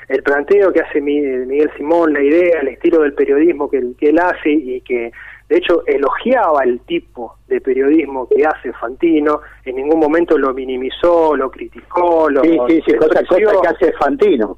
el 0.08 0.22
planteo 0.22 0.72
que 0.72 0.80
hace 0.80 1.00
Miguel 1.00 1.70
Simón, 1.76 2.12
la 2.12 2.22
idea, 2.22 2.60
el 2.60 2.68
estilo 2.68 3.02
del 3.02 3.14
periodismo 3.14 3.70
que, 3.70 3.80
que 3.98 4.10
él 4.10 4.18
hace 4.18 4.50
y 4.50 4.80
que 4.82 5.12
de 5.48 5.56
hecho 5.56 5.82
elogiaba 5.86 6.62
el 6.62 6.80
tipo 6.80 7.36
de 7.48 7.60
periodismo 7.60 8.28
que 8.28 8.44
hace 8.44 8.72
Fantino, 8.72 9.40
en 9.64 9.76
ningún 9.76 9.98
momento 9.98 10.38
lo 10.38 10.54
minimizó, 10.54 11.34
lo 11.34 11.50
criticó, 11.50 12.30
lo 12.30 12.42
sí, 12.42 12.58
sí, 12.68 12.82
sí, 12.86 12.94
cosa, 12.94 13.22
que 13.24 13.68
hace 13.68 13.92
Fantino. 13.94 14.56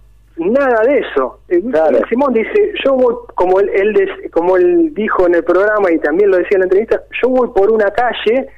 Nada 0.51 0.83
de 0.85 0.99
eso. 0.99 1.41
Eh, 1.49 1.61
Miguel 1.63 2.05
Simón 2.09 2.33
dice, 2.33 2.73
yo 2.85 2.95
voy, 2.95 3.15
como 3.35 3.61
él, 3.61 3.71
él, 3.75 4.31
como 4.31 4.57
él 4.57 4.93
dijo 4.95 5.27
en 5.27 5.35
el 5.37 5.45
programa 5.45 5.91
y 5.91 5.99
también 5.99 6.31
lo 6.31 6.39
decía 6.39 6.57
en 6.57 6.61
la 6.61 6.65
entrevista, 6.67 7.03
yo 7.23 7.29
voy 7.29 7.49
por 7.55 7.71
una 7.71 7.91
calle 7.91 8.49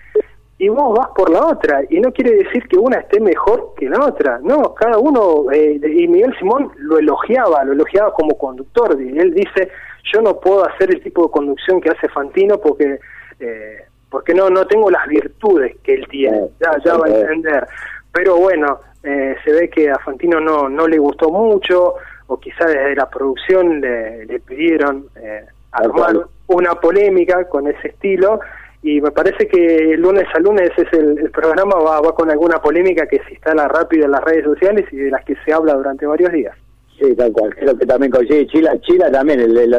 y 0.59 0.69
vos 0.69 0.97
vas 0.97 1.09
por 1.15 1.31
la 1.31 1.47
otra. 1.47 1.83
Y 1.91 2.01
no 2.01 2.13
quiere 2.13 2.37
decir 2.37 2.67
que 2.69 2.79
una 2.79 3.01
esté 3.01 3.21
mejor 3.21 3.75
que 3.77 3.89
la 3.89 4.05
otra. 4.07 4.41
No, 4.43 4.75
cada 4.75 4.99
uno, 4.99 5.51
eh, 5.53 5.81
y 5.83 6.09
Miguel 6.09 6.35
Simón 6.39 6.71
lo 6.77 6.99
elogiaba, 6.99 7.65
lo 7.65 7.73
elogiaba 7.73 8.13
como 8.13 8.39
conductor. 8.39 9.01
Y 9.01 9.19
él 9.19 9.35
dice, 9.35 9.69
yo 10.13 10.23
no 10.23 10.39
puedo 10.41 10.67
hacer 10.67 10.91
el 10.95 11.03
tipo 11.03 11.25
de 11.25 11.31
conducción 11.31 11.81
que 11.81 11.91
hace 11.91 12.09
Fantino 12.09 12.59
porque... 12.59 12.99
Eh, 13.41 13.79
porque 14.11 14.33
no 14.33 14.49
no 14.49 14.65
tengo 14.69 14.93
las 14.93 15.09
virtudes 15.09 15.75
que 15.83 15.95
él 15.95 16.07
tiene, 16.09 16.43
ya, 16.61 16.71
ya 16.85 16.97
va 16.97 17.09
a 17.09 17.11
entender. 17.11 17.67
Pero 18.13 18.37
bueno, 18.37 18.79
eh, 19.05 19.37
se 19.45 19.53
ve 19.53 19.69
que 19.69 19.91
a 19.91 19.99
Fantino 19.99 20.41
no, 20.41 20.69
no 20.69 20.89
le 20.89 20.99
gustó 20.99 21.31
mucho, 21.31 21.95
o 22.27 22.41
quizá 22.41 22.67
desde 22.67 22.97
la 22.97 23.09
producción 23.09 23.81
le, 23.81 24.25
le 24.27 24.41
pidieron 24.41 25.07
eh, 25.17 25.45
armar 25.73 26.27
una 26.47 26.75
polémica 26.75 27.49
con 27.49 27.69
ese 27.69 27.89
estilo, 27.89 28.41
y 28.83 29.01
me 29.01 29.11
parece 29.11 29.47
que 29.47 29.95
lunes 29.97 30.27
a 30.35 30.39
lunes 30.41 30.71
es 30.77 30.93
el, 30.93 31.31
programa 31.31 31.77
va, 31.77 32.01
va, 32.01 32.15
con 32.15 32.31
alguna 32.31 32.59
polémica 32.61 33.07
que 33.07 33.19
se 33.21 33.33
instala 33.33 33.67
rápido 33.69 34.05
en 34.05 34.13
las 34.13 34.23
redes 34.23 34.45
sociales 34.45 34.87
y 34.93 34.97
de 34.97 35.11
las 35.11 35.25
que 35.25 35.37
se 35.45 35.53
habla 35.53 35.75
durante 35.75 36.07
varios 36.07 36.33
días. 36.33 36.57
Sí, 36.99 37.15
tal 37.17 37.33
cual. 37.33 37.55
Creo 37.55 37.77
que 37.77 37.87
también 37.87 38.13
coincide 38.13 38.47
Chila, 38.47 38.79
Chila 38.81 39.11
también, 39.11 39.41
el, 39.41 39.57
el, 39.57 39.75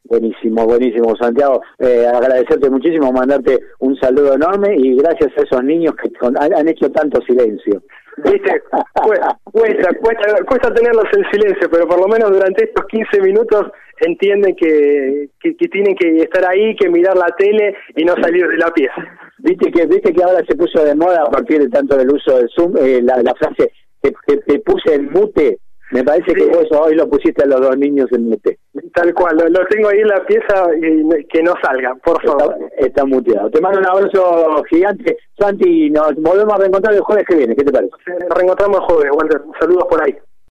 Buenísimo, 0.07 0.65
buenísimo, 0.65 1.15
Santiago. 1.19 1.61
Eh, 1.80 2.06
agradecerte 2.06 2.69
muchísimo, 2.69 3.11
mandarte 3.11 3.60
un 3.80 3.95
saludo 3.98 4.36
enorme 4.36 4.76
y 4.77 4.95
gracias 4.95 5.32
a 5.36 5.41
esos 5.41 5.64
niños 5.64 5.95
que 5.95 6.10
han, 6.22 6.68
hecho 6.68 6.91
tanto 6.91 7.19
silencio. 7.22 7.82
Viste, 8.18 8.61
cuesta, 8.94 9.90
cuesta, 9.99 10.45
cuesta, 10.48 10.73
tenerlos 10.73 11.06
en 11.18 11.26
silencio, 11.32 11.69
pero 11.72 11.88
por 11.88 11.99
lo 11.99 12.07
menos 12.07 12.32
durante 12.32 12.65
estos 12.65 12.86
15 12.86 13.22
minutos 13.22 13.65
entienden 14.02 14.56
que, 14.56 15.30
que, 15.40 15.53
tienen 15.68 15.95
que 15.95 16.18
estar 16.19 16.45
ahí, 16.45 16.76
que 16.76 16.88
mirar 16.90 17.18
la 17.18 17.36
tele 17.38 17.76
y 17.95 18.06
no 18.06 18.14
salir 18.22 18.48
de 18.48 18.57
la 18.57 18.72
pieza. 18.72 19.03
Viste 19.40 19.72
que 19.72 19.88
viste 19.88 20.14
que 20.14 20.23
ahora 20.23 20.45
se 20.48 20.56
puso 20.56 20.84
de 20.84 20.95
moda 20.95 21.23
a 21.23 21.32
partir 21.32 21.60
de 21.60 21.69
tanto 21.69 21.98
del 21.98 22.11
uso 22.11 22.38
del 22.38 22.49
Zoom, 22.56 22.77
eh, 22.77 23.02
la, 23.02 23.22
la, 23.23 23.34
frase 23.34 23.72
que, 24.02 24.38
te 24.38 24.60
puse 24.60 24.94
en 24.94 25.11
mute. 25.11 25.60
Me 25.91 26.03
parece 26.03 26.33
que 26.33 26.45
vos 26.47 26.65
hoy 26.71 26.95
lo 26.95 27.07
pusiste 27.07 27.43
a 27.43 27.47
los 27.47 27.61
dos 27.61 27.77
niños 27.77 28.07
en 28.11 28.29
mute. 28.29 28.59
Tal 28.93 29.13
cual, 29.13 29.37
lo, 29.37 29.65
tengo 29.67 29.89
ahí 29.89 29.99
en 29.99 30.07
la 30.07 30.25
pieza 30.25 30.65
y 30.75 31.25
que 31.27 31.43
no 31.43 31.53
salga, 31.61 31.95
por 32.03 32.21
favor. 32.25 32.57
Está, 32.77 33.05
muteado. 33.05 33.49
Te 33.51 33.61
mando 33.61 33.79
un 33.79 33.87
abrazo 33.87 34.63
gigante, 34.69 35.17
Santi, 35.39 35.89
nos 35.91 36.15
volvemos 36.15 36.53
a 36.53 36.57
reencontrar 36.57 36.95
el 36.95 37.01
jueves 37.01 37.25
que 37.27 37.35
viene, 37.35 37.55
¿qué 37.55 37.63
te 37.63 37.71
parece? 37.71 37.91
Nos 38.07 38.37
reencontramos 38.37 38.79
el 38.79 38.85
jueves, 38.85 39.11
Walter. 39.15 39.41
Saludos 39.59 39.85
por 39.89 40.03
ahí. 40.03 40.15